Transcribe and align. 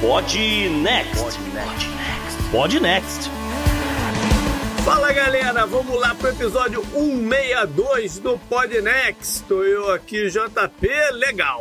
Pod 0.00 0.24
Next. 0.82 1.38
Pod 2.50 2.80
Next. 2.80 3.30
Fala 4.82 5.12
galera, 5.12 5.66
vamos 5.66 6.00
lá 6.00 6.14
pro 6.14 6.30
episódio 6.30 6.82
162 6.94 8.18
do 8.20 8.38
Pod 8.38 8.80
Next. 8.80 9.44
Eu 9.50 9.92
aqui, 9.92 10.30
JP 10.30 10.88
Legal. 11.12 11.60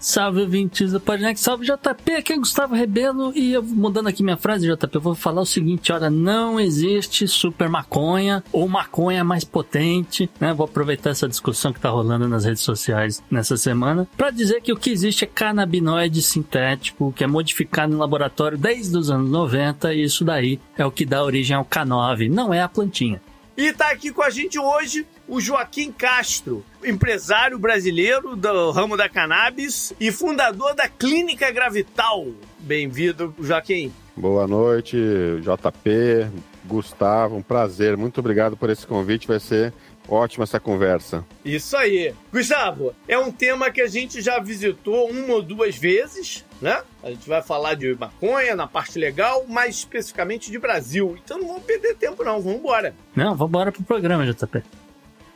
Salve 0.00 0.40
ouvintes 0.40 0.92
do 0.92 0.98
Podnext, 0.98 1.44
salve 1.44 1.66
JP, 1.66 2.12
aqui 2.12 2.32
é 2.32 2.36
Gustavo 2.38 2.74
Rebelo 2.74 3.36
e 3.36 3.52
eu 3.52 3.62
mudando 3.62 4.08
aqui 4.08 4.22
minha 4.22 4.36
frase, 4.38 4.66
JP, 4.66 4.94
eu 4.94 5.00
vou 5.00 5.14
falar 5.14 5.42
o 5.42 5.46
seguinte, 5.46 5.92
olha, 5.92 6.08
não 6.08 6.58
existe 6.58 7.28
super 7.28 7.68
maconha 7.68 8.42
ou 8.50 8.66
maconha 8.66 9.22
mais 9.22 9.44
potente, 9.44 10.30
né? 10.40 10.54
Vou 10.54 10.64
aproveitar 10.64 11.10
essa 11.10 11.28
discussão 11.28 11.70
que 11.70 11.78
tá 11.78 11.90
rolando 11.90 12.26
nas 12.26 12.46
redes 12.46 12.62
sociais 12.62 13.22
nessa 13.30 13.58
semana 13.58 14.08
para 14.16 14.30
dizer 14.30 14.62
que 14.62 14.72
o 14.72 14.76
que 14.76 14.88
existe 14.88 15.24
é 15.24 15.26
canabinoide 15.26 16.22
sintético, 16.22 17.12
que 17.12 17.22
é 17.22 17.26
modificado 17.26 17.92
em 17.92 17.98
laboratório 17.98 18.56
desde 18.56 18.96
os 18.96 19.10
anos 19.10 19.30
90 19.30 19.92
e 19.92 20.02
isso 20.02 20.24
daí 20.24 20.58
é 20.78 20.86
o 20.86 20.90
que 20.90 21.04
dá 21.04 21.22
origem 21.22 21.54
ao 21.54 21.64
K9, 21.66 22.30
não 22.30 22.54
é 22.54 22.62
a 22.62 22.68
plantinha. 22.70 23.20
E 23.54 23.70
tá 23.74 23.90
aqui 23.90 24.10
com 24.10 24.22
a 24.22 24.30
gente 24.30 24.58
hoje 24.58 25.06
o 25.30 25.40
Joaquim 25.40 25.92
Castro, 25.92 26.64
empresário 26.84 27.56
brasileiro 27.56 28.34
do 28.34 28.72
ramo 28.72 28.96
da 28.96 29.08
cannabis 29.08 29.92
e 30.00 30.10
fundador 30.10 30.74
da 30.74 30.88
Clínica 30.88 31.52
Gravital. 31.52 32.26
Bem-vindo, 32.58 33.32
Joaquim. 33.38 33.92
Boa 34.16 34.48
noite, 34.48 34.96
JP, 35.40 36.28
Gustavo, 36.64 37.36
um 37.36 37.42
prazer. 37.42 37.96
Muito 37.96 38.18
obrigado 38.18 38.56
por 38.56 38.70
esse 38.70 38.84
convite, 38.84 39.28
vai 39.28 39.38
ser 39.38 39.72
ótima 40.08 40.42
essa 40.42 40.58
conversa. 40.58 41.24
Isso 41.44 41.76
aí. 41.76 42.12
Gustavo, 42.32 42.92
é 43.06 43.16
um 43.16 43.30
tema 43.30 43.70
que 43.70 43.80
a 43.80 43.86
gente 43.86 44.20
já 44.20 44.40
visitou 44.40 45.08
uma 45.08 45.34
ou 45.34 45.42
duas 45.42 45.76
vezes, 45.76 46.44
né? 46.60 46.82
A 47.04 47.10
gente 47.10 47.28
vai 47.28 47.40
falar 47.40 47.74
de 47.74 47.94
maconha 47.94 48.56
na 48.56 48.66
parte 48.66 48.98
legal, 48.98 49.44
mais 49.48 49.76
especificamente 49.76 50.50
de 50.50 50.58
Brasil. 50.58 51.16
Então 51.24 51.38
não 51.38 51.46
vamos 51.46 51.62
perder 51.62 51.94
tempo 51.94 52.24
não, 52.24 52.40
vamos 52.40 52.58
embora. 52.58 52.96
Não, 53.14 53.36
vamos 53.36 53.48
embora 53.48 53.70
pro 53.70 53.84
programa, 53.84 54.26
JP. 54.26 54.60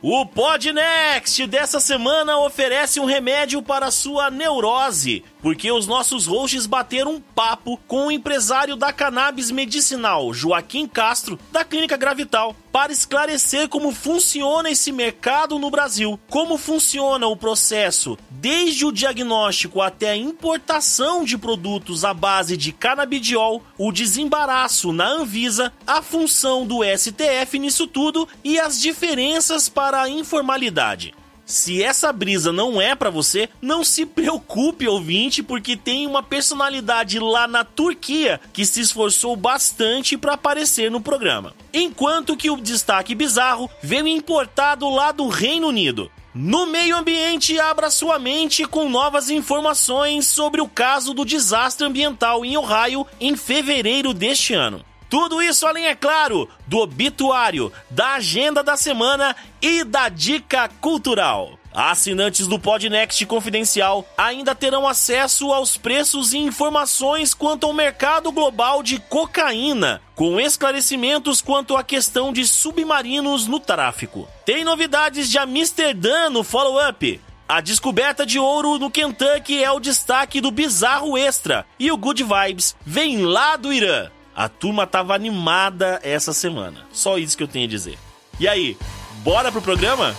O 0.07 0.23
Podnext 0.23 1.47
dessa 1.47 1.79
semana 1.79 2.37
oferece 2.37 2.99
um 2.99 3.05
remédio 3.05 3.59
para 3.59 3.89
sua 3.89 4.29
neurose, 4.29 5.23
porque 5.41 5.71
os 5.71 5.87
nossos 5.87 6.27
hosts 6.27 6.67
bateram 6.67 7.15
um 7.15 7.19
papo 7.19 7.75
com 7.87 8.05
o 8.05 8.11
empresário 8.11 8.75
da 8.75 8.93
cannabis 8.93 9.49
medicinal, 9.49 10.31
Joaquim 10.31 10.87
Castro, 10.87 11.39
da 11.51 11.65
Clínica 11.65 11.97
Gravital, 11.97 12.55
para 12.75 12.91
esclarecer 12.91 13.69
como 13.69 13.93
funciona 13.93 14.69
esse 14.69 14.91
mercado 14.91 15.57
no 15.57 15.71
Brasil, 15.71 16.19
como 16.29 16.57
funciona 16.57 17.25
o 17.25 17.37
processo 17.37 18.17
desde 18.29 18.85
o 18.85 18.91
diagnóstico 18.91 19.81
até 19.81 20.09
a 20.09 20.17
importação 20.17 21.23
de 21.23 21.37
produtos 21.37 22.03
à 22.03 22.13
base 22.13 22.57
de 22.57 22.73
canabidiol, 22.73 23.63
o 23.77 23.93
desembaraço 23.93 24.91
na 24.91 25.07
Anvisa, 25.07 25.71
a 25.87 26.01
função 26.01 26.67
do 26.67 26.81
STF 26.83 27.57
nisso 27.57 27.87
tudo 27.87 28.27
e 28.43 28.59
as 28.59 28.81
diferenças 28.81 29.69
para 29.69 30.01
a 30.01 30.09
informalidade. 30.09 31.13
Se 31.45 31.83
essa 31.83 32.11
brisa 32.11 32.51
não 32.51 32.81
é 32.81 32.95
para 32.95 33.11
você, 33.11 33.47
não 33.61 33.83
se 33.83 34.05
preocupe, 34.05 34.87
ouvinte, 34.87 35.43
porque 35.43 35.77
tem 35.77 36.07
uma 36.07 36.23
personalidade 36.23 37.19
lá 37.19 37.47
na 37.47 37.63
Turquia 37.63 38.41
que 38.51 38.65
se 38.65 38.81
esforçou 38.81 39.35
bastante 39.35 40.17
para 40.17 40.33
aparecer 40.33 40.89
no 40.89 40.99
programa. 40.99 41.53
Enquanto 41.71 42.35
que 42.35 42.49
o 42.49 42.57
destaque 42.57 43.13
bizarro 43.13 43.69
veio 43.81 44.07
importado 44.07 44.89
lá 44.89 45.11
do 45.11 45.27
Reino 45.27 45.67
Unido. 45.67 46.11
No 46.33 46.65
meio 46.65 46.97
ambiente, 46.97 47.57
abra 47.59 47.89
sua 47.89 48.19
mente 48.19 48.65
com 48.65 48.89
novas 48.89 49.29
informações 49.29 50.27
sobre 50.27 50.59
o 50.59 50.67
caso 50.67 51.13
do 51.13 51.23
desastre 51.23 51.87
ambiental 51.87 52.43
em 52.43 52.57
Ohio 52.57 53.07
em 53.21 53.37
fevereiro 53.37 54.13
deste 54.13 54.53
ano. 54.53 54.83
Tudo 55.15 55.41
isso 55.41 55.65
além, 55.65 55.87
é 55.87 55.95
claro, 55.95 56.49
do 56.67 56.79
obituário, 56.79 57.71
da 57.89 58.15
agenda 58.15 58.61
da 58.61 58.75
semana 58.75 59.33
e 59.61 59.81
da 59.85 60.09
dica 60.09 60.67
cultural. 60.81 61.57
Assinantes 61.73 62.47
do 62.47 62.59
Podnext 62.59 63.25
Confidencial 63.25 64.05
ainda 64.17 64.53
terão 64.53 64.85
acesso 64.85 65.53
aos 65.53 65.77
preços 65.77 66.33
e 66.33 66.37
informações 66.37 67.33
quanto 67.33 67.65
ao 67.65 67.71
mercado 67.71 68.29
global 68.29 68.83
de 68.83 68.99
cocaína, 68.99 70.01
com 70.15 70.37
esclarecimentos 70.37 71.41
quanto 71.41 71.77
à 71.77 71.83
questão 71.83 72.33
de 72.33 72.45
submarinos 72.45 73.47
no 73.47 73.57
tráfico. 73.57 74.27
Tem 74.43 74.65
novidades 74.65 75.29
de 75.29 75.37
Amsterdã 75.37 76.29
no 76.29 76.43
follow-up. 76.43 77.21
A 77.47 77.61
descoberta 77.61 78.25
de 78.25 78.37
ouro 78.37 78.77
no 78.77 78.91
Kentucky 78.91 79.63
é 79.63 79.71
o 79.71 79.79
destaque 79.79 80.41
do 80.41 80.51
Bizarro 80.51 81.17
Extra 81.17 81.65
e 81.79 81.89
o 81.89 81.95
Good 81.95 82.21
Vibes 82.21 82.75
vem 82.85 83.23
lá 83.23 83.55
do 83.55 83.71
Irã. 83.71 84.09
A 84.35 84.49
turma 84.49 84.85
tava 84.85 85.15
animada 85.15 86.01
essa 86.03 86.33
semana. 86.33 86.85
Só 86.91 87.17
isso 87.17 87.37
que 87.37 87.43
eu 87.43 87.47
tenho 87.47 87.65
a 87.65 87.69
dizer. 87.69 87.97
E 88.37 88.49
aí, 88.49 88.77
bora 89.23 89.49
pro 89.49 89.61
programa? 89.61 90.13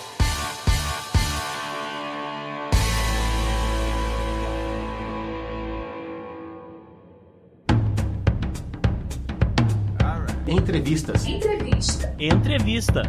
Entrevistas. 10.48 11.26
Entrevista. 11.26 12.14
Entrevista. 12.18 13.02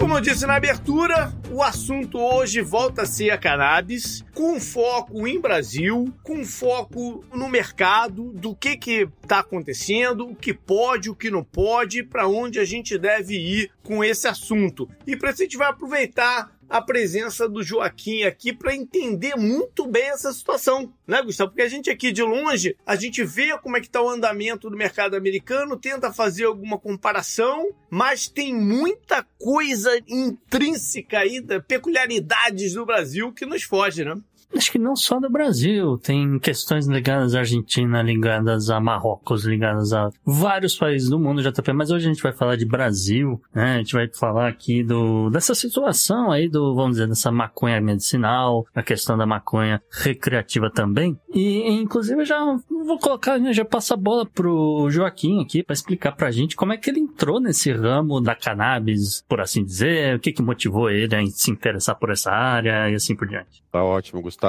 Como 0.00 0.16
eu 0.16 0.20
disse 0.22 0.46
na 0.46 0.56
abertura, 0.56 1.30
o 1.50 1.62
assunto 1.62 2.18
hoje 2.18 2.62
volta 2.62 3.02
a 3.02 3.06
ser 3.06 3.30
a 3.32 3.36
cannabis, 3.36 4.24
com 4.34 4.58
foco 4.58 5.28
em 5.28 5.38
Brasil, 5.38 6.10
com 6.22 6.42
foco 6.42 7.22
no 7.34 7.50
mercado, 7.50 8.32
do 8.32 8.56
que 8.56 8.78
que 8.78 9.06
está 9.22 9.40
acontecendo, 9.40 10.26
o 10.26 10.34
que 10.34 10.54
pode, 10.54 11.10
o 11.10 11.14
que 11.14 11.30
não 11.30 11.44
pode, 11.44 12.02
para 12.02 12.26
onde 12.26 12.58
a 12.58 12.64
gente 12.64 12.96
deve 12.96 13.34
ir 13.34 13.70
com 13.82 14.02
esse 14.02 14.26
assunto. 14.26 14.88
E 15.06 15.14
para 15.14 15.32
isso 15.32 15.42
a 15.42 15.44
gente 15.44 15.58
vai 15.58 15.68
aproveitar 15.68 16.50
a 16.70 16.80
presença 16.80 17.48
do 17.48 17.62
Joaquim 17.62 18.22
aqui 18.22 18.52
para 18.52 18.74
entender 18.74 19.34
muito 19.36 19.86
bem 19.88 20.04
essa 20.04 20.32
situação, 20.32 20.94
né, 21.06 21.20
Gustavo? 21.20 21.50
Porque 21.50 21.62
a 21.62 21.68
gente 21.68 21.90
aqui 21.90 22.12
de 22.12 22.22
longe, 22.22 22.76
a 22.86 22.94
gente 22.94 23.24
vê 23.24 23.58
como 23.58 23.76
é 23.76 23.80
que 23.80 23.88
está 23.88 24.00
o 24.00 24.08
andamento 24.08 24.70
do 24.70 24.76
mercado 24.76 25.16
americano, 25.16 25.76
tenta 25.76 26.12
fazer 26.12 26.44
alguma 26.44 26.78
comparação, 26.78 27.68
mas 27.90 28.28
tem 28.28 28.54
muita 28.54 29.26
coisa 29.36 29.90
intrínseca 30.06 31.18
aí, 31.18 31.44
peculiaridades 31.66 32.74
do 32.74 32.86
Brasil 32.86 33.32
que 33.32 33.44
nos 33.44 33.64
foge, 33.64 34.04
né? 34.04 34.14
Acho 34.54 34.72
que 34.72 34.78
não 34.78 34.96
só 34.96 35.20
do 35.20 35.30
Brasil, 35.30 35.96
tem 35.98 36.38
questões 36.38 36.86
ligadas 36.86 37.34
à 37.34 37.40
Argentina, 37.40 38.02
ligadas 38.02 38.68
a 38.68 38.80
Marrocos, 38.80 39.44
ligadas 39.44 39.92
a 39.92 40.10
vários 40.24 40.76
países 40.76 41.08
do 41.08 41.18
mundo, 41.18 41.42
JP, 41.42 41.72
mas 41.72 41.90
hoje 41.90 42.06
a 42.06 42.12
gente 42.12 42.22
vai 42.22 42.32
falar 42.32 42.56
de 42.56 42.66
Brasil, 42.66 43.40
né? 43.54 43.76
A 43.76 43.78
gente 43.78 43.92
vai 43.92 44.08
falar 44.08 44.48
aqui 44.48 44.82
do, 44.82 45.30
dessa 45.30 45.54
situação 45.54 46.32
aí 46.32 46.48
do, 46.48 46.74
vamos 46.74 46.92
dizer, 46.92 47.06
dessa 47.06 47.30
maconha 47.30 47.80
medicinal, 47.80 48.66
a 48.74 48.82
questão 48.82 49.16
da 49.16 49.24
maconha 49.24 49.80
recreativa 49.90 50.68
também. 50.68 51.18
E, 51.32 51.70
inclusive, 51.70 52.20
eu 52.20 52.26
já 52.26 52.44
vou 52.84 52.98
colocar, 52.98 53.38
né, 53.38 53.52
já 53.52 53.64
passa 53.64 53.94
a 53.94 53.96
bola 53.96 54.26
pro 54.26 54.88
Joaquim 54.90 55.40
aqui 55.42 55.62
para 55.62 55.74
explicar 55.74 56.12
pra 56.12 56.30
gente 56.30 56.56
como 56.56 56.72
é 56.72 56.76
que 56.76 56.90
ele 56.90 57.00
entrou 57.00 57.40
nesse 57.40 57.72
ramo 57.72 58.20
da 58.20 58.34
cannabis, 58.34 59.24
por 59.28 59.40
assim 59.40 59.64
dizer, 59.64 60.16
o 60.16 60.20
que 60.20 60.32
que 60.32 60.42
motivou 60.42 60.90
ele 60.90 61.14
a 61.14 61.24
se 61.26 61.50
interessar 61.50 61.94
por 61.96 62.10
essa 62.10 62.32
área 62.32 62.90
e 62.90 62.94
assim 62.94 63.14
por 63.14 63.28
diante. 63.28 63.62
Tá 63.70 63.84
ótimo, 63.84 64.20
Gustavo. 64.20 64.39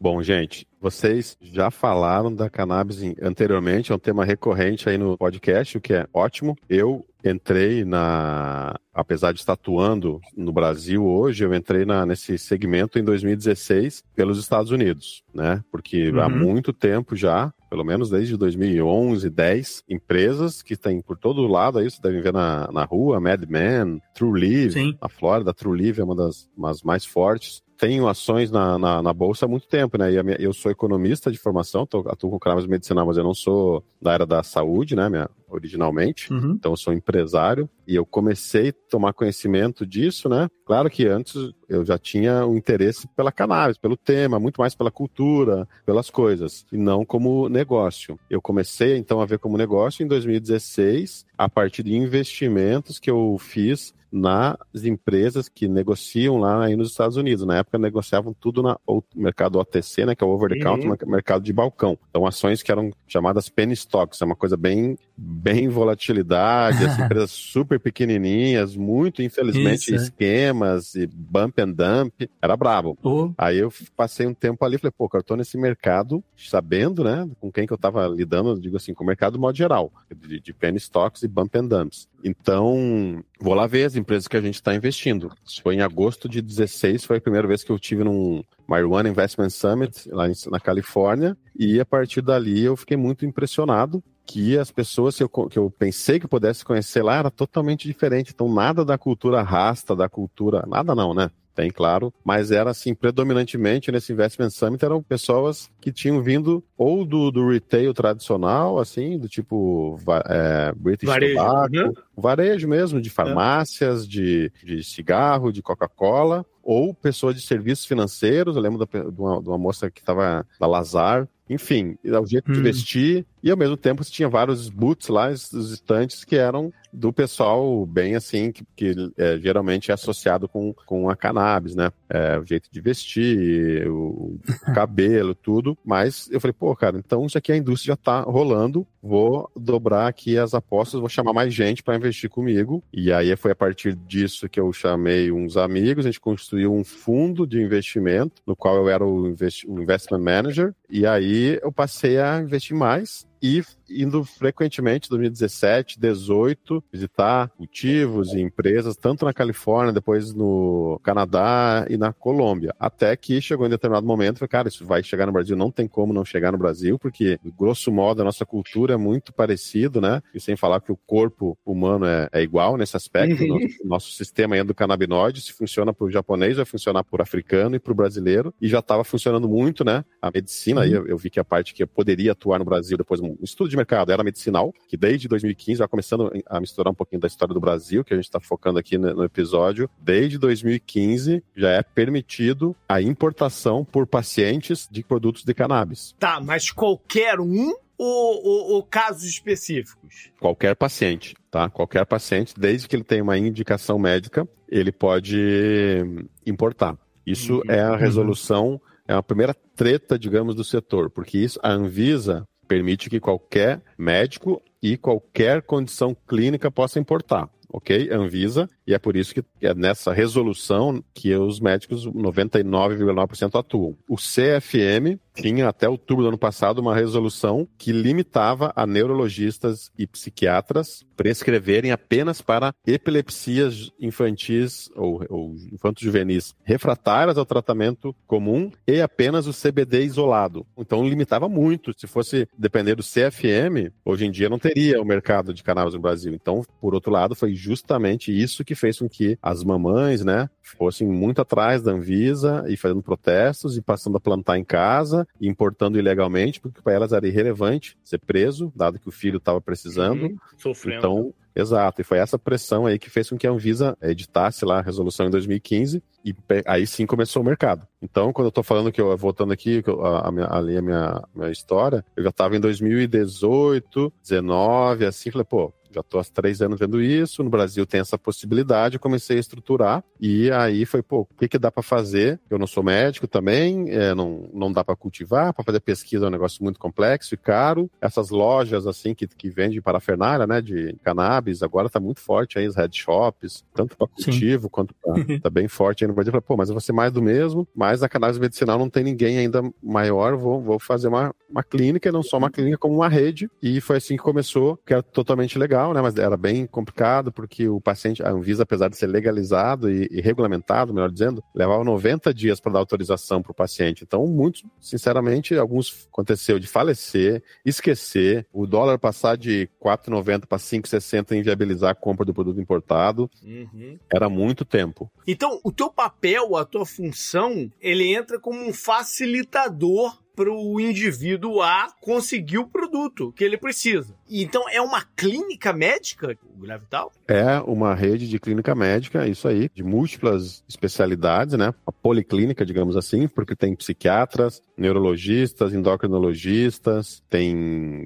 Bom, 0.00 0.22
gente, 0.22 0.64
vocês 0.80 1.36
já 1.40 1.72
falaram 1.72 2.32
da 2.32 2.48
cannabis 2.48 3.00
anteriormente, 3.20 3.90
é 3.90 3.94
um 3.94 3.98
tema 3.98 4.24
recorrente 4.24 4.88
aí 4.88 4.96
no 4.96 5.18
podcast, 5.18 5.76
o 5.76 5.80
que 5.80 5.92
é 5.92 6.06
ótimo. 6.14 6.56
Eu 6.68 7.04
entrei 7.24 7.84
na. 7.84 8.76
Apesar 8.94 9.32
de 9.32 9.40
estar 9.40 9.54
atuando 9.54 10.20
no 10.36 10.52
Brasil 10.52 11.04
hoje, 11.04 11.44
eu 11.44 11.52
entrei 11.52 11.84
na, 11.84 12.06
nesse 12.06 12.38
segmento 12.38 12.96
em 12.96 13.02
2016 13.02 14.04
pelos 14.14 14.38
Estados 14.38 14.70
Unidos, 14.70 15.24
né? 15.34 15.64
Porque 15.70 16.10
uhum. 16.10 16.20
há 16.20 16.28
muito 16.28 16.72
tempo 16.72 17.16
já 17.16 17.52
pelo 17.68 17.84
menos 17.84 18.08
desde 18.08 18.36
2011, 18.36 19.28
10 19.28 19.84
empresas 19.88 20.62
que 20.62 20.76
tem 20.76 21.02
por 21.02 21.18
todo 21.18 21.46
lado 21.46 21.78
aí, 21.78 21.90
você 21.90 22.00
deve 22.00 22.20
ver 22.22 22.32
na, 22.32 22.70
na 22.72 22.84
rua, 22.84 23.20
Mad 23.20 23.44
Men, 23.46 24.00
True 24.14 24.40
Live, 24.40 24.72
Sim. 24.72 24.96
a 25.00 25.08
Flórida, 25.08 25.52
True 25.52 25.78
Live 25.78 26.00
é 26.00 26.04
uma 26.04 26.16
das 26.16 26.48
mais 26.82 27.04
fortes. 27.04 27.62
Tenho 27.78 28.08
ações 28.08 28.50
na, 28.50 28.76
na, 28.78 29.00
na, 29.00 29.12
bolsa 29.12 29.46
há 29.46 29.48
muito 29.48 29.68
tempo, 29.68 29.96
né? 29.96 30.12
E 30.12 30.22
minha, 30.22 30.36
eu 30.40 30.52
sou 30.52 30.70
economista 30.70 31.30
de 31.30 31.38
formação, 31.38 31.86
tô, 31.86 32.00
atuo 32.08 32.30
com 32.30 32.38
cannabis 32.38 32.66
medicinal, 32.66 33.06
mas 33.06 33.16
eu 33.16 33.22
não 33.22 33.34
sou 33.34 33.84
da 34.02 34.12
área 34.12 34.26
da 34.26 34.42
saúde, 34.42 34.96
né? 34.96 35.08
Minha, 35.08 35.30
originalmente. 35.48 36.32
Uhum. 36.32 36.52
Então 36.52 36.72
eu 36.72 36.76
sou 36.76 36.92
empresário 36.92 37.68
e 37.86 37.94
eu 37.94 38.04
comecei 38.04 38.70
a 38.70 38.90
tomar 38.90 39.12
conhecimento 39.12 39.86
disso, 39.86 40.28
né? 40.28 40.48
Claro 40.66 40.90
que 40.90 41.06
antes 41.06 41.34
eu 41.68 41.84
já 41.84 41.96
tinha 41.96 42.44
o 42.44 42.52
um 42.52 42.56
interesse 42.56 43.08
pela 43.16 43.32
cannabis, 43.32 43.78
pelo 43.78 43.96
tema, 43.96 44.38
muito 44.38 44.60
mais 44.60 44.74
pela 44.74 44.90
cultura, 44.90 45.66
pelas 45.86 46.10
coisas, 46.10 46.66
e 46.72 46.76
não 46.76 47.04
como 47.04 47.48
negócio. 47.48 48.18
Eu 48.28 48.42
comecei 48.42 48.96
então 48.96 49.20
a 49.20 49.26
ver 49.26 49.38
como 49.38 49.56
negócio 49.56 50.04
em 50.04 50.08
2016, 50.08 51.24
a 51.36 51.48
partir 51.48 51.82
de 51.82 51.94
investimentos 51.94 52.98
que 52.98 53.10
eu 53.10 53.36
fiz 53.38 53.94
nas 54.10 54.84
empresas 54.84 55.48
que 55.48 55.68
negociam 55.68 56.38
lá 56.38 56.64
aí 56.64 56.76
nos 56.76 56.90
Estados 56.90 57.16
Unidos. 57.16 57.44
Na 57.44 57.58
época 57.58 57.78
negociavam 57.78 58.34
tudo 58.34 58.62
no 58.62 59.04
mercado 59.14 59.58
OTC, 59.58 60.06
né, 60.06 60.14
que 60.14 60.24
é 60.24 60.26
o 60.26 60.30
over 60.30 60.50
the 60.50 60.58
counter, 60.58 60.90
uhum. 60.90 60.96
mercado 61.10 61.42
de 61.42 61.52
balcão. 61.52 61.98
Então 62.08 62.26
ações 62.26 62.62
que 62.62 62.72
eram 62.72 62.90
chamadas 63.06 63.48
penny 63.48 63.74
stocks, 63.74 64.20
é 64.20 64.24
uma 64.24 64.36
coisa 64.36 64.56
bem 64.56 64.96
bem 65.16 65.68
volatilidade, 65.68 66.84
as 66.84 66.98
empresas 66.98 67.30
super 67.30 67.80
pequenininhas, 67.80 68.76
muito 68.76 69.20
infelizmente 69.20 69.92
Isso, 69.92 69.94
é. 69.94 69.96
esquemas 69.96 70.94
e 70.94 71.06
bump 71.06 71.60
and 71.60 71.72
dump, 71.72 72.30
era 72.40 72.56
brabo. 72.56 72.96
Oh. 73.02 73.32
Aí 73.36 73.58
eu 73.58 73.72
passei 73.96 74.26
um 74.26 74.34
tempo 74.34 74.64
ali, 74.64 74.78
falei, 74.78 74.92
pô, 74.96 75.08
eu 75.12 75.22
tô 75.22 75.36
nesse 75.36 75.58
mercado, 75.58 76.22
sabendo, 76.36 77.02
né, 77.02 77.28
com 77.40 77.50
quem 77.50 77.66
que 77.66 77.72
eu 77.72 77.78
tava 77.78 78.06
lidando, 78.06 78.60
digo 78.60 78.76
assim, 78.76 78.94
com 78.94 79.02
o 79.02 79.06
mercado 79.06 79.38
modo 79.38 79.56
geral, 79.56 79.92
de, 80.14 80.40
de 80.40 80.52
penny 80.52 80.78
stocks 80.78 81.22
e 81.22 81.28
bump 81.28 81.56
and 81.56 81.66
dumps. 81.66 82.08
Então, 82.24 83.22
vou 83.40 83.54
lá 83.54 83.66
ver 83.66 83.84
as 83.84 83.96
empresas 83.96 84.26
que 84.26 84.36
a 84.36 84.40
gente 84.40 84.56
está 84.56 84.74
investindo. 84.74 85.30
Isso 85.46 85.62
foi 85.62 85.76
em 85.76 85.80
agosto 85.80 86.28
de 86.28 86.42
16, 86.42 87.04
foi 87.04 87.18
a 87.18 87.20
primeira 87.20 87.46
vez 87.46 87.62
que 87.62 87.70
eu 87.70 87.78
tive 87.78 88.04
num 88.04 88.42
Marijuana 88.66 89.08
Investment 89.08 89.50
Summit 89.50 90.08
lá 90.10 90.26
na 90.50 90.60
Califórnia, 90.60 91.36
e 91.58 91.80
a 91.80 91.86
partir 91.86 92.20
dali 92.20 92.64
eu 92.64 92.76
fiquei 92.76 92.96
muito 92.96 93.24
impressionado 93.24 94.02
que 94.26 94.58
as 94.58 94.70
pessoas 94.70 95.16
que 95.16 95.22
eu, 95.22 95.28
que 95.28 95.58
eu 95.58 95.70
pensei 95.70 96.20
que 96.20 96.28
pudesse 96.28 96.62
conhecer 96.62 97.02
lá 97.02 97.16
era 97.16 97.30
totalmente 97.30 97.88
diferente. 97.88 98.32
Então, 98.34 98.52
nada 98.52 98.84
da 98.84 98.98
cultura 98.98 99.42
rasta, 99.42 99.96
da 99.96 100.06
cultura. 100.06 100.64
Nada 100.66 100.94
não, 100.94 101.14
né? 101.14 101.30
Tem, 101.58 101.72
claro, 101.72 102.14
mas 102.24 102.52
era 102.52 102.70
assim, 102.70 102.94
predominantemente 102.94 103.90
nesse 103.90 104.12
Investment 104.12 104.50
Summit 104.50 104.84
eram 104.84 105.02
pessoas 105.02 105.68
que 105.80 105.90
tinham 105.90 106.22
vindo 106.22 106.62
ou 106.76 107.04
do, 107.04 107.32
do 107.32 107.48
retail 107.48 107.92
tradicional, 107.92 108.78
assim, 108.78 109.18
do 109.18 109.28
tipo 109.28 109.98
é, 110.26 110.72
British 110.76 111.08
varejo, 111.08 111.34
Tobacco, 111.34 111.74
né? 111.74 111.92
varejo 112.16 112.68
mesmo, 112.68 113.00
de 113.00 113.10
farmácias, 113.10 114.04
é. 114.04 114.06
de, 114.06 114.52
de 114.62 114.84
cigarro, 114.84 115.50
de 115.50 115.60
Coca-Cola, 115.60 116.46
ou 116.62 116.94
pessoas 116.94 117.34
de 117.34 117.40
serviços 117.40 117.86
financeiros. 117.86 118.54
Eu 118.54 118.62
lembro 118.62 118.78
da, 118.78 118.86
de, 118.86 119.20
uma, 119.20 119.42
de 119.42 119.48
uma 119.48 119.58
moça 119.58 119.90
que 119.90 119.98
estava 119.98 120.46
da 120.60 120.66
Lazar, 120.68 121.26
enfim, 121.50 121.96
o 122.04 122.26
jeito 122.26 122.52
hum. 122.52 122.54
de 122.54 122.60
vestir, 122.60 123.26
e 123.42 123.50
ao 123.50 123.56
mesmo 123.56 123.76
tempo 123.76 124.04
você 124.04 124.12
tinha 124.12 124.28
vários 124.28 124.68
boots 124.68 125.08
lá, 125.08 125.28
os 125.30 125.72
estantes 125.72 126.22
que 126.22 126.36
eram 126.36 126.72
do 126.92 127.12
pessoal 127.12 127.84
bem 127.86 128.14
assim, 128.14 128.52
que, 128.52 128.64
que 128.76 128.94
é, 129.16 129.38
geralmente 129.38 129.90
é 129.90 129.94
associado 129.94 130.48
com, 130.48 130.72
com 130.86 131.08
a 131.08 131.16
cannabis, 131.16 131.74
né? 131.74 131.90
É, 132.08 132.38
o 132.38 132.44
jeito 132.44 132.68
de 132.70 132.80
vestir, 132.80 133.88
o, 133.88 134.38
o 134.68 134.74
cabelo, 134.74 135.34
tudo. 135.36 135.76
Mas 135.84 136.28
eu 136.30 136.40
falei, 136.40 136.52
pô, 136.52 136.74
cara, 136.74 136.98
então 136.98 137.26
isso 137.26 137.38
aqui 137.38 137.52
a 137.52 137.56
indústria 137.56 137.92
já 137.92 137.96
tá 137.96 138.20
rolando, 138.20 138.86
vou 139.02 139.50
dobrar 139.56 140.08
aqui 140.08 140.38
as 140.38 140.54
apostas, 140.54 141.00
vou 141.00 141.08
chamar 141.08 141.32
mais 141.32 141.52
gente 141.52 141.82
para 141.82 141.96
investir 141.96 142.30
comigo. 142.30 142.82
E 142.92 143.12
aí 143.12 143.34
foi 143.36 143.52
a 143.52 143.56
partir 143.56 143.94
disso 143.94 144.48
que 144.48 144.60
eu 144.60 144.72
chamei 144.72 145.30
uns 145.30 145.56
amigos, 145.56 146.06
a 146.06 146.08
gente 146.08 146.20
construiu 146.20 146.72
um 146.72 146.84
fundo 146.84 147.46
de 147.46 147.60
investimento, 147.60 148.42
no 148.46 148.56
qual 148.56 148.76
eu 148.76 148.88
era 148.88 149.04
o, 149.04 149.28
invest, 149.28 149.66
o 149.68 149.80
investment 149.80 150.20
manager, 150.20 150.74
e 150.88 151.06
aí 151.06 151.58
eu 151.62 151.70
passei 151.70 152.18
a 152.18 152.40
investir 152.40 152.76
mais 152.76 153.27
e 153.42 153.62
indo 153.90 154.24
frequentemente, 154.24 155.08
2017, 155.08 155.98
2018, 155.98 156.84
visitar 156.92 157.48
cultivos 157.50 158.32
e 158.32 158.40
empresas, 158.40 158.96
tanto 158.96 159.24
na 159.24 159.32
Califórnia, 159.32 159.92
depois 159.92 160.34
no 160.34 161.00
Canadá 161.02 161.86
e 161.88 161.96
na 161.96 162.12
Colômbia. 162.12 162.74
Até 162.78 163.16
que 163.16 163.40
chegou 163.40 163.66
em 163.66 163.70
determinado 163.70 164.06
momento, 164.06 164.38
falei, 164.38 164.48
cara, 164.48 164.68
isso 164.68 164.84
vai 164.84 165.02
chegar 165.02 165.26
no 165.26 165.32
Brasil, 165.32 165.56
não 165.56 165.70
tem 165.70 165.88
como 165.88 166.12
não 166.12 166.24
chegar 166.24 166.52
no 166.52 166.58
Brasil, 166.58 166.98
porque, 166.98 167.38
grosso 167.56 167.90
modo, 167.90 168.20
a 168.20 168.24
nossa 168.24 168.44
cultura 168.44 168.94
é 168.94 168.96
muito 168.96 169.32
parecido, 169.32 170.00
né? 170.00 170.22
E 170.34 170.40
sem 170.40 170.56
falar 170.56 170.80
que 170.80 170.92
o 170.92 170.96
corpo 170.96 171.58
humano 171.64 172.04
é, 172.04 172.28
é 172.32 172.42
igual 172.42 172.76
nesse 172.76 172.96
aspecto. 172.96 173.42
Uhum. 173.42 173.48
Nosso, 173.48 173.76
nosso 173.84 174.12
sistema 174.12 174.56
é 174.56 174.60
endocannabinoide, 174.60 175.40
se 175.40 175.52
funciona 175.52 175.92
para 175.92 176.06
o 176.06 176.10
japonês, 176.10 176.56
vai 176.56 176.64
funcionar 176.64 177.04
para 177.04 177.20
o 177.20 177.22
africano 177.22 177.76
e 177.76 177.78
para 177.78 177.92
o 177.92 177.96
brasileiro. 177.96 178.52
E 178.60 178.68
já 178.68 178.80
estava 178.80 179.04
funcionando 179.04 179.48
muito, 179.48 179.84
né? 179.84 180.04
A 180.20 180.30
medicina, 180.30 180.80
uhum. 180.80 180.86
aí 180.86 180.92
eu, 180.92 181.06
eu 181.06 181.16
vi 181.16 181.30
que 181.30 181.40
a 181.40 181.44
parte 181.44 181.74
que 181.74 181.84
poderia 181.86 182.32
atuar 182.32 182.58
no 182.58 182.64
Brasil 182.64 182.96
depois 182.96 183.20
um 183.32 183.44
estudo 183.44 183.68
de 183.68 183.76
mercado 183.76 184.12
era 184.12 184.22
medicinal, 184.22 184.72
que 184.88 184.96
desde 184.96 185.28
2015, 185.28 185.78
já 185.78 185.88
começando 185.88 186.30
a 186.46 186.60
misturar 186.60 186.92
um 186.92 186.94
pouquinho 186.94 187.20
da 187.20 187.28
história 187.28 187.54
do 187.54 187.60
Brasil, 187.60 188.04
que 188.04 188.12
a 188.12 188.16
gente 188.16 188.26
está 188.26 188.40
focando 188.40 188.78
aqui 188.78 188.96
no 188.98 189.24
episódio, 189.24 189.88
desde 190.00 190.38
2015 190.38 191.42
já 191.56 191.70
é 191.70 191.82
permitido 191.82 192.74
a 192.88 193.00
importação 193.00 193.84
por 193.84 194.06
pacientes 194.06 194.88
de 194.90 195.02
produtos 195.02 195.44
de 195.44 195.54
cannabis. 195.54 196.14
Tá, 196.18 196.40
mas 196.40 196.70
qualquer 196.70 197.40
um 197.40 197.74
ou, 197.98 198.46
ou, 198.46 198.72
ou, 198.74 198.82
casos 198.82 199.24
específicos? 199.24 200.30
Qualquer 200.38 200.76
paciente, 200.76 201.34
tá? 201.50 201.68
Qualquer 201.68 202.06
paciente, 202.06 202.54
desde 202.56 202.86
que 202.86 202.94
ele 202.94 203.02
tenha 203.02 203.24
uma 203.24 203.36
indicação 203.36 203.98
médica, 203.98 204.48
ele 204.68 204.92
pode 204.92 205.98
importar. 206.46 206.96
Isso 207.26 207.56
uhum. 207.56 207.62
é 207.68 207.80
a 207.80 207.96
resolução, 207.96 208.80
é 209.06 209.14
a 209.14 209.22
primeira 209.22 209.54
treta, 209.74 210.18
digamos, 210.18 210.54
do 210.54 210.62
setor, 210.62 211.10
porque 211.10 211.38
isso 211.38 211.58
a 211.62 211.72
Anvisa 211.72 212.46
permite 212.68 213.10
que 213.10 213.18
qualquer 213.18 213.82
médico 213.96 214.62
e 214.80 214.96
qualquer 214.96 215.62
condição 215.62 216.16
clínica 216.26 216.70
possa 216.70 217.00
importar 217.00 217.50
ok? 217.68 218.10
Anvisa, 218.10 218.68
e 218.88 218.94
é 218.94 218.98
por 218.98 219.16
isso 219.16 219.34
que 219.34 219.44
é 219.60 219.74
nessa 219.74 220.14
resolução 220.14 221.04
que 221.12 221.34
os 221.36 221.60
médicos 221.60 222.06
99,9% 222.06 223.60
atuam. 223.60 223.94
O 224.08 224.16
CFM 224.16 225.20
tinha 225.34 225.68
até 225.68 225.86
outubro 225.86 226.24
do 226.24 226.28
ano 226.28 226.38
passado 226.38 226.78
uma 226.78 226.94
resolução 226.94 227.68
que 227.76 227.92
limitava 227.92 228.72
a 228.74 228.86
neurologistas 228.86 229.92
e 229.96 230.06
psiquiatras 230.06 231.06
prescreverem 231.16 231.92
apenas 231.92 232.40
para 232.40 232.72
epilepsias 232.86 233.90
infantis 234.00 234.88
ou, 234.96 235.24
ou 235.28 235.54
infanto-juvenis 235.72 236.54
refratárias 236.64 237.36
ao 237.36 237.44
tratamento 237.44 238.14
comum 238.26 238.70
e 238.86 239.02
apenas 239.02 239.46
o 239.46 239.52
CBD 239.52 240.04
isolado. 240.04 240.66
Então 240.78 241.06
limitava 241.06 241.48
muito. 241.48 241.92
Se 241.98 242.06
fosse 242.06 242.48
depender 242.56 242.94
do 242.94 243.02
CFM, 243.02 243.92
hoje 244.04 244.24
em 244.24 244.30
dia 244.30 244.48
não 244.48 244.58
teria 244.58 245.00
o 245.00 245.04
mercado 245.04 245.52
de 245.52 245.62
cannabis 245.62 245.94
no 245.94 246.00
Brasil. 246.00 246.32
Então, 246.32 246.64
por 246.80 246.94
outro 246.94 247.12
lado, 247.12 247.34
foi 247.34 247.54
justamente 247.54 248.32
isso 248.32 248.64
que 248.64 248.77
fez 248.78 248.98
com 248.98 249.08
que 249.08 249.38
as 249.42 249.64
mamães, 249.64 250.24
né, 250.24 250.48
fossem 250.62 251.06
muito 251.06 251.40
atrás 251.40 251.82
da 251.82 251.92
Anvisa 251.92 252.64
e 252.68 252.76
fazendo 252.76 253.02
protestos 253.02 253.76
e 253.76 253.82
passando 253.82 254.16
a 254.16 254.20
plantar 254.20 254.58
em 254.58 254.64
casa 254.64 255.26
e 255.40 255.48
importando 255.48 255.98
ilegalmente, 255.98 256.60
porque 256.60 256.80
para 256.80 256.92
elas 256.92 257.12
era 257.12 257.26
irrelevante 257.26 257.96
ser 258.04 258.18
preso, 258.18 258.72
dado 258.74 258.98
que 258.98 259.08
o 259.08 259.12
filho 259.12 259.38
estava 259.38 259.60
precisando. 259.60 260.22
Uhum, 260.22 260.36
sofrendo. 260.56 260.98
Então, 260.98 261.34
Exato, 261.58 262.00
e 262.00 262.04
foi 262.04 262.18
essa 262.18 262.38
pressão 262.38 262.86
aí 262.86 263.00
que 263.00 263.10
fez 263.10 263.28
com 263.28 263.36
que 263.36 263.44
a 263.44 263.50
Anvisa 263.50 263.98
editasse 264.00 264.64
lá 264.64 264.78
a 264.78 264.80
resolução 264.80 265.26
em 265.26 265.30
2015 265.30 266.00
e 266.24 266.32
aí 266.64 266.86
sim 266.86 267.04
começou 267.04 267.42
o 267.42 267.44
mercado. 267.44 267.84
Então, 268.00 268.32
quando 268.32 268.46
eu 268.46 268.52
tô 268.52 268.62
falando 268.62 268.92
que 268.92 269.00
eu, 269.00 269.16
voltando 269.16 269.52
aqui, 269.52 269.82
a, 270.04 270.28
a 270.28 270.30
minha, 270.30 270.46
ali 270.46 270.76
a 270.76 270.82
minha, 270.82 271.20
minha 271.34 271.50
história, 271.50 272.04
eu 272.16 272.22
já 272.22 272.30
tava 272.30 272.56
em 272.56 272.60
2018, 272.60 274.12
19, 274.22 275.04
assim, 275.04 275.32
falei, 275.32 275.44
pô, 275.44 275.72
já 275.90 276.00
estou 276.00 276.20
há 276.20 276.24
três 276.24 276.60
anos 276.62 276.78
vendo 276.78 277.00
isso, 277.00 277.42
no 277.42 277.50
Brasil 277.50 277.86
tem 277.86 278.00
essa 278.00 278.18
possibilidade, 278.18 278.96
eu 278.96 279.00
comecei 279.00 279.36
a 279.36 279.40
estruturar, 279.40 280.04
e 280.20 280.50
aí 280.50 280.84
foi, 280.84 281.02
pô, 281.02 281.20
o 281.20 281.26
que, 281.38 281.48
que 281.48 281.58
dá 281.58 281.70
para 281.70 281.82
fazer? 281.82 282.40
Eu 282.50 282.58
não 282.58 282.66
sou 282.66 282.82
médico 282.82 283.26
também, 283.26 283.90
é, 283.90 284.14
não, 284.14 284.48
não 284.52 284.72
dá 284.72 284.84
para 284.84 284.96
cultivar, 284.96 285.52
para 285.52 285.64
fazer 285.64 285.80
pesquisa 285.80 286.26
é 286.26 286.28
um 286.28 286.32
negócio 286.32 286.62
muito 286.62 286.78
complexo 286.78 287.34
e 287.34 287.36
caro. 287.36 287.90
Essas 288.00 288.30
lojas, 288.30 288.86
assim, 288.86 289.14
que, 289.14 289.26
que 289.26 289.48
vendem 289.48 289.80
parafernália, 289.80 290.46
né, 290.46 290.60
de 290.60 290.94
cannabis, 291.02 291.62
agora 291.62 291.88
tá 291.88 292.00
muito 292.00 292.20
forte 292.20 292.58
aí, 292.58 292.66
os 292.66 292.76
head 292.76 292.96
shops, 292.96 293.64
tanto 293.74 293.96
para 293.96 294.06
cultivo 294.06 294.64
Sim. 294.64 294.68
quanto 294.70 294.94
pra, 294.94 295.14
tá 295.40 295.50
bem 295.50 295.68
forte 295.68 296.04
aí 296.04 296.08
no 296.08 296.14
Brasil. 296.14 296.30
Eu 296.30 296.32
falei, 296.32 296.46
pô, 296.46 296.56
mas 296.56 296.68
eu 296.68 296.74
vou 296.74 296.80
ser 296.80 296.92
mais 296.92 297.12
do 297.12 297.22
mesmo, 297.22 297.66
mas 297.74 298.02
a 298.02 298.08
cannabis 298.08 298.38
medicinal 298.38 298.78
não 298.78 298.90
tem 298.90 299.04
ninguém 299.04 299.38
ainda 299.38 299.62
maior, 299.82 300.36
vou, 300.36 300.60
vou 300.60 300.78
fazer 300.78 301.08
uma, 301.08 301.34
uma 301.48 301.62
clínica, 301.62 302.12
não 302.12 302.22
só 302.22 302.36
uma 302.38 302.50
clínica, 302.50 302.78
como 302.78 302.94
uma 302.96 303.08
rede, 303.08 303.50
e 303.62 303.80
foi 303.80 303.96
assim 303.96 304.16
que 304.16 304.22
começou, 304.22 304.78
que 304.84 304.92
era 304.92 305.02
totalmente 305.02 305.58
legal 305.58 305.77
né? 305.94 306.02
Mas 306.02 306.16
era 306.16 306.36
bem 306.36 306.66
complicado 306.66 307.32
porque 307.32 307.68
o 307.68 307.80
paciente, 307.80 308.22
a 308.22 308.30
Anvisa, 308.30 308.62
apesar 308.62 308.88
de 308.88 308.96
ser 308.96 309.06
legalizado 309.06 309.90
e, 309.90 310.08
e 310.10 310.20
regulamentado, 310.20 310.92
melhor 310.92 311.10
dizendo, 311.10 311.42
levava 311.54 311.84
90 311.84 312.32
dias 312.34 312.60
para 312.60 312.72
dar 312.72 312.78
autorização 312.80 313.42
para 313.42 313.52
o 313.52 313.54
paciente. 313.54 314.04
Então, 314.04 314.26
muitos, 314.26 314.64
sinceramente, 314.80 315.56
alguns 315.56 316.08
aconteceu 316.10 316.58
de 316.58 316.66
falecer, 316.66 317.42
esquecer, 317.64 318.46
o 318.52 318.66
dólar 318.66 318.98
passar 318.98 319.36
de 319.36 319.68
4,90 319.82 320.46
para 320.46 320.58
5,60 320.58 321.32
e 321.32 321.38
inviabilizar 321.38 321.90
a 321.90 321.94
compra 321.94 322.24
do 322.24 322.34
produto 322.34 322.60
importado. 322.60 323.30
Uhum. 323.42 323.98
Era 324.12 324.28
muito 324.28 324.64
tempo. 324.64 325.10
Então, 325.26 325.60
o 325.64 325.72
teu 325.72 325.90
papel, 325.90 326.56
a 326.56 326.64
tua 326.64 326.84
função, 326.84 327.70
ele 327.80 328.14
entra 328.14 328.38
como 328.38 328.60
um 328.60 328.72
facilitador 328.72 330.18
para 330.38 330.52
o 330.52 330.78
indivíduo 330.78 331.60
A 331.60 331.92
conseguir 332.00 332.58
o 332.58 332.68
produto 332.68 333.32
que 333.32 333.42
ele 333.42 333.58
precisa. 333.58 334.14
Então 334.30 334.68
é 334.68 334.80
uma 334.80 335.02
clínica 335.16 335.72
médica, 335.72 336.36
o 336.54 336.60
Gravital? 336.60 337.12
É 337.26 337.58
uma 337.60 337.94
rede 337.94 338.28
de 338.28 338.38
clínica 338.38 338.74
médica, 338.74 339.26
isso 339.26 339.48
aí, 339.48 339.70
de 339.74 339.82
múltiplas 339.82 340.62
especialidades, 340.68 341.54
né? 341.54 341.74
A 341.86 341.92
policlínica, 341.92 342.64
digamos 342.64 342.96
assim, 342.96 343.26
porque 343.26 343.56
tem 343.56 343.74
psiquiatras, 343.74 344.62
neurologistas, 344.76 345.72
endocrinologistas, 345.72 347.22
tem 347.28 347.54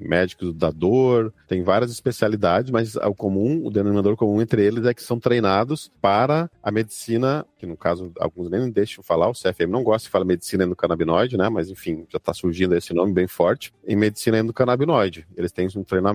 médicos 0.03 0.53
da 0.53 0.71
dor, 0.71 1.33
tem 1.47 1.61
várias 1.61 1.91
especialidades, 1.91 2.71
mas 2.71 2.95
o 2.95 3.13
comum, 3.13 3.61
o 3.65 3.69
denominador 3.69 4.15
comum 4.15 4.41
entre 4.41 4.65
eles 4.65 4.85
é 4.85 4.93
que 4.93 5.03
são 5.03 5.19
treinados 5.19 5.91
para 6.01 6.49
a 6.61 6.71
medicina, 6.71 7.45
que 7.57 7.65
no 7.65 7.75
caso 7.75 8.11
alguns 8.19 8.49
nem 8.49 8.69
deixam 8.71 9.03
falar, 9.03 9.29
o 9.29 9.33
CFM 9.33 9.69
não 9.69 9.83
gosta 9.83 10.07
de 10.07 10.11
falar 10.11 10.25
medicina 10.25 10.63
endocannabinoide, 10.63 11.37
né? 11.37 11.49
Mas 11.49 11.69
enfim, 11.69 12.05
já 12.09 12.17
está 12.17 12.33
surgindo 12.33 12.75
esse 12.75 12.93
nome 12.93 13.13
bem 13.13 13.27
forte, 13.27 13.73
em 13.85 13.95
medicina 13.95 14.39
endocannabinoide. 14.39 15.27
Eles 15.35 15.51
têm 15.51 15.67
um 15.75 15.83
treinamento 15.83 16.12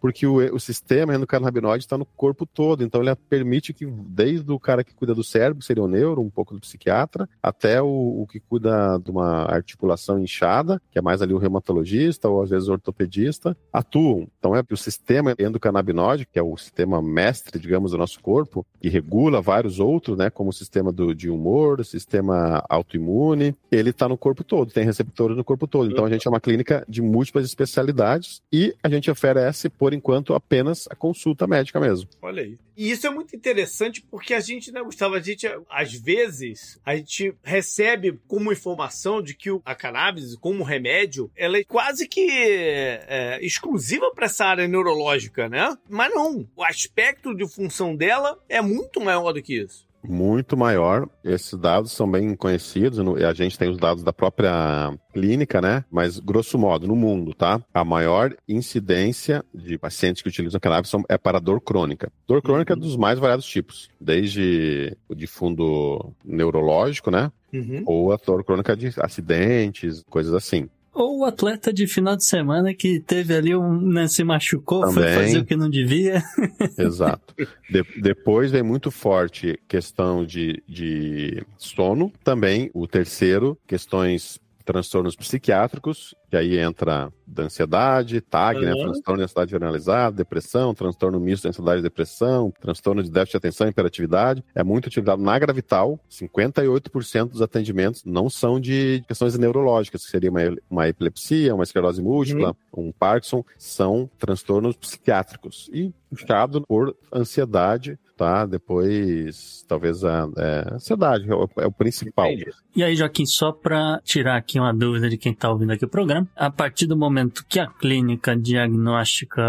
porque 0.00 0.26
o, 0.26 0.36
o 0.54 0.60
sistema 0.60 1.14
endocannabinoide 1.14 1.84
está 1.84 1.96
no 1.96 2.04
corpo 2.04 2.46
todo, 2.46 2.82
então 2.82 3.02
ele 3.02 3.14
permite 3.14 3.72
que, 3.72 3.86
desde 3.86 4.50
o 4.50 4.58
cara 4.58 4.84
que 4.84 4.94
cuida 4.94 5.14
do 5.14 5.24
cérebro, 5.24 5.58
que 5.58 5.64
seria 5.64 5.82
o 5.82 5.88
neuro, 5.88 6.22
um 6.22 6.30
pouco 6.30 6.54
do 6.54 6.60
psiquiatra, 6.60 7.28
até 7.42 7.80
o, 7.80 8.22
o 8.22 8.26
que 8.26 8.40
cuida 8.40 8.98
de 8.98 9.10
uma 9.10 9.44
articulação 9.44 10.18
inchada, 10.18 10.80
que 10.90 10.98
é 10.98 11.02
mais 11.02 11.22
ali 11.22 11.32
o 11.32 11.38
reumatologista 11.38 12.28
ou 12.28 12.42
às 12.42 12.50
vezes 12.50 12.68
o 12.68 12.72
ortopedista, 12.72 13.56
atuam. 13.72 14.28
Então 14.38 14.54
é 14.54 14.62
o 14.70 14.76
sistema 14.76 15.34
endocannabinoide, 15.38 16.26
que 16.26 16.38
é 16.38 16.42
o 16.42 16.56
sistema 16.56 17.00
mestre, 17.00 17.58
digamos, 17.58 17.92
do 17.92 17.98
nosso 17.98 18.20
corpo, 18.20 18.66
que 18.80 18.88
regula 18.88 19.40
vários 19.40 19.80
outros, 19.80 20.16
né, 20.16 20.30
como 20.30 20.50
o 20.50 20.52
sistema 20.52 20.92
do, 20.92 21.14
de 21.14 21.30
humor, 21.30 21.80
o 21.80 21.84
sistema 21.84 22.64
autoimune, 22.68 23.54
ele 23.70 23.90
está 23.90 24.08
no 24.08 24.16
corpo 24.16 24.44
todo, 24.44 24.72
tem 24.72 24.84
receptores 24.84 25.36
no 25.36 25.44
corpo 25.44 25.66
todo. 25.66 25.90
Então 25.90 26.04
a 26.04 26.10
gente 26.10 26.26
é 26.26 26.30
uma 26.30 26.40
clínica 26.40 26.84
de 26.88 27.02
múltiplas 27.02 27.44
especialidades 27.44 28.42
e 28.52 28.74
a 28.82 28.88
gente 28.88 29.10
oferece, 29.10 29.35
por 29.78 29.92
enquanto, 29.92 30.34
apenas 30.34 30.86
a 30.90 30.94
consulta 30.94 31.46
médica 31.46 31.80
mesmo. 31.80 32.08
Olha 32.20 32.42
aí. 32.42 32.58
E 32.76 32.90
isso 32.90 33.06
é 33.06 33.10
muito 33.10 33.34
interessante 33.34 34.02
porque 34.02 34.34
a 34.34 34.40
gente, 34.40 34.70
né, 34.70 34.82
Gustavo, 34.82 35.14
a 35.14 35.20
gente, 35.20 35.46
às 35.70 35.94
vezes, 35.94 36.78
a 36.84 36.94
gente 36.94 37.34
recebe 37.42 38.20
como 38.28 38.52
informação 38.52 39.22
de 39.22 39.34
que 39.34 39.48
a 39.64 39.74
cannabis, 39.74 40.36
como 40.36 40.62
remédio, 40.62 41.30
ela 41.34 41.56
é 41.56 41.64
quase 41.64 42.06
que 42.06 42.28
é, 42.30 43.38
exclusiva 43.40 44.12
para 44.14 44.26
essa 44.26 44.44
área 44.44 44.68
neurológica, 44.68 45.48
né? 45.48 45.76
Mas 45.88 46.12
não. 46.14 46.46
O 46.54 46.62
aspecto 46.62 47.34
de 47.34 47.48
função 47.48 47.96
dela 47.96 48.38
é 48.48 48.60
muito 48.60 49.00
maior 49.00 49.32
do 49.32 49.42
que 49.42 49.54
isso 49.54 49.86
muito 50.02 50.56
maior. 50.56 51.08
Esses 51.24 51.58
dados 51.58 51.92
são 51.92 52.10
bem 52.10 52.34
conhecidos, 52.34 52.98
a 52.98 53.32
gente 53.32 53.58
tem 53.58 53.68
os 53.68 53.78
dados 53.78 54.02
da 54.02 54.12
própria 54.12 54.96
clínica, 55.12 55.60
né? 55.60 55.84
Mas, 55.90 56.18
grosso 56.18 56.58
modo, 56.58 56.86
no 56.86 56.96
mundo, 56.96 57.34
tá? 57.34 57.60
A 57.72 57.84
maior 57.84 58.34
incidência 58.48 59.44
de 59.54 59.78
pacientes 59.78 60.22
que 60.22 60.28
utilizam 60.28 60.60
cannabis 60.60 60.92
é 61.08 61.18
para 61.18 61.40
dor 61.40 61.60
crônica. 61.60 62.12
Dor 62.26 62.42
crônica 62.42 62.74
uhum. 62.74 62.78
é 62.78 62.82
dos 62.82 62.96
mais 62.96 63.18
variados 63.18 63.46
tipos, 63.46 63.88
desde 64.00 64.96
o 65.08 65.14
de 65.14 65.26
fundo 65.26 66.12
neurológico, 66.24 67.10
né? 67.10 67.30
Uhum. 67.52 67.82
Ou 67.86 68.12
a 68.12 68.16
dor 68.16 68.44
crônica 68.44 68.76
de 68.76 68.92
acidentes, 69.00 70.02
coisas 70.08 70.34
assim. 70.34 70.68
Ou 70.96 71.18
o 71.18 71.24
atleta 71.26 71.70
de 71.70 71.86
final 71.86 72.16
de 72.16 72.24
semana 72.24 72.72
que 72.72 72.98
teve 72.98 73.34
ali 73.34 73.54
um. 73.54 73.78
Né, 73.78 74.08
se 74.08 74.24
machucou, 74.24 74.80
Também. 74.80 74.94
foi 74.94 75.12
fazer 75.12 75.38
o 75.40 75.44
que 75.44 75.54
não 75.54 75.68
devia. 75.68 76.22
Exato. 76.78 77.34
De, 77.68 77.84
depois 78.00 78.50
vem 78.50 78.62
muito 78.62 78.90
forte 78.90 79.60
questão 79.68 80.24
de, 80.24 80.62
de 80.66 81.44
sono. 81.58 82.10
Também 82.24 82.70
o 82.72 82.86
terceiro, 82.86 83.58
questões 83.66 84.40
transtornos 84.66 85.14
psiquiátricos, 85.14 86.12
que 86.28 86.36
aí 86.36 86.58
entra 86.58 87.10
da 87.24 87.44
ansiedade, 87.44 88.20
TAG, 88.20 88.58
uhum. 88.58 88.64
né, 88.64 88.72
transtorno 88.72 89.18
de 89.18 89.24
ansiedade 89.24 89.50
generalizada, 89.52 90.16
depressão, 90.16 90.74
transtorno 90.74 91.20
misto 91.20 91.42
de 91.42 91.48
ansiedade 91.48 91.78
e 91.78 91.82
depressão, 91.82 92.52
transtorno 92.60 93.02
de 93.02 93.10
déficit 93.10 93.32
de 93.32 93.36
atenção 93.36 93.66
e 93.68 93.70
hiperatividade. 93.70 94.44
É 94.54 94.64
muito 94.64 94.86
utilizado 94.86 95.22
na 95.22 95.38
Gravital. 95.38 96.00
58% 96.10 97.28
dos 97.28 97.40
atendimentos 97.40 98.04
não 98.04 98.28
são 98.28 98.60
de 98.60 99.04
questões 99.06 99.38
neurológicas, 99.38 100.04
que 100.04 100.10
seria 100.10 100.30
uma, 100.30 100.40
uma 100.68 100.88
epilepsia, 100.88 101.54
uma 101.54 101.64
esclerose 101.64 102.02
múltipla, 102.02 102.56
uhum. 102.72 102.88
um 102.88 102.92
Parkinson, 102.92 103.44
são 103.56 104.10
transtornos 104.18 104.76
psiquiátricos. 104.76 105.70
E 105.72 105.94
puxado 106.10 106.62
por 106.66 106.96
ansiedade 107.12 107.98
tá? 108.16 108.46
Depois, 108.46 109.64
talvez 109.68 110.02
a 110.02 110.28
é, 110.36 110.74
ansiedade 110.74 111.30
é 111.30 111.34
o, 111.34 111.48
é 111.58 111.66
o 111.66 111.72
principal. 111.72 112.26
E 112.74 112.82
aí, 112.82 112.96
Joaquim, 112.96 113.26
só 113.26 113.52
para 113.52 114.00
tirar 114.04 114.36
aqui 114.36 114.58
uma 114.58 114.72
dúvida 114.72 115.08
de 115.08 115.16
quem 115.16 115.32
está 115.32 115.50
ouvindo 115.50 115.72
aqui 115.72 115.84
o 115.84 115.88
programa, 115.88 116.28
a 116.34 116.50
partir 116.50 116.86
do 116.86 116.96
momento 116.96 117.44
que 117.48 117.60
a 117.60 117.66
clínica 117.66 118.36
diagnostica 118.36 119.42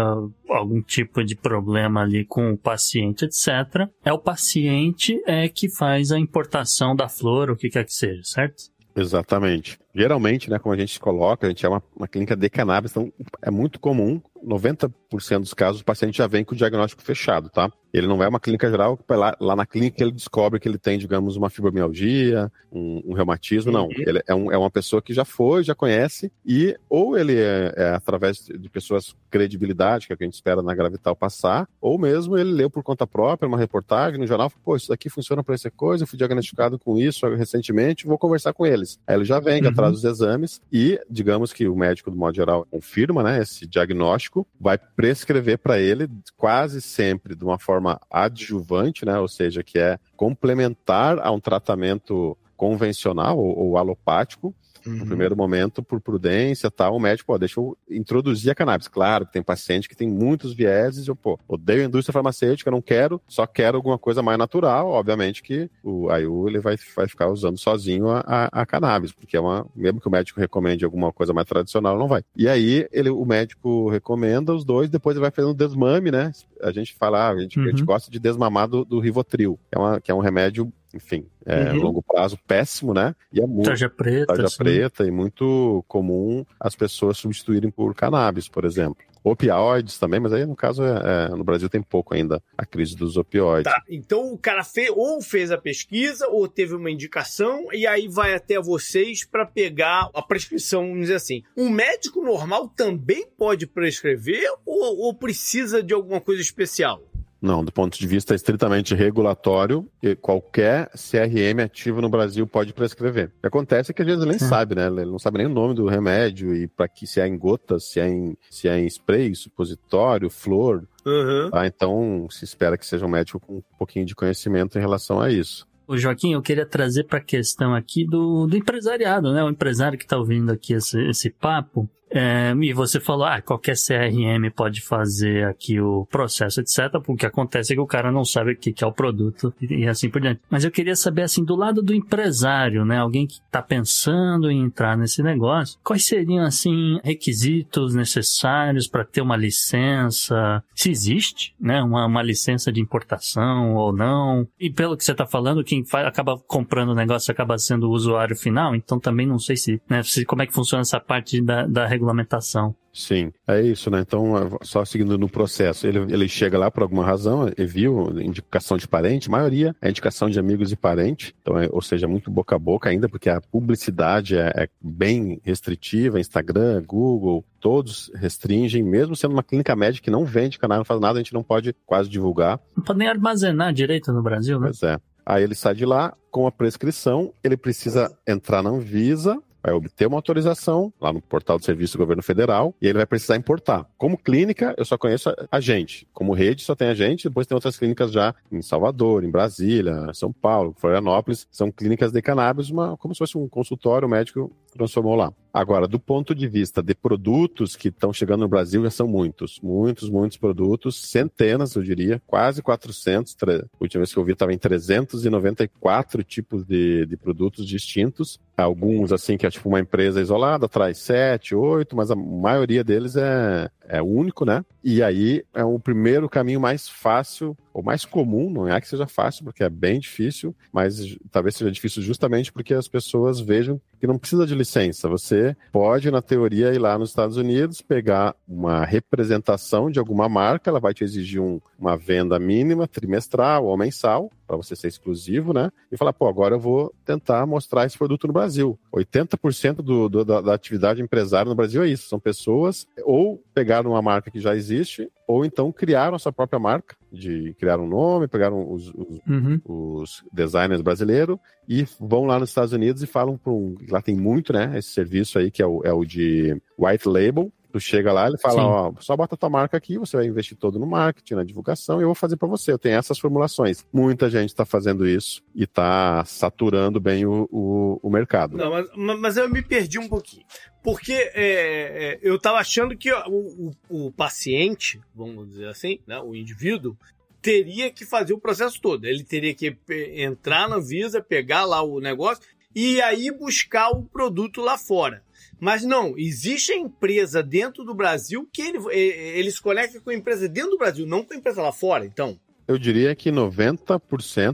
algum 0.48 0.80
tipo 0.80 1.22
de 1.22 1.36
problema 1.36 2.02
ali 2.02 2.24
com 2.24 2.52
o 2.52 2.58
paciente, 2.58 3.24
etc., 3.24 3.88
é 4.04 4.12
o 4.12 4.18
paciente 4.18 5.20
é 5.26 5.48
que 5.48 5.68
faz 5.68 6.10
a 6.10 6.18
importação 6.18 6.96
da 6.96 7.08
flor, 7.08 7.50
o 7.50 7.56
que 7.56 7.68
quer 7.68 7.84
que 7.84 7.92
seja, 7.92 8.22
certo? 8.24 8.64
Exatamente. 8.96 9.78
Geralmente, 9.94 10.50
né, 10.50 10.58
como 10.58 10.74
a 10.74 10.78
gente 10.78 10.98
coloca, 11.00 11.46
a 11.46 11.50
gente 11.50 11.64
é 11.64 11.68
uma, 11.68 11.82
uma 11.96 12.06
clínica 12.06 12.36
de 12.36 12.48
cannabis, 12.48 12.90
então 12.90 13.12
é 13.42 13.50
muito 13.50 13.80
comum 13.80 14.20
90% 14.44 14.92
dos 15.40 15.54
casos 15.54 15.80
o 15.80 15.84
paciente 15.84 16.18
já 16.18 16.26
vem 16.26 16.44
com 16.44 16.54
o 16.54 16.56
diagnóstico 16.56 17.02
fechado, 17.02 17.48
tá? 17.48 17.70
Ele 17.92 18.06
não 18.06 18.22
é 18.22 18.28
uma 18.28 18.38
clínica 18.38 18.70
geral, 18.70 18.98
lá, 19.08 19.34
lá 19.40 19.56
na 19.56 19.64
clínica 19.64 20.02
ele 20.02 20.12
descobre 20.12 20.60
que 20.60 20.68
ele 20.68 20.76
tem, 20.76 20.98
digamos, 20.98 21.36
uma 21.36 21.48
fibromialgia, 21.48 22.52
um, 22.70 23.02
um 23.06 23.12
reumatismo, 23.14 23.72
não. 23.72 23.86
Uhum. 23.86 23.94
Ele 23.96 24.22
é, 24.26 24.34
um, 24.34 24.52
é, 24.52 24.58
uma 24.58 24.70
pessoa 24.70 25.00
que 25.00 25.14
já 25.14 25.24
foi, 25.24 25.64
já 25.64 25.74
conhece, 25.74 26.30
e 26.44 26.76
ou 26.88 27.16
ele 27.16 27.38
é, 27.38 27.72
é, 27.74 27.88
através 27.94 28.44
de 28.44 28.68
pessoas 28.68 29.16
credibilidade, 29.30 30.06
que 30.06 30.12
é 30.12 30.14
o 30.14 30.18
que 30.18 30.24
a 30.24 30.26
gente 30.26 30.34
espera 30.34 30.62
na 30.62 30.74
Gravital 30.74 31.16
passar, 31.16 31.66
ou 31.80 31.98
mesmo 31.98 32.36
ele 32.36 32.52
leu 32.52 32.68
por 32.68 32.82
conta 32.82 33.06
própria 33.06 33.48
uma 33.48 33.58
reportagem 33.58 34.20
no 34.20 34.26
jornal, 34.26 34.52
pô, 34.62 34.76
isso 34.76 34.88
daqui 34.88 35.08
funciona 35.08 35.42
para 35.42 35.54
essa 35.54 35.70
coisa, 35.70 36.04
eu 36.04 36.06
fui 36.06 36.18
diagnosticado 36.18 36.78
com 36.78 36.98
isso 36.98 37.26
recentemente, 37.34 38.06
vou 38.06 38.18
conversar 38.18 38.52
com 38.52 38.66
eles. 38.66 39.00
Aí 39.06 39.16
ele 39.16 39.24
já 39.24 39.40
vem 39.40 39.62
uhum. 39.62 39.68
Atrás 39.78 39.92
dos 39.92 40.04
exames 40.04 40.60
e, 40.72 41.00
digamos 41.10 41.52
que 41.52 41.68
o 41.68 41.76
médico, 41.76 42.10
do 42.10 42.16
modo 42.16 42.34
geral, 42.34 42.66
confirma, 42.70 43.22
né, 43.22 43.42
esse 43.42 43.66
diagnóstico 43.66 43.88
diagnóstico, 43.98 44.46
vai 44.60 44.78
prescrever 44.78 45.58
para 45.58 45.78
ele 45.78 46.08
quase 46.36 46.80
sempre 46.80 47.34
de 47.34 47.44
uma 47.44 47.58
forma 47.58 48.00
adjuvante, 48.10 49.04
né? 49.04 49.18
Ou 49.18 49.28
seja, 49.28 49.62
que 49.62 49.78
é 49.78 49.98
complementar 50.16 51.18
a 51.18 51.30
um 51.30 51.40
tratamento 51.40 52.36
convencional 52.56 53.38
ou, 53.38 53.56
ou 53.56 53.78
alopático, 53.78 54.54
Uhum. 54.88 54.98
No 54.98 55.06
primeiro 55.06 55.36
momento, 55.36 55.82
por 55.82 56.00
prudência, 56.00 56.70
tal, 56.70 56.96
o 56.96 57.00
médico, 57.00 57.26
pô, 57.26 57.38
deixa 57.38 57.60
eu 57.60 57.76
introduzir 57.90 58.50
a 58.50 58.54
cannabis. 58.54 58.88
Claro 58.88 59.26
que 59.26 59.32
tem 59.32 59.42
paciente 59.42 59.88
que 59.88 59.96
tem 59.96 60.08
muitos 60.08 60.54
vieses, 60.54 61.06
eu, 61.06 61.14
pô, 61.14 61.38
odeio 61.46 61.82
a 61.82 61.84
indústria 61.84 62.12
farmacêutica, 62.12 62.70
não 62.70 62.80
quero, 62.80 63.20
só 63.28 63.46
quero 63.46 63.76
alguma 63.76 63.98
coisa 63.98 64.22
mais 64.22 64.38
natural, 64.38 64.88
obviamente 64.88 65.42
que 65.42 65.70
o, 65.82 66.08
aí 66.10 66.24
ele 66.24 66.60
vai, 66.60 66.76
vai 66.96 67.06
ficar 67.06 67.28
usando 67.28 67.58
sozinho 67.58 68.08
a, 68.08 68.20
a, 68.26 68.62
a, 68.62 68.66
cannabis, 68.66 69.12
porque 69.12 69.36
é 69.36 69.40
uma, 69.40 69.66
mesmo 69.74 70.00
que 70.00 70.08
o 70.08 70.10
médico 70.10 70.40
recomende 70.40 70.84
alguma 70.84 71.12
coisa 71.12 71.32
mais 71.32 71.46
tradicional, 71.46 71.98
não 71.98 72.08
vai. 72.08 72.22
E 72.36 72.48
aí 72.48 72.88
ele, 72.90 73.10
o 73.10 73.24
médico 73.24 73.88
recomenda 73.90 74.54
os 74.54 74.64
dois, 74.64 74.88
depois 74.88 75.16
ele 75.16 75.22
vai 75.22 75.30
fazendo 75.30 75.54
desmame, 75.54 76.10
né? 76.10 76.32
A 76.62 76.72
gente 76.72 76.94
fala, 76.94 77.28
a 77.28 77.38
gente, 77.38 77.58
uhum. 77.58 77.66
a 77.66 77.70
gente 77.70 77.84
gosta 77.84 78.10
de 78.10 78.18
desmamar 78.18 78.68
do, 78.68 78.84
do 78.84 78.98
Rivotril, 78.98 79.58
que 79.70 79.76
é, 79.76 79.80
uma, 79.80 80.00
que 80.00 80.10
é 80.10 80.14
um 80.14 80.20
remédio 80.20 80.72
enfim, 80.98 81.24
é 81.46 81.72
uhum. 81.72 81.80
longo 81.80 82.02
prazo 82.02 82.36
péssimo, 82.46 82.92
né? 82.92 83.14
E 83.32 83.40
é 83.40 83.46
muito. 83.46 83.66
Tarja 83.66 83.88
preta. 83.88 84.34
Tarja 84.34 84.48
preta 84.56 85.06
e 85.06 85.10
muito 85.10 85.84
comum 85.86 86.44
as 86.58 86.74
pessoas 86.74 87.16
substituírem 87.16 87.70
por 87.70 87.94
cannabis, 87.94 88.48
por 88.48 88.64
exemplo. 88.64 88.98
Opioides 89.22 89.98
também, 89.98 90.20
mas 90.20 90.32
aí 90.32 90.46
no 90.46 90.56
caso 90.56 90.82
é, 90.82 91.02
é, 91.04 91.28
no 91.30 91.44
Brasil 91.44 91.68
tem 91.68 91.82
pouco 91.82 92.14
ainda 92.14 92.42
a 92.56 92.64
crise 92.64 92.96
dos 92.96 93.16
opioides. 93.16 93.72
Tá, 93.72 93.82
então 93.88 94.32
o 94.32 94.38
cara 94.38 94.64
fez, 94.64 94.90
ou 94.90 95.20
fez 95.20 95.50
a 95.50 95.58
pesquisa 95.58 96.28
ou 96.28 96.48
teve 96.48 96.74
uma 96.74 96.90
indicação 96.90 97.66
e 97.72 97.86
aí 97.86 98.08
vai 98.08 98.34
até 98.34 98.60
vocês 98.60 99.24
para 99.24 99.44
pegar 99.44 100.08
a 100.14 100.22
prescrição, 100.22 100.82
vamos 100.82 101.02
dizer 101.02 101.16
assim. 101.16 101.42
Um 101.56 101.68
médico 101.68 102.22
normal 102.22 102.68
também 102.68 103.26
pode 103.36 103.66
prescrever 103.66 104.50
ou, 104.64 104.98
ou 104.98 105.14
precisa 105.14 105.82
de 105.82 105.92
alguma 105.92 106.20
coisa 106.20 106.40
especial? 106.40 107.02
Não, 107.40 107.64
do 107.64 107.70
ponto 107.70 107.96
de 107.96 108.06
vista 108.06 108.34
estritamente 108.34 108.94
regulatório, 108.94 109.88
qualquer 110.20 110.90
CRM 110.90 111.62
ativo 111.64 112.00
no 112.00 112.08
Brasil 112.08 112.46
pode 112.46 112.72
prescrever. 112.72 113.28
O 113.38 113.40
que 113.40 113.46
acontece 113.46 113.90
é 113.90 113.94
que 113.94 114.02
às 114.02 114.06
vezes 114.06 114.22
ele 114.22 114.30
nem 114.30 114.38
sabe, 114.38 114.74
né? 114.74 114.86
Ele 114.86 115.06
não 115.06 115.18
sabe 115.18 115.38
nem 115.38 115.46
o 115.46 115.50
nome 115.50 115.74
do 115.74 115.86
remédio 115.86 116.54
e 116.54 116.66
para 116.66 116.88
que 116.88 117.06
se 117.06 117.20
é 117.20 117.28
em 117.28 117.38
gotas, 117.38 117.84
se 117.84 118.00
é 118.00 118.08
em, 118.08 118.36
se 118.50 118.68
é 118.68 118.78
em 118.78 118.86
spray, 118.86 119.34
supositório, 119.34 120.28
flor. 120.28 120.86
Uhum. 121.06 121.50
Tá? 121.50 121.66
Então 121.66 122.26
se 122.28 122.44
espera 122.44 122.76
que 122.76 122.84
seja 122.84 123.06
um 123.06 123.10
médico 123.10 123.38
com 123.38 123.58
um 123.58 123.62
pouquinho 123.78 124.04
de 124.04 124.16
conhecimento 124.16 124.76
em 124.76 124.80
relação 124.80 125.20
a 125.20 125.30
isso. 125.30 125.66
O 125.86 125.96
Joaquim, 125.96 126.34
eu 126.34 126.42
queria 126.42 126.66
trazer 126.66 127.04
para 127.04 127.18
a 127.18 127.24
questão 127.24 127.74
aqui 127.74 128.04
do, 128.04 128.46
do 128.46 128.56
empresariado, 128.56 129.32
né? 129.32 129.42
O 129.42 129.48
empresário 129.48 129.96
que 129.96 130.04
está 130.04 130.18
ouvindo 130.18 130.52
aqui 130.52 130.74
esse, 130.74 131.00
esse 131.08 131.30
papo. 131.30 131.88
E 132.10 132.72
você 132.72 133.00
falou, 133.00 133.26
ah, 133.26 133.40
qualquer 133.40 133.74
CRM 133.74 134.50
pode 134.54 134.80
fazer 134.80 135.46
aqui 135.46 135.80
o 135.80 136.06
processo, 136.10 136.60
etc. 136.60 136.94
O 137.06 137.16
que 137.16 137.26
acontece 137.26 137.72
é 137.72 137.76
que 137.76 137.80
o 137.80 137.86
cara 137.86 138.10
não 138.10 138.24
sabe 138.24 138.52
o 138.52 138.56
que 138.56 138.82
é 138.82 138.86
o 138.86 138.92
produto 138.92 139.52
e, 139.60 139.82
e 139.84 139.88
assim 139.88 140.08
por 140.08 140.20
diante. 140.20 140.40
Mas 140.50 140.64
eu 140.64 140.70
queria 140.70 140.96
saber, 140.96 141.22
assim, 141.22 141.44
do 141.44 141.56
lado 141.56 141.82
do 141.82 141.94
empresário, 141.94 142.84
né? 142.84 142.98
Alguém 142.98 143.26
que 143.26 143.34
está 143.34 143.62
pensando 143.62 144.50
em 144.50 144.62
entrar 144.62 144.96
nesse 144.96 145.22
negócio, 145.22 145.78
quais 145.82 146.06
seriam, 146.06 146.44
assim, 146.44 146.98
requisitos 147.02 147.94
necessários 147.94 148.86
para 148.86 149.04
ter 149.04 149.20
uma 149.20 149.36
licença? 149.36 150.62
Se 150.74 150.90
existe, 150.90 151.54
né? 151.60 151.82
Uma, 151.82 152.06
uma 152.06 152.22
licença 152.22 152.72
de 152.72 152.80
importação 152.80 153.74
ou 153.74 153.92
não? 153.92 154.46
E 154.58 154.70
pelo 154.70 154.96
que 154.96 155.04
você 155.04 155.12
está 155.12 155.26
falando, 155.26 155.64
quem 155.64 155.84
faz, 155.84 156.06
acaba 156.06 156.38
comprando 156.46 156.90
o 156.90 156.94
negócio 156.94 157.30
acaba 157.32 157.58
sendo 157.58 157.88
o 157.88 157.92
usuário 157.92 158.36
final, 158.36 158.74
então 158.74 158.98
também 158.98 159.26
não 159.26 159.38
sei 159.38 159.56
se, 159.56 159.80
né? 159.88 160.02
Se, 160.02 160.24
como 160.24 160.42
é 160.42 160.46
que 160.46 160.52
funciona 160.52 160.82
essa 160.82 161.00
parte 161.00 161.40
da, 161.40 161.66
da 161.66 161.86
regulamentação. 161.98 162.74
Sim, 162.92 163.32
é 163.46 163.60
isso, 163.60 163.90
né? 163.90 164.00
Então, 164.00 164.36
é, 164.36 164.50
só 164.62 164.84
seguindo 164.84 165.16
no 165.16 165.28
processo, 165.28 165.86
ele, 165.86 166.00
ele 166.12 166.28
chega 166.28 166.58
lá 166.58 166.70
por 166.70 166.82
alguma 166.82 167.04
razão, 167.04 167.46
ele 167.46 167.66
viu 167.66 168.10
indicação 168.20 168.76
de 168.76 168.88
parente, 168.88 169.30
maioria 169.30 169.74
é 169.80 169.88
indicação 169.88 170.28
de 170.28 170.38
amigos 170.38 170.72
e 170.72 170.76
parente, 170.76 171.34
então, 171.40 171.56
é, 171.56 171.68
ou 171.70 171.80
seja, 171.80 172.08
muito 172.08 172.30
boca 172.30 172.56
a 172.56 172.58
boca 172.58 172.88
ainda, 172.88 173.08
porque 173.08 173.30
a 173.30 173.40
publicidade 173.40 174.36
é, 174.36 174.52
é 174.54 174.68
bem 174.80 175.40
restritiva, 175.44 176.18
Instagram, 176.18 176.82
Google, 176.84 177.44
todos 177.60 178.10
restringem, 178.14 178.82
mesmo 178.82 179.14
sendo 179.14 179.32
uma 179.32 179.44
clínica 179.44 179.76
médica 179.76 180.06
que 180.06 180.10
não 180.10 180.24
vende 180.24 180.58
canal, 180.58 180.78
não 180.78 180.84
faz 180.84 181.00
nada, 181.00 181.18
a 181.18 181.22
gente 181.22 181.34
não 181.34 181.44
pode 181.44 181.74
quase 181.86 182.08
divulgar. 182.08 182.58
Não 182.76 182.82
pode 182.82 182.98
nem 182.98 183.08
armazenar 183.08 183.72
direito 183.72 184.12
no 184.12 184.22
Brasil, 184.22 184.58
né? 184.58 184.66
Pois 184.66 184.82
é. 184.82 184.98
Aí 185.24 185.44
ele 185.44 185.54
sai 185.54 185.74
de 185.74 185.84
lá 185.84 186.16
com 186.30 186.46
a 186.46 186.52
prescrição, 186.52 187.32
ele 187.44 187.56
precisa 187.56 188.10
entrar 188.26 188.62
na 188.62 188.70
Anvisa, 188.70 189.38
vai 189.68 189.72
obter 189.76 190.06
uma 190.06 190.16
autorização 190.16 190.92
lá 191.00 191.12
no 191.12 191.20
portal 191.20 191.58
do 191.58 191.64
Serviço 191.64 191.96
do 191.96 192.00
Governo 192.00 192.22
Federal 192.22 192.74
e 192.80 192.86
ele 192.86 192.98
vai 192.98 193.06
precisar 193.06 193.36
importar. 193.36 193.86
Como 193.96 194.16
clínica, 194.16 194.74
eu 194.76 194.84
só 194.84 194.96
conheço 194.96 195.30
a 195.50 195.60
gente. 195.60 196.08
Como 196.12 196.32
rede, 196.32 196.62
só 196.62 196.74
tem 196.74 196.88
a 196.88 196.94
gente. 196.94 197.28
Depois 197.28 197.46
tem 197.46 197.54
outras 197.54 197.78
clínicas 197.78 198.10
já 198.10 198.34
em 198.50 198.62
Salvador, 198.62 199.24
em 199.24 199.30
Brasília, 199.30 200.12
São 200.14 200.32
Paulo, 200.32 200.74
Florianópolis. 200.78 201.46
São 201.50 201.70
clínicas 201.70 202.12
de 202.12 202.22
cannabis, 202.22 202.70
uma, 202.70 202.96
como 202.96 203.14
se 203.14 203.18
fosse 203.18 203.36
um 203.36 203.48
consultório 203.48 204.08
médico 204.08 204.50
transformou 204.78 205.14
lá. 205.14 205.32
Agora, 205.52 205.88
do 205.88 205.98
ponto 205.98 206.34
de 206.34 206.46
vista 206.46 206.82
de 206.82 206.94
produtos 206.94 207.74
que 207.74 207.88
estão 207.88 208.12
chegando 208.12 208.40
no 208.40 208.48
Brasil, 208.48 208.82
já 208.84 208.90
são 208.90 209.08
muitos, 209.08 209.58
muitos, 209.60 210.08
muitos 210.08 210.36
produtos, 210.36 210.96
centenas, 211.10 211.74
eu 211.74 211.82
diria, 211.82 212.22
quase 212.26 212.62
400. 212.62 213.36
A 213.42 213.64
última 213.80 214.00
vez 214.00 214.12
que 214.12 214.18
eu 214.18 214.24
vi 214.24 214.32
estava 214.32 214.52
em 214.52 214.58
394 214.58 216.22
tipos 216.22 216.64
de, 216.64 217.06
de 217.06 217.16
produtos 217.16 217.66
distintos. 217.66 218.38
Alguns, 218.56 219.12
assim, 219.12 219.36
que 219.36 219.46
é 219.46 219.50
tipo 219.50 219.68
uma 219.68 219.80
empresa 219.80 220.20
isolada, 220.20 220.68
traz 220.68 220.98
sete, 220.98 221.54
oito, 221.54 221.96
mas 221.96 222.10
a 222.10 222.16
maioria 222.16 222.84
deles 222.84 223.16
é, 223.16 223.70
é 223.88 224.02
único, 224.02 224.44
né? 224.44 224.64
E 224.84 225.02
aí 225.02 225.42
é 225.54 225.64
o 225.64 225.78
primeiro 225.78 226.28
caminho 226.28 226.60
mais 226.60 226.88
fácil, 226.88 227.56
ou 227.72 227.82
mais 227.82 228.04
comum, 228.04 228.50
não 228.50 228.68
é 228.68 228.80
que 228.80 228.88
seja 228.88 229.06
fácil, 229.06 229.44
porque 229.44 229.62
é 229.62 229.70
bem 229.70 229.98
difícil, 229.98 230.54
mas 230.72 231.16
talvez 231.30 231.56
seja 231.56 231.70
difícil 231.70 232.02
justamente 232.02 232.52
porque 232.52 232.74
as 232.74 232.88
pessoas 232.88 233.40
vejam 233.40 233.80
que 234.00 234.06
não 234.06 234.18
precisa 234.18 234.46
de 234.46 234.54
licença. 234.54 235.08
Você 235.08 235.56
pode, 235.72 236.10
na 236.10 236.22
teoria, 236.22 236.72
ir 236.72 236.78
lá 236.78 236.98
nos 236.98 237.10
Estados 237.10 237.36
Unidos, 237.36 237.80
pegar 237.80 238.34
uma 238.46 238.84
representação 238.84 239.90
de 239.90 239.98
alguma 239.98 240.28
marca, 240.28 240.70
ela 240.70 240.80
vai 240.80 240.94
te 240.94 241.04
exigir 241.04 241.40
um, 241.40 241.60
uma 241.78 241.96
venda 241.96 242.38
mínima, 242.38 242.86
trimestral 242.86 243.66
ou 243.66 243.76
mensal, 243.76 244.30
para 244.48 244.56
você 244.56 244.74
ser 244.74 244.88
exclusivo, 244.88 245.52
né? 245.52 245.70
E 245.92 245.96
falar, 245.96 246.14
pô, 246.14 246.26
agora 246.26 246.54
eu 246.54 246.60
vou 246.60 246.92
tentar 247.04 247.46
mostrar 247.46 247.84
esse 247.84 247.98
produto 247.98 248.26
no 248.26 248.32
Brasil. 248.32 248.78
80% 248.92 249.76
do, 249.76 250.08
do 250.08 250.24
da, 250.24 250.40
da, 250.40 250.54
atividade 250.54 251.02
empresária 251.02 251.48
no 251.48 251.54
Brasil 251.54 251.82
é 251.82 251.88
isso. 251.88 252.08
São 252.08 252.18
pessoas 252.18 252.86
ou 253.04 253.44
pegaram 253.54 253.90
uma 253.90 254.00
marca 254.00 254.30
que 254.30 254.40
já 254.40 254.56
existe, 254.56 255.10
ou 255.26 255.44
então 255.44 255.70
criaram 255.70 256.16
a 256.16 256.18
sua 256.18 256.32
própria 256.32 256.58
marca, 256.58 256.96
de 257.12 257.54
criar 257.58 257.78
um 257.78 257.86
nome, 257.86 258.26
pegaram 258.26 258.72
os, 258.72 258.88
os, 258.88 259.20
uhum. 259.28 259.60
os 259.64 260.24
designers 260.32 260.80
brasileiros 260.80 261.38
e 261.68 261.86
vão 262.00 262.24
lá 262.24 262.38
nos 262.38 262.48
Estados 262.48 262.72
Unidos 262.72 263.02
e 263.02 263.06
falam 263.06 263.36
para 263.36 263.52
um. 263.52 263.76
Lá 263.90 264.00
tem 264.00 264.16
muito, 264.16 264.52
né? 264.52 264.78
Esse 264.78 264.90
serviço 264.90 265.38
aí 265.38 265.50
que 265.50 265.62
é 265.62 265.66
o, 265.66 265.82
é 265.84 265.92
o 265.92 266.04
de 266.04 266.60
white 266.78 267.06
label, 267.06 267.52
Tu 267.70 267.78
chega 267.80 268.12
lá, 268.12 268.26
ele 268.26 268.38
fala, 268.38 268.62
Sim. 268.62 268.66
ó, 268.66 268.92
só 268.98 269.14
bota 269.14 269.36
tua 269.36 269.50
marca 269.50 269.76
aqui, 269.76 269.98
você 269.98 270.16
vai 270.16 270.26
investir 270.26 270.56
todo 270.56 270.78
no 270.78 270.86
marketing, 270.86 271.34
na 271.34 271.44
divulgação, 271.44 272.00
e 272.00 272.02
eu 272.02 272.08
vou 272.08 272.14
fazer 272.14 272.36
para 272.36 272.48
você. 272.48 272.72
Eu 272.72 272.78
tenho 272.78 272.96
essas 272.96 273.18
formulações. 273.18 273.84
Muita 273.92 274.30
gente 274.30 274.48
está 274.48 274.64
fazendo 274.64 275.06
isso 275.06 275.42
e 275.54 275.64
está 275.64 276.24
saturando 276.24 276.98
bem 276.98 277.26
o, 277.26 277.46
o, 277.52 278.00
o 278.02 278.10
mercado. 278.10 278.56
Não, 278.56 278.70
mas, 278.70 279.18
mas, 279.18 279.36
eu 279.36 279.48
me 279.50 279.60
perdi 279.60 279.98
um 279.98 280.08
pouquinho. 280.08 280.46
Porque 280.82 281.12
é, 281.12 281.32
é, 281.34 282.18
eu 282.22 282.36
estava 282.36 282.58
achando 282.58 282.96
que 282.96 283.12
o, 283.12 283.70
o, 283.90 284.06
o, 284.06 284.12
paciente, 284.12 284.98
vamos 285.14 285.50
dizer 285.50 285.68
assim, 285.68 285.98
né, 286.06 286.18
o 286.20 286.34
indivíduo, 286.34 286.96
teria 287.42 287.90
que 287.90 288.06
fazer 288.06 288.32
o 288.32 288.40
processo 288.40 288.80
todo. 288.80 289.04
Ele 289.04 289.22
teria 289.22 289.54
que 289.54 289.76
entrar 290.16 290.68
na 290.70 290.78
Visa, 290.78 291.20
pegar 291.20 291.66
lá 291.66 291.82
o 291.82 292.00
negócio 292.00 292.42
e 292.74 293.00
aí 293.02 293.30
buscar 293.30 293.90
o 293.90 294.02
produto 294.04 294.62
lá 294.62 294.78
fora. 294.78 295.22
Mas 295.60 295.84
não, 295.84 296.14
existe 296.16 296.72
a 296.72 296.76
empresa 296.76 297.42
dentro 297.42 297.84
do 297.84 297.94
Brasil 297.94 298.48
que 298.52 298.62
ele, 298.62 298.78
ele 298.94 299.50
se 299.50 299.60
conecta 299.60 300.00
com 300.00 300.10
a 300.10 300.14
empresa 300.14 300.48
dentro 300.48 300.70
do 300.70 300.78
Brasil, 300.78 301.06
não 301.06 301.24
com 301.24 301.34
a 301.34 301.36
empresa 301.36 301.62
lá 301.62 301.72
fora, 301.72 302.06
então. 302.06 302.38
Eu 302.66 302.78
diria 302.78 303.14
que 303.14 303.30
90%, 303.30 304.00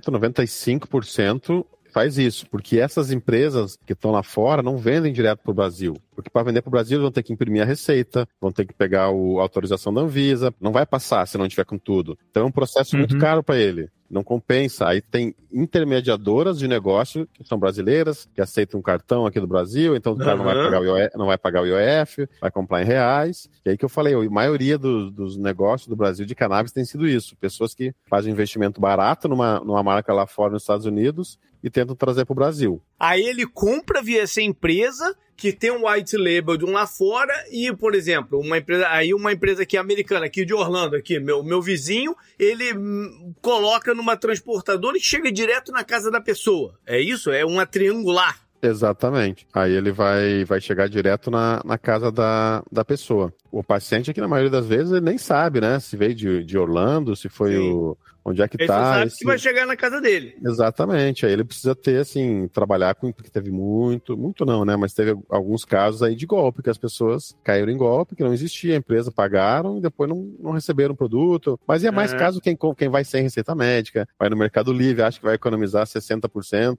95% 0.05 1.67
faz 1.95 2.19
isso, 2.19 2.45
porque 2.51 2.81
essas 2.81 3.13
empresas 3.13 3.79
que 3.87 3.93
estão 3.93 4.11
lá 4.11 4.25
fora 4.25 4.65
não 4.65 4.77
vendem 4.77 5.13
direto 5.13 5.39
para 5.45 5.53
o 5.53 5.55
Brasil. 5.55 5.97
Porque 6.13 6.29
para 6.29 6.43
vender 6.43 6.61
para 6.61 6.69
o 6.69 6.73
Brasil 6.73 7.01
vão 7.01 7.13
ter 7.13 7.23
que 7.23 7.33
imprimir 7.33 7.63
a 7.63 7.65
receita, 7.65 8.29
vão 8.41 8.51
ter 8.51 8.67
que 8.67 8.75
pegar 8.75 9.11
o, 9.11 9.39
a 9.39 9.43
autorização 9.43 9.95
da 9.95 10.01
Anvisa, 10.01 10.53
não 10.61 10.73
vai 10.73 10.85
passar 10.85 11.25
se 11.27 11.39
não 11.39 11.49
tiver 11.49 11.65
com 11.65 11.79
tudo. 11.79 12.19
Então 12.29 12.43
é 12.43 12.47
um 12.47 12.51
processo 12.51 12.97
uhum. 12.97 13.01
muito 13.01 13.17
caro 13.17 13.45
para 13.45 13.57
ele 13.57 13.89
não 14.15 14.23
compensa. 14.23 14.87
Aí 14.87 15.01
tem 15.01 15.35
intermediadoras 15.53 16.59
de 16.59 16.69
negócio 16.69 17.29
que 17.33 17.43
são 17.43 17.59
brasileiras, 17.59 18.29
que 18.33 18.41
aceitam 18.41 18.79
um 18.79 18.83
cartão 18.83 19.27
aqui 19.27 19.41
do 19.41 19.47
Brasil, 19.47 19.97
então 19.97 20.13
o 20.13 20.17
cara 20.17 20.33
uhum. 20.33 20.39
não, 20.39 20.45
vai 20.45 20.55
pagar 20.55 20.81
o 20.81 20.85
IOF, 20.85 21.11
não 21.17 21.27
vai 21.27 21.39
pagar 21.39 21.63
o 21.63 21.67
IOF, 21.67 22.29
vai 22.41 22.51
comprar 22.51 22.83
em 22.83 22.87
reais. 22.87 23.51
E 23.65 23.71
aí 23.71 23.77
que 23.77 23.85
eu 23.85 23.89
falei, 23.89 24.15
a 24.15 24.31
maioria 24.31 24.79
do, 24.79 25.11
dos 25.11 25.37
negócios 25.37 25.89
do 25.89 25.97
Brasil 25.97 26.25
de 26.25 26.35
cannabis 26.35 26.73
tem 26.73 26.85
sido 26.85 27.09
isso. 27.09 27.37
Pessoas 27.37 27.75
que 27.75 27.93
fazem 28.07 28.33
investimento 28.33 28.81
barato 28.81 29.29
numa, 29.29 29.59
numa 29.61 29.83
marca 29.83 30.15
lá 30.15 30.27
fora 30.27 30.53
nos 30.53 30.63
Estados 30.63 30.87
Unidos 30.87 31.39
e 31.65 31.71
tentam 31.71 31.97
trazer 31.97 32.27
para 32.27 32.33
o 32.33 32.37
Brasil. 32.37 32.83
Aí 33.01 33.23
ele 33.23 33.47
compra 33.47 34.03
via 34.03 34.23
essa 34.23 34.43
empresa 34.43 35.17
que 35.35 35.51
tem 35.51 35.71
um 35.73 35.89
white 35.89 36.15
label 36.15 36.59
de 36.59 36.65
um 36.67 36.73
lá 36.73 36.87
fora 36.87 37.33
e, 37.51 37.73
por 37.75 37.95
exemplo, 37.95 38.39
uma 38.39 38.59
empresa, 38.59 38.87
aí 38.91 39.15
uma 39.15 39.33
empresa 39.33 39.63
aqui 39.63 39.79
americana, 39.79 40.27
aqui 40.27 40.45
de 40.45 40.53
Orlando, 40.53 40.95
aqui, 40.95 41.19
meu, 41.19 41.43
meu 41.43 41.63
vizinho, 41.63 42.15
ele 42.39 42.77
hum, 42.77 43.35
coloca 43.41 43.95
numa 43.95 44.15
transportadora 44.15 44.99
e 44.99 45.01
chega 45.01 45.33
direto 45.33 45.73
na 45.73 45.83
casa 45.83 46.11
da 46.11 46.21
pessoa. 46.21 46.79
É 46.87 47.01
isso? 47.01 47.31
É 47.31 47.47
uma 47.47 47.65
triangular. 47.65 48.45
Exatamente. 48.63 49.47
Aí 49.53 49.73
ele 49.73 49.91
vai, 49.91 50.45
vai 50.45 50.61
chegar 50.61 50.89
direto 50.89 51.31
na, 51.31 51.63
na 51.65 51.79
casa 51.79 52.13
da, 52.13 52.63
da 52.71 52.85
pessoa. 52.85 53.33
O 53.51 53.65
paciente 53.65 54.11
aqui, 54.11 54.21
na 54.21 54.29
maioria 54.29 54.51
das 54.51 54.67
vezes, 54.67 54.93
ele 54.93 55.01
nem 55.01 55.19
sabe, 55.19 55.61
né? 55.61 55.81
Se 55.81 55.97
veio 55.97 56.15
de, 56.15 56.45
de 56.45 56.57
Orlando, 56.57 57.17
se 57.17 57.29
foi 57.29 57.59
o, 57.59 57.97
onde 58.25 58.43
é 58.43 58.49
que 58.49 58.57
ele 58.57 58.67
tá. 58.67 58.75
Ele 58.75 58.85
sabe 58.85 59.07
esse... 59.07 59.19
que 59.19 59.25
vai 59.25 59.39
chegar 59.39 59.67
na 59.67 59.77
casa 59.77 60.01
dele. 60.01 60.37
Exatamente. 60.45 61.27
Aí 61.27 61.33
ele 61.33 61.45
precisa 61.45 61.75
ter, 61.75 61.99
assim, 61.99 62.49
trabalhar 62.49 62.95
com. 62.95 63.13
Porque 63.13 63.31
teve 63.31 63.51
muito, 63.51 64.17
muito 64.17 64.45
não, 64.45 64.65
né? 64.65 64.77
Mas 64.77 64.95
teve 64.95 65.17
alguns 65.29 65.65
casos 65.65 66.03
aí 66.03 66.15
de 66.15 66.27
golpe, 66.27 66.63
que 66.63 66.71
as 66.71 66.79
pessoas 66.79 67.37
caíram 67.45 67.71
em 67.71 67.77
golpe, 67.77 68.17
que 68.17 68.25
não 68.25 68.33
existia, 68.33 68.75
a 68.75 68.79
empresa 68.79 69.13
pagaram 69.13 69.79
e 69.79 69.81
depois 69.81 70.09
não, 70.09 70.33
não 70.41 70.53
receberam 70.53 70.95
o 70.95 70.97
produto. 70.97 71.59
Mas 71.67 71.85
é 71.85 71.91
mais 71.91 72.13
uhum. 72.13 72.19
caso 72.19 72.41
quem, 72.41 72.57
quem 72.77 72.89
vai 72.89 73.05
sem 73.05 73.23
receita 73.23 73.55
médica, 73.55 74.09
vai 74.19 74.29
no 74.29 74.37
Mercado 74.37 74.73
Livre, 74.73 75.03
acha 75.03 75.19
que 75.19 75.25
vai 75.25 75.35
economizar 75.35 75.87
60%, 75.87 76.79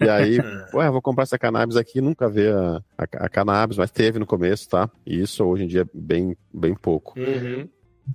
e 0.00 0.08
aí, 0.08 0.38
ué, 0.74 0.90
vou 0.90 1.02
comprar 1.02 1.24
essa 1.24 1.38
cannabis 1.38 1.76
aqui, 1.76 2.00
nunca 2.00 2.28
vê 2.28 2.48
a, 2.48 2.82
a, 2.96 3.04
a 3.24 3.28
cannabis, 3.28 3.76
mas 3.76 3.90
teve 3.90 4.18
no 4.18 4.26
começo, 4.26 4.68
tá? 4.68 4.90
E 5.06 5.20
isso 5.20 5.44
hoje 5.44 5.64
em 5.64 5.66
dia 5.66 5.82
é 5.82 5.86
bem, 5.92 6.36
bem 6.52 6.74
pouco. 6.74 7.18
Uhum. 7.18 7.68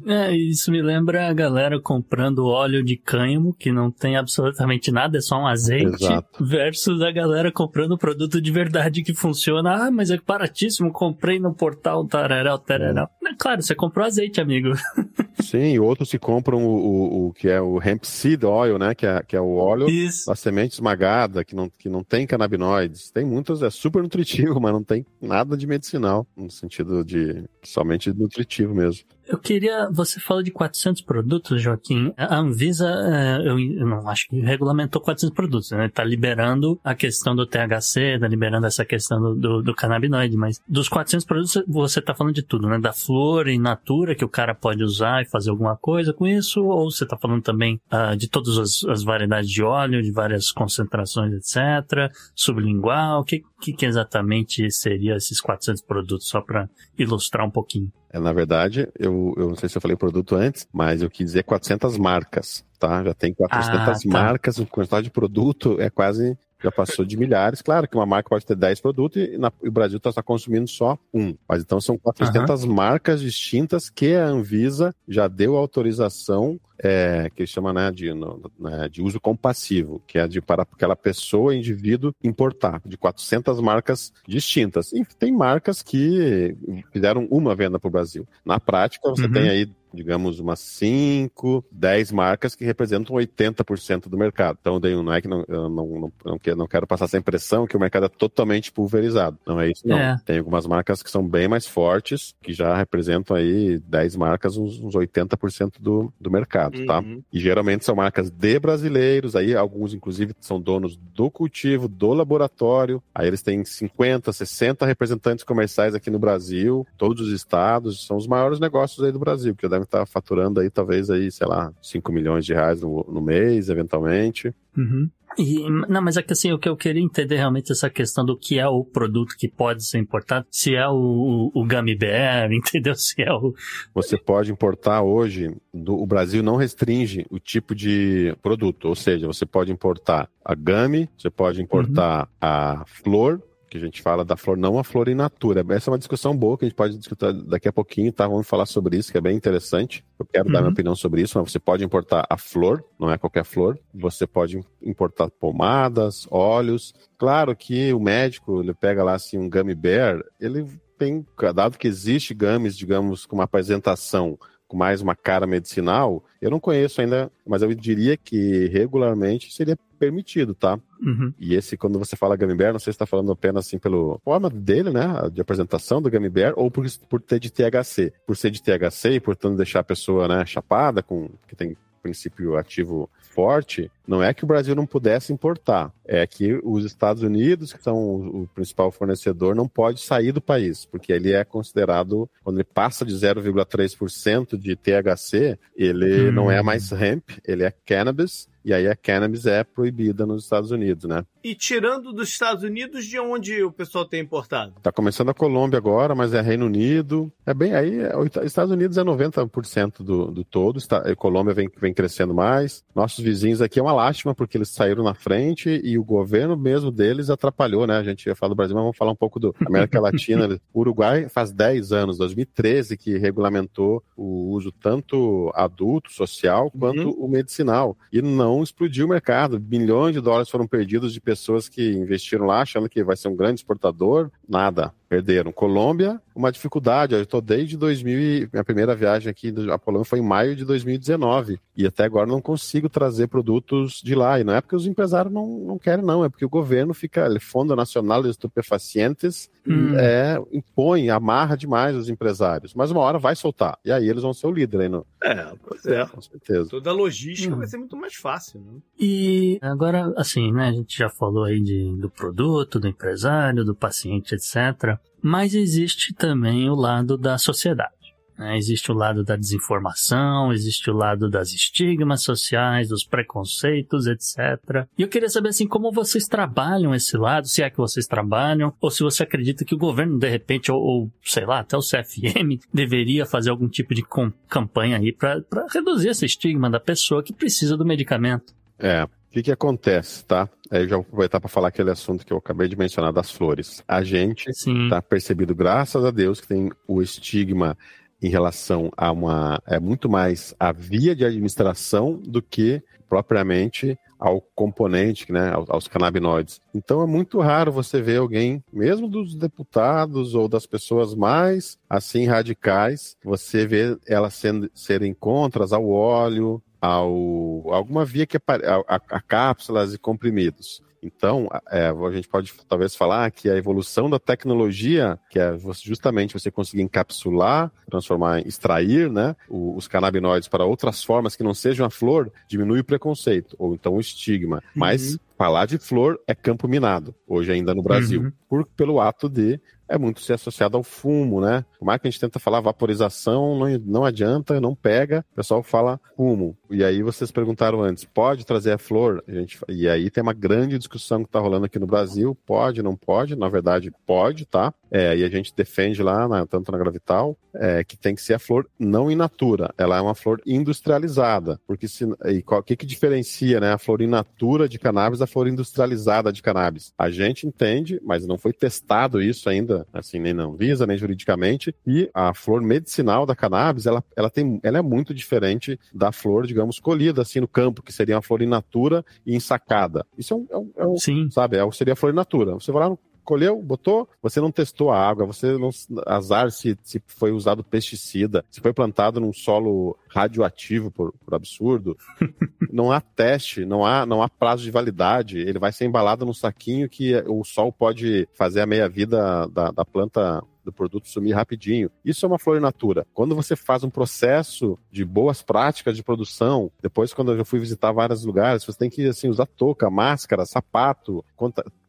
É, 0.06 0.36
isso 0.36 0.72
me 0.72 0.82
lembra 0.82 1.28
a 1.28 1.34
galera 1.34 1.80
comprando 1.80 2.46
óleo 2.46 2.84
de 2.84 2.98
cânhamo, 2.98 3.54
que 3.54 3.72
não 3.72 3.92
tem 3.92 4.18
absolutamente 4.18 4.92
nada, 4.92 5.18
é 5.18 5.22
só 5.22 5.38
um 5.38 5.48
azeite, 5.48 6.04
Exato. 6.04 6.44
versus 6.44 7.02
a 7.02 7.12
galera 7.12 7.52
comprando 7.52 7.98
produto 7.98 8.42
de 8.42 8.52
verdade 8.52 9.04
que 9.04 9.14
funciona. 9.14 9.88
Ah, 9.88 9.92
mas 9.92 10.12
é 10.12 10.18
baratíssimo, 10.26 10.92
comprei 10.92 11.40
no 11.40 11.54
portal 11.54 12.06
tararel, 12.06 12.58
tararel. 12.58 13.08
É. 13.26 13.34
Claro, 13.38 13.62
você 13.62 13.76
comprou 13.76 14.06
azeite, 14.06 14.42
amigo. 14.42 14.70
Sim, 15.42 15.78
outros 15.80 16.10
se 16.10 16.18
compram 16.18 16.64
o, 16.66 16.70
o, 16.70 17.28
o, 17.28 17.34
que 17.34 17.50
é 17.50 17.62
o 17.62 17.82
hemp 17.82 18.04
seed 18.04 18.44
oil, 18.44 18.78
né, 18.78 18.96
que 18.96 19.06
é, 19.06 19.22
que 19.24 19.36
é 19.36 19.42
o 19.42 19.56
óleo 19.56 19.90
Isso. 19.90 20.28
da 20.28 20.36
semente 20.36 20.74
esmagada, 20.74 21.44
que 21.44 21.56
não, 21.56 21.70
que 21.70 21.90
não 21.90 22.04
tem 22.04 22.26
canabinoides. 22.26 23.12
Tem 23.12 23.26
muitos, 23.26 23.62
é 23.62 23.70
super 23.70 24.02
nutritivo, 24.02 24.60
mas 24.62 24.72
não 24.72 24.84
tem 24.84 25.06
nada 25.22 25.58
de 25.58 25.68
medicinal, 25.68 26.26
no 26.36 26.50
sentido 26.50 27.04
de 27.04 27.44
somente 27.64 28.12
nutritivo 28.14 28.74
mesmo. 28.74 29.06
Eu 29.28 29.38
queria. 29.38 29.90
Você 29.92 30.20
fala 30.20 30.44
de 30.44 30.52
400 30.52 31.02
produtos, 31.02 31.62
Joaquim. 31.62 32.14
A 32.18 32.38
Anvisa, 32.38 32.90
é, 32.90 33.48
eu, 33.48 33.58
não 33.86 34.08
acho 34.08 34.28
que 34.28 34.40
regulamentou 34.40 35.02
400 35.02 35.34
produtos, 35.34 35.72
né? 35.72 35.90
Tá 35.90 36.04
liberando 36.04 36.80
a 36.84 36.94
questão 36.94 37.36
do 37.36 37.46
THC, 37.46 38.20
tá 38.20 38.28
liberando 38.28 38.68
essa 38.68 38.84
questão 38.84 39.22
do, 39.22 39.36
do, 39.36 39.62
do 39.62 39.76
canabinoide, 39.76 40.36
mas 40.36 40.62
dos 40.68 40.90
400 40.90 41.26
produtos 41.26 41.64
você 41.68 42.02
tá 42.02 42.14
falando 42.14 42.36
de 42.36 42.44
tudo, 42.44 42.68
né? 42.68 42.80
Da 42.80 42.92
flor 42.92 43.48
in 43.48 43.60
natura 43.60 44.16
que 44.16 44.26
o 44.26 44.30
cara 44.30 44.54
pode 44.54 44.84
usar 44.84 45.22
e 45.22 45.30
fazer 45.30 45.50
alguma 45.50 45.78
coisa 45.78 46.14
com 46.14 46.28
isso, 46.28 46.64
ou 46.64 46.92
você 46.92 47.06
tá 47.06 47.18
falando 47.18 47.42
também 47.42 47.80
uh, 47.92 48.16
de 48.16 48.30
todas 48.30 48.58
as, 48.58 48.84
as, 48.86 49.04
variedades 49.04 49.50
de 49.50 49.64
óleo, 49.64 50.02
de 50.02 50.12
várias 50.12 50.52
concentrações, 50.52 51.34
etc. 51.34 52.12
Sublingual, 52.36 53.22
o 53.22 53.24
que, 53.24 53.42
que, 53.64 53.72
que 53.72 53.86
exatamente 53.86 54.70
seria 54.70 55.16
esses 55.16 55.40
400 55.40 55.82
produtos, 55.82 56.28
só 56.28 56.42
para 56.42 56.70
ilustrar 56.98 57.48
um 57.48 57.50
pouquinho? 57.50 57.90
É, 58.12 58.20
na 58.20 58.34
verdade, 58.34 58.90
eu, 59.00 59.34
eu 59.38 59.48
não 59.48 59.56
sei 59.56 59.70
se 59.70 59.78
eu 59.78 59.82
falei 59.82 59.96
produto 59.96 60.36
antes, 60.36 60.68
mas 60.74 61.02
eu 61.02 61.10
quis 61.10 61.28
dizer 61.28 61.44
400 61.44 61.98
marcas, 61.98 62.66
tá? 62.78 63.04
Já 63.04 63.14
tem 63.14 63.34
400 63.34 63.70
ah, 63.70 63.94
tá. 63.94 64.00
marcas, 64.10 64.58
o 64.58 64.66
quantidade 64.66 65.06
de 65.06 65.12
produto 65.12 65.80
é 65.80 65.90
quase 65.90 66.38
já 66.64 66.72
passou 66.72 67.04
de 67.04 67.18
milhares. 67.18 67.62
Claro 67.62 67.88
que 67.88 67.96
uma 67.96 68.06
marca 68.06 68.30
pode 68.30 68.46
ter 68.46 68.56
10 68.56 68.82
produtos 68.82 69.22
e, 69.22 69.38
na, 69.38 69.52
e 69.62 69.68
o 69.68 69.72
Brasil 69.72 69.98
está 69.98 70.24
consumindo 70.24 70.68
só 70.68 70.98
um. 71.14 71.36
Mas 71.48 71.62
então 71.62 71.80
são 71.82 71.98
400 71.98 72.64
uhum. 72.64 72.74
marcas 72.74 73.22
distintas 73.22 73.90
que 73.90 74.16
a 74.16 74.26
Anvisa 74.26 74.96
já 75.08 75.28
deu 75.28 75.58
autorização 75.58 76.60
é, 76.84 77.30
que 77.34 77.46
chama 77.46 77.72
né, 77.72 77.92
de, 77.92 78.14
no, 78.14 78.52
né, 78.60 78.90
de 78.90 79.02
uso 79.02 79.20
compassivo, 79.20 80.02
que 80.06 80.18
é 80.18 80.28
de 80.28 80.42
para 80.42 80.64
aquela 80.64 80.96
pessoa, 80.96 81.56
indivíduo, 81.56 82.14
importar, 82.22 82.82
de 82.86 82.98
400 82.98 83.60
marcas 83.62 84.12
distintas. 84.28 84.92
E 84.92 85.06
tem 85.18 85.32
marcas 85.32 85.82
que 85.82 86.56
fizeram 86.92 87.26
uma 87.32 87.56
venda 87.56 87.80
para 87.80 87.88
o 87.88 87.92
Brasil. 87.92 88.28
Na 88.44 88.60
prática, 88.60 89.10
você 89.10 89.26
uhum. 89.26 89.32
tem 89.32 89.50
aí 89.50 89.72
digamos, 89.94 90.40
umas 90.40 90.60
5, 90.60 91.64
10 91.72 92.12
marcas 92.12 92.56
que 92.56 92.66
representam 92.66 93.16
80% 93.16 94.10
do 94.10 94.18
mercado. 94.18 94.58
Então, 94.60 94.80
daí 94.80 94.96
não 94.96 95.14
é 95.14 95.22
que 95.22 95.28
não, 95.28 95.46
eu 95.48 95.70
não, 95.70 95.88
não, 95.88 96.14
não, 96.26 96.40
quero, 96.40 96.58
não 96.58 96.68
quero 96.68 96.88
passar 96.88 97.06
essa 97.06 97.18
impressão 97.18 97.68
que 97.68 97.78
o 97.78 97.80
mercado 97.80 98.06
é 98.06 98.10
totalmente 98.10 98.72
pulverizado. 98.72 99.38
Não 99.46 99.60
é 99.60 99.70
isso, 99.70 99.88
não. 99.88 99.98
É. 99.98 100.20
Tem 100.26 100.40
algumas 100.40 100.66
marcas 100.66 101.04
que 101.04 101.12
são 101.12 101.28
bem 101.28 101.48
mais 101.48 101.68
fortes, 101.68 102.34
que 102.42 102.54
já 102.54 102.76
representam 102.76 103.36
aí 103.36 103.80
10 103.80 104.16
marcas, 104.16 104.58
uns, 104.58 104.80
uns 104.80 104.96
80% 104.96 105.76
do, 105.80 106.12
do 106.20 106.32
mercado, 106.32 106.86
tá? 106.86 107.00
uhum. 107.00 107.18
tá? 107.18 107.26
E 107.32 107.40
geralmente 107.40 107.86
são 107.86 107.96
marcas 107.96 108.30
de 108.30 108.60
brasileiros, 108.60 109.36
aí 109.36 109.56
alguns, 109.56 109.94
inclusive, 109.94 110.34
são 110.40 110.60
donos 110.60 110.98
do 110.98 111.30
cultivo, 111.30 111.88
do 111.88 112.14
laboratório. 112.14 113.02
Aí 113.14 113.28
eles 113.28 113.42
têm 113.42 113.64
50, 113.64 114.32
60 114.32 114.86
representantes 114.86 115.44
comerciais 115.44 115.94
aqui 115.94 116.10
no 116.10 116.20
Brasil, 116.20 116.86
todos 116.98 117.28
os 117.28 117.34
estados, 117.34 118.06
são 118.06 118.18
os 118.18 118.28
maiores 118.28 118.60
negócios 118.60 119.04
aí 119.04 119.12
do 119.12 119.20
Brasil, 119.20 119.54
porque 119.54 119.68
devem 119.68 119.83
devem 119.84 120.04
estar 120.04 120.06
faturando 120.06 120.60
aí, 120.60 120.70
talvez, 120.70 121.10
aí, 121.10 121.32
sei 121.32 121.48
lá, 121.48 121.72
5 121.82 122.12
milhões 122.12 122.46
de 122.46 122.54
reais 122.54 122.82
no, 122.82 123.06
no 123.10 123.22
mês, 123.22 123.70
eventualmente. 123.70 124.54
Uhum. 124.76 125.10
E, 125.38 125.68
não, 125.90 126.02
mas 126.02 126.16
é 126.16 126.22
que 126.22 126.34
assim, 126.34 126.52
o 126.52 126.60
que 126.60 126.70
eu 126.70 126.78
queria 126.78 127.02
entender 127.02 127.38
realmente 127.38 127.72
é 127.72 127.74
essa 127.74 127.90
questão 127.90 128.24
do 128.24 128.38
que 128.38 128.60
é 128.60 128.68
o 128.68 128.84
produto 128.84 129.36
que 129.36 129.50
pode 129.50 129.84
ser 129.84 129.98
importado, 129.98 130.46
se 130.52 130.76
é 130.76 130.88
o, 130.88 130.94
o, 130.94 131.62
o 131.62 131.68
Gummy 131.68 131.96
Bear, 131.96 132.52
entendeu? 132.54 132.94
Se 132.94 133.22
é 133.22 133.34
o... 133.34 133.54
Você 133.96 134.16
pode 134.16 134.52
importar 134.52 135.02
hoje, 135.02 135.56
do, 135.74 135.96
o 135.96 136.06
Brasil 136.06 136.44
não 136.44 136.56
restringe 136.56 137.26
o 137.32 137.40
tipo 137.40 137.74
de 137.74 138.36
produto, 138.44 138.88
ou 138.88 138.96
seja, 138.96 139.26
você 139.26 139.46
pode 139.46 139.72
importar 139.72 140.30
a 140.46 140.54
gummy, 140.54 141.10
você 141.18 141.32
pode 141.32 141.62
importar 141.62 142.24
uhum. 142.24 142.28
a 142.40 142.84
flor, 142.86 143.42
que 143.74 143.78
a 143.78 143.88
gente 143.88 144.02
fala 144.04 144.24
da 144.24 144.38
flor, 144.38 144.56
não 144.56 144.78
a 144.78 144.84
flor 144.84 145.10
in 145.10 145.16
natura. 145.16 145.66
Essa 145.70 145.90
é 145.90 145.92
uma 145.92 145.98
discussão 145.98 146.36
boa 146.36 146.58
que 146.58 146.66
a 146.66 146.68
gente 146.68 146.76
pode 146.76 146.96
discutir 146.98 147.34
daqui 147.46 147.68
a 147.68 147.74
pouquinho, 147.74 148.12
tá? 148.14 148.28
Vamos 148.28 148.48
falar 148.48 148.68
sobre 148.68 148.98
isso, 148.98 149.12
que 149.12 149.18
é 149.18 149.22
bem 149.22 149.36
interessante. 149.36 150.06
Eu 150.20 150.26
quero 150.26 150.46
uhum. 150.46 150.52
dar 150.52 150.60
minha 150.60 150.68
uhum. 150.68 150.74
opinião 150.74 150.96
sobre 150.96 151.22
isso, 151.22 151.40
mas 151.40 151.52
você 151.52 151.60
pode 151.60 151.84
importar 151.84 152.26
a 152.30 152.38
flor, 152.38 152.84
não 153.00 153.12
é 153.12 153.18
qualquer 153.18 153.44
flor. 153.44 153.80
Você 153.94 154.28
pode 154.28 154.64
importar 154.82 155.30
pomadas, 155.32 156.28
óleos. 156.30 156.94
Claro 157.18 157.56
que 157.56 157.92
o 157.94 158.00
médico, 158.00 158.62
ele 158.62 158.76
pega 158.76 159.04
lá 159.04 159.14
assim 159.14 159.40
um 159.40 159.50
gummy 159.50 159.74
bear, 159.74 160.22
ele 160.40 160.68
tem, 160.98 161.26
dado 161.56 161.78
que 161.78 161.88
existe 161.88 162.34
gummies, 162.34 162.78
digamos, 162.78 163.26
com 163.26 163.36
uma 163.36 163.46
apresentação 163.46 164.38
com 164.74 164.78
mais 164.78 165.02
uma 165.02 165.16
cara 165.16 165.46
medicinal, 165.46 166.24
eu 166.42 166.50
não 166.50 166.60
conheço 166.60 167.00
ainda, 167.00 167.32
mas 167.46 167.62
eu 167.62 167.72
diria 167.76 168.18
que 168.18 168.66
regularmente 168.70 169.54
seria 169.54 169.78
permitido, 170.00 170.56
tá? 170.56 170.80
Uhum. 171.00 171.32
E 171.40 171.54
esse, 171.54 171.78
quando 171.78 172.00
você 172.00 172.16
fala 172.16 172.36
Gummy 172.36 172.56
Bear, 172.56 172.74
não 172.74 172.80
sei 172.80 172.92
se 172.92 172.96
está 172.96 173.06
falando 173.06 173.32
apenas 173.32 173.68
assim 173.68 173.78
pelo 173.78 174.20
forma 174.26 174.50
dele, 174.50 174.90
né? 174.90 175.30
De 175.32 175.40
apresentação 175.40 176.02
do 176.02 176.10
Gummy 176.10 176.28
Bear, 176.28 176.54
ou 176.58 176.72
por, 176.72 176.86
por 177.08 177.22
ter 177.22 177.40
de 177.40 177.52
THC. 177.52 178.12
Por 178.26 178.36
ser 178.36 178.50
de 178.50 178.64
THC 178.64 179.12
e, 179.12 179.20
portanto, 179.20 179.58
deixar 179.58 179.82
a 179.82 179.84
pessoa 179.84 180.28
né, 180.28 180.44
chapada, 180.44 181.04
com, 181.04 181.30
que 181.48 181.56
tem 181.56 181.78
princípio 182.02 182.58
ativo 182.58 183.10
forte, 183.22 183.90
não 184.08 184.22
é 184.22 184.34
que 184.34 184.44
o 184.44 184.48
Brasil 184.48 184.76
não 184.76 184.86
pudesse 184.86 185.32
importar, 185.32 185.94
é 186.06 186.26
que 186.28 186.60
os 186.64 186.86
Estados 186.86 187.24
Unidos, 187.24 187.74
que 187.74 187.82
são 187.82 187.98
o 187.98 188.48
principal 188.54 188.92
fornecedor, 188.92 189.56
não 189.56 189.68
pode 189.68 190.02
sair 190.02 190.32
do 190.32 190.42
país, 190.42 190.86
porque 190.86 191.12
ele 191.12 191.32
é 191.32 191.44
considerado, 191.44 192.30
quando 192.44 192.58
ele 192.58 192.64
passa 192.66 193.06
de 193.06 193.14
0,3% 193.14 194.58
de 194.58 194.76
THC, 194.76 195.58
ele 195.76 196.30
hum. 196.30 196.32
não 196.32 196.52
é 196.52 196.62
mais 196.62 196.92
hemp, 196.92 197.30
ele 197.46 197.64
é 197.64 197.72
cannabis, 197.86 198.48
e 198.66 198.74
aí 198.74 198.88
a 198.88 198.96
cannabis 198.96 199.46
é 199.46 199.64
proibida 199.64 200.26
nos 200.26 200.44
Estados 200.44 200.72
Unidos, 200.72 201.04
né? 201.04 201.26
E 201.44 201.54
tirando 201.54 202.14
dos 202.14 202.30
Estados 202.30 202.64
Unidos, 202.64 203.06
de 203.06 203.20
onde 203.20 203.62
o 203.62 203.72
pessoal 203.72 204.06
tem 204.06 204.22
importado? 204.22 204.74
Tá 204.82 204.92
começando 204.92 205.30
a 205.30 205.34
Colômbia 205.34 205.78
agora, 205.78 206.16
mas 206.16 206.34
é 206.34 206.40
Reino 206.40 206.66
Unido. 206.66 207.32
É 207.46 207.54
bem 207.54 207.76
aí, 207.76 207.98
Estados 208.44 208.72
Unidos 208.72 208.98
é 208.98 209.04
90% 209.04 210.02
do, 210.02 210.32
do 210.32 210.44
todo, 210.46 210.80
a 210.90 211.16
Colômbia 211.16 211.54
vem, 211.54 211.70
vem 211.78 211.94
crescendo 211.94 212.34
mais. 212.34 212.86
Nossos 212.96 213.22
vizinhos 213.22 213.62
aqui 213.62 213.80
é 213.80 213.84
uma 213.84 213.93
lástima, 213.94 214.36
porque 214.36 214.58
eles 214.58 214.70
saíram 214.70 215.04
na 215.04 215.14
frente 215.14 215.82
e 215.84 215.98
o 215.98 216.04
governo 216.04 216.58
mesmo 216.58 216.92
deles 216.92 217.30
atrapalhou, 217.30 217.88
né? 217.88 217.98
A 217.98 218.04
gente 218.04 218.26
ia 218.26 218.36
falar 218.36 218.50
do 218.50 218.56
Brasil, 218.56 218.76
mas 218.76 218.84
vamos 218.84 218.98
falar 218.98 219.12
um 219.12 219.16
pouco 219.16 219.40
do 219.40 219.56
América 219.66 220.00
Latina. 220.02 220.60
o 220.74 220.80
Uruguai 220.80 221.30
faz 221.30 221.52
10 221.52 221.92
anos, 221.92 222.18
2013, 222.18 222.98
que 222.98 223.18
regulamentou 223.18 224.04
o 224.16 224.52
uso 224.52 224.72
tanto 224.72 225.52
adulto, 225.56 226.12
social, 226.12 226.72
quanto 226.72 227.10
uhum. 227.10 227.26
o 227.26 227.28
medicinal. 227.28 227.98
E 228.12 228.22
não 228.22 228.62
explodiu 228.64 229.06
o 229.06 229.10
mercado. 229.10 229.60
Bilhões 229.60 230.14
de 230.14 230.22
dólares 230.22 230.50
foram 230.50 230.68
perdidos 230.68 231.14
de 231.14 231.22
pessoas 231.22 231.70
que 231.70 231.92
investiram 231.94 232.46
lá 232.46 232.62
achando 232.62 232.90
que 232.90 233.04
vai 233.04 233.16
ser 233.16 233.28
um 233.28 233.36
grande 233.36 233.60
exportador. 233.60 234.30
Nada 234.48 234.94
perderam. 235.14 235.52
Colômbia, 235.52 236.20
uma 236.36 236.52
dificuldade. 236.52 237.14
Eu 237.14 237.22
estou 237.22 237.40
desde 237.40 237.78
2000, 237.78 238.50
minha 238.52 238.64
primeira 238.64 238.96
viagem 238.96 239.30
aqui 239.30 239.54
a 239.72 239.78
Colômbia 239.78 240.06
foi 240.06 240.20
em 240.20 240.24
maio 240.24 240.56
de 240.56 240.66
2019 240.66 241.60
e 241.78 241.86
até 241.86 242.04
agora 242.04 242.26
não 242.26 242.42
consigo 242.42 242.90
trazer 242.90 243.28
produtos 243.28 244.02
de 244.04 244.16
lá. 244.16 244.40
E 244.40 244.44
não 244.44 244.56
é 244.56 244.62
porque 244.62 244.76
os 244.76 244.88
empresários 244.88 245.32
não, 245.32 245.46
não 245.46 245.78
querem, 245.78 246.04
não, 246.04 246.26
é 246.26 246.30
porque 246.30 246.46
o 246.46 246.50
governo 246.50 246.96
fica, 246.96 247.30
o 247.30 247.40
Fundo 247.40 247.76
Nacional 247.76 248.24
de 248.24 248.30
Estupefacientes 248.30 249.52
hum. 249.68 249.96
é, 249.96 250.42
impõe, 250.52 251.10
amarra 251.10 251.56
demais 251.56 251.96
os 251.96 252.10
empresários. 252.10 252.74
Mas 252.74 252.90
uma 252.90 253.02
hora 253.02 253.20
vai 253.20 253.36
soltar 253.36 253.78
e 253.86 253.92
aí 253.92 254.10
eles 254.10 254.24
vão 254.24 254.34
ser 254.34 254.48
o 254.48 254.52
líder 254.52 254.82
aí 254.82 254.90
no. 254.90 255.06
É, 255.24 255.54
pois 255.64 255.86
é. 255.86 256.06
Com 256.08 256.22
certeza. 256.22 256.70
Toda 256.70 256.90
a 256.90 256.94
logística 256.94 257.54
hum. 257.54 257.60
vai 257.60 257.68
ser 257.68 257.78
muito 257.78 257.96
mais 257.96 258.16
fácil, 258.16 258.60
né? 258.62 258.80
E 259.00 259.60
agora, 259.62 260.12
assim, 260.18 260.52
né, 260.52 260.70
a 260.70 260.72
gente 260.72 260.98
já 260.98 261.10
falou 261.10 261.44
aí 261.44 261.62
de, 261.62 261.96
do 261.98 262.10
produto, 262.10 262.80
do 262.80 262.88
empresário, 262.88 263.64
do 263.64 263.76
paciente, 263.76 264.34
etc. 264.34 264.98
Mas 265.24 265.56
existe 265.56 266.14
também 266.14 266.70
o 266.70 266.76
lado 266.76 267.18
da 267.18 267.38
sociedade. 267.38 268.04
Né? 268.38 268.58
Existe 268.58 268.92
o 268.92 268.96
lado 268.96 269.24
da 269.24 269.38
desinformação, 269.38 270.52
existe 270.52 270.90
o 270.90 270.94
lado 270.94 271.30
das 271.30 271.54
estigmas 271.54 272.24
sociais, 272.24 272.90
dos 272.90 273.06
preconceitos, 273.06 274.06
etc. 274.06 274.86
E 274.98 275.02
eu 275.02 275.08
queria 275.08 275.30
saber 275.30 275.50
assim 275.50 275.68
como 275.68 275.94
vocês 275.94 276.28
trabalham 276.28 276.94
esse 276.94 277.16
lado, 277.16 277.48
se 277.48 277.64
é 277.64 277.70
que 277.70 277.78
vocês 277.78 278.06
trabalham, 278.06 278.74
ou 278.82 278.92
se 278.92 279.02
você 279.02 279.24
acredita 279.24 279.64
que 279.64 279.76
o 279.76 279.78
governo, 279.78 280.20
de 280.20 280.30
repente, 280.30 280.70
ou, 280.72 280.82
ou 280.82 281.12
sei 281.24 281.46
lá, 281.46 281.60
até 281.60 281.78
o 281.78 281.82
CFM, 281.82 282.60
deveria 282.74 283.26
fazer 283.26 283.50
algum 283.50 283.70
tipo 283.70 283.96
de 283.96 284.04
campanha 284.50 284.98
aí 284.98 285.14
para 285.14 285.42
reduzir 285.72 286.10
esse 286.10 286.26
estigma 286.26 286.70
da 286.70 286.80
pessoa 286.80 287.24
que 287.24 287.32
precisa 287.32 287.78
do 287.78 287.86
medicamento. 287.86 288.54
É, 288.78 289.08
o 289.34 289.36
que, 289.36 289.42
que 289.42 289.52
acontece, 289.52 290.24
tá? 290.24 290.48
Aí 290.70 290.84
eu 290.84 290.88
já 290.88 290.96
vou 290.96 291.06
aproveitar 291.06 291.40
para 291.40 291.50
falar 291.50 291.70
aquele 291.70 291.90
assunto 291.90 292.24
que 292.24 292.32
eu 292.32 292.38
acabei 292.38 292.68
de 292.68 292.76
mencionar 292.76 293.12
das 293.12 293.32
flores. 293.32 293.84
A 293.88 294.04
gente 294.04 294.48
está 294.52 295.02
percebido, 295.02 295.56
graças 295.56 296.06
a 296.06 296.12
Deus, 296.12 296.40
que 296.40 296.48
tem 296.48 296.72
o 296.88 297.02
estigma 297.02 297.76
em 298.22 298.30
relação 298.30 298.92
a 298.96 299.12
uma. 299.12 299.60
É 299.66 299.80
muito 299.80 300.08
mais 300.08 300.54
a 300.60 300.72
via 300.72 301.16
de 301.16 301.26
administração 301.26 302.14
do 302.24 302.44
que 302.44 302.84
propriamente 303.10 303.98
ao 304.20 304.40
componente, 304.40 305.32
né, 305.32 305.52
aos 305.68 305.88
canabinoides. 305.88 306.62
Então 306.74 307.02
é 307.02 307.08
muito 307.08 307.40
raro 307.40 307.72
você 307.72 308.02
ver 308.04 308.18
alguém, 308.18 308.64
mesmo 308.72 309.08
dos 309.08 309.36
deputados 309.36 310.36
ou 310.36 310.48
das 310.48 310.68
pessoas 310.68 311.16
mais 311.16 311.78
assim 311.90 312.28
radicais, 312.28 313.18
você 313.24 313.66
vê 313.66 313.98
elas 314.08 314.36
sendo, 314.36 314.70
serem 314.76 315.12
contras 315.12 315.74
ao 315.74 315.90
óleo, 315.90 316.62
ao 316.84 317.64
alguma 317.74 318.04
via 318.04 318.26
que 318.26 318.36
a, 318.36 318.42
a, 318.46 318.96
a 318.96 319.22
cápsulas 319.22 319.94
e 319.94 319.98
comprimidos. 319.98 320.84
Então, 321.02 321.50
é, 321.70 321.88
a 321.88 322.12
gente 322.12 322.28
pode 322.28 322.54
talvez 322.68 322.96
falar 322.96 323.30
que 323.32 323.50
a 323.50 323.58
evolução 323.58 324.10
da 324.10 324.20
tecnologia, 324.20 325.20
que 325.30 325.38
é 325.38 325.58
justamente 325.82 326.34
você 326.34 326.50
conseguir 326.50 326.82
encapsular, 326.82 327.72
transformar, 327.90 328.46
extrair 328.48 329.10
né, 329.10 329.36
os 329.50 329.88
canabinoides 329.88 330.48
para 330.48 330.66
outras 330.66 331.04
formas 331.04 331.36
que 331.36 331.44
não 331.44 331.54
sejam 331.54 331.86
a 331.86 331.90
flor, 331.90 332.32
diminui 332.48 332.80
o 332.80 332.86
preconceito, 332.86 333.56
ou 333.60 333.74
então 333.74 333.96
o 333.96 334.00
estigma. 334.00 334.58
Uhum. 334.58 335.20
Falar 335.44 335.66
de 335.66 335.78
flor 335.78 336.18
é 336.26 336.34
campo 336.34 336.70
minado, 336.70 337.14
hoje 337.28 337.52
ainda 337.52 337.76
no 337.76 337.84
Brasil, 337.84 338.22
uhum. 338.22 338.32
por, 338.48 338.66
pelo 338.66 339.02
ato 339.02 339.28
de 339.28 339.60
é 339.90 339.98
muito 339.98 340.22
ser 340.22 340.34
associado 340.34 340.78
ao 340.78 340.84
fumo, 340.84 341.42
né? 341.42 341.66
Como 341.78 341.92
é 341.92 342.00
que 342.00 342.08
a 342.08 342.10
gente 342.10 342.20
tenta 342.20 342.40
falar 342.40 342.62
vaporização, 342.62 343.58
não, 343.60 343.68
não 343.86 344.06
adianta, 344.06 344.60
não 344.60 344.74
pega, 344.74 345.26
o 345.34 345.36
pessoal 345.36 345.62
fala 345.62 346.00
fumo. 346.16 346.58
E 346.72 346.84
aí 346.84 347.04
vocês 347.04 347.32
perguntaram 347.32 347.82
antes, 347.82 348.06
pode 348.06 348.46
trazer 348.46 348.72
a 348.72 348.78
flor? 348.78 349.24
A 349.28 349.32
gente, 349.32 349.60
e 349.68 349.88
aí 349.88 350.10
tem 350.10 350.24
uma 350.24 350.34
grande 350.34 350.78
discussão 350.78 351.20
que 351.20 351.28
está 351.28 351.40
rolando 351.40 351.66
aqui 351.66 351.78
no 351.78 351.86
Brasil, 351.86 352.36
pode, 352.46 352.82
não 352.82 352.96
pode? 352.96 353.36
Na 353.36 353.50
verdade, 353.50 353.92
pode, 354.06 354.46
tá? 354.46 354.74
É, 354.90 355.18
e 355.18 355.24
a 355.24 355.30
gente 355.30 355.54
defende 355.56 356.02
lá, 356.02 356.28
na, 356.28 356.46
tanto 356.46 356.72
na 356.72 356.78
Gravital, 356.78 357.38
é, 357.54 357.84
que 357.84 357.98
tem 357.98 358.16
que 358.16 358.22
ser 358.22 358.36
a 358.36 358.40
flor 358.40 358.68
não 358.80 359.12
in 359.12 359.16
natura, 359.16 359.74
ela 359.78 359.98
é 359.98 360.02
uma 360.02 360.16
flor 360.16 360.42
industrializada, 360.46 361.60
porque 361.68 361.88
se, 361.88 362.06
o 362.06 362.64
que 362.64 362.76
que 362.76 362.86
diferencia, 362.86 363.60
né, 363.60 363.74
a 363.74 363.78
flor 363.78 364.02
in 364.02 364.08
natura 364.08 364.68
de 364.68 364.80
cannabis 364.80 365.20
da 365.20 365.28
flor 365.34 365.48
industrializada 365.48 366.32
de 366.32 366.42
cannabis? 366.42 366.94
A 366.96 367.10
gente 367.10 367.48
entende, 367.48 368.00
mas 368.04 368.28
não 368.28 368.38
foi 368.38 368.54
testado 368.54 369.22
isso 369.22 369.50
ainda 369.50 369.88
assim, 369.92 370.20
nem 370.20 370.34
não 370.34 370.56
visa, 370.56 370.86
nem 370.86 370.98
juridicamente. 370.98 371.76
E 371.86 372.10
a 372.14 372.34
flor 372.34 372.62
medicinal 372.62 373.26
da 373.26 373.36
cannabis, 373.36 373.88
ela, 373.88 374.04
ela, 374.16 374.30
tem, 374.30 374.60
ela 374.62 374.78
é 374.78 374.82
muito 374.82 375.14
diferente 375.14 375.80
da 375.92 376.12
flor, 376.12 376.46
digamos, 376.46 376.80
colhida 376.80 377.24
assim 377.24 377.40
no 377.40 377.48
campo, 377.48 377.82
que 377.82 377.92
seria 377.92 378.16
uma 378.16 378.22
flor 378.22 378.44
in 378.44 378.48
natura 378.48 379.04
e 379.26 379.36
ensacada. 379.36 380.06
Isso 380.16 380.34
é 380.34 380.38
um, 380.38 380.48
é 380.52 380.58
um, 380.58 380.72
é 380.78 380.88
um 380.88 380.98
Sim. 380.98 381.30
sabe, 381.32 381.58
é, 381.58 381.72
seria 381.72 381.94
a 381.94 381.96
flor 381.96 382.14
in 382.14 382.16
natura. 382.16 382.54
Você 382.54 382.72
vai 382.72 382.84
lá 382.84 382.90
no 382.90 383.00
colheu, 383.24 383.62
botou, 383.62 384.08
você 384.22 384.40
não 384.40 384.52
testou 384.52 384.92
a 384.92 385.00
água, 385.00 385.26
você 385.26 385.58
não 385.58 385.70
azar 386.06 386.52
se, 386.52 386.78
se 386.84 387.02
foi 387.08 387.32
usado 387.32 387.64
pesticida, 387.64 388.44
se 388.50 388.62
foi 388.62 388.74
plantado 388.74 389.20
num 389.20 389.34
solo 389.34 389.98
radioativo 390.08 390.92
por, 390.92 391.14
por 391.14 391.34
absurdo. 391.34 391.98
não 392.72 392.92
há 392.92 393.02
teste, 393.02 393.66
não 393.66 393.86
há, 393.86 394.06
não 394.06 394.22
há 394.22 394.30
prazo 394.30 394.64
de 394.64 394.72
validade. 394.72 395.38
Ele 395.40 395.60
vai 395.60 395.72
ser 395.72 395.86
embalado 395.86 396.26
num 396.26 396.34
saquinho 396.34 396.90
que 396.90 397.16
o 397.28 397.44
sol 397.44 397.72
pode 397.72 398.28
fazer 398.34 398.62
a 398.62 398.66
meia-vida 398.66 399.48
da, 399.48 399.72
da 399.72 399.86
planta 399.86 400.44
do 400.64 400.72
produto 400.72 401.08
sumir 401.08 401.36
rapidinho. 401.36 401.92
Isso 402.04 402.26
é 402.26 402.28
uma 402.28 402.40
flor 402.40 402.60
natura. 402.60 403.06
Quando 403.14 403.36
você 403.36 403.56
faz 403.56 403.84
um 403.84 403.90
processo 403.90 404.80
de 404.92 405.04
boas 405.04 405.42
práticas 405.42 405.96
de 405.96 406.04
produção, 406.04 406.72
depois 406.82 407.14
quando 407.14 407.34
eu 407.34 407.46
fui 407.46 407.60
visitar 407.60 407.92
vários 407.92 408.24
lugares, 408.24 408.64
você 408.64 408.78
tem 408.78 408.90
que 408.90 409.06
assim 409.08 409.28
usar 409.28 409.46
touca, 409.46 409.90
máscara, 409.90 410.46
sapato, 410.46 411.24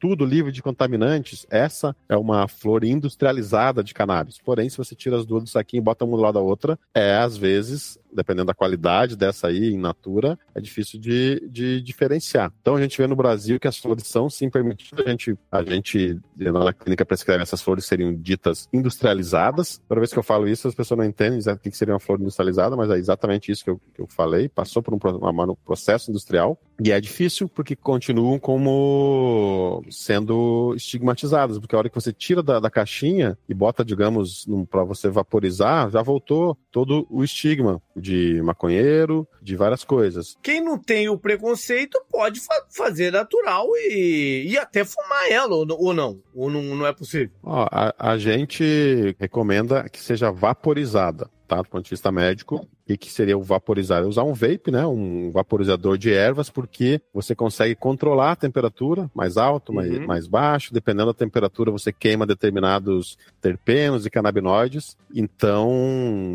tudo 0.04 0.26
livre 0.26 0.52
de 0.52 0.62
contaminantes. 0.62 1.46
Essa 1.48 1.96
é 2.06 2.14
uma 2.14 2.46
flor 2.46 2.84
industrializada 2.84 3.82
de 3.82 3.94
cannabis. 3.94 4.36
Porém, 4.36 4.68
se 4.68 4.76
você 4.76 4.94
tira 4.94 5.16
as 5.16 5.24
duas 5.24 5.44
do 5.44 5.48
saquinho 5.48 5.80
e 5.80 5.84
bota 5.84 6.04
uma 6.04 6.18
do 6.18 6.22
lado 6.22 6.34
da 6.34 6.40
outra, 6.40 6.78
é 6.94 7.16
às 7.16 7.38
vezes 7.38 7.98
dependendo 8.14 8.46
da 8.46 8.54
qualidade 8.54 9.16
dessa 9.16 9.48
aí 9.48 9.72
em 9.72 9.78
natura, 9.78 10.38
é 10.54 10.60
difícil 10.60 11.00
de, 11.00 11.42
de 11.50 11.80
diferenciar. 11.80 12.52
Então 12.60 12.76
a 12.76 12.80
gente 12.80 12.96
vê 12.96 13.06
no 13.06 13.16
Brasil 13.16 13.58
que 13.58 13.66
as 13.66 13.76
flores 13.76 14.06
são 14.06 14.30
sim 14.30 14.48
permitidas, 14.48 15.04
a 15.04 15.10
gente, 15.10 15.38
a 15.50 15.62
gente 15.62 16.20
na 16.36 16.72
clínica 16.72 17.04
prescreve 17.04 17.42
essas 17.42 17.60
flores 17.60 17.84
seriam 17.84 18.14
ditas 18.14 18.68
industrializadas. 18.72 19.82
Toda 19.88 20.00
vez 20.00 20.12
que 20.12 20.18
eu 20.18 20.22
falo 20.22 20.46
isso, 20.46 20.68
as 20.68 20.74
pessoas 20.74 20.98
não 20.98 21.04
entendem 21.04 21.40
o 21.40 21.58
que 21.58 21.70
seria 21.72 21.94
uma 21.94 22.00
flor 22.00 22.20
industrializada, 22.20 22.76
mas 22.76 22.90
é 22.90 22.96
exatamente 22.96 23.50
isso 23.50 23.64
que 23.64 23.70
eu, 23.70 23.80
que 23.94 24.00
eu 24.00 24.06
falei, 24.06 24.48
passou 24.48 24.82
por 24.82 24.94
um, 24.94 24.98
um 24.98 25.56
processo 25.64 26.10
industrial. 26.10 26.58
E 26.82 26.90
é 26.90 27.00
difícil 27.00 27.48
porque 27.48 27.76
continuam 27.76 28.38
como 28.38 29.82
sendo 29.90 30.74
estigmatizadas, 30.76 31.58
porque 31.58 31.74
a 31.74 31.78
hora 31.78 31.88
que 31.88 31.94
você 31.94 32.12
tira 32.12 32.42
da, 32.42 32.58
da 32.58 32.70
caixinha 32.70 33.38
e 33.48 33.54
bota, 33.54 33.84
digamos, 33.84 34.46
para 34.68 34.82
você 34.82 35.08
vaporizar, 35.08 35.90
já 35.90 36.02
voltou 36.02 36.58
todo 36.72 37.06
o 37.08 37.22
estigma 37.22 37.80
de 37.96 38.42
maconheiro, 38.42 39.26
de 39.40 39.56
várias 39.56 39.84
coisas. 39.84 40.36
Quem 40.42 40.60
não 40.60 40.76
tem 40.76 41.08
o 41.08 41.18
preconceito 41.18 42.02
pode 42.10 42.40
fa 42.40 42.54
fazer 42.70 43.12
natural 43.12 43.68
e, 43.76 44.46
e 44.48 44.58
até 44.58 44.84
fumar 44.84 45.30
ela, 45.30 45.54
ou, 45.54 45.66
ou 45.70 45.94
não? 45.94 46.20
Ou 46.34 46.50
não, 46.50 46.62
não 46.62 46.86
é 46.86 46.92
possível? 46.92 47.30
Ó, 47.42 47.66
a, 47.70 47.94
a 47.98 48.18
gente 48.18 49.16
recomenda 49.18 49.88
que 49.88 50.00
seja 50.00 50.30
vaporizada 50.30 51.30
tá? 51.46 51.62
Do 51.62 51.68
ponto 51.68 51.84
de 51.84 51.90
vista 51.90 52.10
médico. 52.10 52.66
E 52.86 52.98
que 52.98 53.10
seria 53.10 53.36
o 53.36 53.42
vaporizar? 53.42 54.02
É 54.02 54.06
usar 54.06 54.24
um 54.24 54.34
vape, 54.34 54.70
né? 54.70 54.86
Um 54.86 55.30
vaporizador 55.30 55.96
de 55.96 56.12
ervas, 56.12 56.50
porque 56.50 57.00
você 57.12 57.34
consegue 57.34 57.74
controlar 57.74 58.32
a 58.32 58.36
temperatura, 58.36 59.10
mais 59.14 59.36
alto, 59.36 59.70
uhum. 59.70 59.76
mais, 59.76 59.98
mais 60.06 60.26
baixo. 60.26 60.72
Dependendo 60.72 61.06
da 61.06 61.14
temperatura, 61.14 61.70
você 61.70 61.92
queima 61.92 62.26
determinados 62.26 63.16
terpenos 63.40 64.04
e 64.04 64.10
canabinoides. 64.10 64.96
Então, 65.14 65.72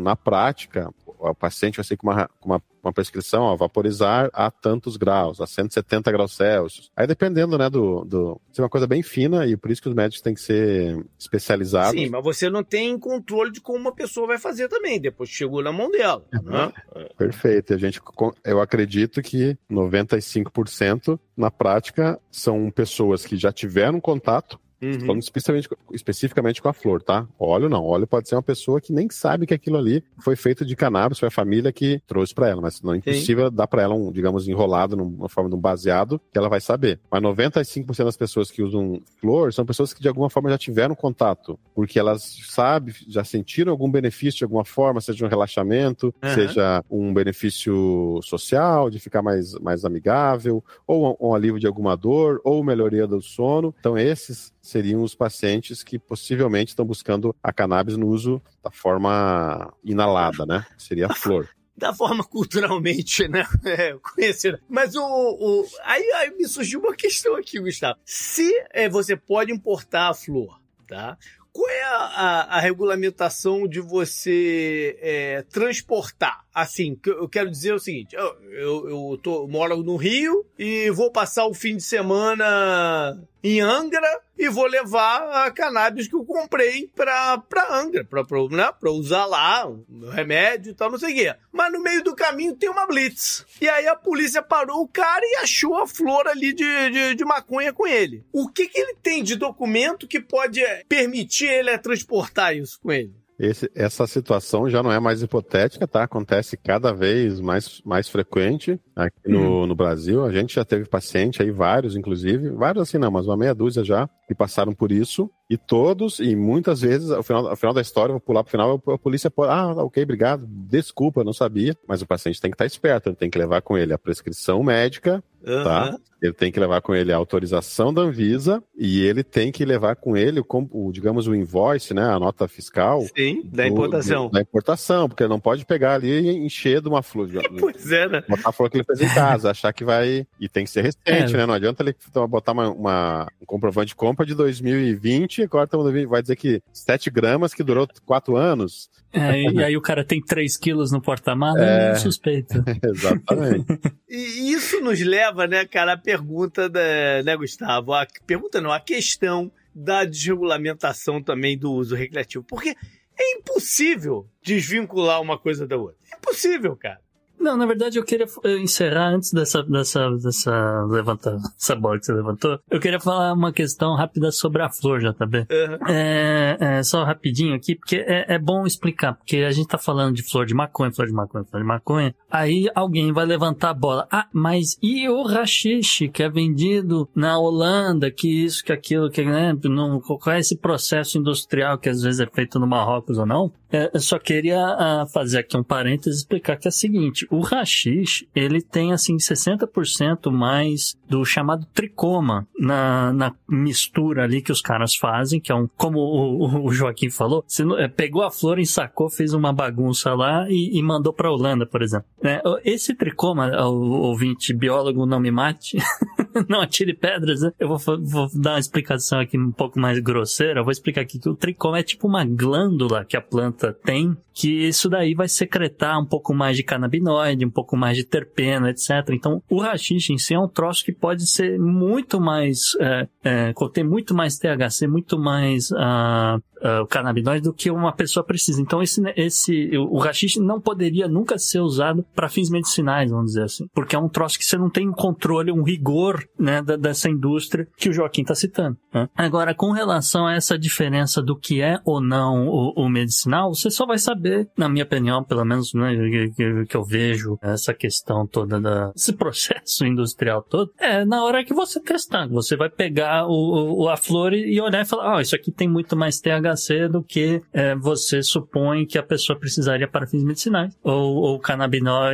na 0.02 0.16
prática, 0.16 0.92
o 1.20 1.34
paciente 1.34 1.76
vai 1.76 1.84
ser 1.84 1.96
com 1.96 2.08
uma, 2.08 2.28
com 2.40 2.48
uma 2.48 2.62
uma 2.82 2.92
prescrição, 2.92 3.42
ó, 3.42 3.56
vaporizar 3.56 4.30
a 4.32 4.50
tantos 4.50 4.96
graus, 4.96 5.40
a 5.40 5.46
170 5.46 6.10
graus 6.10 6.34
Celsius. 6.34 6.90
Aí 6.96 7.06
dependendo, 7.06 7.56
né, 7.58 7.68
do, 7.68 8.04
do... 8.04 8.40
Isso 8.50 8.60
é 8.60 8.64
uma 8.64 8.70
coisa 8.70 8.86
bem 8.86 9.02
fina 9.02 9.46
e 9.46 9.56
por 9.56 9.70
isso 9.70 9.82
que 9.82 9.88
os 9.88 9.94
médicos 9.94 10.22
têm 10.22 10.34
que 10.34 10.40
ser 10.40 11.04
especializados. 11.18 12.00
Sim, 12.00 12.08
mas 12.08 12.22
você 12.22 12.48
não 12.48 12.64
tem 12.64 12.98
controle 12.98 13.52
de 13.52 13.60
como 13.60 13.78
uma 13.78 13.94
pessoa 13.94 14.26
vai 14.26 14.38
fazer 14.38 14.68
também, 14.68 15.00
depois 15.00 15.28
chegou 15.28 15.62
na 15.62 15.72
mão 15.72 15.90
dela, 15.90 16.24
né? 16.42 16.72
Perfeito. 17.16 17.74
A 17.74 17.78
gente, 17.78 18.00
eu 18.44 18.60
acredito 18.60 19.22
que 19.22 19.56
95% 19.70 21.18
na 21.36 21.50
prática 21.50 22.18
são 22.30 22.70
pessoas 22.70 23.24
que 23.24 23.36
já 23.36 23.52
tiveram 23.52 24.00
contato 24.00 24.58
Uhum. 24.82 25.00
Falando 25.00 25.22
especificamente, 25.22 25.68
especificamente 25.92 26.62
com 26.62 26.68
a 26.68 26.72
flor, 26.72 27.02
tá? 27.02 27.26
Óleo 27.38 27.68
não. 27.68 27.84
Óleo 27.84 28.06
pode 28.06 28.28
ser 28.28 28.34
uma 28.34 28.42
pessoa 28.42 28.80
que 28.80 28.92
nem 28.92 29.08
sabe 29.10 29.46
que 29.46 29.54
aquilo 29.54 29.76
ali 29.76 30.02
foi 30.18 30.36
feito 30.36 30.64
de 30.64 30.74
cannabis, 30.74 31.18
foi 31.18 31.28
a 31.28 31.30
família 31.30 31.72
que 31.72 32.00
trouxe 32.06 32.34
para 32.34 32.48
ela. 32.48 32.62
Mas 32.62 32.80
não 32.80 32.94
é 32.94 32.96
impossível 32.96 33.48
Sim. 33.48 33.54
dar 33.54 33.66
para 33.66 33.82
ela 33.82 33.94
um, 33.94 34.10
digamos, 34.10 34.48
enrolado 34.48 34.96
numa 34.96 35.28
forma 35.28 35.50
de 35.50 35.56
um 35.56 35.60
baseado 35.60 36.20
que 36.32 36.38
ela 36.38 36.48
vai 36.48 36.60
saber. 36.60 37.00
Mas 37.10 37.22
95% 37.22 38.04
das 38.04 38.16
pessoas 38.16 38.50
que 38.50 38.62
usam 38.62 39.00
flor 39.20 39.52
são 39.52 39.66
pessoas 39.66 39.92
que 39.92 40.00
de 40.00 40.08
alguma 40.08 40.30
forma 40.30 40.50
já 40.50 40.58
tiveram 40.58 40.94
contato, 40.94 41.58
porque 41.74 41.98
elas 41.98 42.38
sabem, 42.48 42.94
já 43.08 43.24
sentiram 43.24 43.72
algum 43.72 43.90
benefício 43.90 44.38
de 44.38 44.44
alguma 44.44 44.64
forma, 44.64 45.00
seja 45.00 45.24
um 45.24 45.28
relaxamento, 45.28 46.14
uhum. 46.22 46.34
seja 46.34 46.84
um 46.90 47.12
benefício 47.12 48.20
social, 48.22 48.90
de 48.90 48.98
ficar 48.98 49.22
mais, 49.22 49.54
mais 49.60 49.84
amigável, 49.84 50.64
ou 50.86 51.16
um, 51.20 51.28
um 51.28 51.34
alívio 51.34 51.60
de 51.60 51.66
alguma 51.66 51.96
dor, 51.96 52.40
ou 52.44 52.64
melhoria 52.64 53.06
do 53.06 53.20
sono. 53.20 53.74
Então, 53.78 53.98
esses 53.98 54.52
seriam 54.70 55.02
os 55.02 55.14
pacientes 55.14 55.82
que 55.82 55.98
possivelmente 55.98 56.70
estão 56.70 56.84
buscando 56.84 57.34
a 57.42 57.52
cannabis 57.52 57.96
no 57.96 58.06
uso 58.06 58.40
da 58.62 58.70
forma 58.70 59.72
inalada, 59.84 60.46
né? 60.46 60.66
Seria 60.78 61.06
a 61.06 61.14
flor 61.14 61.48
da 61.80 61.94
forma 61.94 62.22
culturalmente, 62.22 63.26
né? 63.26 63.44
É, 63.64 63.94
conhecida. 63.94 64.60
Mas 64.68 64.94
o, 64.94 65.02
o 65.02 65.66
aí, 65.82 66.02
aí, 66.16 66.30
me 66.36 66.46
surgiu 66.46 66.80
uma 66.80 66.94
questão 66.94 67.36
aqui, 67.36 67.58
Gustavo. 67.58 67.98
Se 68.04 68.52
é, 68.72 68.88
você 68.88 69.16
pode 69.16 69.50
importar 69.50 70.10
a 70.10 70.14
flor, 70.14 70.60
tá? 70.86 71.16
Qual 71.52 71.68
é 71.68 71.82
a, 71.82 71.96
a, 71.96 72.56
a 72.56 72.60
regulamentação 72.60 73.66
de 73.66 73.80
você 73.80 74.96
é, 75.00 75.42
transportar? 75.50 76.44
Assim, 76.54 76.98
eu 77.04 77.28
quero 77.28 77.50
dizer 77.50 77.74
o 77.74 77.78
seguinte: 77.78 78.14
eu, 78.14 78.88
eu, 78.88 79.20
tô, 79.20 79.42
eu 79.42 79.48
moro 79.48 79.82
no 79.82 79.96
Rio 79.96 80.46
e 80.58 80.90
vou 80.90 81.10
passar 81.10 81.46
o 81.46 81.54
fim 81.54 81.76
de 81.76 81.82
semana 81.82 83.20
em 83.42 83.60
Angra 83.60 84.20
e 84.40 84.48
vou 84.48 84.66
levar 84.66 85.44
a 85.44 85.50
cannabis 85.50 86.08
que 86.08 86.16
eu 86.16 86.24
comprei 86.24 86.90
pra, 86.96 87.36
pra 87.36 87.76
Angra, 87.76 88.02
pra, 88.02 88.24
pra, 88.24 88.38
né, 88.48 88.72
pra 88.72 88.90
usar 88.90 89.26
lá, 89.26 89.70
meu 89.86 90.08
remédio 90.08 90.70
e 90.70 90.74
tal, 90.74 90.90
não 90.90 90.98
sei 90.98 91.12
o 91.12 91.14
quê. 91.14 91.34
Mas 91.52 91.70
no 91.70 91.82
meio 91.82 92.02
do 92.02 92.16
caminho 92.16 92.56
tem 92.56 92.70
uma 92.70 92.86
blitz. 92.86 93.44
E 93.60 93.68
aí 93.68 93.86
a 93.86 93.94
polícia 93.94 94.42
parou 94.42 94.80
o 94.80 94.88
cara 94.88 95.20
e 95.22 95.36
achou 95.42 95.76
a 95.76 95.86
flor 95.86 96.26
ali 96.26 96.54
de, 96.54 96.90
de, 96.90 97.14
de 97.16 97.24
maconha 97.24 97.70
com 97.70 97.86
ele. 97.86 98.24
O 98.32 98.48
que, 98.48 98.66
que 98.66 98.80
ele 98.80 98.94
tem 99.02 99.22
de 99.22 99.36
documento 99.36 100.08
que 100.08 100.18
pode 100.18 100.62
permitir 100.88 101.46
ele 101.46 101.76
transportar 101.76 102.56
isso 102.56 102.80
com 102.80 102.90
ele? 102.90 103.19
Esse, 103.42 103.70
essa 103.74 104.06
situação 104.06 104.68
já 104.68 104.82
não 104.82 104.92
é 104.92 105.00
mais 105.00 105.22
hipotética, 105.22 105.88
tá? 105.88 106.02
Acontece 106.02 106.58
cada 106.58 106.92
vez 106.92 107.40
mais, 107.40 107.80
mais 107.86 108.06
frequente 108.06 108.78
aqui 108.94 109.30
no, 109.30 109.60
uhum. 109.60 109.66
no 109.66 109.74
Brasil. 109.74 110.22
A 110.22 110.30
gente 110.30 110.54
já 110.54 110.62
teve 110.62 110.84
paciente 110.84 111.42
aí, 111.42 111.50
vários, 111.50 111.96
inclusive, 111.96 112.50
vários 112.50 112.82
assim 112.82 112.98
não, 112.98 113.10
mas 113.10 113.26
uma 113.26 113.38
meia 113.38 113.54
dúzia 113.54 113.82
já, 113.82 114.06
que 114.28 114.34
passaram 114.34 114.74
por 114.74 114.92
isso. 114.92 115.30
E 115.50 115.56
todos, 115.56 116.20
e 116.20 116.36
muitas 116.36 116.80
vezes, 116.80 117.10
ao 117.10 117.24
final, 117.24 117.48
ao 117.48 117.56
final 117.56 117.74
da 117.74 117.80
história, 117.80 118.12
vou 118.12 118.20
pular 118.20 118.44
pro 118.44 118.52
final, 118.52 118.80
a 118.86 118.96
polícia 118.96 119.28
pode, 119.28 119.50
ah, 119.50 119.72
ok, 119.82 120.00
obrigado, 120.04 120.46
desculpa, 120.46 121.24
não 121.24 121.32
sabia. 121.32 121.76
Mas 121.88 122.00
o 122.00 122.06
paciente 122.06 122.40
tem 122.40 122.52
que 122.52 122.54
estar 122.54 122.66
esperto, 122.66 123.08
ele 123.08 123.16
tem 123.16 123.28
que 123.28 123.36
levar 123.36 123.60
com 123.60 123.76
ele 123.76 123.92
a 123.92 123.98
prescrição 123.98 124.62
médica, 124.62 125.20
uhum. 125.44 125.64
tá? 125.64 125.98
Ele 126.22 126.34
tem 126.34 126.52
que 126.52 126.60
levar 126.60 126.82
com 126.82 126.94
ele 126.94 127.12
a 127.12 127.16
autorização 127.16 127.92
da 127.94 128.02
Anvisa 128.02 128.62
e 128.76 129.00
ele 129.04 129.24
tem 129.24 129.50
que 129.50 129.64
levar 129.64 129.96
com 129.96 130.16
ele, 130.16 130.38
o, 130.38 130.44
o 130.70 130.92
digamos, 130.92 131.26
o 131.26 131.34
invoice, 131.34 131.94
né, 131.94 132.04
a 132.04 132.18
nota 132.20 132.46
fiscal. 132.46 133.00
Sim, 133.16 133.42
da 133.44 133.66
importação. 133.66 134.26
Do, 134.26 134.32
da 134.32 134.40
importação, 134.42 135.08
porque 135.08 135.22
ele 135.22 135.30
não 135.30 135.40
pode 135.40 135.64
pegar 135.64 135.94
ali 135.94 136.10
e 136.10 136.36
encher 136.36 136.82
de 136.82 136.88
uma 136.88 137.02
flor. 137.02 137.28
pois 137.58 137.90
é, 137.90 138.06
né? 138.06 138.22
Botar 138.28 138.50
a 138.50 138.52
flor 138.52 138.70
que 138.70 138.76
ele 138.76 138.84
fez 138.84 139.00
em 139.00 139.12
casa, 139.12 139.50
achar 139.50 139.72
que 139.72 139.82
vai. 139.82 140.26
E 140.38 140.48
tem 140.48 140.64
que 140.64 140.70
ser 140.70 140.82
recente, 140.82 141.34
é. 141.34 141.38
né? 141.38 141.46
Não 141.46 141.54
adianta 141.54 141.82
ele 141.82 141.96
botar 142.28 142.52
uma, 142.52 142.70
uma, 142.70 143.28
um 143.40 143.46
comprovante 143.46 143.88
de 143.88 143.94
compra 143.96 144.26
de 144.26 144.34
2020 144.34 145.39
e 145.40 145.44
agora 145.44 145.68
vai 146.08 146.22
dizer 146.22 146.36
que 146.36 146.62
7 146.72 147.10
gramas 147.10 147.54
que 147.54 147.62
durou 147.62 147.88
4 148.06 148.36
anos. 148.36 148.90
É, 149.12 149.42
e 149.42 149.62
aí 149.64 149.76
o 149.76 149.80
cara 149.80 150.04
tem 150.04 150.20
3 150.22 150.56
quilos 150.56 150.92
no 150.92 151.00
porta-malas, 151.00 151.62
é... 151.62 151.94
suspeito. 151.96 152.62
Exatamente. 152.82 153.66
e 154.08 154.52
isso 154.52 154.80
nos 154.80 155.00
leva, 155.00 155.46
né, 155.46 155.64
cara, 155.64 155.94
a 155.94 155.98
pergunta, 155.98 156.68
da, 156.68 157.22
né, 157.24 157.36
Gustavo? 157.36 157.92
A 157.92 158.06
pergunta 158.26 158.60
não, 158.60 158.72
a 158.72 158.80
questão 158.80 159.50
da 159.74 160.04
desregulamentação 160.04 161.22
também 161.22 161.56
do 161.56 161.72
uso 161.72 161.94
recreativo. 161.94 162.44
Porque 162.44 162.76
é 163.18 163.36
impossível 163.36 164.26
desvincular 164.42 165.20
uma 165.20 165.38
coisa 165.38 165.66
da 165.66 165.76
outra. 165.76 165.96
É 166.12 166.16
impossível, 166.16 166.76
cara. 166.76 167.00
Não, 167.40 167.56
na 167.56 167.64
verdade 167.64 167.98
eu 167.98 168.04
queria 168.04 168.26
eh, 168.44 168.58
encerrar 168.58 169.14
antes 169.14 169.32
dessa, 169.32 169.62
dessa, 169.62 170.10
dessa 170.10 170.84
levantar, 170.84 171.38
essa 171.58 171.74
bola 171.74 171.98
que 171.98 172.04
você 172.04 172.12
levantou. 172.12 172.58
Eu 172.70 172.78
queria 172.78 173.00
falar 173.00 173.32
uma 173.32 173.50
questão 173.50 173.96
rápida 173.96 174.30
sobre 174.30 174.62
a 174.62 174.68
flor, 174.68 175.00
JB. 175.00 175.38
Uhum. 175.38 175.88
É, 175.88 176.56
é, 176.60 176.82
só 176.82 177.02
rapidinho 177.02 177.54
aqui, 177.54 177.74
porque 177.74 177.96
é, 177.96 178.34
é 178.34 178.38
bom 178.38 178.66
explicar, 178.66 179.14
porque 179.14 179.38
a 179.38 179.50
gente 179.50 179.68
tá 179.68 179.78
falando 179.78 180.14
de 180.14 180.22
flor 180.22 180.44
de 180.44 180.54
maconha, 180.54 180.92
flor 180.92 181.06
de 181.06 181.14
maconha, 181.14 181.44
flor 181.44 181.62
de 181.62 181.66
maconha. 181.66 182.14
Aí 182.30 182.68
alguém 182.74 183.10
vai 183.10 183.24
levantar 183.24 183.70
a 183.70 183.74
bola. 183.74 184.06
Ah, 184.12 184.28
mas 184.32 184.76
e 184.82 185.08
o 185.08 185.22
rachixe 185.22 186.08
que 186.08 186.22
é 186.22 186.28
vendido 186.28 187.08
na 187.14 187.38
Holanda, 187.38 188.10
que 188.10 188.44
isso, 188.44 188.62
que 188.62 188.72
aquilo, 188.72 189.10
que, 189.10 189.24
né, 189.24 189.56
não, 189.64 189.98
qual 190.00 190.20
é 190.34 190.40
esse 190.40 190.58
processo 190.58 191.16
industrial 191.16 191.78
que 191.78 191.88
às 191.88 192.02
vezes 192.02 192.20
é 192.20 192.26
feito 192.26 192.58
no 192.58 192.66
Marrocos 192.66 193.16
ou 193.16 193.24
não? 193.24 193.50
É, 193.72 193.90
eu 193.94 194.00
só 194.00 194.18
queria 194.18 194.58
uh, 194.58 195.06
fazer 195.12 195.38
aqui 195.38 195.56
um 195.56 195.62
parênteses 195.62 196.18
e 196.18 196.22
explicar 196.22 196.56
que 196.56 196.66
é 196.66 196.70
o 196.70 196.72
seguinte, 196.72 197.26
o 197.30 197.40
rachixe, 197.40 198.28
ele 198.34 198.60
tem 198.60 198.92
assim 198.92 199.16
60% 199.16 200.30
mais 200.30 200.96
do 201.08 201.24
chamado 201.24 201.66
tricoma 201.72 202.46
na, 202.58 203.12
na 203.12 203.34
mistura 203.48 204.24
ali 204.24 204.42
que 204.42 204.52
os 204.52 204.60
caras 204.60 204.94
fazem, 204.94 205.40
que 205.40 205.52
é 205.52 205.54
um, 205.54 205.68
como 205.76 205.98
o, 206.00 206.66
o 206.66 206.72
Joaquim 206.72 207.10
falou, 207.10 207.44
você 207.46 207.64
é, 207.78 207.88
pegou 207.88 208.22
a 208.22 208.30
flor, 208.30 208.58
ensacou, 208.58 209.08
fez 209.08 209.32
uma 209.32 209.52
bagunça 209.52 210.14
lá 210.14 210.46
e, 210.48 210.78
e 210.78 210.82
mandou 210.82 211.12
para 211.12 211.30
Holanda, 211.30 211.66
por 211.66 211.82
exemplo. 211.82 212.06
É, 212.22 212.42
esse 212.64 212.94
tricoma, 212.94 213.50
o 213.66 214.02
ouvinte 214.02 214.52
biólogo 214.52 215.06
não 215.06 215.20
me 215.20 215.30
mate, 215.30 215.78
não 216.48 216.60
atire 216.60 216.94
pedras, 216.94 217.40
né? 217.42 217.52
Eu 217.58 217.68
vou, 217.68 217.78
vou, 217.78 218.28
dar 218.34 218.52
uma 218.52 218.58
explicação 218.58 219.20
aqui 219.20 219.38
um 219.38 219.52
pouco 219.52 219.78
mais 219.78 219.98
grosseira. 219.98 220.60
Eu 220.60 220.64
vou 220.64 220.72
explicar 220.72 221.02
aqui 221.02 221.18
que 221.18 221.28
o 221.28 221.34
tricoma 221.34 221.78
é 221.78 221.82
tipo 221.82 222.06
uma 222.06 222.24
glândula 222.24 223.04
que 223.04 223.16
a 223.16 223.20
planta 223.20 223.72
tem, 223.72 224.16
que 224.32 224.66
isso 224.66 224.88
daí 224.88 225.14
vai 225.14 225.28
secretar 225.28 226.00
um 226.00 226.06
pouco 226.06 226.34
mais 226.34 226.56
de 226.56 226.62
canabinoide, 226.62 227.44
um 227.44 227.50
pouco 227.50 227.76
mais 227.76 227.96
de 227.96 228.04
terpeno, 228.04 228.68
etc. 228.68 228.90
Então, 229.10 229.42
o 229.50 229.60
rachixe 229.60 230.12
em 230.12 230.18
si 230.18 230.34
é 230.34 230.38
um 230.38 230.48
troço 230.48 230.84
que 230.84 230.92
pode 230.92 231.26
ser 231.26 231.58
muito 231.58 232.20
mais, 232.20 232.76
é, 232.80 233.08
é, 233.22 233.52
conter 233.52 233.84
muito 233.84 234.14
mais 234.14 234.38
THC, 234.38 234.86
muito 234.86 235.18
mais 235.18 235.70
uh, 235.70 236.40
uh, 236.62 236.82
o 236.82 236.86
canabinoide 236.86 237.44
do 237.44 237.52
que 237.52 237.70
uma 237.70 237.92
pessoa 237.92 238.24
precisa. 238.24 238.60
Então, 238.60 238.82
esse, 238.82 239.02
esse, 239.16 239.70
o 239.76 239.98
rachixe 239.98 240.40
não 240.40 240.60
poderia 240.60 241.08
nunca 241.08 241.38
ser 241.38 241.60
usado 241.60 242.04
para 242.14 242.28
fins 242.28 242.50
medicinais, 242.50 243.10
vamos 243.10 243.26
dizer 243.26 243.44
assim, 243.44 243.66
porque 243.74 243.96
é 243.96 243.98
um 243.98 244.08
troço 244.08 244.38
que 244.38 244.44
você 244.44 244.56
não 244.56 244.70
tem 244.70 244.88
um 244.88 244.92
controle, 244.92 245.52
um 245.52 245.62
rigor, 245.62 246.19
né, 246.38 246.62
da, 246.62 246.76
dessa 246.76 247.08
indústria 247.08 247.66
que 247.76 247.88
o 247.88 247.92
Joaquim 247.92 248.22
está 248.22 248.34
citando. 248.34 248.76
Né? 248.92 249.08
Agora, 249.16 249.54
com 249.54 249.72
relação 249.72 250.26
a 250.26 250.34
essa 250.34 250.58
diferença 250.58 251.22
do 251.22 251.36
que 251.36 251.60
é 251.60 251.78
ou 251.84 252.00
não 252.00 252.48
o, 252.48 252.84
o 252.84 252.88
medicinal, 252.88 253.54
você 253.54 253.70
só 253.70 253.86
vai 253.86 253.98
saber, 253.98 254.48
na 254.56 254.68
minha 254.68 254.84
opinião, 254.84 255.24
pelo 255.24 255.44
menos, 255.44 255.72
né, 255.74 255.94
que, 256.36 256.64
que 256.66 256.76
eu 256.76 256.84
vejo 256.84 257.38
essa 257.42 257.74
questão 257.74 258.26
toda 258.26 258.60
da, 258.60 258.92
esse 258.94 259.12
processo 259.16 259.84
industrial 259.84 260.42
todo, 260.42 260.72
é 260.78 261.04
na 261.04 261.24
hora 261.24 261.44
que 261.44 261.54
você 261.54 261.80
testar. 261.80 262.28
Você 262.28 262.56
vai 262.56 262.68
pegar 262.68 263.26
o, 263.26 263.82
o 263.82 263.88
a 263.88 263.96
flor 263.96 264.32
e 264.32 264.60
olhar 264.60 264.82
e 264.82 264.88
falar, 264.88 265.16
oh, 265.16 265.20
isso 265.20 265.34
aqui 265.34 265.50
tem 265.50 265.68
muito 265.68 265.96
mais 265.96 266.20
THC 266.20 266.88
do 266.88 267.02
que 267.02 267.42
é, 267.52 267.74
você 267.74 268.22
supõe 268.22 268.86
que 268.86 268.98
a 268.98 269.02
pessoa 269.02 269.38
precisaria 269.38 269.88
para 269.88 270.06
fins 270.06 270.24
medicinais, 270.24 270.76
ou, 270.82 271.16
ou 271.16 271.40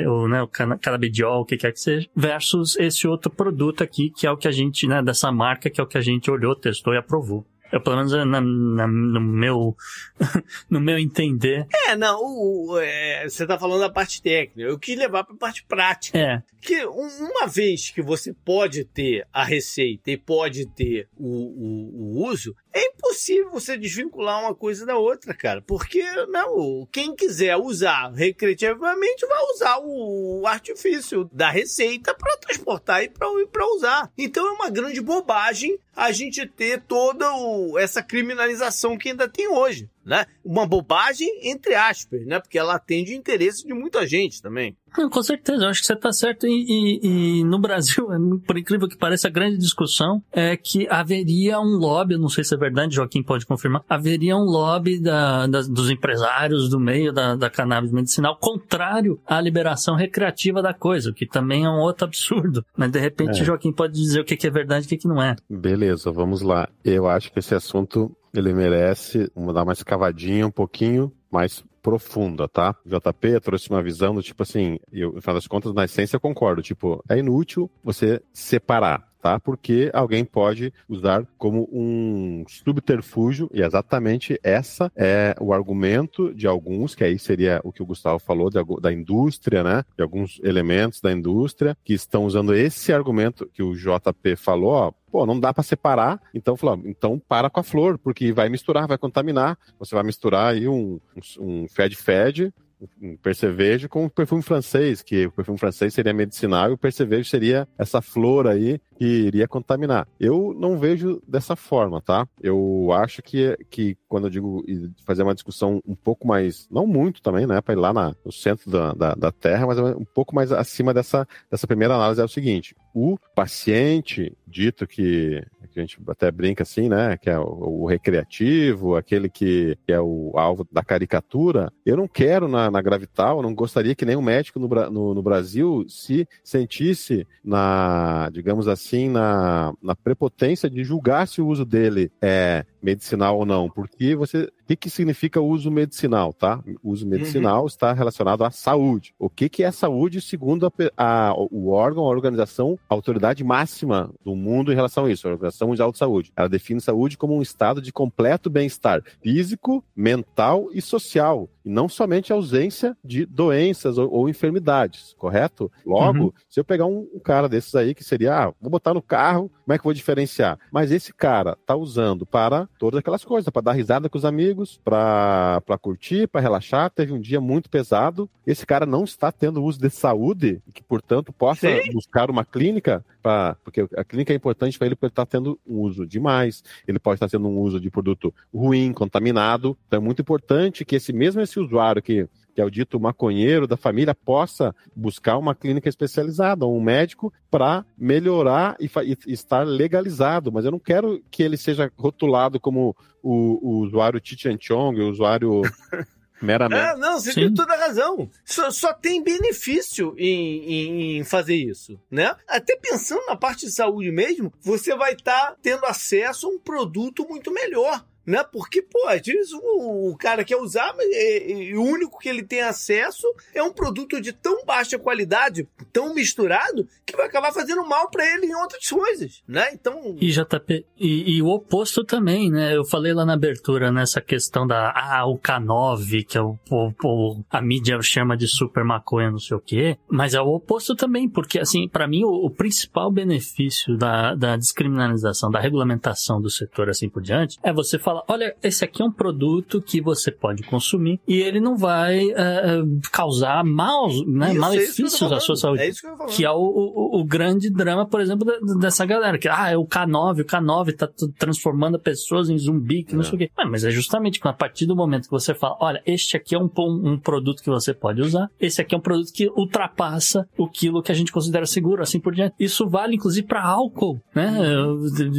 ou 0.06 0.28
né, 0.28 0.42
o 0.42 0.48
canabidiol, 0.48 1.40
o 1.40 1.44
que 1.44 1.56
quer 1.56 1.72
que 1.72 1.80
seja, 1.80 2.08
versus 2.14 2.76
esse 2.76 3.06
outro 3.06 3.30
produto 3.30 3.82
aqui, 3.82 3.95
que 4.10 4.26
é 4.26 4.30
o 4.30 4.36
que 4.36 4.48
a 4.48 4.52
gente, 4.52 4.86
né, 4.86 5.02
dessa 5.02 5.30
marca, 5.32 5.70
que 5.70 5.80
é 5.80 5.84
o 5.84 5.86
que 5.86 5.98
a 5.98 6.02
gente 6.02 6.30
olhou, 6.30 6.54
testou 6.54 6.94
e 6.94 6.98
aprovou. 6.98 7.44
Eu, 7.72 7.80
pelo 7.80 7.96
menos 7.96 8.12
na, 8.12 8.40
na, 8.40 8.86
no 8.86 9.20
meu 9.20 9.76
no 10.70 10.80
meu 10.80 10.98
entender. 10.98 11.66
É, 11.88 11.96
não, 11.96 12.20
o, 12.20 12.72
o, 12.72 12.78
é, 12.78 13.28
você 13.28 13.46
tá 13.46 13.58
falando 13.58 13.80
da 13.80 13.90
parte 13.90 14.22
técnica. 14.22 14.70
Eu 14.70 14.78
quis 14.78 14.96
levar 14.96 15.24
para 15.24 15.34
a 15.34 15.38
parte 15.38 15.64
prática. 15.64 16.18
É. 16.18 16.42
Que 16.60 16.84
uma 16.86 17.46
vez 17.46 17.90
que 17.90 18.02
você 18.02 18.32
pode 18.32 18.84
ter 18.84 19.26
a 19.32 19.44
receita 19.44 20.10
e 20.10 20.16
pode 20.16 20.66
ter 20.66 21.08
o, 21.16 21.26
o, 21.26 22.22
o 22.22 22.28
uso, 22.28 22.54
é 22.76 22.88
impossível 22.88 23.50
você 23.50 23.76
desvincular 23.76 24.38
uma 24.40 24.54
coisa 24.54 24.84
da 24.84 24.96
outra, 24.96 25.32
cara. 25.32 25.62
Porque 25.62 26.02
não, 26.26 26.86
quem 26.92 27.16
quiser 27.16 27.56
usar 27.56 28.12
recreativamente 28.12 29.26
vai 29.26 29.42
usar 29.54 29.78
o 29.82 30.46
artifício 30.46 31.28
da 31.32 31.50
receita 31.50 32.14
para 32.14 32.36
transportar 32.36 33.02
e 33.02 33.08
para 33.08 33.66
usar. 33.74 34.12
Então 34.18 34.46
é 34.46 34.50
uma 34.50 34.68
grande 34.68 35.00
bobagem 35.00 35.78
a 35.94 36.12
gente 36.12 36.46
ter 36.46 36.82
toda 36.82 37.32
o, 37.34 37.78
essa 37.78 38.02
criminalização 38.02 38.98
que 38.98 39.08
ainda 39.08 39.26
tem 39.26 39.48
hoje 39.48 39.88
né? 40.06 40.24
Uma 40.44 40.66
bobagem, 40.66 41.28
entre 41.42 41.74
aspas, 41.74 42.24
né? 42.24 42.38
Porque 42.38 42.56
ela 42.56 42.76
atende 42.76 43.12
o 43.12 43.16
interesse 43.16 43.66
de 43.66 43.74
muita 43.74 44.06
gente 44.06 44.40
também. 44.40 44.76
Não, 44.96 45.10
com 45.10 45.22
certeza, 45.22 45.64
eu 45.64 45.68
acho 45.68 45.80
que 45.80 45.86
você 45.86 45.92
está 45.92 46.12
certo. 46.12 46.46
E, 46.46 46.50
e, 46.50 47.40
e, 47.40 47.44
no 47.44 47.58
Brasil, 47.58 48.06
por 48.46 48.56
incrível 48.56 48.88
que 48.88 48.96
pareça, 48.96 49.28
a 49.28 49.30
grande 49.30 49.58
discussão 49.58 50.22
é 50.32 50.56
que 50.56 50.86
haveria 50.88 51.58
um 51.60 51.76
lobby, 51.76 52.16
não 52.16 52.28
sei 52.28 52.44
se 52.44 52.54
é 52.54 52.58
verdade, 52.58 52.94
Joaquim 52.94 53.22
pode 53.22 53.44
confirmar, 53.44 53.82
haveria 53.88 54.36
um 54.36 54.44
lobby 54.44 55.00
da, 55.00 55.46
da, 55.46 55.60
dos 55.62 55.90
empresários 55.90 56.68
do 56.68 56.78
meio 56.78 57.12
da, 57.12 57.34
da 57.34 57.50
cannabis 57.50 57.90
medicinal 57.90 58.36
contrário 58.36 59.20
à 59.26 59.40
liberação 59.40 59.96
recreativa 59.96 60.62
da 60.62 60.72
coisa, 60.72 61.10
o 61.10 61.14
que 61.14 61.26
também 61.26 61.64
é 61.64 61.68
um 61.68 61.80
outro 61.80 62.06
absurdo. 62.06 62.64
Mas 62.76 62.90
de 62.90 63.00
repente, 63.00 63.40
é. 63.40 63.44
Joaquim 63.44 63.72
pode 63.72 63.94
dizer 63.94 64.20
o 64.20 64.24
que, 64.24 64.36
que 64.36 64.46
é 64.46 64.50
verdade 64.50 64.84
e 64.84 64.86
o 64.86 64.88
que, 64.88 64.96
que 64.98 65.08
não 65.08 65.20
é. 65.20 65.34
Beleza, 65.50 66.10
vamos 66.12 66.42
lá. 66.42 66.68
Eu 66.84 67.06
acho 67.08 67.32
que 67.32 67.38
esse 67.38 67.54
assunto 67.54 68.16
ele 68.38 68.52
merece 68.52 69.30
dar 69.52 69.62
uma 69.62 69.72
escavadinha 69.72 70.46
um 70.46 70.50
pouquinho 70.50 71.12
mais 71.30 71.64
profunda, 71.82 72.48
tá? 72.48 72.74
JP 72.84 73.40
trouxe 73.40 73.70
uma 73.70 73.82
visão 73.82 74.14
do 74.14 74.22
tipo 74.22 74.42
assim, 74.42 74.78
eu, 74.92 75.12
no 75.12 75.20
final 75.20 75.36
das 75.36 75.46
contas, 75.46 75.72
na 75.72 75.84
essência 75.84 76.16
eu 76.16 76.20
concordo, 76.20 76.60
tipo, 76.60 77.02
é 77.08 77.18
inútil 77.18 77.70
você 77.84 78.20
separar 78.32 79.06
Porque 79.40 79.90
alguém 79.92 80.24
pode 80.24 80.72
usar 80.88 81.26
como 81.36 81.68
um 81.72 82.44
subterfúgio, 82.48 83.50
e 83.52 83.62
exatamente 83.62 84.38
essa 84.42 84.90
é 84.96 85.34
o 85.40 85.52
argumento 85.52 86.34
de 86.34 86.46
alguns, 86.46 86.94
que 86.94 87.04
aí 87.04 87.18
seria 87.18 87.60
o 87.64 87.72
que 87.72 87.82
o 87.82 87.86
Gustavo 87.86 88.18
falou, 88.18 88.50
de, 88.50 88.58
da 88.80 88.92
indústria, 88.92 89.62
né? 89.62 89.84
De 89.96 90.02
alguns 90.02 90.40
elementos 90.42 91.00
da 91.00 91.12
indústria 91.12 91.76
que 91.84 91.94
estão 91.94 92.24
usando 92.24 92.54
esse 92.54 92.92
argumento 92.92 93.48
que 93.52 93.62
o 93.62 93.74
JP 93.74 94.36
falou, 94.36 94.72
ó, 94.72 94.92
pô, 95.10 95.24
não 95.24 95.38
dá 95.38 95.52
para 95.52 95.62
separar, 95.62 96.20
então 96.34 96.56
falou, 96.56 96.82
então 96.84 97.20
para 97.28 97.48
com 97.48 97.60
a 97.60 97.62
flor, 97.62 97.98
porque 97.98 98.32
vai 98.32 98.48
misturar, 98.48 98.86
vai 98.86 98.98
contaminar, 98.98 99.58
você 99.78 99.94
vai 99.94 100.04
misturar 100.04 100.52
aí 100.52 100.68
um, 100.68 101.00
um, 101.38 101.62
um 101.62 101.68
fed-fed 101.68 102.52
um 103.00 103.16
percevejo 103.16 103.88
com 103.88 104.04
o 104.04 104.10
perfume 104.10 104.42
francês, 104.42 105.02
que 105.02 105.26
o 105.26 105.32
perfume 105.32 105.58
francês 105.58 105.94
seria 105.94 106.12
medicinal 106.12 106.70
e 106.70 106.74
o 106.74 106.78
percevejo 106.78 107.28
seria 107.28 107.66
essa 107.78 108.02
flor 108.02 108.46
aí 108.46 108.80
que 108.98 109.04
iria 109.04 109.46
contaminar. 109.46 110.08
Eu 110.18 110.54
não 110.58 110.78
vejo 110.78 111.22
dessa 111.26 111.54
forma, 111.54 112.00
tá? 112.00 112.26
Eu 112.42 112.90
acho 112.92 113.22
que, 113.22 113.56
que 113.70 113.96
quando 114.08 114.26
eu 114.26 114.30
digo 114.30 114.64
fazer 115.04 115.22
uma 115.22 115.34
discussão 115.34 115.80
um 115.86 115.94
pouco 115.94 116.26
mais, 116.26 116.66
não 116.70 116.86
muito 116.86 117.22
também, 117.22 117.46
né, 117.46 117.60
para 117.60 117.74
ir 117.74 117.78
lá 117.78 117.92
na, 117.92 118.14
no 118.24 118.32
centro 118.32 118.70
da, 118.70 118.92
da, 118.92 119.14
da, 119.14 119.32
Terra, 119.32 119.66
mas 119.66 119.78
um 119.78 120.04
pouco 120.04 120.34
mais 120.34 120.50
acima 120.52 120.94
dessa, 120.94 121.26
dessa 121.50 121.66
primeira 121.66 121.94
análise 121.94 122.20
é 122.20 122.24
o 122.24 122.28
seguinte: 122.28 122.74
o 122.94 123.18
paciente 123.34 124.36
dito 124.46 124.86
que 124.86 125.44
que 125.76 125.80
a 125.80 125.82
gente 125.82 125.98
até 126.08 126.30
brinca 126.30 126.62
assim, 126.62 126.88
né? 126.88 127.18
Que 127.18 127.28
é 127.28 127.38
o, 127.38 127.82
o 127.82 127.86
recreativo, 127.86 128.96
aquele 128.96 129.28
que, 129.28 129.76
que, 129.86 129.92
é 129.92 130.00
o 130.00 130.32
alvo 130.34 130.66
da 130.72 130.82
caricatura. 130.82 131.70
Eu 131.84 131.98
não 131.98 132.08
quero 132.08 132.48
na, 132.48 132.70
na 132.70 132.80
Gravital, 132.80 133.38
eu 133.38 133.42
não 133.42 133.54
gostaria 133.54 133.94
que 133.94 134.06
nenhum 134.06 134.22
médico 134.22 134.58
no, 134.58 134.68
no, 134.90 135.14
no, 135.14 135.22
Brasil 135.22 135.84
se 135.88 136.26
sentisse 136.42 137.26
na, 137.44 138.30
digamos 138.32 138.68
assim, 138.68 139.10
na, 139.10 139.74
na 139.82 139.94
prepotência 139.94 140.70
de 140.70 140.82
julgar 140.82 141.28
se 141.28 141.42
o 141.42 141.46
uso 141.46 141.64
dele 141.64 142.10
é 142.22 142.64
medicinal 142.86 143.36
ou 143.36 143.44
não? 143.44 143.68
Porque 143.68 144.14
você. 144.14 144.44
O 144.44 144.66
que, 144.66 144.76
que 144.76 144.90
significa 144.90 145.40
uso 145.40 145.70
medicinal, 145.70 146.32
tá? 146.32 146.60
Uso 146.82 147.06
medicinal 147.06 147.60
uhum. 147.60 147.66
está 147.66 147.92
relacionado 147.92 148.42
à 148.42 148.50
saúde. 148.50 149.14
O 149.16 149.30
que, 149.30 149.48
que 149.48 149.62
é 149.62 149.70
saúde 149.70 150.20
segundo 150.20 150.66
a, 150.66 150.70
a, 150.96 151.34
o 151.34 151.68
órgão, 151.70 152.04
a 152.04 152.08
organização, 152.08 152.76
a 152.88 152.94
autoridade 152.94 153.44
máxima 153.44 154.12
do 154.24 154.34
mundo 154.34 154.72
em 154.72 154.74
relação 154.74 155.04
a 155.04 155.10
isso, 155.10 155.28
a 155.28 155.32
Organização 155.32 155.68
Mundial 155.68 155.92
de 155.92 155.98
Saúde. 155.98 156.32
Ela 156.36 156.48
define 156.48 156.80
saúde 156.80 157.16
como 157.16 157.36
um 157.36 157.42
estado 157.42 157.80
de 157.80 157.92
completo 157.92 158.50
bem-estar 158.50 159.02
físico, 159.22 159.84
mental 159.94 160.68
e 160.72 160.82
social 160.82 161.48
e 161.66 161.68
não 161.68 161.88
somente 161.88 162.32
a 162.32 162.36
ausência 162.36 162.96
de 163.04 163.26
doenças 163.26 163.98
ou, 163.98 164.08
ou 164.08 164.28
enfermidades, 164.28 165.14
correto? 165.18 165.70
Logo, 165.84 166.26
uhum. 166.26 166.32
se 166.48 166.60
eu 166.60 166.64
pegar 166.64 166.86
um, 166.86 167.08
um, 167.12 167.18
cara 167.18 167.48
desses 167.48 167.74
aí 167.74 167.92
que 167.92 168.04
seria, 168.04 168.44
ah, 168.44 168.54
vou 168.60 168.70
botar 168.70 168.94
no 168.94 169.02
carro, 169.02 169.50
como 169.64 169.74
é 169.74 169.76
que 169.76 169.80
eu 169.80 169.88
vou 169.88 169.92
diferenciar? 169.92 170.58
Mas 170.70 170.92
esse 170.92 171.12
cara 171.12 171.58
tá 171.66 171.74
usando 171.74 172.24
para 172.24 172.68
todas 172.78 172.98
aquelas 172.98 173.24
coisas, 173.24 173.50
para 173.50 173.62
dar 173.62 173.72
risada 173.72 174.08
com 174.08 174.18
os 174.18 174.24
amigos, 174.24 174.80
para 174.84 175.60
curtir, 175.80 176.26
para 176.26 176.40
relaxar, 176.40 176.90
teve 176.90 177.12
um 177.12 177.20
dia 177.20 177.40
muito 177.40 177.68
pesado, 177.68 178.28
esse 178.46 178.66
cara 178.66 178.86
não 178.86 179.04
está 179.04 179.32
tendo 179.32 179.62
uso 179.62 179.80
de 179.80 179.90
saúde, 179.90 180.60
que 180.72 180.82
portanto 180.82 181.32
possa 181.32 181.68
Sim. 181.68 181.92
buscar 181.92 182.30
uma 182.30 182.44
clínica, 182.44 183.04
pra, 183.22 183.56
porque 183.64 183.88
a 183.96 184.04
clínica 184.04 184.32
é 184.32 184.36
importante 184.36 184.78
para 184.78 184.86
ele 184.86 184.94
porque 184.94 185.06
ele 185.06 185.12
está 185.12 185.26
tendo 185.26 185.58
um 185.66 185.80
uso 185.80 186.06
demais, 186.06 186.62
ele 186.86 186.98
pode 186.98 187.16
estar 187.16 187.28
tendo 187.28 187.48
um 187.48 187.58
uso 187.58 187.80
de 187.80 187.90
produto 187.90 188.32
ruim, 188.54 188.92
contaminado, 188.92 189.76
então 189.86 189.98
é 189.98 190.02
muito 190.02 190.22
importante 190.22 190.84
que 190.84 190.96
esse 190.96 191.12
mesmo 191.12 191.40
esse 191.40 191.58
usuário 191.58 192.02
que 192.02 192.28
que 192.56 192.60
é 192.62 192.64
o 192.64 192.70
dito 192.70 192.98
maconheiro 192.98 193.66
da 193.66 193.76
família, 193.76 194.14
possa 194.14 194.74
buscar 194.94 195.36
uma 195.36 195.54
clínica 195.54 195.90
especializada, 195.90 196.64
um 196.64 196.80
médico, 196.80 197.30
para 197.50 197.84
melhorar 197.98 198.78
e, 198.80 198.90
e, 199.04 199.32
estar 199.34 199.62
legalizado. 199.62 200.50
Mas 200.50 200.64
eu 200.64 200.70
não 200.70 200.78
quero 200.78 201.22
que 201.30 201.42
ele 201.42 201.58
seja 201.58 201.92
rotulado 201.98 202.58
como 202.58 202.96
o, 203.22 203.60
o 203.60 203.84
usuário 203.84 204.18
Chichen 204.24 204.56
Chong, 204.58 204.98
o 204.98 205.10
usuário 205.10 205.60
meramente. 206.40 206.80
É, 206.80 206.96
não, 206.96 207.20
você 207.20 207.34
Sim. 207.34 207.40
tem 207.42 207.54
toda 207.54 207.74
a 207.74 207.78
razão. 207.88 208.30
Só, 208.42 208.70
só 208.70 208.94
tem 208.94 209.22
benefício 209.22 210.14
em, 210.16 210.64
em, 210.64 211.18
em, 211.18 211.24
fazer 211.24 211.56
isso, 211.56 212.00
né? 212.10 212.34
Até 212.48 212.74
pensando 212.74 213.26
na 213.26 213.36
parte 213.36 213.66
de 213.66 213.72
saúde 213.72 214.10
mesmo, 214.10 214.50
você 214.62 214.96
vai 214.96 215.12
estar 215.12 215.50
tá 215.50 215.56
tendo 215.60 215.84
acesso 215.84 216.46
a 216.46 216.50
um 216.50 216.58
produto 216.58 217.28
muito 217.28 217.52
melhor 217.52 218.02
né? 218.26 218.44
Porque, 218.52 218.82
pô, 218.82 219.06
às 219.06 219.22
vezes 219.22 219.52
o, 219.52 220.10
o 220.10 220.16
cara 220.16 220.44
quer 220.44 220.56
usar, 220.56 220.92
mas 220.96 221.06
é, 221.12 221.70
é, 221.70 221.74
o 221.74 221.82
único 221.82 222.18
que 222.18 222.28
ele 222.28 222.42
tem 222.42 222.60
acesso 222.60 223.26
é 223.54 223.62
um 223.62 223.72
produto 223.72 224.20
de 224.20 224.32
tão 224.32 224.64
baixa 224.64 224.98
qualidade, 224.98 225.68
tão 225.92 226.14
misturado, 226.14 226.86
que 227.04 227.16
vai 227.16 227.26
acabar 227.26 227.52
fazendo 227.52 227.86
mal 227.86 228.10
para 228.10 228.26
ele 228.34 228.46
em 228.46 228.54
outras 228.54 228.88
coisas, 228.88 229.42
né? 229.46 229.68
Então. 229.72 230.16
E 230.20 230.30
JP, 230.30 230.84
e, 230.98 231.36
e, 231.36 231.42
o 231.42 231.48
oposto 231.48 232.04
também, 232.04 232.50
né? 232.50 232.76
Eu 232.76 232.84
falei 232.84 233.12
lá 233.12 233.24
na 233.24 233.34
abertura 233.34 233.92
nessa 233.92 234.20
questão 234.20 234.66
da 234.66 234.92
ah, 234.94 235.26
o 235.26 235.38
K9, 235.38 236.26
que 236.26 236.36
é 236.36 236.42
o, 236.42 236.58
o, 236.70 236.92
o 237.04 237.44
a 237.50 237.62
mídia 237.62 238.00
chama 238.02 238.36
de 238.36 238.48
super 238.48 238.84
maconha, 238.84 239.30
não 239.30 239.38
sei 239.38 239.56
o 239.56 239.60
quê, 239.60 239.96
mas 240.08 240.34
é 240.34 240.40
o 240.40 240.54
oposto 240.54 240.94
também, 240.94 241.28
porque 241.28 241.58
assim, 241.58 241.88
para 241.88 242.08
mim 242.08 242.24
o, 242.24 242.46
o, 242.46 242.50
principal 242.50 243.10
benefício 243.10 243.96
da, 243.96 244.34
da 244.34 244.56
descriminalização, 244.56 245.50
da 245.50 245.60
regulamentação 245.60 246.40
do 246.40 246.50
setor 246.50 246.88
assim 246.88 247.08
por 247.08 247.22
diante, 247.22 247.58
é 247.62 247.72
você 247.72 247.98
falar 247.98 248.15
fala: 248.16 248.24
olha, 248.28 248.56
esse 248.62 248.84
aqui 248.84 249.02
é 249.02 249.04
um 249.04 249.12
produto 249.12 249.80
que 249.80 250.00
você 250.00 250.30
pode 250.30 250.62
consumir 250.62 251.20
e 251.26 251.36
ele 251.36 251.60
não 251.60 251.76
vai 251.76 252.26
uh, 252.26 253.00
causar 253.12 253.64
maus, 253.64 254.26
né, 254.26 254.50
isso, 254.50 254.60
malefícios 254.60 255.32
à 255.32 255.40
sua 255.40 255.56
saúde. 255.56 255.82
É 255.82 255.88
isso 255.88 256.00
que 256.00 256.06
eu 256.06 256.26
Que 256.26 256.44
é 256.44 256.50
o, 256.50 256.56
o, 256.56 257.20
o, 257.20 257.24
grande 257.24 257.70
drama, 257.70 258.06
por 258.06 258.20
exemplo, 258.20 258.46
dessa 258.78 259.04
galera. 259.04 259.38
Que, 259.38 259.48
ah, 259.48 259.70
é 259.70 259.76
o 259.76 259.86
K9, 259.86 260.42
o 260.42 260.44
K9 260.44 260.96
tá 260.96 261.08
transformando 261.38 261.98
pessoas 261.98 262.48
em 262.48 262.58
zumbi, 262.58 263.04
que 263.04 263.14
não 263.14 263.22
sei 263.22 263.34
o 263.34 263.38
quê. 263.38 263.50
mas 263.68 263.84
é 263.84 263.90
justamente 263.90 264.40
a 264.42 264.52
partir 264.52 264.86
do 264.86 264.96
momento 264.96 265.24
que 265.24 265.30
você 265.30 265.54
fala: 265.54 265.76
olha, 265.80 266.02
este 266.06 266.36
aqui 266.36 266.54
é 266.54 266.58
um, 266.58 266.70
um 266.78 267.18
produto 267.18 267.62
que 267.62 267.70
você 267.70 267.92
pode 267.92 268.20
usar, 268.20 268.48
esse 268.60 268.80
aqui 268.80 268.94
é 268.94 268.98
um 268.98 269.00
produto 269.00 269.32
que 269.32 269.48
ultrapassa 269.48 270.46
o 270.56 270.68
quilo 270.68 271.02
que 271.02 271.12
a 271.12 271.14
gente 271.14 271.32
considera 271.32 271.66
seguro, 271.66 272.02
assim 272.02 272.20
por 272.20 272.34
diante. 272.34 272.54
Isso 272.58 272.88
vale, 272.88 273.16
inclusive, 273.16 273.46
para 273.46 273.64
álcool, 273.64 274.20
né? 274.34 274.58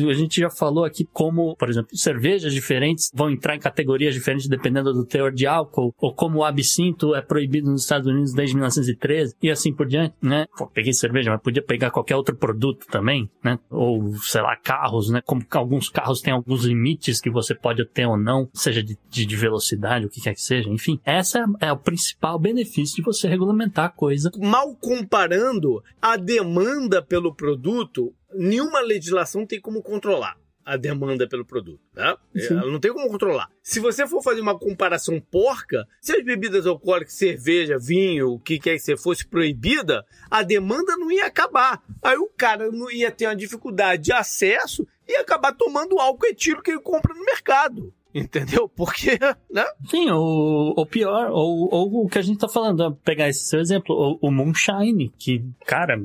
A 0.10 0.14
gente 0.14 0.42
já 0.42 0.50
falou 0.50 0.84
aqui 0.84 1.06
como, 1.06 1.56
por 1.56 1.70
exemplo, 1.70 1.96
cervejas 1.96 2.54
de 2.54 2.62
diferentes, 2.68 3.10
vão 3.14 3.30
entrar 3.30 3.56
em 3.56 3.60
categorias 3.60 4.14
diferentes 4.14 4.50
dependendo 4.50 4.94
do 4.94 5.06
teor 5.06 5.32
de 5.32 5.48
álcool, 5.48 5.94
ou 5.98 6.14
como 6.14 6.40
o 6.40 6.44
absinto 6.44 7.16
é 7.16 7.22
proibido 7.22 7.72
nos 7.72 7.84
Estados 7.84 8.08
Unidos 8.08 8.34
desde 8.34 8.56
1913, 8.56 9.36
e 9.42 9.50
assim 9.50 9.74
por 9.74 9.88
diante, 9.88 10.16
né? 10.22 10.46
Pô, 10.58 10.68
peguei 10.68 10.92
cerveja, 10.92 11.32
mas 11.32 11.42
podia 11.42 11.64
pegar 11.64 11.92
qualquer 11.92 12.16
outro 12.18 12.36
produto 12.36 12.86
também, 12.88 13.30
né? 13.44 13.58
Ou, 13.70 14.14
sei 14.18 14.42
lá, 14.42 14.56
carros, 14.58 15.10
né? 15.10 15.22
Como 15.26 15.46
alguns 15.52 15.90
carros 15.90 16.22
têm 16.22 16.34
alguns 16.34 16.66
limites 16.66 17.22
que 17.22 17.30
você 17.30 17.56
pode 17.56 17.86
ter 17.86 18.06
ou 18.06 18.18
não, 18.18 18.50
seja 18.54 18.84
de, 18.84 18.98
de, 19.10 19.26
de 19.26 19.36
velocidade, 19.36 20.06
o 20.06 20.10
que 20.10 20.22
quer 20.22 20.34
que 20.34 20.42
seja, 20.42 20.70
enfim. 20.70 21.00
Essa 21.06 21.40
é, 21.62 21.68
é 21.68 21.72
o 21.72 21.78
principal 21.78 22.38
benefício 22.38 22.98
de 22.98 23.02
você 23.02 23.28
regulamentar 23.28 23.86
a 23.86 23.90
coisa. 23.90 24.30
Mal 24.38 24.76
comparando 24.76 25.82
a 26.02 26.18
demanda 26.18 27.02
pelo 27.02 27.34
produto, 27.34 28.14
nenhuma 28.34 28.82
legislação 28.82 29.46
tem 29.46 29.62
como 29.62 29.82
controlar 29.82 30.36
a 30.68 30.76
demanda 30.76 31.26
pelo 31.26 31.46
produto, 31.46 31.80
né? 31.96 32.14
Ela 32.36 32.70
não 32.70 32.78
tem 32.78 32.92
como 32.92 33.08
controlar. 33.08 33.50
Se 33.64 33.80
você 33.80 34.06
for 34.06 34.22
fazer 34.22 34.42
uma 34.42 34.60
comparação 34.60 35.18
porca, 35.18 35.88
se 36.02 36.12
as 36.12 36.26
bebidas 36.26 36.68
alcoólicas, 36.68 37.14
cerveja, 37.14 37.80
vinho, 37.80 38.34
o 38.34 38.40
que 38.40 38.60
quer 38.60 38.74
que 38.74 38.80
seja, 38.80 39.02
fosse 39.02 39.26
proibida, 39.26 40.06
a 40.30 40.44
demanda 40.44 40.98
não 40.98 41.10
ia 41.10 41.26
acabar. 41.26 41.82
Aí 42.04 42.18
o 42.18 42.30
cara 42.36 42.70
não 42.70 42.92
ia 42.92 43.10
ter 43.10 43.28
uma 43.28 43.36
dificuldade 43.36 44.04
de 44.04 44.12
acesso 44.12 44.86
e 45.08 45.16
acabar 45.16 45.54
tomando 45.54 46.00
álcool 46.00 46.26
etilo 46.26 46.62
que 46.62 46.72
ele 46.72 46.82
compra 46.82 47.14
no 47.14 47.24
mercado. 47.24 47.94
Entendeu? 48.18 48.68
Porque, 48.68 49.12
né? 49.52 49.66
Sim, 49.86 50.10
o, 50.10 50.74
o 50.76 50.86
pior, 50.86 51.30
ou, 51.32 51.70
ou 51.72 52.06
o 52.06 52.10
que 52.10 52.18
a 52.18 52.22
gente 52.22 52.40
tá 52.40 52.48
falando, 52.48 52.96
pegar 53.04 53.30
esse 53.30 53.46
seu 53.46 53.60
exemplo, 53.60 53.96
o, 53.96 54.28
o 54.28 54.32
Moonshine, 54.32 55.14
que, 55.18 55.44
cara, 55.66 55.96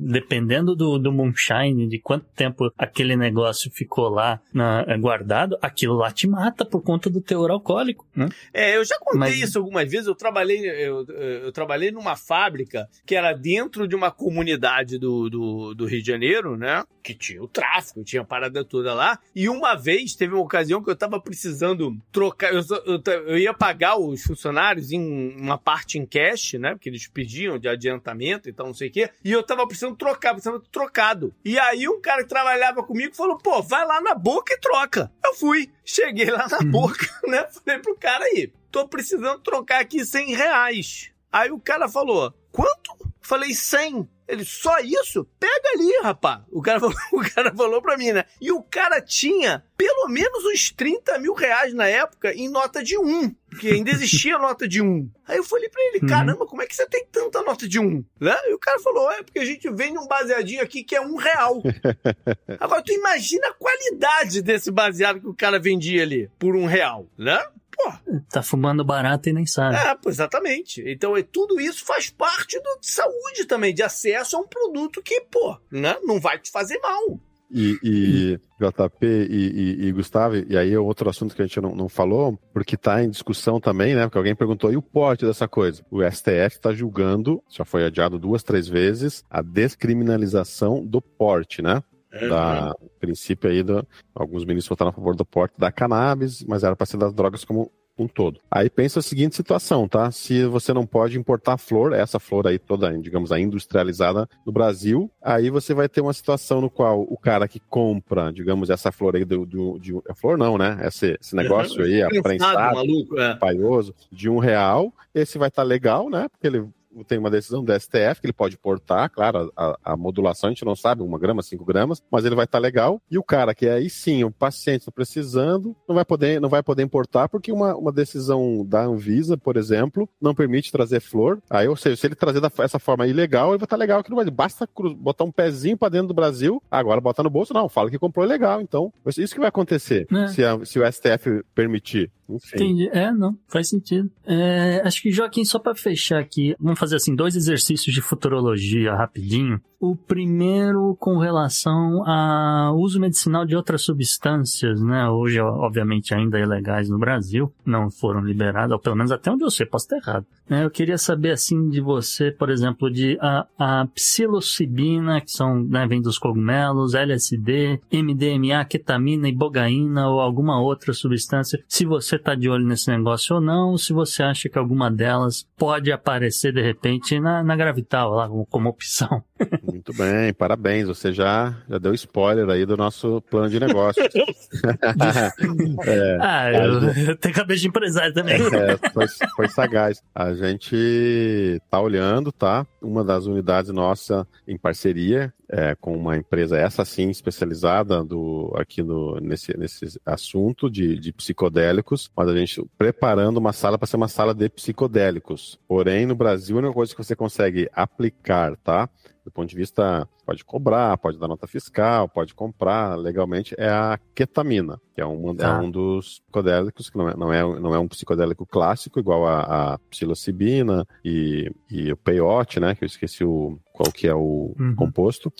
dependendo 0.00 0.74
do, 0.74 0.98
do 0.98 1.12
Moonshine, 1.12 1.86
de 1.86 1.98
quanto 1.98 2.24
tempo 2.34 2.72
aquele 2.78 3.16
negócio 3.16 3.70
ficou 3.70 4.08
lá 4.08 4.40
na, 4.52 4.84
guardado, 4.96 5.58
aquilo 5.60 5.94
lá 5.94 6.10
te 6.10 6.26
mata 6.26 6.64
por 6.64 6.82
conta 6.82 7.10
do 7.10 7.20
teor 7.20 7.50
alcoólico, 7.50 8.06
né? 8.14 8.28
É, 8.52 8.76
eu 8.76 8.84
já 8.84 8.98
contei 8.98 9.18
Mas... 9.18 9.40
isso 9.40 9.58
algumas 9.58 9.90
vezes, 9.90 10.06
eu 10.06 10.14
trabalhei, 10.14 10.68
eu, 10.68 11.04
eu 11.06 11.52
trabalhei 11.52 11.90
numa 11.90 12.16
fábrica 12.16 12.88
que 13.04 13.14
era 13.14 13.32
dentro 13.32 13.86
de 13.86 13.94
uma 13.94 14.10
comunidade 14.10 14.98
do, 14.98 15.28
do, 15.28 15.74
do 15.74 15.86
Rio 15.86 16.00
de 16.00 16.06
Janeiro, 16.06 16.56
né? 16.56 16.82
Que 17.02 17.14
tinha 17.14 17.42
o 17.42 17.48
tráfico, 17.48 18.02
tinha 18.04 18.22
a 18.22 18.24
parada 18.24 18.64
toda 18.64 18.94
lá, 18.94 19.18
e 19.34 19.48
uma 19.48 19.74
vez 19.74 20.14
teve 20.14 20.34
uma 20.34 20.42
ocasião 20.42 20.82
que 20.82 20.90
eu 20.90 20.96
tava 20.96 21.09
precisando 21.18 21.96
trocar. 22.12 22.52
Eu, 22.52 22.60
eu, 22.84 23.02
eu, 23.26 23.38
ia 23.38 23.54
pagar 23.54 23.96
os 23.96 24.22
funcionários 24.22 24.92
em 24.92 25.34
uma 25.36 25.56
parte 25.56 25.98
em 25.98 26.04
cash, 26.04 26.54
né? 26.54 26.72
Porque 26.72 26.88
eles 26.88 27.06
pediam 27.08 27.58
de 27.58 27.68
adiantamento 27.68 28.48
e 28.48 28.50
então, 28.50 28.64
tal, 28.64 28.66
não 28.66 28.74
sei 28.74 28.88
o 28.88 28.92
quê. 28.92 29.10
E 29.24 29.32
eu 29.32 29.42
tava 29.42 29.66
precisando 29.66 29.96
trocar, 29.96 30.34
precisando 30.34 30.60
trocado. 30.70 31.34
E 31.44 31.58
aí 31.58 31.88
um 31.88 32.00
cara 32.00 32.22
que 32.22 32.28
trabalhava 32.28 32.82
comigo 32.82 33.16
falou: 33.16 33.38
pô, 33.38 33.62
vai 33.62 33.86
lá 33.86 34.00
na 34.00 34.14
boca 34.14 34.52
e 34.52 34.58
troca. 34.58 35.10
Eu 35.24 35.34
fui. 35.34 35.70
Cheguei 35.84 36.30
lá 36.30 36.46
na 36.48 36.58
uhum. 36.58 36.70
boca, 36.70 37.06
né? 37.26 37.46
Falei 37.46 37.80
pro 37.80 37.96
cara 37.96 38.24
aí: 38.26 38.52
tô 38.70 38.86
precisando 38.86 39.40
trocar 39.40 39.80
aqui 39.80 40.04
100 40.04 40.34
reais. 40.34 41.10
Aí 41.32 41.50
o 41.50 41.58
cara 41.58 41.88
falou: 41.88 42.32
quanto? 42.52 43.10
Falei 43.20 43.54
100. 43.54 44.08
Ele, 44.30 44.44
só 44.44 44.78
isso? 44.78 45.26
Pega 45.38 45.68
ali, 45.74 46.00
rapá. 46.02 46.44
O 46.50 46.62
cara, 46.62 46.78
falou, 46.80 46.94
o 47.12 47.34
cara 47.34 47.54
falou 47.54 47.82
pra 47.82 47.96
mim, 47.96 48.12
né? 48.12 48.24
E 48.40 48.52
o 48.52 48.62
cara 48.62 49.00
tinha 49.00 49.64
pelo 49.76 50.08
menos 50.08 50.44
uns 50.44 50.70
30 50.70 51.18
mil 51.18 51.32
reais 51.34 51.72
na 51.74 51.86
época 51.86 52.32
em 52.32 52.48
nota 52.48 52.82
de 52.82 52.98
um. 52.98 53.34
Que 53.58 53.68
ainda 53.72 53.90
existia 53.90 54.36
nota 54.38 54.68
de 54.68 54.80
um. 54.80 55.10
Aí 55.26 55.36
eu 55.36 55.44
falei 55.44 55.68
pra 55.68 55.82
ele, 55.82 56.00
uhum. 56.02 56.08
caramba, 56.08 56.46
como 56.46 56.62
é 56.62 56.66
que 56.66 56.76
você 56.76 56.86
tem 56.86 57.04
tanta 57.10 57.42
nota 57.42 57.66
de 57.66 57.80
um? 57.80 58.04
Né? 58.20 58.36
E 58.46 58.54
o 58.54 58.58
cara 58.58 58.78
falou, 58.78 59.10
é 59.10 59.22
porque 59.22 59.38
a 59.38 59.44
gente 59.44 59.68
vende 59.70 59.98
um 59.98 60.06
baseadinho 60.06 60.62
aqui 60.62 60.84
que 60.84 60.94
é 60.94 61.00
um 61.00 61.16
real. 61.16 61.62
Agora, 62.60 62.82
tu 62.82 62.92
imagina 62.92 63.48
a 63.48 63.54
qualidade 63.54 64.42
desse 64.42 64.70
baseado 64.70 65.20
que 65.20 65.26
o 65.26 65.34
cara 65.34 65.58
vendia 65.58 66.02
ali 66.02 66.30
por 66.38 66.54
um 66.54 66.66
real, 66.66 67.08
né? 67.18 67.42
Pô. 67.82 68.20
Tá 68.30 68.42
fumando 68.42 68.84
barato 68.84 69.28
e 69.28 69.32
nem 69.32 69.46
sabe. 69.46 69.76
É, 69.76 69.96
exatamente. 70.08 70.82
Então, 70.86 71.16
é, 71.16 71.22
tudo 71.22 71.60
isso 71.60 71.84
faz 71.84 72.10
parte 72.10 72.58
do, 72.60 72.80
de 72.80 72.90
saúde 72.90 73.44
também, 73.46 73.74
de 73.74 73.82
acesso 73.82 74.36
a 74.36 74.40
um 74.40 74.46
produto 74.46 75.02
que, 75.02 75.20
pô, 75.22 75.56
né, 75.70 75.96
não 76.02 76.20
vai 76.20 76.38
te 76.38 76.50
fazer 76.50 76.78
mal. 76.78 77.18
E, 77.52 77.76
e 77.82 78.40
JP 78.60 79.04
e, 79.04 79.80
e, 79.80 79.86
e, 79.86 79.92
Gustavo, 79.92 80.36
e 80.36 80.56
aí 80.56 80.72
é 80.72 80.78
outro 80.78 81.10
assunto 81.10 81.34
que 81.34 81.42
a 81.42 81.46
gente 81.46 81.60
não, 81.60 81.74
não 81.74 81.88
falou, 81.88 82.38
porque 82.52 82.76
está 82.76 83.02
em 83.02 83.10
discussão 83.10 83.58
também, 83.58 83.94
né? 83.94 84.02
Porque 84.02 84.18
alguém 84.18 84.36
perguntou, 84.36 84.72
e 84.72 84.76
o 84.76 84.82
porte 84.82 85.26
dessa 85.26 85.48
coisa? 85.48 85.84
O 85.90 86.00
STF 86.00 86.56
está 86.56 86.72
julgando, 86.72 87.42
já 87.48 87.64
foi 87.64 87.84
adiado 87.84 88.20
duas, 88.20 88.44
três 88.44 88.68
vezes, 88.68 89.24
a 89.28 89.42
descriminalização 89.42 90.86
do 90.86 91.02
porte, 91.02 91.60
né? 91.60 91.82
Da 92.10 92.74
princípio 92.98 93.48
aí, 93.48 93.62
do, 93.62 93.86
alguns 94.14 94.44
ministros 94.44 94.68
votaram 94.68 94.90
a 94.90 94.92
favor 94.92 95.14
do 95.14 95.24
porte 95.24 95.54
da 95.56 95.70
cannabis, 95.70 96.44
mas 96.44 96.64
era 96.64 96.74
para 96.74 96.86
ser 96.86 96.96
das 96.96 97.14
drogas 97.14 97.44
como 97.44 97.70
um 98.02 98.08
todo. 98.08 98.40
Aí 98.50 98.70
pensa 98.70 99.00
a 99.00 99.02
seguinte 99.02 99.36
situação, 99.36 99.86
tá? 99.86 100.10
Se 100.10 100.44
você 100.46 100.72
não 100.72 100.86
pode 100.86 101.18
importar 101.18 101.58
flor, 101.58 101.92
essa 101.92 102.18
flor 102.18 102.46
aí 102.46 102.58
toda, 102.58 102.96
digamos, 102.98 103.30
a 103.30 103.38
industrializada 103.38 104.28
no 104.44 104.52
Brasil, 104.52 105.10
aí 105.22 105.50
você 105.50 105.74
vai 105.74 105.88
ter 105.88 106.00
uma 106.00 106.12
situação 106.12 106.60
no 106.60 106.70
qual 106.70 107.02
o 107.02 107.16
cara 107.16 107.46
que 107.46 107.60
compra, 107.60 108.32
digamos, 108.32 108.70
essa 108.70 108.90
flor 108.90 109.16
aí 109.16 109.24
do, 109.24 109.44
do 109.44 109.78
de 109.78 109.94
a 110.08 110.14
flor 110.14 110.38
não, 110.38 110.56
né? 110.56 110.78
Esse, 110.82 111.18
esse 111.20 111.36
negócio 111.36 111.82
aí, 111.84 112.02
a 112.02 112.08
prensado, 112.22 112.76
maluco, 112.76 113.18
é. 113.18 113.36
paioso, 113.36 113.94
de 114.10 114.28
um 114.28 114.38
real, 114.38 114.92
esse 115.14 115.38
vai 115.38 115.48
estar 115.48 115.62
tá 115.62 115.68
legal, 115.68 116.08
né? 116.08 116.28
Porque 116.28 116.46
ele 116.46 116.68
tem 117.06 117.18
uma 117.18 117.30
decisão 117.30 117.64
do 117.64 117.72
STF 117.72 118.20
que 118.20 118.26
ele 118.26 118.32
pode 118.32 118.56
portar, 118.56 119.10
claro, 119.10 119.52
a, 119.56 119.78
a 119.84 119.96
modulação 119.96 120.48
a 120.48 120.52
gente 120.52 120.64
não 120.64 120.74
sabe, 120.74 121.02
uma 121.02 121.18
grama, 121.18 121.42
cinco 121.42 121.64
gramas, 121.64 122.02
mas 122.10 122.24
ele 122.24 122.34
vai 122.34 122.44
estar 122.44 122.58
tá 122.58 122.62
legal. 122.62 123.00
E 123.10 123.18
o 123.18 123.22
cara 123.22 123.54
que 123.54 123.66
é 123.66 123.74
aí 123.74 123.88
sim, 123.88 124.24
o 124.24 124.30
paciente 124.30 124.80
está 124.80 124.92
precisando, 124.92 125.76
não 125.88 125.94
vai 125.94 126.04
poder, 126.04 126.40
não 126.40 126.48
vai 126.48 126.62
poder 126.62 126.82
importar 126.82 127.28
porque 127.28 127.52
uma, 127.52 127.74
uma 127.76 127.92
decisão 127.92 128.64
da 128.66 128.84
Anvisa, 128.84 129.36
por 129.36 129.56
exemplo, 129.56 130.08
não 130.20 130.34
permite 130.34 130.72
trazer 130.72 131.00
flor. 131.00 131.40
Aí, 131.48 131.68
ou 131.68 131.76
seja, 131.76 131.96
se 131.96 132.06
ele 132.06 132.14
trazer 132.14 132.40
dessa 132.40 132.78
forma 132.78 133.06
ilegal, 133.06 133.50
ele 133.50 133.58
vai 133.58 133.66
estar 133.66 133.76
tá 133.76 133.80
legal 133.80 134.00
aqui 134.00 134.10
no 134.10 134.16
Brasil. 134.16 134.32
Basta 134.32 134.68
botar 134.96 135.24
um 135.24 135.32
pezinho 135.32 135.76
para 135.76 135.90
dentro 135.90 136.08
do 136.08 136.14
Brasil, 136.14 136.62
agora 136.70 137.00
botar 137.00 137.22
no 137.22 137.30
bolso, 137.30 137.54
não, 137.54 137.68
fala 137.68 137.90
que 137.90 137.98
comprou 137.98 138.26
legal. 138.26 138.60
Então, 138.60 138.92
isso 139.16 139.34
que 139.34 139.40
vai 139.40 139.48
acontecer 139.48 140.06
é. 140.12 140.26
se, 140.28 140.44
a, 140.44 140.64
se 140.64 140.78
o 140.78 140.92
STF 140.92 141.44
permitir. 141.54 142.10
Enfim. 142.28 142.56
Entendi. 142.56 142.88
É, 142.92 143.10
não, 143.10 143.36
faz 143.48 143.68
sentido. 143.68 144.10
É, 144.24 144.80
acho 144.84 145.02
que, 145.02 145.10
Joaquim, 145.10 145.44
só 145.44 145.58
para 145.58 145.74
fechar 145.74 146.20
aqui, 146.20 146.54
vamos 146.60 146.78
fazer 146.78 146.89
assim, 146.92 147.14
dois 147.14 147.36
exercícios 147.36 147.94
de 147.94 148.00
futurologia 148.00 148.94
rapidinho. 148.94 149.60
O 149.82 149.96
primeiro 149.96 150.94
com 151.00 151.16
relação 151.16 152.06
ao 152.06 152.76
uso 152.76 153.00
medicinal 153.00 153.46
de 153.46 153.56
outras 153.56 153.80
substâncias, 153.80 154.78
né? 154.82 155.08
Hoje, 155.08 155.40
obviamente, 155.40 156.12
ainda 156.12 156.38
ilegais 156.38 156.90
no 156.90 156.98
Brasil, 156.98 157.50
não 157.64 157.90
foram 157.90 158.20
liberadas, 158.20 158.72
ou 158.72 158.78
pelo 158.78 158.94
menos 158.94 159.10
até 159.10 159.30
onde 159.30 159.42
eu 159.42 159.50
sei, 159.50 159.64
posso 159.64 159.86
estar 159.86 159.96
errado. 159.96 160.26
Né? 160.46 160.66
Eu 160.66 160.70
queria 160.70 160.98
saber, 160.98 161.30
assim, 161.30 161.70
de 161.70 161.80
você, 161.80 162.30
por 162.30 162.50
exemplo, 162.50 162.90
de 162.90 163.16
a, 163.22 163.46
a 163.58 163.86
psilocibina, 163.94 165.18
que 165.22 165.30
são, 165.30 165.64
né, 165.64 165.86
vem 165.86 166.02
dos 166.02 166.18
cogumelos, 166.18 166.92
LSD, 166.92 167.80
MDMA, 167.90 168.62
ketamina, 168.66 169.30
ibogaína 169.30 170.10
ou 170.10 170.20
alguma 170.20 170.60
outra 170.60 170.92
substância, 170.92 171.58
se 171.66 171.86
você 171.86 172.16
está 172.16 172.34
de 172.34 172.50
olho 172.50 172.66
nesse 172.66 172.90
negócio 172.90 173.36
ou 173.36 173.40
não, 173.40 173.78
se 173.78 173.94
você 173.94 174.22
acha 174.22 174.46
que 174.50 174.58
alguma 174.58 174.90
delas 174.90 175.48
pode 175.56 175.90
aparecer 175.90 176.52
de 176.52 176.60
repente 176.60 177.18
na, 177.18 177.42
na 177.42 177.56
Gravital, 177.56 178.10
lá 178.10 178.28
como 178.50 178.68
opção. 178.68 179.24
Muito 179.62 179.92
bem, 179.94 180.32
parabéns. 180.32 180.86
Você 180.86 181.12
já, 181.12 181.56
já 181.68 181.78
deu 181.78 181.94
spoiler 181.94 182.48
aí 182.48 182.66
do 182.66 182.76
nosso 182.76 183.22
plano 183.22 183.48
de 183.48 183.60
negócio. 183.60 184.02
é, 185.84 186.18
ah, 186.20 186.52
eu, 186.52 186.80
gente... 186.80 187.08
eu, 187.08 187.16
tenho 187.18 187.34
cabeça 187.34 187.60
de 187.60 187.68
empresário 187.68 188.12
também. 188.14 188.36
É, 188.36 188.90
foi, 188.90 189.06
foi 189.36 189.48
sagaz. 189.48 190.02
A 190.14 190.34
gente 190.34 191.60
tá 191.70 191.80
olhando, 191.80 192.30
tá? 192.32 192.66
Uma 192.80 193.04
das 193.04 193.26
unidades 193.26 193.70
nossa 193.70 194.26
em 194.46 194.56
parceria 194.58 195.32
é, 195.52 195.74
com 195.74 195.96
uma 195.96 196.16
empresa, 196.16 196.56
essa 196.56 196.84
sim, 196.84 197.10
especializada 197.10 198.04
do, 198.04 198.52
aqui 198.56 198.82
no, 198.82 199.18
nesse, 199.20 199.56
nesse 199.58 200.00
assunto 200.06 200.70
de, 200.70 200.96
de 200.96 201.12
psicodélicos, 201.12 202.10
mas 202.16 202.28
a 202.28 202.36
gente 202.36 202.64
preparando 202.78 203.38
uma 203.38 203.52
sala 203.52 203.76
para 203.76 203.86
ser 203.86 203.96
uma 203.96 204.06
sala 204.06 204.32
de 204.32 204.48
psicodélicos. 204.48 205.58
Porém, 205.66 206.06
no 206.06 206.14
Brasil, 206.14 206.56
a 206.56 206.60
única 206.60 206.74
coisa 206.74 206.94
que 206.94 207.02
você 207.02 207.16
consegue 207.16 207.68
aplicar, 207.72 208.56
tá? 208.58 208.88
Do 209.24 209.30
ponto 209.30 209.48
de 209.48 209.56
vista, 209.56 210.08
pode 210.24 210.44
cobrar, 210.44 210.96
pode 210.98 211.18
dar 211.18 211.28
nota 211.28 211.46
fiscal, 211.46 212.08
pode 212.08 212.34
comprar 212.34 212.96
legalmente, 212.96 213.54
é 213.58 213.68
a 213.68 213.98
ketamina, 214.14 214.80
que 214.94 215.00
é, 215.00 215.04
uma, 215.04 215.32
é 215.32 215.44
ah. 215.44 215.60
um 215.60 215.70
dos 215.70 216.20
psicodélicos, 216.20 216.88
que 216.88 216.96
não 216.96 217.08
é, 217.08 217.16
não 217.16 217.32
é, 217.32 217.60
não 217.60 217.74
é 217.74 217.78
um 217.78 217.88
psicodélico 217.88 218.46
clássico, 218.46 218.98
igual 218.98 219.26
a, 219.26 219.74
a 219.74 219.78
psilocibina 219.90 220.86
e, 221.04 221.52
e 221.70 221.92
o 221.92 221.96
peyote, 221.96 222.60
né? 222.60 222.74
Que 222.74 222.84
eu 222.84 222.86
esqueci 222.86 223.24
o, 223.24 223.58
qual 223.72 223.92
que 223.92 224.06
é 224.06 224.14
o 224.14 224.54
uhum. 224.58 224.74
composto. 224.74 225.32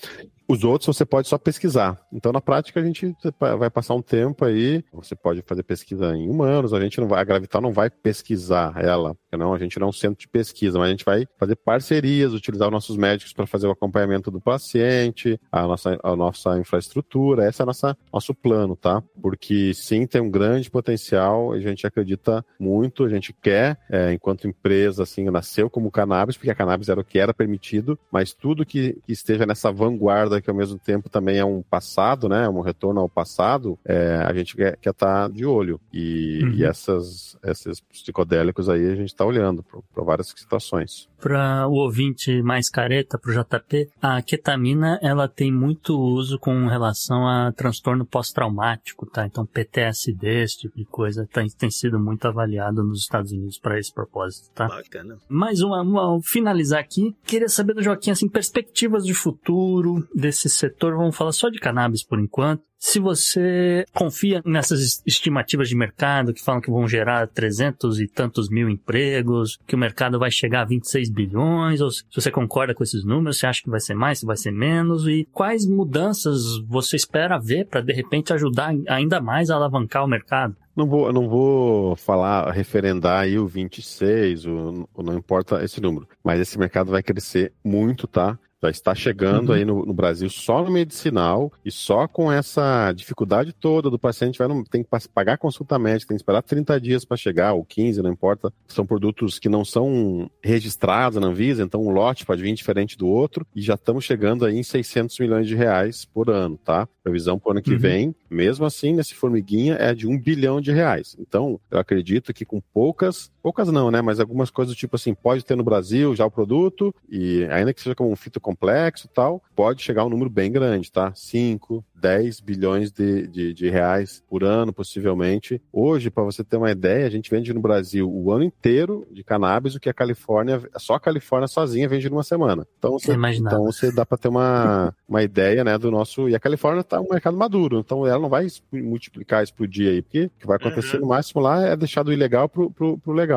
Os 0.51 0.65
outros 0.65 0.97
você 0.97 1.05
pode 1.05 1.29
só 1.29 1.39
pesquisar. 1.39 1.97
Então, 2.13 2.33
na 2.33 2.41
prática, 2.41 2.81
a 2.81 2.83
gente 2.83 3.15
vai 3.39 3.71
passar 3.71 3.95
um 3.95 4.03
tempo 4.03 4.45
aí. 4.45 4.83
Você 4.93 5.15
pode 5.15 5.43
fazer 5.43 5.63
pesquisa 5.63 6.13
em 6.17 6.29
humanos. 6.29 6.75
A 6.75 6.81
gente 6.81 7.01
não 7.01 7.07
vai, 7.07 7.21
a 7.21 7.25
Gravital 7.25 7.63
não 7.63 7.73
vai 7.73 7.89
pesquisar 7.89 8.75
ela. 8.77 9.17
Não, 9.31 9.55
a 9.55 9.59
gente 9.61 9.79
não 9.79 9.87
é 9.87 9.91
um 9.91 9.93
centro 9.93 10.19
de 10.19 10.27
pesquisa, 10.27 10.77
mas 10.77 10.89
a 10.89 10.91
gente 10.91 11.05
vai 11.05 11.25
fazer 11.39 11.55
parcerias, 11.55 12.35
utilizar 12.35 12.67
os 12.67 12.73
nossos 12.73 12.97
médicos 12.97 13.33
para 13.33 13.47
fazer 13.47 13.69
o 13.69 13.71
acompanhamento 13.71 14.29
do 14.29 14.41
paciente, 14.41 15.39
a 15.53 15.69
nossa, 15.69 15.97
a 16.03 16.17
nossa 16.17 16.59
infraestrutura. 16.59 17.49
Esse 17.49 17.63
é 17.63 17.65
nossa, 17.65 17.97
nosso 18.13 18.35
plano, 18.35 18.75
tá? 18.75 19.01
Porque 19.23 19.73
sim, 19.73 20.05
tem 20.05 20.21
um 20.21 20.29
grande 20.29 20.69
potencial. 20.69 21.53
A 21.53 21.61
gente 21.61 21.87
acredita 21.87 22.45
muito. 22.59 23.05
A 23.05 23.09
gente 23.09 23.33
quer, 23.33 23.79
é, 23.89 24.13
enquanto 24.13 24.49
empresa, 24.49 25.05
assim, 25.05 25.31
nasceu 25.31 25.71
como 25.71 25.93
cannabis, 25.93 26.37
porque 26.37 26.51
a 26.51 26.57
cannabis 26.57 26.89
era 26.89 27.01
o 27.01 27.05
que 27.05 27.21
era 27.21 27.33
permitido, 27.33 27.97
mas 28.11 28.35
tudo 28.35 28.67
que, 28.67 28.99
que 29.07 29.13
esteja 29.13 29.47
nessa 29.47 29.71
vanguarda 29.71 30.40
que 30.41 30.51
ao 30.51 30.57
mesmo 30.57 30.79
tempo 30.79 31.09
também 31.09 31.39
é 31.39 31.45
um 31.45 31.63
passado, 31.63 32.29
né? 32.29 32.49
Um 32.49 32.61
retorno 32.61 33.01
ao 33.01 33.09
passado, 33.09 33.79
é, 33.85 34.17
a 34.17 34.33
gente 34.33 34.57
quer 34.57 34.79
estar 34.79 34.93
tá 34.95 35.29
de 35.29 35.45
olho. 35.45 35.81
E, 35.93 36.41
uhum. 36.43 36.53
e 36.53 36.65
essas, 36.65 37.37
esses 37.45 37.81
psicodélicos 37.81 38.69
aí 38.69 38.87
a 38.91 38.95
gente 38.95 39.09
está 39.09 39.25
olhando 39.25 39.63
para 39.63 40.05
várias 40.05 40.29
situações 40.29 41.11
para 41.21 41.69
o 41.69 41.75
ouvinte 41.75 42.43
mais 42.43 42.71
careta, 42.71 43.19
para 43.19 43.31
o 43.31 43.35
JP, 43.35 43.91
a 44.01 44.23
ketamina 44.23 44.99
ela 45.03 45.29
tem 45.29 45.53
muito 45.53 45.97
uso 45.99 46.39
com 46.39 46.67
relação 46.67 47.29
a 47.29 47.53
transtorno 47.53 48.07
pós-traumático, 48.07 49.07
tá? 49.07 49.27
Então 49.27 49.45
PTSD, 49.45 50.43
esse 50.43 50.61
tipo 50.61 50.77
de 50.77 50.87
coisa, 50.87 51.29
tem, 51.31 51.47
tem 51.49 51.71
sido 51.71 52.01
muito 52.01 52.27
avaliado 52.27 52.83
nos 52.83 53.01
Estados 53.01 53.33
Unidos 53.33 53.59
para 53.59 53.79
esse 53.79 53.93
propósito, 53.93 54.51
tá? 54.55 54.67
Bacana. 54.67 55.19
Mais 55.29 55.61
uma, 55.61 55.83
uma, 55.83 56.21
finalizar 56.23 56.81
aqui, 56.81 57.15
queria 57.25 57.49
saber 57.49 57.75
do 57.75 57.83
Joaquim, 57.83 58.11
assim, 58.11 58.29
perspectivas 58.29 59.05
de 59.05 59.13
futuro 59.13 60.09
desse 60.31 60.49
setor, 60.49 60.97
vamos 60.97 61.17
falar 61.17 61.33
só 61.33 61.49
de 61.49 61.59
cannabis 61.59 62.03
por 62.03 62.19
enquanto, 62.21 62.63
se 62.79 62.99
você 62.99 63.85
confia 63.93 64.41
nessas 64.45 65.03
estimativas 65.05 65.69
de 65.69 65.77
mercado 65.77 66.33
que 66.33 66.43
falam 66.43 66.63
que 66.63 66.71
vão 66.71 66.89
gerar 66.89 67.29
300 67.29 68.01
e 68.01 68.09
tantos 68.09 68.49
mil 68.49 68.71
empregos, 68.71 69.59
que 69.67 69.75
o 69.75 69.79
mercado 69.79 70.19
vai 70.19 70.31
chegar 70.31 70.63
a 70.63 70.65
26 70.65 71.11
bilhões, 71.11 71.83
ou 71.83 71.91
se 71.91 72.05
você 72.15 72.31
concorda 72.31 72.75
com 72.75 72.83
esses 72.83 73.05
números, 73.05 73.39
você 73.39 73.47
acha 73.47 73.63
que 73.63 73.69
vai 73.69 73.81
ser 73.81 73.95
mais, 73.95 74.21
se 74.21 74.27
vai 74.27 74.37
ser 74.37 74.51
menos, 74.51 75.07
e 75.07 75.29
quais 75.31 75.67
mudanças 75.67 76.59
você 76.67 76.97
espera 76.97 77.39
ver 77.39 77.67
para 77.67 77.83
de 77.83 77.93
repente 77.93 78.33
ajudar 78.33 78.75
ainda 78.89 79.21
mais 79.21 79.51
a 79.51 79.57
alavancar 79.57 80.03
o 80.03 80.09
mercado? 80.09 80.57
Não 80.75 80.87
vou, 80.87 81.13
não 81.13 81.29
vou 81.29 81.97
falar, 81.97 82.51
referendar 82.51 83.21
aí 83.21 83.39
o 83.39 83.47
26, 83.47 84.47
o, 84.47 84.89
não 84.97 85.19
importa 85.19 85.63
esse 85.63 85.83
número, 85.83 86.09
mas 86.25 86.41
esse 86.41 86.59
mercado 86.59 86.91
vai 86.91 87.03
crescer 87.03 87.53
muito, 87.63 88.07
tá? 88.07 88.39
Já 88.63 88.71
está 88.71 88.95
chegando 88.95 89.51
uhum. 89.51 89.55
aí 89.55 89.65
no, 89.65 89.87
no, 89.87 89.93
Brasil 89.95 90.29
só 90.29 90.63
no 90.63 90.71
medicinal 90.71 91.53
e 91.65 91.71
só 91.71 92.07
com 92.07 92.31
essa 92.31 92.93
dificuldade 92.93 93.53
toda 93.53 93.89
do 93.89 93.99
paciente 93.99 94.39
vai 94.39 94.49
no, 94.49 94.63
tem 94.65 94.83
que 94.83 94.91
pagar 95.13 95.39
consulta 95.39 95.79
médica, 95.79 96.09
tem 96.09 96.17
que 96.17 96.23
esperar 96.23 96.43
30 96.43 96.81
dias 96.81 97.05
para 97.05 97.17
chegar, 97.17 97.55
ou 97.55 97.65
15, 97.65 98.03
não 98.03 98.13
importa. 98.13 98.53
São 98.69 98.85
produtos 98.85 99.39
que 99.39 99.49
não 99.49 99.65
são 99.65 100.31
registrados 100.43 101.21
na 101.21 101.29
Anvisa, 101.29 101.63
então 101.63 101.83
um 101.83 101.91
lote 101.91 102.27
pode 102.27 102.43
vir 102.43 102.55
diferente 102.55 102.99
do 102.99 103.07
outro 103.07 103.47
e 103.55 103.63
já 103.63 103.75
estamos 103.75 104.05
chegando 104.05 104.45
aí 104.45 104.59
em 104.59 104.63
600 104.63 105.19
milhões 105.19 105.47
de 105.47 105.55
reais 105.55 106.05
por 106.05 106.29
ano, 106.29 106.59
tá? 106.59 106.89
Previsão 107.03 107.39
para 107.39 107.49
o 107.49 107.53
ano 107.53 107.63
que 107.63 107.73
uhum. 107.73 107.79
vem, 107.79 108.15
mesmo 108.29 108.65
assim, 108.65 108.93
nesse 108.93 109.15
formiguinha 109.15 109.75
é 109.75 109.95
de 109.95 110.07
um 110.07 110.19
bilhão 110.19 110.61
de 110.61 110.71
reais. 110.71 111.17
Então, 111.19 111.59
eu 111.71 111.79
acredito 111.79 112.33
que 112.35 112.45
com 112.45 112.61
poucas, 112.61 113.31
poucas 113.43 113.69
não, 113.69 113.91
né? 113.91 114.01
Mas 114.03 114.21
algumas 114.21 114.51
coisas 114.51 114.75
do 114.75 114.79
tipo 114.79 114.97
assim, 114.97 115.15
pode 115.15 115.45
ter 115.45 115.57
no 115.57 115.65
Brasil 115.65 116.15
já 116.15 116.25
o 116.25 116.31
produto 116.31 116.95
e 117.09 117.45
ainda 117.51 117.73
que 117.73 117.81
seja 117.81 117.95
como 117.95 118.11
um 118.11 118.17
fito 118.17 118.41
complexo 118.41 119.07
e 119.07 119.15
tal, 119.15 119.43
pode 119.55 119.83
chegar 119.83 120.03
a 120.03 120.07
um 120.07 120.11
número 120.11 120.31
bem 120.31 120.51
grande, 120.51 120.91
tá? 120.91 121.13
5, 121.15 121.85
10 122.01 122.41
bilhões 122.41 122.91
de, 122.91 123.27
de, 123.27 123.53
de, 123.53 123.69
reais 123.69 124.23
por 124.29 124.43
ano, 124.43 124.73
possivelmente. 124.73 125.61
Hoje, 125.73 126.11
para 126.11 126.25
você 126.25 126.43
ter 126.43 126.57
uma 126.57 126.71
ideia, 126.71 127.07
a 127.07 127.11
gente 127.11 127.31
vende 127.31 127.53
no 127.53 127.61
Brasil 127.61 128.11
o 128.11 128.33
ano 128.33 128.45
inteiro 128.45 129.07
de 129.11 129.23
cannabis, 129.23 129.75
o 129.75 129.81
que 129.81 129.89
a 129.89 129.95
Califórnia, 129.95 130.63
só 130.79 130.95
a 130.95 131.01
Califórnia 131.01 131.47
sozinha 131.47 131.89
vende 131.89 132.09
numa 132.09 132.23
semana. 132.23 132.67
Então 132.79 132.93
você, 132.93 133.13
então 133.13 133.65
você 133.65 133.93
dá 133.93 134.07
para 134.07 134.19
ter 134.19 134.29
uma, 134.29 134.95
uma 135.07 135.23
ideia 135.23 135.63
né, 135.63 135.77
do 135.77 135.91
nosso. 135.91 136.29
E 136.29 136.35
a 136.35 136.41
Califórnia 136.41 136.81
está 136.81 137.01
um 137.01 137.09
mercado 137.11 137.37
maduro, 137.37 137.79
então 137.79 138.07
ela 138.07 138.19
não 138.19 138.29
vai 138.29 138.47
multiplicar, 138.73 139.43
explodir 139.43 139.89
aí, 139.91 140.03
porque 140.03 140.25
o 140.25 140.31
que 140.41 140.47
vai 140.47 140.57
acontecer 140.57 140.97
uhum. 140.97 141.03
no 141.03 141.09
máximo 141.09 141.41
lá 141.41 141.67
é 141.67 141.77
deixar 141.77 142.03
do 142.03 142.13
ilegal 142.13 142.49
pro, 142.49 142.71
pro, 142.71 142.99
pro 142.99 143.13
legal. 143.13 143.30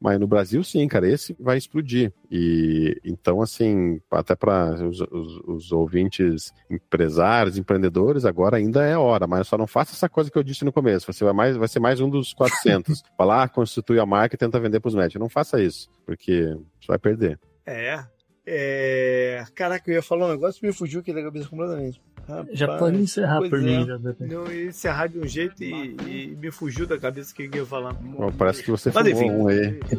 Mas 0.00 0.18
no 0.18 0.26
Brasil, 0.26 0.64
sim, 0.64 0.88
cara, 0.88 1.06
esse 1.06 1.36
vai 1.38 1.58
explodir. 1.58 2.12
E 2.30 2.98
então, 3.04 3.42
assim, 3.42 4.00
até 4.10 4.34
para 4.34 4.74
os, 4.86 5.00
os, 5.00 5.40
os, 5.46 5.72
ouvintes 5.72 6.54
empresários, 6.70 7.58
empreendedores, 7.58 8.24
agora 8.24 8.56
ainda 8.56 8.82
é 8.82 8.96
hora, 8.96 9.26
mas 9.26 9.46
só 9.46 9.58
não 9.58 9.66
faça 9.66 9.92
essa 9.92 10.08
coisa 10.08 10.30
que 10.30 10.38
eu 10.38 10.42
disse 10.42 10.64
no 10.64 10.72
começo. 10.72 11.12
Você 11.12 11.22
vai, 11.22 11.34
mais, 11.34 11.56
vai 11.56 11.68
ser 11.68 11.80
mais 11.80 12.00
um 12.00 12.08
dos 12.08 12.32
400. 12.34 13.02
Falar, 13.16 13.50
constitui 13.50 14.00
a 14.00 14.06
marca 14.06 14.34
e 14.34 14.38
tenta 14.38 14.58
vender 14.58 14.80
para 14.80 14.88
os 14.88 14.94
médicos. 14.94 15.20
Não 15.20 15.28
faça 15.28 15.62
isso, 15.62 15.90
porque 16.06 16.56
você 16.80 16.86
vai 16.88 16.98
perder. 16.98 17.38
É. 17.66 18.02
É. 18.46 19.44
Caraca, 19.54 19.88
eu 19.90 19.94
ia 19.94 20.02
falar 20.02 20.26
um 20.26 20.30
negócio 20.30 20.64
e 20.64 20.66
me 20.66 20.72
fugiu 20.72 21.00
aqui 21.00 21.12
da 21.12 21.22
cabeça 21.22 21.48
completamente. 21.48 22.00
Rapaz, 22.28 22.58
Já 22.58 22.78
pode 22.78 22.96
encerrar 22.98 23.40
por 23.40 23.58
é. 23.58 23.62
mim, 23.62 23.84
JP. 23.84 24.24
Não, 24.24 24.46
eu 24.46 24.54
ia 24.54 24.68
encerrar 24.68 25.06
de 25.08 25.18
um 25.18 25.26
jeito 25.26 25.62
e, 25.62 25.96
e 26.06 26.36
me 26.40 26.50
fugiu 26.50 26.86
da 26.86 26.98
cabeça 26.98 27.32
o 27.32 27.34
que 27.34 27.42
eu 27.52 27.62
ia 27.62 27.66
falar. 27.66 27.92
Bom, 27.94 28.30
parece 28.32 28.62
que 28.62 28.70
você 28.70 28.90
Mas 28.94 29.06
enfim. 29.08 29.30
um 29.30 29.48
aí. 29.48 29.78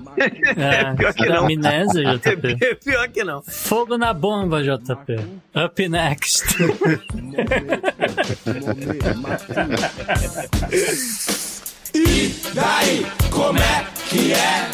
É, 0.57 0.93
Pior 0.95 1.13
que 1.13 1.25
não. 1.27 1.45
amnésia, 1.45 2.17
JP. 2.19 2.75
Pior 2.83 3.07
que 3.09 3.23
não. 3.23 3.41
Fogo 3.43 3.97
na 3.97 4.13
bomba, 4.13 4.61
JP. 4.63 5.15
Up 5.55 5.89
next. 5.89 6.43
Daí, 12.53 13.05
como 13.29 13.59
é 13.59 13.85
que 14.09 14.33
é? 14.33 14.69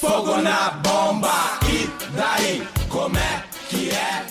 Fogo 0.00 0.40
na 0.42 0.70
bomba. 0.70 1.58
E 1.68 1.88
daí, 2.16 2.66
como 2.88 3.16
é 3.18 3.44
que 3.68 3.90
é? 3.90 4.24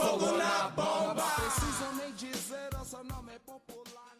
Fogo 0.00 0.32
na 0.38 0.68
bomba. 0.70 1.22
Preciso 1.36 1.92
nem 1.98 2.12
dizer, 2.14 2.70
essa 2.80 3.04
nome 3.04 3.32
é 3.34 3.38
popular. 3.40 4.16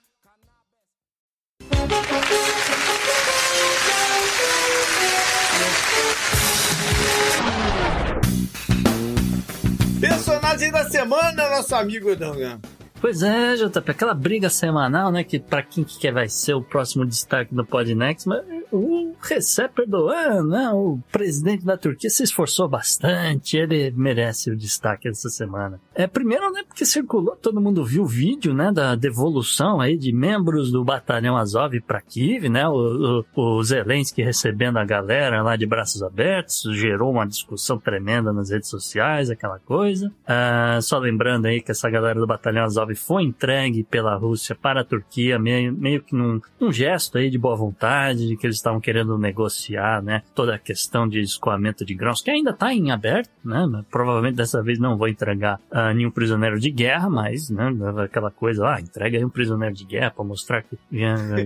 Personagem 10.01 10.71
da 10.71 10.91
semana, 10.91 11.49
nosso 11.49 11.75
amigo 11.75 12.15
Dangan. 12.15 12.61
Pois 13.01 13.23
é, 13.23 13.55
JP, 13.57 13.91
aquela 13.91 14.13
briga 14.13 14.51
semanal, 14.51 15.11
né? 15.11 15.25
Que 15.25 15.39
pra 15.39 15.63
quem 15.63 15.85
que 15.85 16.13
vai 16.13 16.29
ser 16.29 16.53
o 16.53 16.63
próximo 16.63 17.07
destaque 17.07 17.55
do 17.55 17.65
Podnext, 17.65 18.29
mas 18.29 18.45
o 18.71 19.15
Recep 19.21 19.81
Erdogan, 19.81 20.45
né? 20.45 20.71
O 20.71 20.99
presidente 21.11 21.65
da 21.65 21.79
Turquia 21.79 22.11
se 22.11 22.23
esforçou 22.23 22.69
bastante, 22.69 23.57
ele 23.57 23.91
merece 23.97 24.51
o 24.51 24.57
destaque 24.57 25.09
essa 25.09 25.31
semana. 25.31 25.81
É, 25.95 26.07
primeiro, 26.07 26.51
né? 26.53 26.63
Porque 26.67 26.85
circulou, 26.85 27.37
todo 27.37 27.61
mundo 27.61 27.85
viu 27.85 28.03
o 28.03 28.07
vídeo, 28.07 28.53
né? 28.53 28.71
Da 28.71 28.95
devolução 28.95 29.81
aí 29.81 29.97
de 29.97 30.13
membros 30.13 30.71
do 30.71 30.85
batalhão 30.85 31.39
Azov 31.39 31.81
pra 31.81 32.03
Kiev, 32.03 32.49
né? 32.49 32.69
O, 32.69 33.25
o, 33.35 33.43
o 33.59 33.65
Zelensky 33.65 34.23
recebendo 34.23 34.77
a 34.77 34.85
galera 34.85 35.43
lá 35.43 35.57
de 35.57 35.67
braços 35.67 36.03
abertos, 36.03 36.63
gerou 36.75 37.11
uma 37.11 37.27
discussão 37.27 37.79
tremenda 37.79 38.31
nas 38.33 38.51
redes 38.51 38.69
sociais, 38.69 39.31
aquela 39.31 39.59
coisa. 39.59 40.13
Ah, 40.27 40.79
só 40.83 40.99
lembrando 40.99 41.47
aí 41.47 41.63
que 41.63 41.71
essa 41.71 41.89
galera 41.89 42.21
do 42.21 42.27
batalhão 42.27 42.65
Azov 42.65 42.90
foi 42.95 43.25
entregue 43.25 43.85
pela 43.85 44.17
Rússia 44.17 44.55
para 44.55 44.81
a 44.81 44.85
Turquia, 44.85 45.39
meio, 45.39 45.73
meio 45.73 46.03
que 46.03 46.15
num, 46.15 46.41
num 46.59 46.73
gesto 46.73 47.19
aí 47.19 47.31
de 47.31 47.39
boa 47.39 47.57
vontade, 47.57 48.27
de 48.29 48.37
que 48.37 48.47
eles 48.47 48.57
estavam 48.57 48.81
querendo 48.81 49.19
negociar, 49.19 50.03
né, 50.03 50.23
toda 50.35 50.55
a 50.55 50.59
questão 50.59 51.09
de 51.09 51.21
escoamento 51.21 51.85
de 51.85 51.95
grãos, 51.95 52.23
que 52.23 52.31
ainda 52.31 52.51
está 52.51 52.73
em 52.73 52.91
aberto, 52.91 53.31
né, 53.45 53.67
mas 53.71 53.85
provavelmente 53.91 54.37
dessa 54.37 54.63
vez 54.63 54.79
não 54.79 54.97
vou 54.97 55.09
entregar 55.09 55.61
ah, 55.71 55.93
nenhum 55.93 56.11
prisioneiro 56.11 56.59
de 56.59 56.71
guerra, 56.71 57.09
mas, 57.11 57.51
né, 57.51 57.71
aquela 58.05 58.31
coisa, 58.31 58.67
ah, 58.67 58.81
entrega 58.81 59.19
aí 59.19 59.25
um 59.25 59.31
prisioneiro 59.31 59.75
de 59.75 59.85
guerra 59.85 60.11
para 60.11 60.25
mostrar 60.25 60.63
que, 60.63 60.77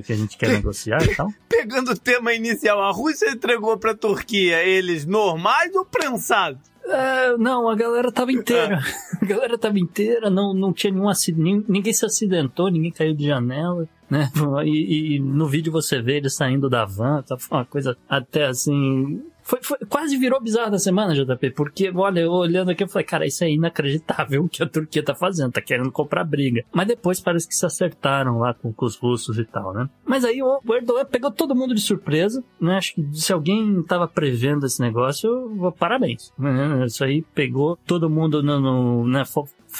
que 0.03 0.12
a 0.12 0.16
gente 0.16 0.36
quer 0.36 0.51
negociar 0.55 1.03
e 1.03 1.14
tal. 1.14 1.28
Pegando 1.49 1.92
o 1.92 1.99
tema 1.99 2.32
inicial, 2.32 2.82
a 2.82 2.90
Rússia 2.90 3.30
entregou 3.30 3.76
pra 3.78 3.95
Turquia 3.95 4.62
eles 4.62 5.07
normais 5.07 5.74
ou 5.74 5.84
prensados? 5.84 6.73
É, 6.87 7.37
não, 7.39 7.68
a 7.68 7.74
galera 7.74 8.12
tava 8.12 8.32
inteira. 8.32 8.78
A 9.20 9.26
galera 9.26 9.57
tava 9.57 9.78
inteira, 9.78 10.28
não, 10.28 10.53
não 10.53 10.70
tinha 10.70 10.93
nenhum 10.93 11.09
acidente, 11.09 11.64
ninguém 11.66 11.95
se 11.95 12.05
acidentou, 12.05 12.70
ninguém 12.70 12.91
caiu 12.91 13.14
de 13.14 13.26
janela, 13.26 13.89
né? 14.11 14.30
E, 14.66 15.16
e 15.16 15.20
no 15.20 15.49
vídeo 15.49 15.72
você 15.72 16.03
vê 16.03 16.18
ele 16.18 16.28
saindo 16.28 16.68
da 16.68 16.85
van, 16.85 17.22
tá 17.22 17.37
uma 17.51 17.64
coisa 17.64 17.97
até 18.09 18.47
assim. 18.47 19.22
Foi, 19.45 19.61
foi- 19.62 19.78
quase 19.88 20.16
virou 20.16 20.40
bizarro 20.42 20.70
da 20.70 20.78
semana, 20.78 21.14
JP, 21.14 21.51
porque, 21.51 21.92
olha, 21.95 22.20
eu 22.20 22.32
olhando 22.32 22.70
aqui, 22.70 22.82
eu 22.82 22.88
falei, 22.88 23.05
cara, 23.07 23.26
isso 23.26 23.45
é 23.45 23.51
inacreditável 23.51 24.45
o 24.45 24.49
que 24.49 24.62
a 24.62 24.68
Turquia 24.68 25.05
tá 25.05 25.14
fazendo, 25.14 25.53
tá 25.53 25.61
querendo 25.61 25.92
comprar 25.92 26.24
briga. 26.24 26.64
Mas 26.72 26.86
depois 26.88 27.20
parece 27.20 27.47
que 27.47 27.55
se 27.55 27.66
acertaram 27.66 28.38
lá 28.38 28.55
com, 28.55 28.72
com 28.72 28.86
os 28.86 28.97
russos 28.97 29.38
e 29.38 29.45
tal, 29.45 29.74
né? 29.74 29.88
Mas 30.05 30.24
aí 30.24 30.42
o 30.42 30.61
Erdogan 30.74 31.05
pegou 31.05 31.30
todo 31.30 31.55
mundo 31.55 31.74
de 31.74 31.80
surpresa, 31.80 32.42
né? 32.61 32.76
Acho 32.78 32.95
que 32.95 33.07
se 33.12 33.32
alguém 33.32 33.82
tava 33.82 34.09
prevendo 34.09 34.64
esse 34.66 34.80
negócio, 34.80 35.30
parabéns. 35.78 36.32
né? 36.38 36.86
Isso 36.86 37.05
aí 37.05 37.22
pegou 37.34 37.76
todo 37.86 38.09
mundo 38.09 38.42
no, 38.42 38.61
no 38.61 39.07
né? 39.07 39.24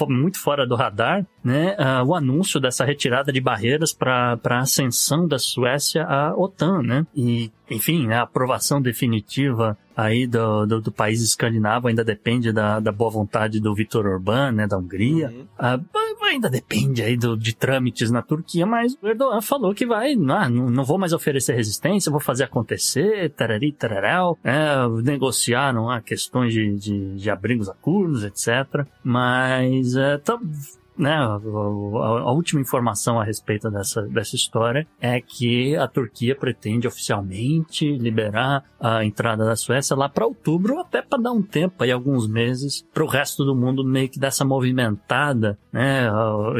Muito 0.09 0.41
fora 0.41 0.67
do 0.67 0.75
radar, 0.75 1.27
né? 1.43 1.77
ah, 1.79 2.03
o 2.05 2.15
anúncio 2.15 2.61
dessa 2.61 2.85
retirada 2.85 3.33
de 3.33 3.41
barreiras 3.41 3.93
para 3.93 4.39
a 4.45 4.59
ascensão 4.59 5.27
da 5.27 5.39
Suécia 5.39 6.05
à 6.05 6.35
OTAN, 6.37 6.83
né? 6.83 7.07
E, 7.15 7.51
enfim, 7.71 8.11
a 8.11 8.23
aprovação 8.23 8.81
definitiva 8.81 9.77
aí 9.97 10.27
do, 10.27 10.67
do, 10.67 10.81
do 10.81 10.93
país 10.93 11.23
escandinavo 11.23 11.89
ainda 11.89 12.05
depende 12.05 12.53
da, 12.53 12.81
da 12.81 12.93
boa 12.93 13.11
vontade 13.11 13.61
do 13.61 13.75
Viktor 13.75 14.07
Orbán, 14.07 14.53
né? 14.53 14.67
Da 14.67 14.79
Hungria. 14.79 15.33
Ah, 15.59 15.79
ainda 16.23 16.51
depende 16.51 17.03
aí 17.03 17.17
do, 17.17 17.37
de 17.37 17.55
trâmites 17.55 18.11
na 18.11 18.23
Turquia, 18.23 18.67
mas 18.67 18.97
o 19.01 19.09
Erdogan 19.09 19.41
falou 19.41 19.75
que 19.75 19.87
vai, 19.87 20.13
ah, 20.13 20.49
não, 20.49 20.71
não 20.71 20.85
vou 20.85 20.99
mais 20.99 21.13
oferecer 21.13 21.55
resistência, 21.55 22.11
vou 22.11 22.21
fazer 22.21 22.45
acontecer, 22.45 23.31
tarari, 23.31 23.73
tararau, 23.73 24.39
é, 24.43 24.87
negociaram 25.03 25.91
ah, 25.91 26.01
questões 26.01 26.53
de, 26.53 26.77
de, 26.77 27.17
de 27.17 27.31
abrigos 27.31 27.69
a 27.69 27.75
curdos, 27.75 28.25
etc. 28.25 28.87
Mas, 29.03 29.95
é, 29.97 30.19
tá, 30.19 30.39
né, 30.97 31.13
a, 31.13 31.35
a- 31.37 32.33
última 32.33 32.61
informação 32.61 33.19
a 33.21 33.25
respeito 33.25 33.71
dessa, 33.71 34.03
dessa 34.03 34.37
história 34.37 34.87
é 35.01 35.21
que 35.21 35.77
a 35.77 35.87
Turquia 35.89 36.35
pretende 36.37 36.87
oficialmente 36.87 37.97
liberar 37.97 38.65
a 38.79 39.05
entrada 39.05 39.45
da 39.45 39.57
Suécia 39.57 39.97
lá 39.97 40.09
para 40.09 40.27
outubro, 40.27 40.79
até 40.79 41.01
para 41.03 41.21
dar 41.23 41.33
um 41.33 41.43
tempo 41.43 41.83
aí, 41.83 41.91
alguns 41.91 42.29
meses, 42.29 42.87
para 42.93 43.03
o 43.05 43.07
resto 43.09 43.45
do 43.45 43.55
mundo 43.55 43.85
meio 43.85 44.09
que 44.09 44.19
dessa 44.19 44.45
movimentada, 44.45 45.59
né, 45.73 46.07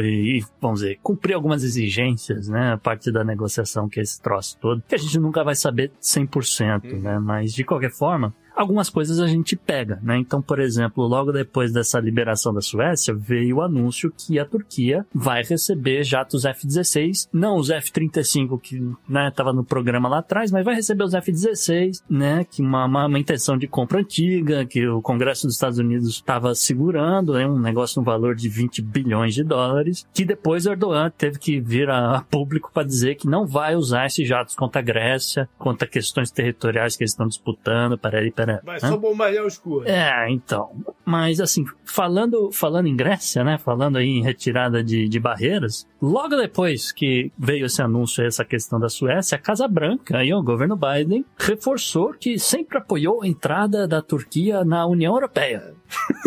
e, 0.01 0.43
vamos 0.61 0.79
dizer, 0.81 0.99
cumprir 1.01 1.33
algumas 1.33 1.63
exigências, 1.63 2.47
né, 2.47 2.73
a 2.73 2.77
partir 2.77 3.11
da 3.11 3.23
negociação 3.23 3.87
que 3.87 3.99
é 3.99 4.03
esse 4.03 4.21
troço 4.21 4.57
todo, 4.59 4.83
que 4.87 4.95
a 4.95 4.97
gente 4.97 5.19
nunca 5.19 5.43
vai 5.43 5.55
saber 5.55 5.91
100%, 6.01 6.99
né, 7.01 7.19
mas 7.19 7.53
de 7.53 7.63
qualquer 7.63 7.91
forma, 7.91 8.33
algumas 8.55 8.89
coisas 8.89 9.19
a 9.19 9.27
gente 9.27 9.55
pega, 9.55 9.99
né? 10.01 10.17
Então, 10.17 10.41
por 10.41 10.59
exemplo, 10.59 11.05
logo 11.05 11.31
depois 11.31 11.71
dessa 11.71 11.99
liberação 11.99 12.53
da 12.53 12.61
Suécia, 12.61 13.13
veio 13.13 13.57
o 13.57 13.61
anúncio 13.61 14.11
que 14.15 14.39
a 14.39 14.45
Turquia 14.45 15.05
vai 15.13 15.43
receber 15.43 16.03
jatos 16.03 16.45
F-16, 16.45 17.27
não 17.33 17.57
os 17.57 17.69
F-35 17.69 18.59
que, 18.59 18.81
né, 19.07 19.31
tava 19.35 19.53
no 19.53 19.63
programa 19.63 20.07
lá 20.07 20.19
atrás, 20.19 20.51
mas 20.51 20.63
vai 20.63 20.75
receber 20.75 21.03
os 21.03 21.13
F-16, 21.13 22.01
né, 22.09 22.45
que 22.45 22.61
uma, 22.61 22.85
uma, 22.85 23.05
uma 23.05 23.19
intenção 23.19 23.57
de 23.57 23.67
compra 23.67 23.99
antiga, 23.99 24.65
que 24.65 24.87
o 24.87 25.01
Congresso 25.01 25.47
dos 25.47 25.55
Estados 25.55 25.77
Unidos 25.77 26.09
estava 26.09 26.53
segurando, 26.55 27.33
né, 27.33 27.47
um 27.47 27.59
negócio 27.59 27.99
no 27.99 28.05
valor 28.05 28.35
de 28.35 28.47
20 28.47 28.81
bilhões 28.81 29.33
de 29.33 29.43
dólares, 29.43 30.07
que 30.13 30.25
depois 30.25 30.65
Erdogan 30.65 31.11
teve 31.17 31.39
que 31.39 31.59
vir 31.59 31.89
a, 31.89 32.17
a 32.17 32.21
público 32.21 32.71
para 32.73 32.87
dizer 32.87 33.15
que 33.15 33.27
não 33.27 33.45
vai 33.45 33.75
usar 33.75 34.05
esses 34.05 34.27
jatos 34.27 34.55
contra 34.55 34.81
a 34.81 34.83
Grécia, 34.83 35.49
contra 35.57 35.87
questões 35.87 36.31
territoriais 36.31 36.95
que 36.95 37.03
eles 37.03 37.11
estão 37.11 37.27
disputando, 37.27 37.97
peraí, 37.97 38.31
peraí. 38.45 38.59
Vai 38.63 38.77
Hã? 38.77 38.89
só 38.89 38.97
bombardear 38.97 39.45
os 39.45 39.57
curdos. 39.57 39.89
É, 39.89 40.29
então. 40.29 40.71
Mas 41.03 41.39
assim, 41.39 41.63
falando, 41.83 42.51
falando 42.51 42.87
em 42.87 42.95
Grécia, 42.95 43.43
né? 43.43 43.57
Falando 43.57 43.97
aí 43.97 44.07
em 44.07 44.23
retirada 44.23 44.83
de, 44.83 45.07
de 45.07 45.19
barreiras, 45.19 45.87
logo 46.01 46.35
depois 46.35 46.91
que 46.91 47.31
veio 47.37 47.65
esse 47.65 47.81
anúncio, 47.81 48.25
essa 48.25 48.45
questão 48.45 48.79
da 48.79 48.89
Suécia, 48.89 49.35
a 49.35 49.41
Casa 49.41 49.67
Branca, 49.67 50.17
aí 50.17 50.33
o 50.33 50.43
governo 50.43 50.75
Biden, 50.77 51.25
reforçou 51.37 52.13
que 52.13 52.39
sempre 52.39 52.77
apoiou 52.77 53.21
a 53.21 53.27
entrada 53.27 53.87
da 53.87 54.01
Turquia 54.01 54.63
na 54.63 54.85
União 54.85 55.13
Europeia. 55.13 55.73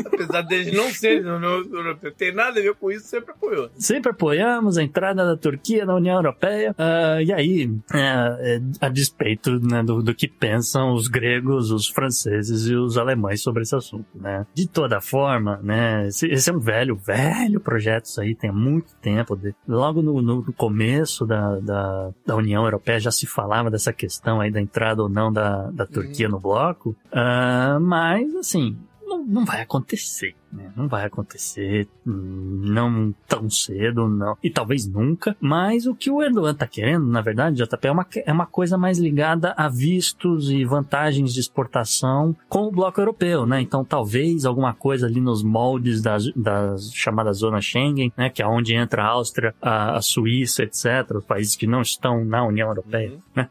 Apesar 0.06 0.42
deles 0.42 0.72
não 0.74 0.90
serem 0.90 1.22
da 1.22 1.36
União 1.36 1.58
Europeia. 1.72 2.14
Tem 2.16 2.32
nada 2.34 2.58
a 2.58 2.62
ver 2.62 2.74
com 2.74 2.90
isso, 2.90 3.06
sempre 3.06 3.30
apoiou. 3.32 3.70
Sempre 3.76 4.10
apoiamos 4.10 4.76
a 4.78 4.82
entrada 4.82 5.24
da 5.24 5.36
Turquia 5.36 5.84
na 5.86 5.94
União 5.94 6.16
Europeia. 6.16 6.74
Ah, 6.78 7.22
e 7.22 7.32
aí, 7.32 7.70
é, 7.94 8.56
é, 8.56 8.60
a 8.80 8.88
despeito 8.88 9.58
né, 9.60 9.82
do, 9.82 10.02
do 10.02 10.14
que 10.14 10.26
pensam 10.28 10.92
os 10.92 11.08
gregos, 11.08 11.70
os 11.70 11.86
franceses 11.88 12.66
e 12.66 12.74
os 12.74 12.96
alemães 12.98 13.42
sobre 13.42 13.62
esse 13.62 13.74
assunto, 13.76 14.06
né? 14.14 14.46
De 14.54 14.66
toda 14.68 15.00
forma, 15.00 15.58
né? 15.62 16.08
Esse, 16.08 16.26
esse 16.26 16.50
é 16.50 16.52
um 16.52 16.58
velho, 16.60 16.96
velho 16.96 17.60
projeto, 17.60 18.06
isso 18.06 18.20
aí 18.20 18.34
tem 18.34 18.50
muito 18.52 18.94
tempo. 18.96 19.36
de- 19.36 19.54
logo 19.66 20.02
no, 20.02 20.20
no 20.20 20.52
começo 20.52 21.26
da, 21.26 21.58
da, 21.60 22.10
da 22.26 22.36
União 22.36 22.64
Europeia 22.64 22.98
já 23.00 23.10
se 23.10 23.26
falava 23.26 23.70
dessa 23.70 23.92
questão 23.92 24.40
aí 24.40 24.50
da 24.50 24.60
entrada 24.60 25.02
ou 25.02 25.08
não 25.08 25.32
da, 25.32 25.70
da 25.70 25.86
Turquia 25.86 26.28
no 26.28 26.40
bloco. 26.40 26.96
Ah, 27.12 27.78
mas, 27.80 28.34
assim, 28.36 28.76
não, 29.08 29.24
não 29.24 29.44
vai 29.44 29.62
acontecer, 29.62 30.34
né? 30.52 30.70
Não 30.76 30.86
vai 30.86 31.04
acontecer, 31.06 31.88
não 32.04 33.14
tão 33.26 33.48
cedo, 33.48 34.06
não. 34.06 34.36
E 34.42 34.50
talvez 34.50 34.86
nunca. 34.86 35.36
Mas 35.40 35.86
o 35.86 35.94
que 35.94 36.10
o 36.10 36.22
Erdogan 36.22 36.54
tá 36.54 36.66
querendo, 36.66 37.06
na 37.06 37.20
verdade, 37.20 37.56
JP, 37.56 37.86
é 37.86 37.90
uma, 37.90 38.06
é 38.26 38.32
uma 38.32 38.46
coisa 38.46 38.76
mais 38.76 38.98
ligada 38.98 39.54
a 39.56 39.68
vistos 39.68 40.50
e 40.50 40.64
vantagens 40.64 41.32
de 41.32 41.40
exportação 41.40 42.36
com 42.48 42.66
o 42.66 42.70
bloco 42.70 43.00
europeu, 43.00 43.46
né? 43.46 43.60
Então 43.60 43.84
talvez 43.84 44.44
alguma 44.44 44.74
coisa 44.74 45.06
ali 45.06 45.20
nos 45.20 45.42
moldes 45.42 46.02
das, 46.02 46.32
das 46.34 46.92
chamadas 46.92 47.38
zonas 47.38 47.64
Schengen, 47.64 48.12
né? 48.16 48.28
Que 48.30 48.42
é 48.42 48.46
onde 48.46 48.74
entra 48.74 49.02
a 49.02 49.08
Áustria, 49.08 49.54
a, 49.60 49.96
a 49.96 50.02
Suíça, 50.02 50.62
etc. 50.62 51.16
Os 51.16 51.24
países 51.24 51.56
que 51.56 51.66
não 51.66 51.80
estão 51.80 52.24
na 52.24 52.44
União 52.44 52.68
Europeia, 52.68 53.18
né? 53.34 53.48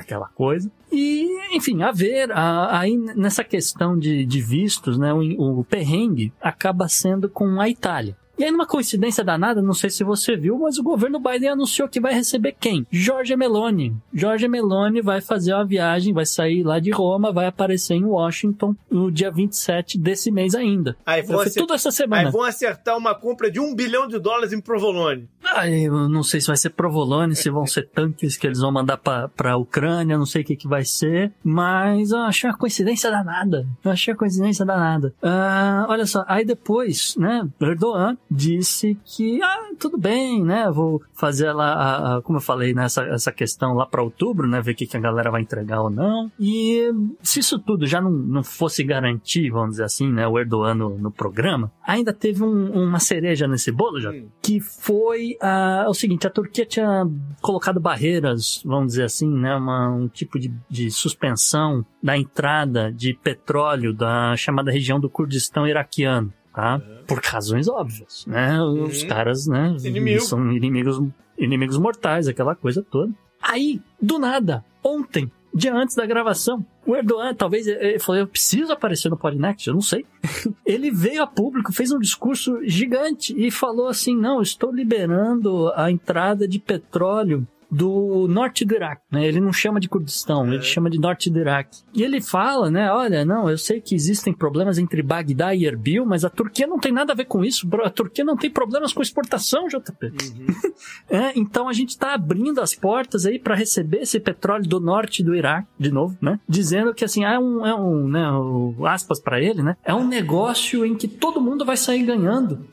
Aquela 0.00 0.28
coisa. 0.28 0.70
E, 0.92 1.26
enfim, 1.56 1.82
a 1.82 1.90
ver, 1.92 2.30
aí 2.32 2.96
nessa 2.96 3.42
questão 3.44 3.98
de, 3.98 4.24
de 4.24 4.40
vistos, 4.40 4.98
né, 4.98 5.12
o, 5.12 5.60
o 5.60 5.64
perrengue 5.64 6.32
acaba 6.40 6.88
sendo 6.88 7.28
com 7.28 7.60
a 7.60 7.68
Itália. 7.68 8.16
E 8.36 8.42
aí, 8.42 8.50
numa 8.50 8.66
coincidência 8.66 9.22
danada, 9.22 9.62
não 9.62 9.72
sei 9.72 9.88
se 9.88 10.02
você 10.02 10.34
viu, 10.36 10.58
mas 10.58 10.76
o 10.76 10.82
governo 10.82 11.20
Biden 11.20 11.50
anunciou 11.50 11.88
que 11.88 12.00
vai 12.00 12.12
receber 12.12 12.56
quem? 12.58 12.84
Jorge 12.90 13.36
Meloni. 13.36 13.96
Jorge 14.12 14.48
Meloni 14.48 15.00
vai 15.00 15.20
fazer 15.20 15.54
uma 15.54 15.64
viagem, 15.64 16.12
vai 16.12 16.26
sair 16.26 16.64
lá 16.64 16.80
de 16.80 16.90
Roma, 16.90 17.32
vai 17.32 17.46
aparecer 17.46 17.94
em 17.94 18.04
Washington 18.04 18.74
no 18.90 19.08
dia 19.12 19.30
27 19.30 19.96
desse 19.96 20.32
mês 20.32 20.52
ainda. 20.56 20.96
Aí 21.06 21.22
vão, 21.22 21.36
Foi 21.36 21.46
acer- 21.46 21.60
tudo 21.60 21.74
essa 21.74 21.92
semana. 21.92 22.26
aí 22.26 22.32
vão 22.32 22.42
acertar 22.42 22.98
uma 22.98 23.14
compra 23.14 23.48
de 23.48 23.60
um 23.60 23.72
bilhão 23.72 24.08
de 24.08 24.18
dólares 24.18 24.52
em 24.52 24.60
provolone. 24.60 25.28
Eu 25.62 26.08
não 26.08 26.22
sei 26.22 26.40
se 26.40 26.46
vai 26.48 26.56
ser 26.56 26.70
provolone, 26.70 27.34
se 27.36 27.50
vão 27.50 27.66
ser 27.66 27.88
tanques 27.88 28.36
que 28.36 28.46
eles 28.46 28.58
vão 28.60 28.72
mandar 28.72 28.96
pra, 28.98 29.28
pra 29.28 29.56
Ucrânia, 29.56 30.18
não 30.18 30.26
sei 30.26 30.42
o 30.42 30.44
que 30.44 30.56
que 30.56 30.68
vai 30.68 30.84
ser, 30.84 31.32
mas 31.42 32.10
eu 32.10 32.18
achei 32.20 32.48
uma 32.50 32.56
coincidência 32.56 33.10
danada. 33.10 33.66
Eu 33.84 33.90
achei 33.90 34.12
uma 34.12 34.18
coincidência 34.18 34.64
danada. 34.64 35.14
Ah, 35.22 35.86
olha 35.88 36.06
só, 36.06 36.24
aí 36.26 36.44
depois, 36.44 37.14
né, 37.16 37.48
Erdogan 37.60 38.16
disse 38.30 38.96
que, 39.04 39.40
ah, 39.42 39.70
tudo 39.78 39.96
bem, 39.98 40.42
né, 40.42 40.70
vou 40.70 41.02
fazer 41.14 41.52
lá, 41.52 41.72
a, 41.74 42.16
a- 42.16 42.22
como 42.22 42.38
eu 42.38 42.42
falei, 42.42 42.72
né, 42.74 42.84
essa, 42.84 43.02
essa 43.04 43.32
questão 43.32 43.74
lá 43.74 43.86
pra 43.86 44.02
outubro, 44.02 44.46
né, 44.48 44.60
ver 44.60 44.72
o 44.72 44.74
que, 44.74 44.86
que 44.86 44.96
a 44.96 45.00
galera 45.00 45.30
vai 45.30 45.42
entregar 45.42 45.80
ou 45.82 45.90
não. 45.90 46.30
E 46.38 46.90
se 47.22 47.40
isso 47.40 47.58
tudo 47.58 47.86
já 47.86 48.00
não, 48.00 48.10
não 48.10 48.42
fosse 48.42 48.82
garantir, 48.84 49.50
vamos 49.50 49.70
dizer 49.72 49.84
assim, 49.84 50.10
né, 50.10 50.26
o 50.26 50.38
Erdogan 50.38 50.74
no, 50.74 50.98
no 50.98 51.10
programa, 51.10 51.70
ainda 51.86 52.12
teve 52.12 52.42
um- 52.42 52.72
uma 52.84 52.98
cereja 52.98 53.46
nesse 53.46 53.70
bolo, 53.72 54.00
já 54.00 54.10
Hum. 54.10 54.28
que 54.42 54.60
foi 54.60 55.36
ah, 55.46 55.84
o 55.88 55.94
seguinte, 55.94 56.26
a 56.26 56.30
Turquia 56.30 56.64
tinha 56.64 57.06
colocado 57.42 57.78
barreiras, 57.78 58.62
vamos 58.64 58.88
dizer 58.88 59.04
assim, 59.04 59.28
né, 59.28 59.54
uma, 59.54 59.90
um 59.90 60.08
tipo 60.08 60.38
de, 60.38 60.52
de 60.70 60.90
suspensão 60.90 61.84
da 62.02 62.16
entrada 62.16 62.90
de 62.90 63.12
petróleo 63.14 63.92
da 63.92 64.34
chamada 64.36 64.70
região 64.70 64.98
do 64.98 65.10
Kurdistão 65.10 65.66
iraquiano, 65.68 66.32
tá? 66.54 66.80
Por 67.06 67.20
razões 67.22 67.68
óbvias, 67.68 68.24
né? 68.26 68.60
Os 68.62 69.02
Uhum. 69.02 69.08
caras, 69.08 69.46
né, 69.46 69.76
Inimigo. 69.84 70.20
são 70.22 70.50
inimigos, 70.50 71.00
inimigos 71.38 71.76
mortais, 71.78 72.26
aquela 72.26 72.54
coisa 72.54 72.82
toda. 72.82 73.12
Aí, 73.42 73.82
do 74.00 74.18
nada, 74.18 74.64
ontem, 74.82 75.30
dia 75.54 75.74
antes 75.74 75.94
da 75.94 76.04
gravação, 76.04 76.64
o 76.84 76.96
Erdogan, 76.96 77.34
talvez, 77.34 77.66
ele 77.66 77.98
falou, 77.98 78.20
eu 78.20 78.26
preciso 78.26 78.72
aparecer 78.72 79.08
no 79.08 79.16
Podnext, 79.16 79.66
eu 79.66 79.74
não 79.74 79.80
sei. 79.80 80.04
ele 80.66 80.90
veio 80.90 81.22
a 81.22 81.26
público, 81.26 81.72
fez 81.72 81.92
um 81.92 81.98
discurso 81.98 82.58
gigante 82.64 83.34
e 83.36 83.50
falou 83.50 83.86
assim, 83.86 84.16
não, 84.16 84.42
estou 84.42 84.72
liberando 84.72 85.72
a 85.74 85.90
entrada 85.90 86.48
de 86.48 86.58
petróleo 86.58 87.46
do 87.74 88.26
norte 88.28 88.64
do 88.64 88.74
Iraque, 88.74 89.02
né? 89.10 89.26
Ele 89.26 89.40
não 89.40 89.52
chama 89.52 89.80
de 89.80 89.88
Kurdistão, 89.88 90.46
ele 90.52 90.62
chama 90.62 90.88
de 90.88 90.98
norte 90.98 91.28
do 91.30 91.38
Iraque. 91.40 91.78
E 91.92 92.02
ele 92.02 92.20
fala, 92.20 92.70
né? 92.70 92.90
Olha, 92.92 93.24
não, 93.24 93.50
eu 93.50 93.58
sei 93.58 93.80
que 93.80 93.94
existem 93.94 94.32
problemas 94.32 94.78
entre 94.78 95.02
Bagdá 95.02 95.54
e 95.54 95.64
Erbil, 95.66 96.06
mas 96.06 96.24
a 96.24 96.30
Turquia 96.30 96.66
não 96.66 96.78
tem 96.78 96.92
nada 96.92 97.12
a 97.12 97.16
ver 97.16 97.24
com 97.24 97.44
isso. 97.44 97.68
A 97.82 97.90
Turquia 97.90 98.24
não 98.24 98.36
tem 98.36 98.50
problemas 98.50 98.92
com 98.92 99.02
exportação, 99.02 99.66
JP. 99.68 100.12
É, 101.08 101.38
então 101.38 101.68
a 101.68 101.72
gente 101.72 101.90
está 101.90 102.14
abrindo 102.14 102.60
as 102.60 102.74
portas 102.74 103.24
aí 103.26 103.38
para 103.38 103.54
receber 103.54 103.98
esse 103.98 104.18
petróleo 104.18 104.66
do 104.66 104.80
norte 104.80 105.22
do 105.22 105.34
Iraque, 105.34 105.68
de 105.78 105.90
novo, 105.90 106.16
né? 106.20 106.40
Dizendo 106.48 106.92
que 106.94 107.04
assim, 107.04 107.24
é 107.24 107.38
um, 107.38 107.64
é 107.66 107.74
um 107.74 108.08
né, 108.08 108.30
o- 108.32 108.86
aspas 108.86 109.20
para 109.20 109.40
ele, 109.40 109.62
né? 109.62 109.76
É 109.84 109.94
um 109.94 110.06
negócio 110.06 110.84
em 110.84 110.94
que 110.96 111.06
todo 111.06 111.40
mundo 111.40 111.64
vai 111.64 111.76
sair 111.76 112.04
ganhando. 112.04 112.66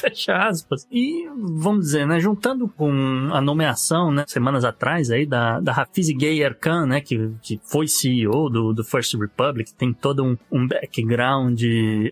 Fecha 0.10 0.36
aspas. 0.36 0.86
E, 0.90 1.28
vamos 1.36 1.86
dizer, 1.86 2.06
né, 2.06 2.18
juntando 2.20 2.68
com 2.68 2.90
a 3.32 3.40
nomeação, 3.40 4.10
né, 4.10 4.24
semanas 4.26 4.64
atrás 4.64 5.10
aí, 5.10 5.26
da, 5.26 5.60
da 5.60 5.72
Hafiz 5.72 6.08
Gay 6.10 6.42
Erkan, 6.42 6.86
né, 6.86 7.00
que, 7.00 7.32
que 7.42 7.60
foi 7.64 7.86
CEO 7.86 8.48
do, 8.48 8.72
do 8.72 8.84
First 8.84 9.14
Republic, 9.14 9.72
tem 9.74 9.92
todo 9.92 10.24
um, 10.24 10.36
um 10.50 10.66
background 10.66 11.60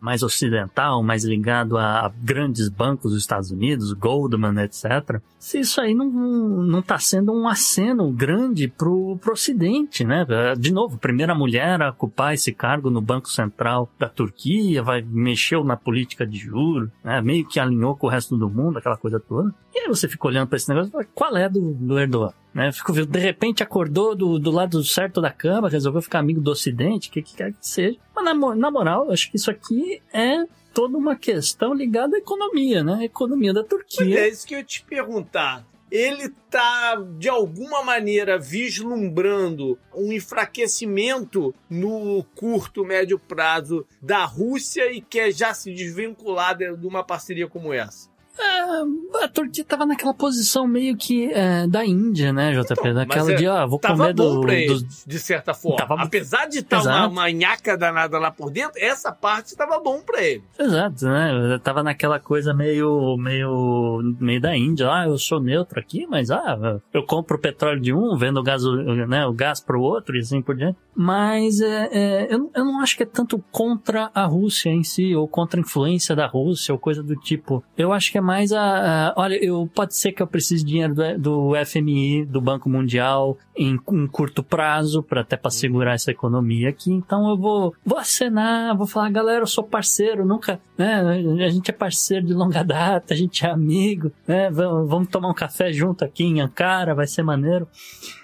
mais 0.03 0.23
ocidental, 0.23 1.03
mais 1.03 1.25
ligado 1.25 1.79
a, 1.79 2.07
a 2.07 2.09
grandes 2.23 2.69
bancos 2.69 3.13
dos 3.13 3.21
Estados 3.21 3.51
Unidos, 3.51 3.93
Goldman, 3.93 4.63
etc. 4.63 5.21
Se 5.39 5.61
isso 5.61 5.81
aí 5.81 5.95
não, 5.95 6.11
não 6.11 6.83
tá 6.83 6.99
sendo 6.99 7.33
um 7.33 7.49
aceno 7.49 8.11
grande 8.11 8.69
pro, 8.69 9.17
pro 9.19 9.33
Ocidente, 9.33 10.05
né? 10.05 10.27
De 10.59 10.73
novo, 10.73 10.99
primeira 10.99 11.35
mulher 11.35 11.81
a 11.81 11.91
ocupar 11.91 12.35
esse 12.35 12.53
cargo 12.53 12.91
no 12.91 13.01
Banco 13.01 13.29
Central 13.29 13.89
da 13.99 14.09
Turquia, 14.09 14.83
vai 14.83 15.01
mexeu 15.01 15.63
na 15.63 15.77
política 15.77 16.27
de 16.27 16.37
juros, 16.39 16.91
né? 17.05 17.21
Meio 17.21 17.47
que 17.47 17.61
alinhou 17.61 17.78
com 17.97 18.07
o 18.07 18.11
resto 18.11 18.37
do 18.37 18.49
mundo, 18.49 18.79
aquela 18.79 18.97
coisa 18.97 19.21
toda. 19.21 19.55
E 19.75 19.81
aí 19.81 19.89
você 19.89 20.09
fica 20.09 20.27
olhando 20.27 20.49
para 20.49 20.57
esse 20.57 20.69
negócio 20.69 20.89
e 20.89 20.93
fala, 20.93 21.07
qual 21.15 21.37
é 21.37 21.49
do, 21.49 21.75
do 21.75 21.99
Erdogan? 21.99 22.33
Né? 22.55 22.73
Fico, 22.73 22.93
de 22.93 23.19
repente 23.19 23.63
acordou 23.63 24.15
do, 24.15 24.39
do 24.39 24.51
lado 24.51 24.83
certo 24.83 25.21
da 25.21 25.31
cama, 25.31 25.69
resolveu 25.69 26.03
ficar 26.03 26.19
amigo 26.19 26.41
do 26.41 26.51
Ocidente, 26.51 27.09
o 27.09 27.13
que, 27.13 27.23
que 27.23 27.37
quer 27.37 27.53
que 27.53 27.67
seja. 27.67 27.99
Mas 28.15 28.25
na, 28.25 28.35
na 28.55 28.71
moral, 28.71 29.11
acho 29.11 29.31
que 29.31 29.37
isso 29.37 29.51
aqui 29.51 30.03
é 30.13 30.45
toda 30.75 30.97
uma 30.97 31.17
questão 31.17 31.75
ligada 31.75 32.17
à 32.17 32.19
economia, 32.19 32.83
né? 32.83 32.95
A 33.01 33.05
economia 33.05 33.53
da 33.53 33.61
Mas 33.61 33.69
Turquia. 33.69 34.21
é 34.21 34.29
isso 34.29 34.47
que 34.47 34.55
eu 34.55 34.59
ia 34.59 34.65
te 34.65 34.83
perguntar. 34.85 35.65
Ele 35.91 36.29
tá, 36.51 36.97
de 37.19 37.29
alguma 37.29 37.83
maneira, 37.83 38.39
vislumbrando 38.39 39.79
um 39.95 40.13
enfraquecimento 40.13 41.55
no 41.69 42.23
curto, 42.35 42.85
médio 42.85 43.19
prazo 43.19 43.87
da 44.01 44.25
Rússia 44.25 44.93
e 44.93 45.01
quer 45.01 45.33
já 45.33 45.55
se 45.55 45.73
desvincular 45.73 46.57
de 46.57 46.77
de 46.77 46.87
uma 46.87 47.03
parceria 47.03 47.49
como 47.49 47.73
essa. 47.73 48.09
É, 48.41 49.25
a 49.25 49.29
Turquia 49.29 49.65
tava 49.65 49.85
naquela 49.85 50.15
posição 50.15 50.67
meio 50.67 50.97
que 50.97 51.31
é, 51.33 51.67
da 51.67 51.85
Índia, 51.85 52.33
né, 52.33 52.53
JP? 52.53 52.73
Então, 52.81 52.95
Daquela 52.95 53.33
é, 53.33 53.35
de, 53.35 53.47
ó, 53.49 53.67
vou 53.67 53.81
comer 53.81 54.15
do, 54.15 54.41
dos- 54.43 55.05
de 55.05 55.19
certa 55.19 55.53
forma. 55.53 55.79
Tava- 55.79 56.03
Apesar 56.03 56.47
de 56.47 56.59
estar 56.59 56.77
uma, 56.77 56.83
Exato. 56.83 57.09
uma 57.11 57.31
nhaca 57.33 57.77
danada 57.77 58.19
lá 58.19 58.31
por 58.31 58.51
dentro, 58.51 58.73
essa 58.81 59.11
parte 59.11 59.57
tava 59.57 59.81
bom 59.81 60.01
pra 60.01 60.23
ele. 60.23 60.43
Exato, 60.59 61.05
né? 61.07 61.59
Tava 61.65 61.83
naquela 61.83 62.21
coisa 62.21 62.55
meio, 62.55 63.17
meio, 63.17 64.15
meio 64.21 64.41
da 64.41 64.57
Índia. 64.57 64.89
Ah, 64.91 65.07
eu 65.07 65.19
sou 65.19 65.41
neutro 65.41 65.81
aqui, 65.81 66.07
mas 66.07 66.31
ah, 66.31 66.81
eu 66.95 67.03
compro 67.05 67.37
o 67.37 67.41
petróleo 67.41 67.81
de 67.81 67.93
um, 67.93 68.17
vendo 68.17 68.39
o 68.39 68.43
gás, 68.43 68.63
né, 69.09 69.27
o 69.27 69.33
gás 69.33 69.61
pro 69.61 69.81
outro 69.81 70.17
e 70.17 70.21
assim 70.21 70.41
por 70.41 70.55
diante. 70.55 70.79
Mas 71.01 71.61
é, 71.61 71.89
é, 71.93 72.27
eu, 72.35 72.51
eu 72.53 72.65
não 72.65 72.81
acho 72.81 72.97
que 72.97 73.05
é 73.05 73.07
tanto 73.07 73.39
contra 73.53 74.11
a 74.13 74.25
Rússia 74.25 74.69
em 74.71 74.83
si, 74.83 75.15
ou 75.15 75.29
contra 75.29 75.61
a 75.61 75.63
influência 75.63 76.17
da 76.17 76.27
Rússia, 76.27 76.73
ou 76.75 76.79
coisa 76.79 77.05
do 77.05 77.15
tipo. 77.15 77.63
Eu 77.77 77.93
acho 77.93 78.11
que 78.11 78.19
é 78.19 78.21
mais 78.21 78.53
a, 78.53 79.11
a- 79.11 79.15
olha, 79.17 79.37
eu 79.37 79.71
pode 79.73 79.95
ser 79.95 80.11
que 80.11 80.21
eu 80.21 80.27
precise 80.27 80.65
de 80.65 80.73
dinheiro 80.73 80.95
do, 80.97 81.19
do 81.19 81.53
FMI, 81.65 82.25
do 82.25 82.41
Banco 82.41 82.69
Mundial, 82.69 83.39
em 83.57 83.79
um 83.89 84.09
curto 84.09 84.43
prazo, 84.43 85.01
para 85.01 85.21
até 85.21 85.37
para 85.37 85.53
segurar 85.53 85.93
essa 85.95 86.11
economia 86.11 86.69
aqui. 86.71 86.91
Então 86.93 87.29
eu 87.31 87.37
vou, 87.37 87.73
vou 87.87 87.97
acenar, 87.99 88.77
vou 88.77 88.87
falar, 88.87 89.09
galera, 89.11 89.43
eu 89.43 89.47
sou 89.47 89.63
parceiro, 89.63 90.25
nunca, 90.27 90.61
né? 90.77 91.01
A 91.45 91.49
gente 91.49 91.71
é 91.71 91.73
parceiro 91.73 92.27
de 92.27 92.35
longa 92.35 92.65
data, 92.65 93.15
a 93.15 93.17
gente 93.17 93.47
é 93.47 93.51
amigo, 93.51 94.11
né? 94.27 94.51
Vamos, 94.51 94.89
vamos 94.89 95.09
tomar 95.09 95.29
um 95.31 95.35
café 95.35 95.73
junto 95.73 96.05
aqui 96.05 96.25
em 96.25 96.41
Ankara, 96.41 96.93
vai 96.93 97.07
ser 97.07 97.23
maneiro. 97.23 97.69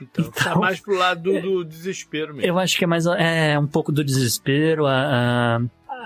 Então, 0.03 0.25
tá 0.31 0.51
Então- 0.51 0.61
mais 0.61 0.81
pro 0.81 0.97
lado 0.97 1.23
do, 1.23 1.41
do 1.63 1.65
desespero 1.65 2.35
mesmo. 2.35 2.49
Eu 2.49 2.59
acho 2.65 2.77
que 2.79 2.85
é 2.85 2.87
mais 2.87 3.07
é 3.07 3.59
um 3.59 3.67
pouco 3.67 3.93
do 3.93 4.03
desespero. 4.05 4.87
A, 4.87 5.57
a- 5.57 5.61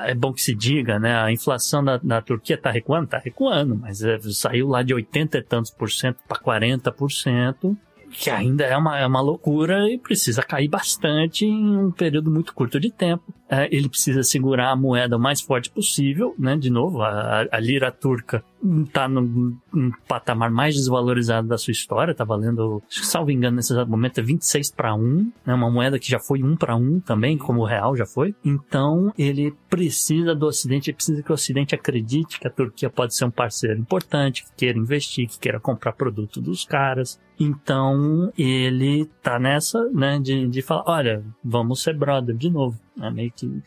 é 0.06 0.14
bom 0.14 0.32
que 0.32 0.40
se 0.40 0.54
diga, 0.54 0.96
né? 0.98 1.16
A 1.20 1.32
inflação 1.32 1.82
da, 1.82 1.96
da 1.96 2.20
Turquia 2.22 2.56
tá 2.56 2.70
recuando? 2.70 3.08
Tá 3.08 3.18
recuando, 3.18 3.74
mas 3.74 4.00
é, 4.02 4.16
saiu 4.30 4.68
lá 4.68 4.82
de 4.82 4.94
80 4.94 5.38
e 5.38 5.42
tantos 5.42 5.72
por 5.72 5.90
cento 5.90 6.18
para 6.28 6.38
40 6.38 6.92
por 6.92 7.10
cento. 7.10 7.76
Que 8.10 8.30
ainda 8.30 8.64
é 8.64 8.76
uma, 8.76 8.98
é 8.98 9.06
uma 9.06 9.20
loucura 9.20 9.90
e 9.90 9.98
precisa 9.98 10.42
cair 10.42 10.68
bastante 10.68 11.44
em 11.44 11.76
um 11.76 11.90
período 11.90 12.30
muito 12.30 12.54
curto 12.54 12.78
de 12.78 12.90
tempo. 12.92 13.34
É, 13.48 13.68
ele 13.74 13.88
precisa 13.88 14.22
segurar 14.22 14.70
a 14.70 14.76
moeda 14.76 15.16
o 15.16 15.20
mais 15.20 15.40
forte 15.40 15.70
possível, 15.70 16.34
né? 16.38 16.56
De 16.56 16.70
novo, 16.70 17.02
a, 17.02 17.46
a 17.50 17.58
lira 17.58 17.90
turca 17.90 18.44
está 18.86 19.08
no, 19.08 19.56
no 19.72 19.92
patamar 20.06 20.50
mais 20.50 20.74
desvalorizado 20.74 21.48
da 21.48 21.56
sua 21.56 21.70
história, 21.70 22.14
tá 22.14 22.24
valendo, 22.24 22.82
salvo 22.88 23.30
engano, 23.30 23.56
nesse 23.56 23.72
exato 23.72 23.90
momento 23.90 24.18
é 24.18 24.22
26 24.22 24.72
para 24.72 24.94
1, 24.94 25.32
né? 25.46 25.54
Uma 25.54 25.70
moeda 25.70 25.98
que 25.98 26.10
já 26.10 26.18
foi 26.18 26.42
1 26.42 26.56
para 26.56 26.76
1 26.76 27.00
também, 27.00 27.38
como 27.38 27.60
o 27.60 27.64
real 27.64 27.96
já 27.96 28.04
foi. 28.04 28.34
Então, 28.44 29.12
ele 29.16 29.54
precisa 29.70 30.34
do 30.34 30.46
Ocidente, 30.46 30.90
ele 30.90 30.96
precisa 30.96 31.22
que 31.22 31.30
o 31.30 31.34
Ocidente 31.34 31.74
acredite 31.74 32.38
que 32.38 32.46
a 32.46 32.50
Turquia 32.50 32.90
pode 32.90 33.14
ser 33.14 33.24
um 33.24 33.30
parceiro 33.30 33.80
importante, 33.80 34.44
que 34.44 34.50
queira 34.56 34.78
investir, 34.78 35.28
que 35.28 35.38
queira 35.38 35.60
comprar 35.60 35.92
produto 35.92 36.40
dos 36.40 36.64
caras. 36.64 37.18
Então, 37.40 38.32
ele 38.36 39.08
tá 39.22 39.38
nessa, 39.38 39.88
né, 39.90 40.18
de, 40.18 40.48
de 40.48 40.60
falar, 40.60 40.84
olha, 40.86 41.24
vamos 41.44 41.82
ser 41.82 41.96
brother 41.96 42.36
de 42.36 42.50
novo. 42.50 42.78
É 43.00 43.10
meio 43.10 43.30
que 43.30 43.62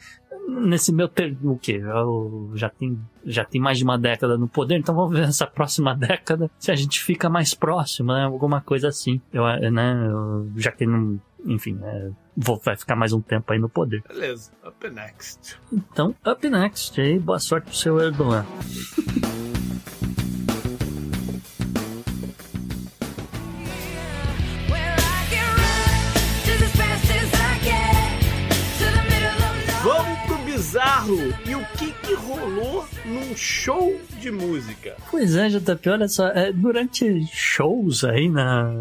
nesse 0.48 0.92
meu 0.92 1.08
ter, 1.08 1.38
o 1.44 1.58
quê? 1.58 1.80
Eu 1.84 2.52
já 2.56 2.70
tem 2.70 3.00
já 3.26 3.46
tem 3.46 3.62
mais 3.62 3.78
de 3.78 3.84
uma 3.84 3.98
década 3.98 4.38
no 4.38 4.48
poder, 4.48 4.78
então 4.78 4.96
vamos 4.96 5.14
ver 5.14 5.24
essa 5.30 5.48
próxima 5.48 5.96
década 5.96 6.50
se 6.60 6.72
a 6.72 6.76
gente 6.76 7.02
fica 7.02 7.30
mais 7.30 7.54
próximo, 7.54 8.14
né? 8.14 8.24
Alguma 8.26 8.62
coisa 8.62 8.88
assim. 8.88 9.22
Eu, 9.32 9.44
né? 9.72 10.08
eu- 10.10 10.50
já 10.58 10.72
que 10.72 10.86
não, 10.86 11.20
enfim, 11.46 11.80
é, 11.84 12.10
vou, 12.36 12.60
vai 12.64 12.76
ficar 12.76 12.96
mais 12.96 13.14
um 13.14 13.22
tempo 13.22 13.52
aí 13.54 13.60
no 13.60 13.70
poder. 13.70 14.04
Beleza, 14.08 14.52
up 14.66 14.90
next. 14.90 15.58
Então, 15.72 16.16
up 16.26 16.50
next, 16.50 17.00
aí, 17.00 17.20
boa 17.20 17.40
sorte 17.40 17.66
pro 17.66 17.76
seu 17.76 18.00
Erdogan. 18.00 18.46
E 31.46 31.56
o 31.56 31.66
que, 31.78 31.92
que 31.92 32.14
rolou 32.14 32.86
num 33.06 33.36
show 33.36 34.00
de 34.20 34.32
música. 34.32 34.96
Pois 35.10 35.36
é, 35.36 35.50
JP, 35.50 35.90
olha 35.90 36.08
só, 36.08 36.28
é, 36.28 36.52
durante 36.52 37.26
shows 37.34 38.04
aí 38.04 38.30
na, 38.30 38.72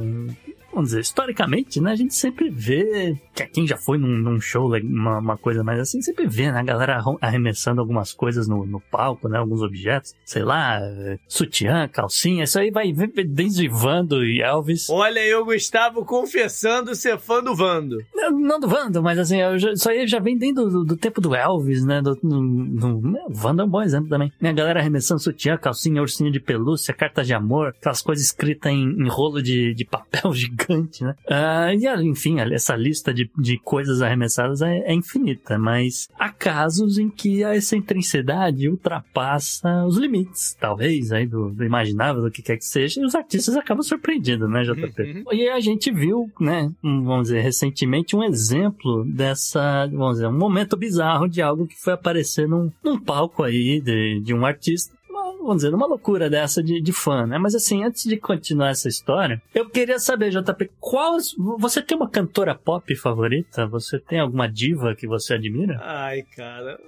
vamos 0.73 0.91
dizer, 0.91 1.01
historicamente, 1.01 1.81
né, 1.81 1.93
a 1.93 1.97
gente 1.97 2.15
sempre 2.15 2.49
vê, 2.49 3.17
que 3.35 3.47
quem 3.47 3.67
já 3.67 3.77
foi 3.77 3.99
num, 3.99 4.17
num 4.17 4.41
show, 4.41 4.71
uma, 4.83 5.19
uma, 5.19 5.37
coisa 5.37 5.65
mais 5.65 5.81
assim, 5.81 6.01
sempre 6.01 6.27
vê, 6.27 6.51
né, 6.51 6.59
a 6.59 6.63
galera 6.63 7.03
arremessando 7.21 7.81
algumas 7.81 8.13
coisas 8.13 8.47
no, 8.47 8.65
no 8.65 8.81
palco, 8.81 9.29
né, 9.29 9.39
alguns 9.39 9.63
objetos, 9.63 10.15
sei 10.25 10.43
lá, 10.43 10.81
sutiã, 11.27 11.89
calcinha, 11.89 12.45
isso 12.45 12.59
aí 12.59 12.71
vai 12.71 12.93
desde 12.93 13.69
Vando 13.69 14.25
e 14.25 14.41
Elvis. 14.41 14.89
Olha 14.91 15.21
eu, 15.21 15.45
Gustavo, 15.45 16.05
confessando 16.05 16.95
ser 16.95 17.19
fã 17.19 17.43
do 17.43 17.55
Vando. 17.55 17.99
Não, 18.15 18.31
não 18.31 18.61
do 18.61 18.69
Vando, 18.69 19.03
mas 19.03 19.19
assim, 19.19 19.39
já, 19.59 19.73
isso 19.73 19.89
aí 19.89 20.07
já 20.07 20.19
vem 20.19 20.37
desde 20.37 20.51
do, 20.51 20.85
do, 20.85 20.97
tempo 20.97 21.21
do 21.21 21.35
Elvis, 21.35 21.85
né, 21.85 22.01
do, 22.01 22.15
do, 22.15 22.41
do, 22.41 23.03
Vando 23.31 23.63
é 23.63 23.65
um 23.65 23.69
bom 23.69 23.83
exemplo 23.83 24.09
também. 24.09 24.33
Né, 24.41 24.51
a 24.51 24.53
galera 24.53 24.81
arremessando 24.81 25.21
sutiã, 25.21 25.57
calcinha, 25.57 26.01
ursinho 26.01 26.31
de 26.31 26.41
pelúcia, 26.41 26.95
carta 26.95 27.23
de 27.25 27.35
amor, 27.35 27.69
aquelas 27.69 28.03
coisas 28.03 28.25
escritas 28.25 28.71
em, 28.71 28.83
em 28.83 29.09
rolo 29.09 29.43
de, 29.43 29.75
de 29.75 29.85
papel 29.85 30.33
gigante 30.35 30.60
gigante, 30.61 31.05
né? 31.05 31.15
Uh, 31.27 31.75
e, 31.79 32.09
enfim, 32.09 32.41
essa 32.41 32.77
lista 32.77 33.13
de, 33.13 33.31
de 33.39 33.59
coisas 33.59 34.03
arremessadas 34.03 34.63
é, 34.63 34.79
é, 34.79 34.95
infinita, 34.95 35.59
mas 35.59 36.09
há 36.19 36.31
casos 36.31 36.99
em 36.99 37.09
que 37.09 37.43
a 37.45 37.57
excentricidade 37.57 38.69
ultrapassa 38.69 39.85
os 39.85 39.97
limites, 39.97 40.57
talvez, 40.59 41.13
aí 41.13 41.27
do, 41.27 41.51
do 41.51 41.65
imaginável, 41.65 42.23
do 42.23 42.31
que 42.31 42.43
quer 42.43 42.57
que 42.57 42.65
seja, 42.65 43.01
e 43.01 43.05
os 43.05 43.15
artistas 43.15 43.57
acabam 43.57 43.83
surpreendendo, 43.83 44.49
né, 44.49 44.63
JP? 44.63 45.03
Uhum. 45.03 45.33
E 45.33 45.49
a 45.49 45.61
gente 45.61 45.91
viu, 45.91 46.31
né, 46.41 46.71
vamos 46.83 47.29
dizer, 47.29 47.41
recentemente 47.41 48.17
um 48.17 48.23
exemplo 48.23 49.05
dessa, 49.05 49.87
vamos 49.87 50.15
dizer, 50.15 50.27
um 50.27 50.39
momento 50.39 50.77
bizarro 50.77 51.29
de 51.29 51.43
algo 51.43 51.67
que 51.67 51.81
foi 51.81 51.93
aparecer 51.93 52.49
num, 52.49 52.71
num 52.83 52.99
palco 52.99 53.43
aí 53.43 53.81
de, 53.81 54.21
de 54.21 54.35
um 54.35 54.45
artista 54.45 55.00
vamos 55.41 55.57
dizer, 55.57 55.75
uma 55.75 55.87
loucura 55.87 56.29
dessa 56.29 56.63
de, 56.63 56.81
de 56.81 56.93
fã, 56.93 57.27
né? 57.27 57.39
Mas 57.39 57.55
assim, 57.55 57.85
antes 57.85 58.05
de 58.05 58.17
continuar 58.17 58.71
essa 58.71 58.89
história, 58.89 59.41
eu 59.55 59.69
queria 59.69 59.99
saber, 59.99 60.31
JP, 60.31 60.71
qual. 60.79 61.17
Você 61.59 61.83
tem 61.83 61.97
uma 61.97 62.09
cantora 62.09 62.55
pop 62.55 62.95
favorita? 62.97 63.67
Você 63.67 63.99
tem 63.99 64.21
alguma 64.21 64.49
diva 64.49 64.95
que 64.95 65.07
você 65.07 65.35
admira? 65.35 65.79
Ai, 65.83 66.23
cara. 66.37 66.79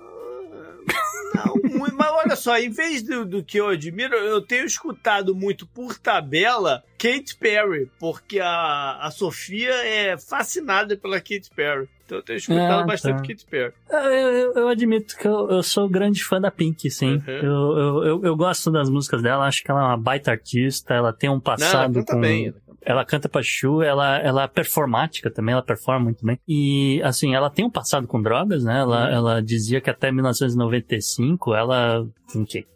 Não, 1.34 1.54
mas 1.96 2.10
olha 2.10 2.36
só, 2.36 2.58
em 2.58 2.70
vez 2.70 3.02
do, 3.02 3.24
do, 3.24 3.42
que 3.42 3.58
eu 3.58 3.68
admiro, 3.68 4.14
eu 4.14 4.42
tenho 4.42 4.66
escutado 4.66 5.34
muito 5.34 5.66
por 5.66 5.98
tabela 5.98 6.84
Kate 6.98 7.36
Perry, 7.36 7.90
porque 7.98 8.38
a, 8.38 8.98
a 9.00 9.10
Sofia 9.10 9.72
é 9.72 10.18
fascinada 10.18 10.96
pela 10.96 11.20
Kate 11.20 11.50
Perry. 11.54 11.88
Então 12.12 12.18
eu 12.18 12.22
tenho 12.22 12.36
escutado 12.36 12.82
ah, 12.82 12.84
bastante 12.84 13.16
tá. 13.16 13.28
Katy 13.28 13.46
Perry. 13.46 13.72
Eu, 13.90 13.98
eu, 13.98 14.52
eu, 14.54 14.68
admito 14.68 15.16
que 15.16 15.26
eu, 15.26 15.50
eu 15.50 15.62
sou 15.62 15.88
grande 15.88 16.22
fã 16.22 16.38
da 16.38 16.50
Pink, 16.50 16.90
sim. 16.90 17.14
Uhum. 17.14 17.22
Eu, 17.26 17.42
eu, 17.42 18.04
eu, 18.04 18.24
eu, 18.24 18.36
gosto 18.36 18.70
das 18.70 18.90
músicas 18.90 19.22
dela, 19.22 19.46
acho 19.46 19.62
que 19.62 19.70
ela 19.70 19.80
é 19.80 19.84
uma 19.84 19.96
baita 19.96 20.30
artista, 20.30 20.92
ela 20.92 21.12
tem 21.12 21.30
um 21.30 21.40
passado 21.40 21.94
Não, 21.96 22.04
com... 22.04 22.20
Bem. 22.20 22.52
Ela 22.84 23.04
canta 23.04 23.28
pra 23.28 23.42
Chu, 23.44 23.80
ela, 23.80 24.18
ela 24.18 24.42
é 24.42 24.48
performática 24.48 25.30
também, 25.30 25.52
ela 25.52 25.62
performa 25.62 26.04
muito 26.04 26.26
bem. 26.26 26.38
E, 26.48 27.00
assim, 27.04 27.32
ela 27.32 27.48
tem 27.48 27.64
um 27.64 27.70
passado 27.70 28.08
com 28.08 28.20
drogas, 28.20 28.64
né? 28.64 28.80
Ela, 28.80 29.06
uhum. 29.06 29.14
ela 29.14 29.42
dizia 29.42 29.80
que 29.80 29.88
até 29.88 30.10
1995 30.10 31.54
ela, 31.54 32.04
que, 32.48 32.66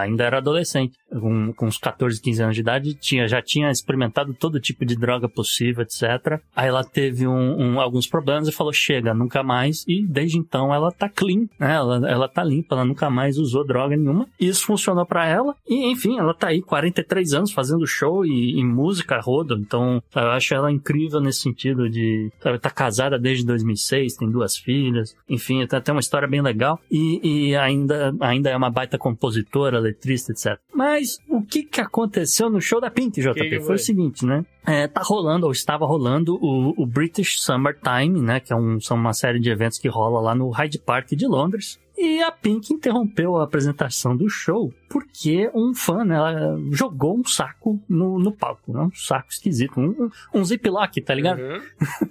ainda 0.00 0.24
era 0.24 0.38
adolescente, 0.38 0.98
com, 1.10 1.52
com 1.52 1.66
uns 1.66 1.78
14, 1.78 2.20
15 2.20 2.42
anos 2.42 2.54
de 2.54 2.60
idade, 2.60 2.94
tinha, 2.94 3.26
já 3.26 3.40
tinha 3.40 3.70
experimentado 3.70 4.34
todo 4.34 4.60
tipo 4.60 4.84
de 4.84 4.96
droga 4.96 5.28
possível, 5.28 5.82
etc. 5.82 6.40
Aí 6.54 6.68
ela 6.68 6.84
teve 6.84 7.26
um, 7.26 7.60
um, 7.60 7.80
alguns 7.80 8.06
problemas 8.06 8.48
e 8.48 8.52
falou, 8.52 8.72
chega, 8.72 9.14
nunca 9.14 9.42
mais. 9.42 9.84
E 9.86 10.04
desde 10.06 10.38
então 10.38 10.74
ela 10.74 10.90
tá 10.92 11.08
clean, 11.08 11.46
né? 11.58 11.74
Ela, 11.74 12.08
ela 12.08 12.28
tá 12.28 12.44
limpa, 12.44 12.74
ela 12.74 12.84
nunca 12.84 13.08
mais 13.10 13.38
usou 13.38 13.66
droga 13.66 13.96
nenhuma. 13.96 14.28
Isso 14.38 14.66
funcionou 14.66 15.06
para 15.06 15.26
ela. 15.26 15.54
E, 15.66 15.90
enfim, 15.90 16.18
ela 16.18 16.34
tá 16.34 16.48
aí 16.48 16.60
43 16.60 17.34
anos 17.34 17.52
fazendo 17.52 17.86
show 17.86 18.24
e, 18.24 18.58
e 18.58 18.64
música 18.64 19.20
rodo. 19.20 19.54
Então, 19.54 20.02
eu 20.14 20.30
acho 20.30 20.54
ela 20.54 20.70
incrível 20.70 21.20
nesse 21.20 21.40
sentido 21.40 21.88
de, 21.88 22.30
sabe, 22.40 22.58
tá 22.58 22.70
casada 22.70 23.18
desde 23.18 23.44
2006, 23.46 24.16
tem 24.16 24.30
duas 24.30 24.56
filhas. 24.56 25.16
Enfim, 25.28 25.66
tem 25.66 25.78
até 25.78 25.92
uma 25.92 26.00
história 26.00 26.28
bem 26.28 26.42
legal. 26.42 26.80
E, 26.90 27.20
e 27.22 27.56
ainda, 27.56 28.14
ainda 28.20 28.50
é 28.50 28.56
uma 28.56 28.70
baita 28.70 28.98
compositora, 28.98 29.78
letrista, 29.78 30.32
etc. 30.32 30.58
Mas 30.78 31.18
o 31.28 31.42
que 31.42 31.64
que 31.64 31.80
aconteceu 31.80 32.48
no 32.48 32.60
show 32.60 32.80
da 32.80 32.88
Pink, 32.88 33.20
JP? 33.20 33.34
Que 33.34 33.58
foi 33.58 33.74
o 33.74 33.78
seguinte, 33.80 34.24
né? 34.24 34.46
É, 34.64 34.86
tá 34.86 35.00
rolando, 35.02 35.46
ou 35.46 35.50
estava 35.50 35.84
rolando, 35.84 36.38
o, 36.40 36.72
o 36.80 36.86
British 36.86 37.40
Summertime, 37.40 38.22
né? 38.22 38.38
Que 38.38 38.52
é 38.52 38.56
um, 38.56 38.80
são 38.80 38.96
uma 38.96 39.12
série 39.12 39.40
de 39.40 39.50
eventos 39.50 39.76
que 39.76 39.88
rola 39.88 40.20
lá 40.20 40.36
no 40.36 40.50
Hyde 40.50 40.78
Park 40.78 41.08
de 41.14 41.26
Londres. 41.26 41.80
E 41.96 42.22
a 42.22 42.30
Pink 42.30 42.72
interrompeu 42.72 43.36
a 43.38 43.42
apresentação 43.42 44.16
do 44.16 44.28
show 44.28 44.72
porque 44.88 45.50
um 45.52 45.74
fã, 45.74 46.04
né, 46.04 46.14
ela 46.14 46.56
jogou 46.70 47.18
um 47.18 47.24
saco 47.24 47.82
no, 47.88 48.20
no 48.20 48.30
palco, 48.30 48.72
né, 48.72 48.82
um 48.82 48.94
saco 48.94 49.32
esquisito, 49.32 49.80
um, 49.80 50.08
um 50.32 50.44
ziplock, 50.44 51.00
tá 51.00 51.12
ligado? 51.12 51.40
Uhum. 51.40 51.60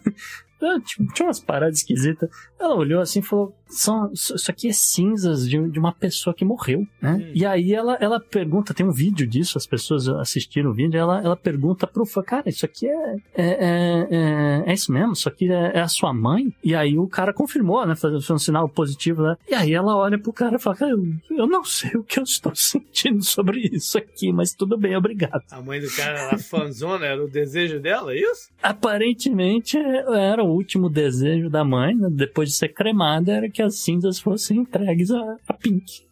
Ah, 0.62 0.80
tipo, 0.80 1.05
tinha 1.14 1.28
umas 1.28 1.39
paradas 1.39 1.80
esquisitas. 1.80 2.30
Ela 2.60 2.76
olhou 2.76 3.01
assim 3.01 3.20
e 3.20 3.24
falou: 3.24 3.53
São, 3.68 4.12
Isso 4.12 4.49
aqui 4.49 4.70
é 4.70 4.74
cinzas 4.74 5.47
de, 5.47 5.70
de 5.70 5.80
uma 5.80 5.91
pessoa 5.93 6.34
que 6.34 6.43
morreu, 6.43 6.88
né? 6.99 7.14
Hum. 7.14 7.32
E 7.34 7.45
aí 7.45 7.74
ela, 7.74 7.95
ela 7.99 8.20
pergunta: 8.20 8.74
tem 8.74 8.86
um 8.86 8.91
vídeo 8.91 9.28
disso, 9.28 9.58
as 9.58 9.68
pessoas 9.68 10.08
assistiram 10.08 10.72
o 10.72 10.74
vídeo. 10.74 10.99
Ela, 10.99 11.22
ela 11.22 11.36
pergunta 11.36 11.86
pro 11.86 12.05
fã: 12.05 12.24
Cara, 12.24 12.49
isso 12.49 12.66
aqui 12.66 12.88
é, 12.88 13.16
é, 13.36 13.45
é, 13.45 14.08
é, 14.10 14.64
é 14.66 14.74
isso 14.74 14.91
mesmo? 14.91 15.14
Isso 15.14 15.30
aqui 15.30 15.51
é, 15.51 15.78
é, 15.78 15.82
a 15.82 15.88
sua 15.88 16.14
mãe? 16.14 16.51
E 16.64 16.74
aí 16.74 16.97
o 16.97 17.08
cara 17.08 17.32
confirmou, 17.32 17.86
né? 17.86 17.95
Fazendo 17.95 18.34
um 18.34 18.39
sinal 18.39 18.68
positivo, 18.68 19.22
né? 19.22 19.36
E 19.47 19.53
aí 19.53 19.74
ela 19.74 19.95
olha 19.95 20.18
pro 20.18 20.34
cara 20.34 20.55
e 20.55 20.60
fala: 20.60 20.76
Cara, 20.76 20.91
eu, 20.91 21.03
eu 21.30 21.47
não 21.47 21.64
sei 21.64 21.91
o 21.95 22.03
que 22.03 22.20
eu 22.20 22.24
estou 22.24 22.53
sentindo 22.55 23.24
sobre 23.24 23.70
isso 23.72 23.97
aqui, 23.97 24.34
mas 24.34 24.53
tudo 24.53 24.78
bem, 24.78 24.95
obrigado. 24.95 25.43
A 25.51 25.62
mãe 25.62 25.80
do 25.80 25.95
cara 25.95 26.20
era 26.20 26.38
fanzona, 26.41 27.05
era 27.05 27.24
o 27.24 27.30
desejo 27.30 27.80
dela, 27.80 28.14
é 28.14 28.20
isso? 28.20 28.49
Aparentemente 28.64 29.78
era 29.78 30.43
o 30.48 30.54
último 30.54 30.89
desejo 30.89 31.50
da 31.50 31.64
mãe, 31.64 31.95
né, 31.95 32.10
depois 32.12 32.50
de 32.50 32.56
ser 32.56 32.70
cremada, 32.70 33.32
era 33.32 33.50
que 33.50 33.62
as 33.62 33.76
cinzas 33.76 34.20
fossem 34.20 34.60
entregues 34.60 35.12
a, 35.12 35.38
a 35.48 35.54
Pink. 35.54 36.06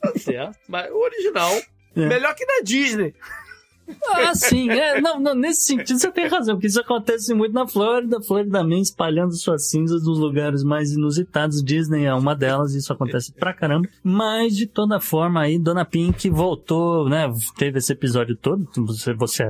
Tá 0.00 0.12
certo. 0.16 0.58
Mas 0.68 0.90
o 0.90 0.98
original, 0.98 1.50
é. 1.96 2.06
melhor 2.06 2.34
que 2.34 2.44
na 2.44 2.62
Disney. 2.62 3.14
Ah, 4.06 4.34
sim. 4.34 4.70
É, 4.70 5.00
não, 5.00 5.18
não, 5.18 5.34
nesse 5.34 5.62
sentido 5.62 5.98
você 5.98 6.10
tem 6.10 6.26
razão, 6.26 6.54
porque 6.54 6.66
isso 6.66 6.80
acontece 6.80 7.34
muito 7.34 7.52
na 7.52 7.66
Flórida. 7.66 8.20
Flórida 8.22 8.62
Man 8.62 8.80
espalhando 8.80 9.34
suas 9.34 9.68
cinzas 9.68 10.04
nos 10.04 10.18
lugares 10.18 10.62
mais 10.62 10.92
inusitados. 10.92 11.62
Disney 11.62 12.04
é 12.04 12.14
uma 12.14 12.34
delas, 12.34 12.74
isso 12.74 12.92
acontece 12.92 13.32
pra 13.32 13.54
caramba. 13.54 13.88
Mas, 14.02 14.56
de 14.56 14.66
toda 14.66 15.00
forma, 15.00 15.42
aí, 15.42 15.58
Dona 15.58 15.84
Pink 15.84 16.28
voltou, 16.30 17.08
né? 17.08 17.30
Teve 17.56 17.78
esse 17.78 17.92
episódio 17.92 18.36
todo. 18.36 18.68
Você, 18.76 19.12
você 19.12 19.44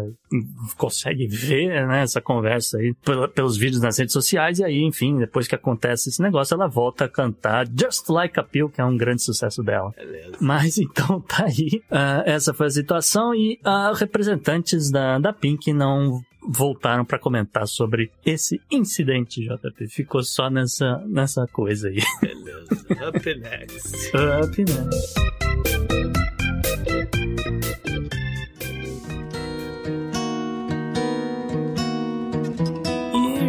consegue 0.76 1.26
ver, 1.26 1.86
né? 1.86 2.02
Essa 2.02 2.20
conversa 2.20 2.78
aí 2.78 2.94
pelos 3.34 3.56
vídeos 3.56 3.82
nas 3.82 3.98
redes 3.98 4.12
sociais. 4.12 4.58
E 4.58 4.64
aí, 4.64 4.82
enfim, 4.82 5.18
depois 5.18 5.48
que 5.48 5.54
acontece 5.54 6.08
esse 6.08 6.22
negócio, 6.22 6.54
ela 6.54 6.68
volta 6.68 7.06
a 7.06 7.08
cantar 7.08 7.66
Just 7.66 8.08
Like 8.08 8.38
a 8.38 8.42
Pill, 8.42 8.68
que 8.68 8.80
é 8.80 8.84
um 8.84 8.96
grande 8.96 9.22
sucesso 9.22 9.62
dela. 9.62 9.92
Beleza. 9.96 10.36
Mas, 10.40 10.78
então, 10.78 11.20
tá 11.26 11.44
aí. 11.44 11.82
Uh, 11.90 12.22
essa 12.24 12.54
foi 12.54 12.68
a 12.68 12.70
situação 12.70 13.34
e 13.34 13.58
representação 13.98 14.30
representantes 14.30 14.90
da, 14.90 15.18
da 15.18 15.32
Pink 15.32 15.72
não 15.72 16.20
voltaram 16.42 17.04
para 17.04 17.18
comentar 17.18 17.66
sobre 17.66 18.10
esse 18.24 18.60
incidente, 18.70 19.42
JP. 19.42 19.88
Ficou 19.88 20.22
só 20.22 20.48
nessa, 20.48 20.98
nessa 21.06 21.46
coisa 21.46 21.88
aí. 21.88 22.00
Beleza. 22.20 23.08
Up 23.08 23.34
next. 23.34 24.12
Up 24.16 24.64
next. 24.64 25.20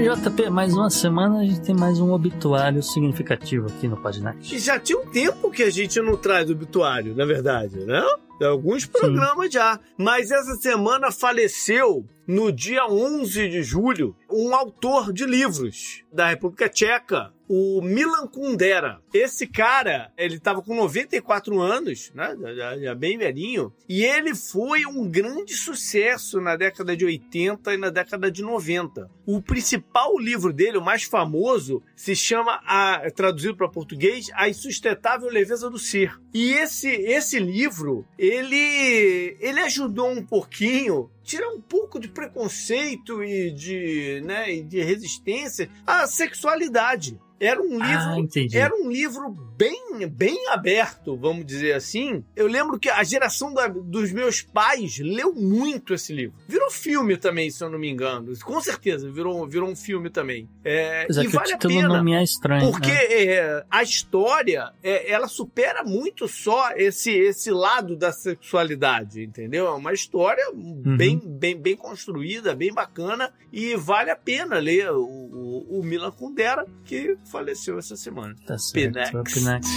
JP, 0.02 0.50
mais 0.50 0.74
uma 0.74 0.90
semana 0.90 1.42
a 1.42 1.44
gente 1.44 1.62
tem 1.62 1.76
mais 1.76 2.00
um 2.00 2.12
obituário 2.12 2.82
significativo 2.82 3.68
aqui 3.68 3.88
no 3.88 3.96
Paginac. 3.96 4.38
E 4.54 4.58
já 4.58 4.80
tinha 4.80 4.98
um 4.98 5.06
tempo 5.06 5.52
que 5.52 5.62
a 5.62 5.70
gente 5.70 6.02
não 6.02 6.18
traz 6.18 6.50
obituário, 6.50 7.16
na 7.16 7.24
verdade, 7.24 7.86
né? 7.86 8.04
Alguns 8.42 8.88
programas 8.88 9.46
Sim. 9.46 9.52
já. 9.52 9.80
Mas 9.96 10.32
essa 10.32 10.56
semana 10.56 11.12
faleceu, 11.12 12.04
no 12.26 12.52
dia 12.52 12.88
11 12.88 13.48
de 13.48 13.62
julho, 13.62 14.16
um 14.28 14.56
autor 14.56 15.14
de 15.14 15.24
livros 15.24 16.04
da 16.12 16.30
República 16.30 16.68
Tcheca, 16.68 17.32
o 17.54 17.82
Milan 17.82 18.28
Kundera. 18.28 19.02
Esse 19.14 19.46
cara, 19.46 20.10
ele 20.18 20.36
estava 20.36 20.62
com 20.62 20.74
94 20.74 21.60
anos, 21.60 22.10
né? 22.16 22.34
Já, 22.56 22.80
já, 22.80 22.96
bem 22.96 23.18
velhinho. 23.18 23.74
E 23.90 24.06
ele 24.06 24.34
foi 24.34 24.86
um 24.86 25.06
grande 25.06 25.54
sucesso 25.54 26.40
na 26.40 26.56
década 26.56 26.96
de 26.96 27.04
80 27.04 27.74
e 27.74 27.78
na 27.78 27.90
década 27.90 28.32
de 28.32 28.42
90. 28.42 29.12
O 29.26 29.42
principal 29.42 30.18
livro 30.18 30.54
dele, 30.54 30.78
o 30.78 30.82
mais 30.82 31.04
famoso, 31.04 31.84
se 31.94 32.16
chama, 32.16 32.62
a, 32.66 33.12
traduzido 33.14 33.58
para 33.58 33.68
português, 33.68 34.30
A 34.34 34.48
Insustentável 34.48 35.30
Leveza 35.30 35.70
do 35.70 35.78
Ser. 35.78 36.18
E 36.34 36.54
esse, 36.54 36.88
esse 36.88 37.38
livro, 37.38 38.08
ele, 38.18 39.36
ele 39.42 39.60
ajudou 39.60 40.10
um 40.10 40.26
pouquinho 40.26 41.10
tirar 41.24 41.50
um 41.50 41.62
pouco 41.62 42.00
de 42.00 42.08
preconceito 42.08 43.24
e 43.24 43.52
de, 43.52 44.22
né, 44.26 44.54
e 44.54 44.62
de 44.64 44.82
resistência 44.82 45.70
à 45.86 46.08
sexualidade. 46.08 47.18
Era 47.40 47.60
um 47.60 47.72
livro, 47.72 47.84
Ah, 47.84 48.18
era 48.54 48.76
um 48.76 48.88
livro 48.92 49.32
bem, 49.58 50.08
bem 50.08 50.48
aberto, 50.50 51.18
vamos 51.18 51.44
dizer 51.44 51.74
assim. 51.74 52.24
Eu 52.36 52.46
lembro 52.46 52.78
que 52.78 52.88
a 52.88 53.04
geração 53.04 53.52
da- 53.52 53.68
dos 53.68 54.12
meus 54.12 54.44
pais 54.44 55.00
leu 55.00 55.34
muito 55.34 55.92
esse 55.96 56.14
livro. 56.14 56.38
Virou 56.48 56.70
filme 56.70 57.18
também, 57.18 57.50
se 57.50 57.64
eu 57.64 57.70
não 57.72 57.80
me 57.80 57.90
engano. 57.90 58.32
Com 58.44 58.62
certeza, 58.62 59.10
virou, 59.10 59.48
virou 59.48 59.68
um 59.68 59.76
filme 59.76 60.12
também. 60.12 60.48
É, 60.64 61.02
Apesar 61.06 61.24
e 61.24 61.28
que 61.30 61.36
o 61.36 61.40
vale 61.40 61.54
a 61.54 61.58
pena. 61.58 61.88
não 61.88 62.04
me 62.04 62.14
é 62.14 62.24
estranho. 62.24 62.70
Porque 62.72 62.92
né? 62.92 63.24
é, 63.26 63.66
a 63.72 63.82
história, 63.82 64.72
é, 64.84 65.12
ela 65.12 65.28
supera 65.28 65.84
muito 65.84 66.28
só 66.28 66.74
esse, 66.76 67.10
esse 67.10 67.50
lado 67.50 67.96
da 67.96 68.12
sexualidade, 68.12 69.24
entendeu? 69.24 69.66
É 69.66 69.72
uma 69.72 69.94
história 69.94 70.48
Uhum. 70.54 70.96
bem, 70.96 71.11
bem, 71.18 71.56
bem 71.56 71.76
construída, 71.76 72.56
bem 72.56 72.74
bacana 72.74 73.32
e 73.52 73.76
vale 73.76 74.12
a 74.12 74.16
pena 74.16 74.60
ler 74.60 74.92
o, 74.92 75.04
o, 75.04 75.80
o 75.80 75.84
Milan 75.84 76.12
Kundera, 76.12 76.66
que 76.86 77.18
faleceu 77.32 77.80
essa 77.80 77.96
semana. 77.96 78.36
Tá 78.46 78.58
certo. 78.58 78.94
Pinex. 78.94 79.34
Pinex. 79.34 79.68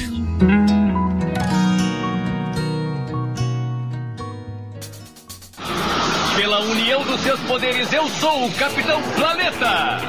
Pela 6.36 6.60
união 6.60 7.04
dos 7.04 7.20
seus 7.20 7.40
poderes, 7.40 7.92
eu 7.92 8.08
sou 8.08 8.46
o 8.46 8.52
Capitão 8.54 9.00
Planeta! 9.14 10.00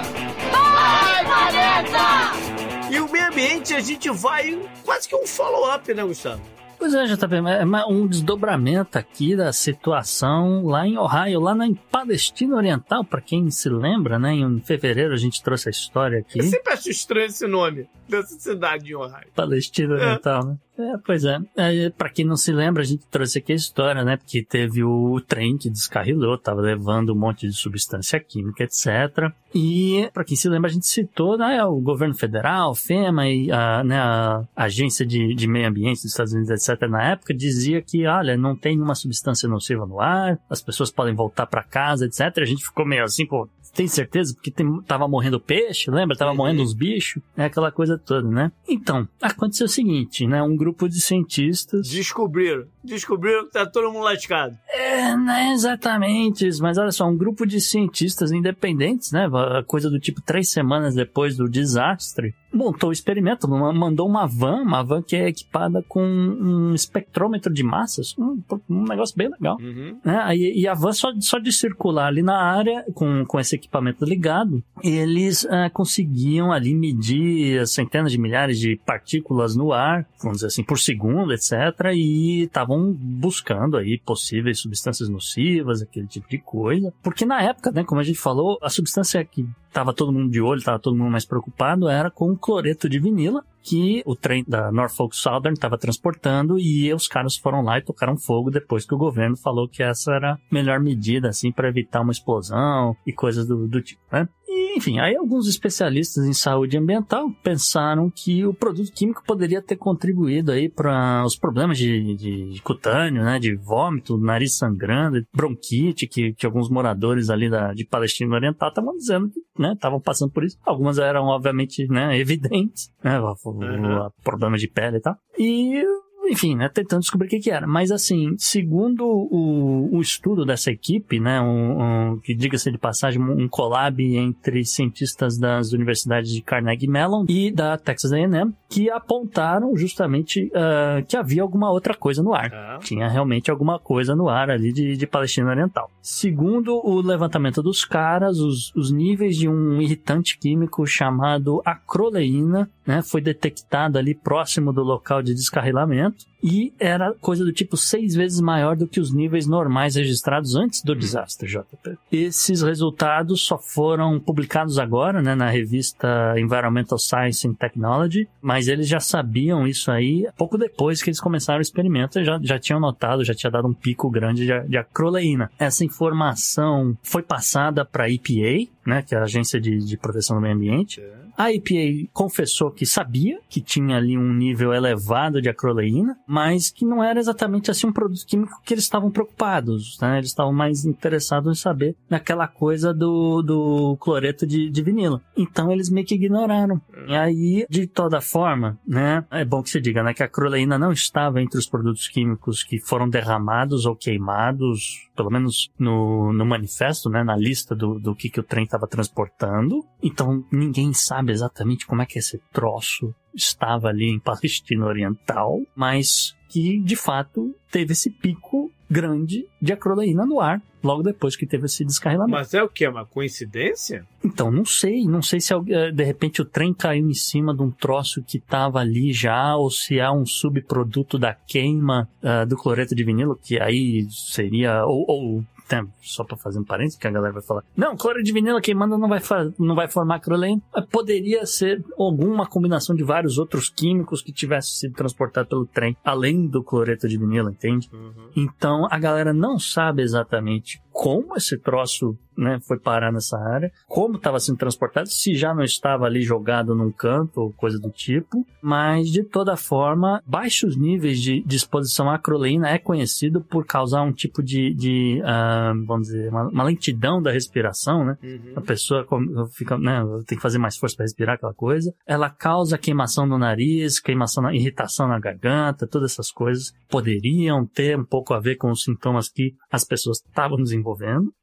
E 2.92 3.00
o 3.00 3.12
meio 3.12 3.28
ambiente, 3.28 3.74
a 3.74 3.80
gente 3.80 4.10
vai 4.10 4.60
quase 4.84 5.08
que 5.08 5.16
um 5.16 5.26
follow-up, 5.26 5.94
né, 5.94 6.04
Gustavo? 6.04 6.55
Pois 6.78 6.94
é, 6.94 7.06
JP, 7.06 7.36
é 7.36 7.66
ma- 7.66 7.88
um 7.88 8.06
desdobramento 8.08 8.98
aqui 8.98 9.36
da 9.36 9.52
situação 9.54 10.66
lá 10.66 10.86
em 10.86 10.98
Ohio, 10.98 11.40
lá 11.40 11.56
na 11.56 11.68
Palestina 11.92 12.56
Oriental, 12.56 13.04
para 13.04 13.22
quem 13.22 13.50
se 13.50 13.70
lembra, 13.70 14.20
né? 14.20 14.34
Em 14.34 14.60
fevereiro 14.62 15.14
a 15.14 15.18
gente 15.18 15.42
trouxe 15.42 15.70
a 15.70 15.72
história 15.72 16.20
aqui. 16.20 16.40
Eu 16.40 16.44
sempre 16.44 16.74
acho 16.74 16.90
estranho 16.90 17.26
esse 17.28 17.48
nome 17.48 17.88
dessa 18.08 18.38
cidade 18.40 18.92
em 18.92 18.96
Ohio. 18.96 19.28
Palestina 19.36 19.94
Oriental, 19.96 20.46
né? 20.46 20.58
É, 20.78 20.98
pois 21.06 21.24
é. 21.24 21.40
é 21.56 21.90
para 21.90 22.10
quem 22.10 22.26
não 22.26 22.36
se 22.36 22.52
lembra, 22.52 22.84
a 22.84 22.86
gente 22.86 23.06
trouxe 23.08 23.40
aqui 23.40 23.54
a 23.54 23.56
história, 23.56 24.04
né? 24.04 24.18
Porque 24.18 24.44
teve 24.44 24.84
o 24.84 25.22
trem 25.22 25.58
que 25.58 25.70
descarrilou, 25.70 26.38
tava 26.38 26.62
levando 26.62 27.14
um 27.14 27.18
monte 27.18 27.48
de 27.48 27.54
substância 27.54 28.20
química, 28.20 28.64
etc. 28.64 29.32
E, 29.54 30.10
para 30.14 30.26
quem 30.26 30.36
se 30.36 30.50
lembra, 30.50 30.70
a 30.70 30.74
gente 30.74 30.86
citou 30.86 31.38
né, 31.38 31.64
o 31.64 31.80
governo 31.80 32.14
federal, 32.14 32.76
FEMA 32.76 33.30
e 33.30 33.50
a, 33.52 33.84
né, 33.86 33.98
a 33.98 34.46
Agência 34.56 35.06
de, 35.06 35.34
de 35.34 35.48
Meio 35.48 35.68
Ambiente 35.68 36.02
dos 36.02 36.12
Estados 36.12 36.34
Unidos, 36.34 36.50
etc. 36.50 36.90
Na 36.90 37.12
época, 37.12 37.34
dizia 37.34 37.82
que, 37.82 38.06
olha, 38.06 38.36
não 38.36 38.56
tem 38.56 38.76
nenhuma 38.76 38.96
substância 38.96 39.48
nociva 39.48 39.86
no 39.86 40.02
ar, 40.02 40.38
as 40.50 40.62
pessoas 40.62 40.92
podem 40.92 41.16
voltar 41.16 41.46
para 41.46 41.64
casa, 41.64 42.06
etc. 42.06 42.38
A 42.38 42.46
gente 42.46 42.66
ficou 42.66 42.86
meio 42.86 43.04
assim, 43.06 43.26
pô, 43.26 43.48
tem 43.76 43.88
certeza? 43.88 44.34
Porque 44.34 44.50
tem, 44.50 44.82
tava 44.84 45.08
morrendo 45.08 45.40
peixe, 45.40 45.92
lembra? 45.92 46.16
Tava 46.18 46.32
Uhum. 46.32 46.38
morrendo 46.38 46.64
uns 46.64 46.74
bichos, 46.74 47.22
né? 47.36 47.46
Aquela 47.46 47.72
coisa 47.72 47.98
toda, 47.98 48.28
né? 48.28 48.52
Então, 48.68 49.08
aconteceu 49.22 49.66
o 49.66 49.70
seguinte, 49.70 50.26
né? 50.26 50.42
Um 50.42 50.56
grupo 50.56 50.88
de 50.90 51.00
cientistas... 51.02 51.90
Descobriram. 51.90 52.66
Descobriram 52.84 53.46
que 53.46 53.52
tá 53.52 53.66
todo 53.66 53.92
mundo 53.92 54.04
lascado. 54.04 54.58
É, 54.70 55.16
não 55.16 55.34
é 55.34 55.54
exatamente 55.54 56.48
isso, 56.48 56.62
mas 56.64 56.78
olha 56.78 56.92
só, 56.92 57.06
um 57.08 57.18
grupo 57.18 57.46
de 57.46 57.60
cientistas 57.60 58.32
independentes, 58.32 59.12
né? 59.12 59.28
Coisa 59.68 59.90
do 59.90 60.00
tipo 60.00 60.22
três 60.22 60.50
semanas 60.50 60.96
depois 60.96 61.36
do 61.36 61.50
desastre, 61.50 62.34
montou 62.56 62.90
o 62.90 62.94
experimento, 62.94 63.48
ma- 63.48 63.74
mandou 63.74 64.08
uma 64.08 64.26
van, 64.26 64.62
uma 64.62 64.84
van 64.84 65.02
que 65.02 65.16
é 65.16 65.28
equipada 65.28 65.84
com 65.88 66.02
um 66.04 66.74
espectrômetro 66.74 67.54
de 67.54 67.64
massas, 67.64 68.16
um, 68.18 68.42
um 68.70 68.84
negócio 68.84 69.16
bem 69.16 69.30
legal. 69.30 69.58
Uhum. 69.62 70.00
né? 70.04 70.20
Aí- 70.24 70.54
E 70.56 70.68
a 70.68 70.74
van 70.74 70.94
só, 70.94 71.12
só 71.20 71.38
de 71.40 71.52
circular 71.52 72.08
ali 72.08 72.22
na 72.24 72.38
área 72.42 72.84
com, 72.94 73.26
com 73.26 73.40
esse 73.40 73.56
equipamento 73.56 74.06
ligado, 74.06 74.64
eles 74.84 75.46
ah, 75.50 75.70
conseguiam 75.70 76.52
ali 76.52 76.74
medir 76.74 77.60
as 77.60 77.72
centenas 77.74 78.12
de 78.12 78.18
milhares 78.18 78.60
de 78.60 78.80
partículas 78.86 79.56
no 79.56 79.74
ar, 79.74 80.08
vamos 80.22 80.38
dizer 80.38 80.48
assim, 80.48 80.64
por 80.64 80.80
segundo, 80.80 81.34
etc. 81.34 81.54
E 81.94 82.44
estavam 82.44 82.94
buscando 82.94 83.78
aí 83.78 84.00
possíveis 84.06 84.60
substâncias 84.60 85.10
nocivas, 85.10 85.82
aquele 85.82 86.08
tipo 86.08 86.30
de 86.30 86.38
coisa. 86.38 86.94
Porque 87.04 87.26
na 87.26 87.42
época, 87.42 87.72
né, 87.72 87.84
como 87.84 88.00
a 88.00 88.04
gente 88.04 88.20
falou, 88.20 88.58
a 88.62 88.70
substância 88.70 89.24
que 89.26 89.46
tava 89.76 89.94
todo 89.94 90.14
mundo 90.14 90.32
de 90.32 90.40
olho, 90.40 90.64
tava 90.64 90.80
todo 90.80 90.96
mundo 90.96 91.12
mais 91.12 91.26
preocupado, 91.26 91.90
era 91.90 92.10
com 92.10 92.32
o 92.32 92.38
cloreto 92.38 92.88
de 92.88 92.98
vinila, 92.98 93.44
que 93.62 94.02
o 94.06 94.16
trem 94.16 94.42
da 94.48 94.72
Norfolk 94.72 95.14
Southern 95.14 95.54
estava 95.54 95.78
transportando 95.78 96.58
e 96.58 96.94
os 96.94 97.10
caras 97.10 97.36
foram 97.36 97.62
lá 97.62 97.78
e 97.78 97.82
tocaram 97.82 98.16
fogo 98.16 98.50
depois 98.50 98.86
que 98.86 98.96
o 98.96 98.98
governo 98.98 99.36
falou 99.36 99.68
que 99.68 99.84
essa 99.84 100.14
era 100.14 100.34
a 100.36 100.40
melhor 100.50 100.80
medida, 100.80 101.28
assim, 101.28 101.52
para 101.52 101.68
evitar 101.68 102.00
uma 102.00 102.14
explosão 102.14 102.96
e 103.06 103.12
coisas 103.12 103.46
do, 103.46 103.68
do 103.68 103.82
tipo, 103.82 104.02
né? 104.10 104.30
E, 104.56 104.78
enfim, 104.78 105.00
aí 105.00 105.18
alguns 105.18 105.50
especialistas 105.50 106.26
em 106.26 106.32
saúde 106.32 106.78
ambiental 106.78 107.30
pensaram 107.44 108.10
que 108.10 108.46
o 108.46 108.54
produto 108.54 108.90
químico 108.94 109.22
poderia 109.28 109.62
ter 109.62 109.76
contribuído 109.76 110.50
aí 110.50 110.70
para 110.70 111.26
os 111.26 111.36
problemas 111.36 111.78
de, 111.78 112.16
de, 112.16 112.62
cutâneo, 112.62 113.22
né, 113.22 113.38
de 113.38 113.54
vômito, 113.54 114.18
nariz 114.18 114.58
sangrando, 114.58 115.22
bronquite, 115.34 116.08
que, 116.08 116.32
que 116.34 116.46
alguns 116.46 116.70
moradores 116.70 117.30
ali 117.30 117.50
da, 117.50 117.74
de 117.74 117.86
Palestina 117.86 118.34
Oriental 118.34 118.70
estavam 118.70 118.96
dizendo 118.96 119.30
que, 119.30 119.42
né, 119.60 119.74
estavam 119.74 120.00
passando 120.00 120.32
por 120.32 120.46
isso. 120.46 120.58
Algumas 120.66 120.98
eram, 120.98 121.26
obviamente, 121.26 121.86
né, 121.90 122.16
evidentes, 122.20 122.90
né, 123.04 123.20
Uhum. 123.46 124.06
o 124.06 124.12
problema 124.24 124.58
de 124.58 124.68
pele 124.70 124.98
e 124.98 125.02
tal. 125.02 125.16
E 125.38 125.84
enfim, 126.28 126.56
né, 126.56 126.70
tentando 126.70 127.02
descobrir 127.02 127.28
o 127.28 127.30
que, 127.30 127.40
que 127.40 127.52
era. 127.52 127.68
Mas 127.68 127.92
assim, 127.92 128.36
segundo 128.38 129.06
o, 129.06 129.90
o 129.96 130.02
estudo 130.02 130.46
dessa 130.46 130.72
equipe, 130.72 131.20
né, 131.20 131.42
um, 131.42 132.14
um- 132.14 132.20
que 132.20 132.34
diga-se 132.34 132.72
de 132.72 132.78
passagem, 132.78 133.22
um 133.22 133.48
collab 133.48 134.02
entre 134.16 134.64
cientistas 134.64 135.38
das 135.38 135.74
universidades 135.74 136.32
de 136.32 136.42
Carnegie 136.42 136.88
Mellon 136.88 137.26
e 137.28 137.52
da 137.52 137.78
Texas 137.78 138.12
A&M, 138.12 138.54
que 138.70 138.90
apontaram 138.90 139.76
justamente 139.76 140.52
ah, 140.54 141.02
que 141.08 141.18
havia 141.18 141.42
alguma 141.42 141.72
outra 141.72 141.94
coisa 141.94 142.24
no 142.24 142.34
ar. 142.34 142.50
Tá. 142.50 142.80
Tinha 142.82 143.08
realmente 143.08 143.52
alguma 143.52 143.80
coisa 143.80 144.16
no 144.16 144.30
ar 144.30 144.50
ali 144.50 144.72
de, 144.72 144.98
de 144.98 145.08
Palestina 145.08 145.50
Oriental. 145.50 145.90
Segundo 146.02 146.76
o 146.84 147.02
levantamento 147.02 147.62
dos 147.62 147.84
caras, 147.86 148.40
os, 148.40 148.74
os 148.76 148.92
níveis 148.92 149.36
de 149.36 149.48
um 149.48 149.82
irritante 149.82 150.38
químico 150.38 150.86
chamado 150.86 151.62
acroleína, 151.66 152.70
né, 152.86 153.02
foi 153.02 153.22
detectado 153.22 153.98
ali 153.98 154.14
próximo 154.14 154.72
do 154.72 154.84
local 154.84 155.22
de 155.22 155.34
descarrilamento 155.34 156.26
e 156.44 156.72
era 156.80 157.14
coisa 157.16 157.44
do 157.44 157.52
tipo 157.52 157.76
seis 157.76 158.14
vezes 158.14 158.40
maior 158.40 158.76
do 158.76 158.88
que 158.88 159.00
os 159.00 159.12
níveis 159.12 159.48
normais 159.48 159.96
registrados 159.96 160.56
antes 160.56 160.84
do 160.84 160.96
desastre, 160.96 161.50
JP. 161.50 161.98
Esses 162.12 162.62
resultados 162.62 163.42
só 163.42 163.58
foram 163.58 164.20
publicados 164.20 164.78
agora, 164.78 165.24
né, 165.24 165.34
na 165.34 165.50
revista 165.50 166.36
Environmental 166.38 167.00
Science 167.00 167.48
and 167.48 167.54
Technology, 167.54 168.28
mas 168.42 168.68
eles 168.68 168.88
já 168.88 169.00
sabiam 169.00 169.68
isso 169.68 169.90
aí 169.90 170.28
pouco 170.38 170.58
depois 170.58 171.02
que 171.02 171.10
eles 171.10 171.20
começaram 171.20 171.60
o 171.60 171.62
experimento, 171.64 172.24
já, 172.24 172.40
já 172.42 172.60
tinham 172.60 172.80
notado, 172.80 173.24
já 173.24 173.34
tinha 173.34 173.50
dado 173.50 173.68
um 173.68 173.74
pico 173.74 174.10
grande 174.10 174.46
de, 174.46 174.70
de 174.70 174.78
acroleína. 174.78 175.50
Essa 175.58 175.84
informação 175.84 176.96
foi 177.02 177.24
passada 177.24 177.84
para 177.84 178.06
a 178.06 178.10
EPA, 178.10 178.70
né, 178.86 179.02
que 179.02 179.16
é 179.16 179.18
a 179.18 179.24
Agência 179.24 179.60
de, 179.60 179.80
de 179.80 179.98
Proteção 179.98 180.36
do 180.36 180.42
Meio 180.42 180.54
Ambiente, 180.54 181.02
a 181.38 181.52
EPA 181.52 182.10
confessou 182.14 182.72
que 182.72 182.86
sabia 182.86 183.40
que 183.50 183.62
tinha 183.62 183.98
ali 183.98 184.18
um 184.18 184.34
nível 184.34 184.74
elevado 184.74 185.42
de 185.42 185.50
acroleína, 185.50 186.18
mas 186.28 186.70
que 186.70 186.86
não 186.86 187.04
era 187.04 187.20
exatamente 187.20 187.70
assim 187.70 187.88
um 187.88 187.94
produto 187.94 188.26
químico 188.26 188.62
que 188.64 188.74
eles 188.74 188.84
estavam 188.84 189.12
preocupados, 189.12 189.98
né? 190.02 190.18
Eles 190.18 190.30
estavam 190.30 190.54
mais 190.54 190.86
interessados 190.86 191.58
em 191.58 191.62
saber 191.62 191.96
naquela 192.10 192.48
coisa 192.48 192.94
do, 192.94 193.42
do 193.42 193.98
cloreto 194.00 194.48
de, 194.48 194.70
de 194.70 194.82
vinilo. 194.82 195.22
Então 195.36 195.72
eles 195.72 195.90
meio 195.90 196.06
que 196.06 196.16
ignoraram. 196.16 196.82
E 197.08 197.16
aí, 197.16 197.66
de 197.70 197.88
toda 197.88 198.22
forma, 198.22 198.78
né? 198.88 199.26
É 199.32 199.44
bom 199.44 199.62
que 199.62 199.70
se 199.70 199.82
diga, 199.82 200.04
né? 200.04 200.14
Que 200.14 200.24
a 200.24 200.26
acroleína 200.26 200.78
não 200.78 200.92
estava 200.92 201.42
entre 201.42 201.60
os 201.60 201.68
produtos 201.68 202.08
químicos 202.08 202.64
que 202.64 202.80
foram 202.80 203.10
derramados 203.10 203.86
ou 203.86 203.96
queimados, 203.96 205.10
pelo 205.16 205.30
menos 205.30 205.70
no, 205.78 206.32
no 206.34 206.46
manifesto, 206.46 207.10
né? 207.10 207.24
Na 207.24 207.36
lista 207.36 207.76
do, 207.76 208.00
do 208.00 208.16
que, 208.16 208.30
que 208.30 208.40
o 208.40 208.44
trem 208.44 208.64
estava 208.64 208.88
transportando. 208.88 209.86
Então 210.02 210.44
ninguém 210.52 210.94
sabe 210.94 211.25
exatamente 211.32 211.86
como 211.86 212.02
é 212.02 212.06
que 212.06 212.20
esse 212.20 212.40
troço 212.52 213.14
estava 213.34 213.90
ali 213.90 214.10
em 214.10 214.20
Palestina 214.20 214.86
Oriental, 214.86 215.62
mas 215.76 216.36
que 216.50 216.80
de 216.80 216.96
fato 216.96 217.54
teve 217.70 217.94
esse 217.94 218.10
pico 218.10 218.72
grande 218.90 219.48
de 219.62 219.74
acroleína 219.74 220.26
no 220.26 220.40
ar 220.40 220.62
logo 220.86 221.02
depois 221.02 221.36
que 221.36 221.48
teve 221.48 221.66
esse 221.66 221.84
descarrilamento. 221.84 222.38
Mas 222.38 222.54
é 222.54 222.62
o 222.62 222.70
que? 222.70 222.88
Uma 222.88 223.06
coincidência? 223.06 224.06
Então, 224.24 224.52
não 224.52 224.64
sei, 224.64 225.06
não 225.06 225.22
sei 225.22 225.42
se 225.42 225.52
eh, 225.54 225.92
de 225.92 226.04
repente 226.04 226.42
o 226.42 226.46
trem 226.46 226.74
caiu 226.74 227.10
em 227.10 227.14
cima 227.14 227.56
de 227.56 227.64
um 227.64 227.72
troço 227.72 228.24
que 228.24 228.38
estava 228.38 228.80
ali 228.80 229.12
já, 229.12 229.56
ou 229.56 229.72
se 229.72 229.98
é 229.98 230.10
um 230.10 230.26
subproduto 230.26 231.18
da 231.18 231.34
queima 231.34 232.08
ah, 232.22 232.46
do 232.46 232.56
cloreto 232.56 232.94
de 232.94 233.04
vinilo, 233.04 233.36
que 233.36 233.60
aí 233.60 234.08
seria, 234.12 234.86
ou, 234.86 235.06
ou 235.08 235.44
né, 235.72 235.86
só 236.02 236.24
para 236.24 236.38
fazer 236.38 236.60
um 236.60 236.64
parênteses, 236.64 236.98
que 236.98 237.08
a 237.08 237.12
galera 237.12 237.34
vai 237.34 237.42
falar, 237.42 237.64
não, 237.76 237.96
cloreto 237.96 238.24
de 238.24 238.34
vinilo 238.34 238.62
queimando 238.62 238.98
não 238.98 239.08
vai, 239.08 239.20
não 239.58 239.76
vai 239.76 239.88
formar 239.88 240.16
acroleína. 240.16 240.62
Mas 240.74 240.86
Poderia 240.86 241.46
ser 241.46 241.84
alguma 241.98 242.48
combinação 242.48 242.96
de 242.96 243.04
vários 243.04 243.38
outros 243.38 243.70
químicos 243.70 244.22
que 244.22 244.32
tivesse 244.32 244.78
sido 244.78 244.94
transportado 244.94 245.50
pelo 245.50 245.66
trem, 245.66 245.96
além 246.04 246.48
do 246.48 246.64
cloreto 246.64 247.08
de 247.08 247.18
vinilo, 247.18 247.50
entende? 247.50 247.90
Então 248.36 248.88
a 248.90 248.98
galera 248.98 249.34
não 249.34 249.60
sabe 249.60 250.02
exatamente 250.02 250.82
como 250.96 251.36
esse 251.36 251.58
troço 251.58 252.18
né, 252.38 252.58
foi 252.66 252.80
parar 252.80 253.12
nessa 253.12 253.38
área, 253.38 253.70
como 253.86 254.16
estava 254.16 254.40
sendo 254.40 254.58
transportado, 254.58 255.10
se 255.10 255.36
já 255.36 255.54
não 255.54 255.64
estava 255.64 256.06
ali 256.06 256.22
jogado 256.22 256.74
num 256.74 256.90
canto 256.90 257.42
ou 257.42 257.54
coisa 257.54 257.78
do 257.78 257.90
tipo, 257.90 258.46
mas 258.62 259.10
de 259.10 259.22
toda 259.24 259.58
forma, 259.58 260.24
baixos 260.26 260.78
níveis 260.78 261.22
de, 261.22 261.42
de 261.42 261.56
exposição 261.56 262.10
à 262.10 262.16
acroleína 262.16 262.70
é 262.70 262.78
conhecido 262.78 263.42
por 263.42 263.66
causar 263.66 264.04
um 264.04 264.14
tipo 264.14 264.42
de, 264.42 264.74
de 264.74 265.22
uh, 265.22 265.86
vamos 265.86 266.08
dizer, 266.08 266.30
uma, 266.30 266.48
uma, 266.48 266.64
lentidão 266.64 267.22
da 267.22 267.32
respiração, 267.32 268.06
né? 268.06 268.18
Uhum. 268.24 268.54
A 268.56 268.62
pessoa 268.62 269.06
fica, 269.52 269.78
né, 269.78 270.02
tem 270.26 270.38
que 270.38 270.42
fazer 270.42 270.58
mais 270.58 270.78
força 270.78 270.96
para 270.96 271.04
respirar 271.04 271.36
aquela 271.36 271.54
coisa. 271.54 271.94
Ela 272.08 272.30
causa 272.30 272.78
queimação 272.78 273.26
no 273.26 273.38
nariz, 273.38 274.00
queimação, 274.00 274.44
na, 274.44 274.56
irritação 274.56 275.10
na 275.10 275.20
garganta, 275.20 275.88
todas 275.88 276.14
essas 276.14 276.32
coisas 276.32 276.74
poderiam 276.88 277.66
ter 277.66 277.98
um 277.98 278.06
pouco 278.06 278.34
a 278.34 278.40
ver 278.40 278.56
com 278.56 278.72
os 278.72 278.84
sintomas 278.84 279.28
que 279.30 279.54
as 279.70 279.84
pessoas 279.84 280.18
estavam 280.18 280.58
desenvolvendo. 280.58 280.85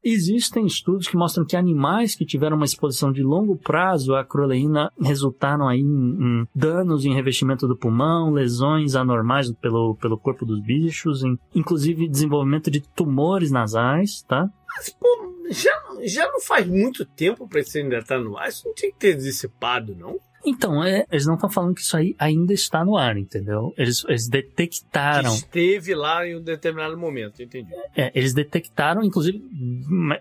Existem 0.03 0.65
estudos 0.65 1.07
que 1.07 1.17
mostram 1.17 1.45
que 1.45 1.55
animais 1.55 2.15
que 2.15 2.25
tiveram 2.25 2.55
uma 2.55 2.65
exposição 2.65 3.11
de 3.11 3.21
longo 3.21 3.57
prazo 3.57 4.13
à 4.15 4.21
acroleína 4.21 4.91
resultaram 5.01 5.67
aí 5.67 5.79
em, 5.79 5.83
em 5.83 6.47
danos 6.55 7.05
em 7.05 7.13
revestimento 7.13 7.67
do 7.67 7.77
pulmão, 7.77 8.31
lesões 8.31 8.95
anormais 8.95 9.51
pelo, 9.53 9.95
pelo 9.95 10.17
corpo 10.17 10.45
dos 10.45 10.61
bichos, 10.61 11.23
em, 11.23 11.37
inclusive 11.53 12.07
desenvolvimento 12.07 12.71
de 12.71 12.81
tumores 12.81 13.51
nasais, 13.51 14.21
tá? 14.23 14.47
Mas, 14.75 14.89
pô, 14.89 15.07
já, 15.49 15.71
já 16.03 16.27
não 16.31 16.41
faz 16.41 16.67
muito 16.67 17.05
tempo 17.05 17.47
para 17.47 17.61
isso 17.61 17.77
ainda 17.77 17.97
estar 17.97 18.17
tá 18.17 18.23
no 18.23 18.37
ar. 18.37 18.49
Isso 18.49 18.67
não 18.67 18.73
tinha 18.73 18.91
que 18.91 18.97
ter 18.97 19.15
dissipado, 19.15 19.95
não? 19.95 20.17
Então, 20.45 20.83
é, 20.83 21.05
eles 21.11 21.25
não 21.25 21.35
estão 21.35 21.49
falando 21.49 21.75
que 21.75 21.81
isso 21.81 21.95
aí 21.95 22.15
ainda 22.19 22.53
está 22.53 22.83
no 22.83 22.97
ar, 22.97 23.17
entendeu? 23.17 23.73
Eles, 23.77 24.03
eles 24.07 24.27
detectaram. 24.27 25.31
Que 25.31 25.37
esteve 25.37 25.95
lá 25.95 26.27
em 26.27 26.35
um 26.35 26.41
determinado 26.41 26.97
momento, 26.97 27.41
entendi. 27.41 27.69
É, 27.95 28.11
eles 28.13 28.33
detectaram, 28.33 29.03
inclusive, 29.03 29.41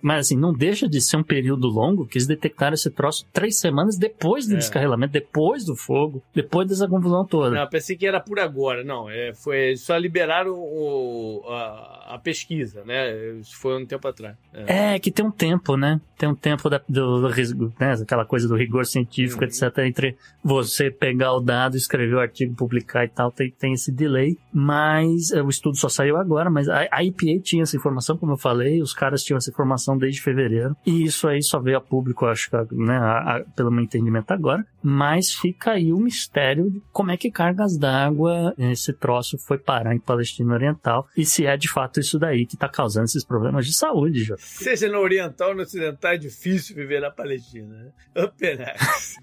mas 0.00 0.26
assim, 0.26 0.36
não 0.36 0.52
deixa 0.52 0.88
de 0.88 1.00
ser 1.00 1.16
um 1.16 1.22
período 1.22 1.66
longo 1.66 2.06
que 2.06 2.18
eles 2.18 2.26
detectaram 2.26 2.74
esse 2.74 2.90
troço 2.90 3.26
três 3.32 3.58
semanas 3.58 3.96
depois 3.96 4.46
do 4.46 4.56
é. 4.56 5.06
depois 5.08 5.64
do 5.64 5.74
fogo, 5.74 6.22
depois 6.34 6.68
dessa 6.68 6.88
confusão 6.88 7.24
toda. 7.24 7.50
Não, 7.50 7.68
pensei 7.68 7.96
que 7.96 8.06
era 8.06 8.20
por 8.20 8.38
agora, 8.38 8.84
não. 8.84 9.10
É, 9.10 9.32
foi, 9.34 9.76
só 9.76 9.96
liberaram 9.96 10.52
o, 10.52 11.42
a, 11.48 12.14
a, 12.14 12.18
pesquisa, 12.18 12.84
né? 12.84 13.38
Isso 13.38 13.56
foi 13.56 13.82
um 13.82 13.86
tempo 13.86 14.06
atrás. 14.06 14.36
É. 14.52 14.94
é, 14.94 14.98
que 14.98 15.10
tem 15.10 15.24
um 15.24 15.30
tempo, 15.30 15.76
né? 15.76 16.00
Tem 16.16 16.28
um 16.28 16.34
tempo 16.34 16.68
da, 16.70 16.80
do, 16.88 17.28
do 17.28 17.74
né? 17.80 17.94
aquela 18.00 18.24
coisa 18.24 18.46
do 18.46 18.56
rigor 18.56 18.86
científico, 18.86 19.42
uhum. 19.42 19.48
etc., 19.48 19.78
entre 19.78 20.11
você 20.42 20.90
pegar 20.90 21.32
o 21.34 21.40
dado, 21.40 21.76
escrever 21.76 22.14
o 22.14 22.20
artigo, 22.20 22.54
publicar 22.54 23.04
e 23.04 23.08
tal, 23.08 23.30
tem, 23.30 23.50
tem 23.50 23.74
esse 23.74 23.92
delay, 23.92 24.36
mas 24.52 25.30
é, 25.30 25.42
o 25.42 25.48
estudo 25.48 25.76
só 25.76 25.88
saiu 25.88 26.16
agora, 26.16 26.50
mas 26.50 26.68
a, 26.68 26.88
a 26.90 27.04
EPA 27.04 27.40
tinha 27.42 27.62
essa 27.62 27.76
informação, 27.76 28.16
como 28.16 28.32
eu 28.32 28.36
falei, 28.36 28.82
os 28.82 28.92
caras 28.92 29.22
tinham 29.22 29.38
essa 29.38 29.50
informação 29.50 29.96
desde 29.96 30.20
fevereiro, 30.20 30.76
e 30.84 31.04
isso 31.04 31.28
aí 31.28 31.42
só 31.42 31.60
veio 31.60 31.76
a 31.76 31.80
público, 31.80 32.26
acho 32.26 32.50
que, 32.50 32.56
né, 32.74 32.96
a, 32.96 33.36
a, 33.36 33.44
pelo 33.54 33.70
meu 33.70 33.84
entendimento 33.84 34.32
agora, 34.32 34.64
mas 34.82 35.32
fica 35.32 35.72
aí 35.72 35.92
o 35.92 35.98
mistério 35.98 36.70
de 36.70 36.82
como 36.92 37.10
é 37.10 37.16
que 37.16 37.30
cargas 37.30 37.76
d'água 37.76 38.54
esse 38.58 38.92
troço 38.92 39.38
foi 39.38 39.58
parar 39.58 39.94
em 39.94 40.00
Palestina 40.00 40.54
Oriental, 40.54 41.06
e 41.16 41.24
se 41.24 41.46
é 41.46 41.56
de 41.56 41.68
fato 41.68 42.00
isso 42.00 42.18
daí 42.18 42.46
que 42.46 42.54
está 42.54 42.68
causando 42.68 43.04
esses 43.04 43.24
problemas 43.24 43.66
de 43.66 43.74
saúde, 43.74 44.24
já. 44.24 44.36
Seja 44.38 44.88
no 44.88 44.98
Oriental 44.98 45.50
ou 45.50 45.54
no 45.54 45.62
Ocidental, 45.62 46.12
é 46.12 46.18
difícil 46.18 46.74
viver 46.74 47.00
na 47.00 47.10
Palestina, 47.10 47.74
né? 47.74 48.24
Upenax. 48.24 49.16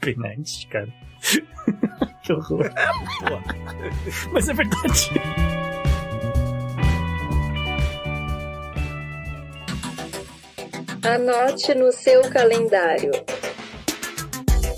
Penante, 0.00 0.66
cara. 0.68 0.88
que 2.22 2.32
horror. 2.32 2.70
Mas 4.32 4.48
é 4.48 4.54
verdade. 4.54 5.10
Anote 11.02 11.74
no 11.74 11.90
seu 11.92 12.22
calendário. 12.30 13.10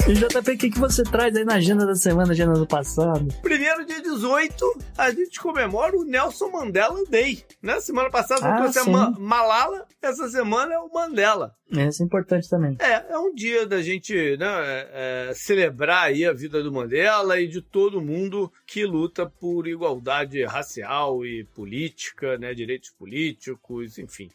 E 0.08 0.14
JP, 0.14 0.50
o 0.50 0.58
que, 0.58 0.70
que 0.70 0.80
você 0.80 1.04
traz 1.04 1.36
aí 1.36 1.44
na 1.44 1.54
agenda 1.54 1.86
da 1.86 1.94
semana, 1.94 2.32
agenda 2.32 2.54
do 2.54 2.66
passado? 2.66 3.28
Primeiro 3.40 3.86
dia 3.86 4.02
18, 4.02 4.78
a 4.98 5.12
gente 5.12 5.38
comemora 5.38 5.96
o 5.96 6.02
Nelson 6.02 6.50
Mandela 6.50 7.04
Day. 7.08 7.44
Né? 7.62 7.78
Semana 7.80 8.10
passada 8.10 8.44
ah, 8.44 8.56
trouxe 8.56 8.80
a 8.80 8.84
Ma 8.84 9.12
Malala, 9.12 9.86
essa 10.02 10.28
semana 10.28 10.74
é 10.74 10.78
o 10.78 10.92
Mandela. 10.92 11.54
Esse 11.70 12.02
é 12.02 12.06
importante 12.06 12.50
também. 12.50 12.76
É, 12.80 13.12
é 13.12 13.18
um 13.18 13.32
dia 13.32 13.64
da 13.64 13.80
gente 13.80 14.12
né, 14.36 14.46
é, 14.48 15.28
é, 15.30 15.34
celebrar 15.34 16.06
aí 16.06 16.26
a 16.26 16.32
vida 16.32 16.60
do 16.64 16.72
Mandela 16.72 17.40
e 17.40 17.46
de 17.46 17.62
todo 17.62 18.02
mundo 18.02 18.52
que 18.66 18.84
luta 18.84 19.24
por 19.24 19.68
igualdade 19.68 20.44
racial 20.44 21.24
e 21.24 21.44
política, 21.54 22.36
né, 22.38 22.52
direitos 22.52 22.90
políticos, 22.90 23.98
enfim 23.98 24.28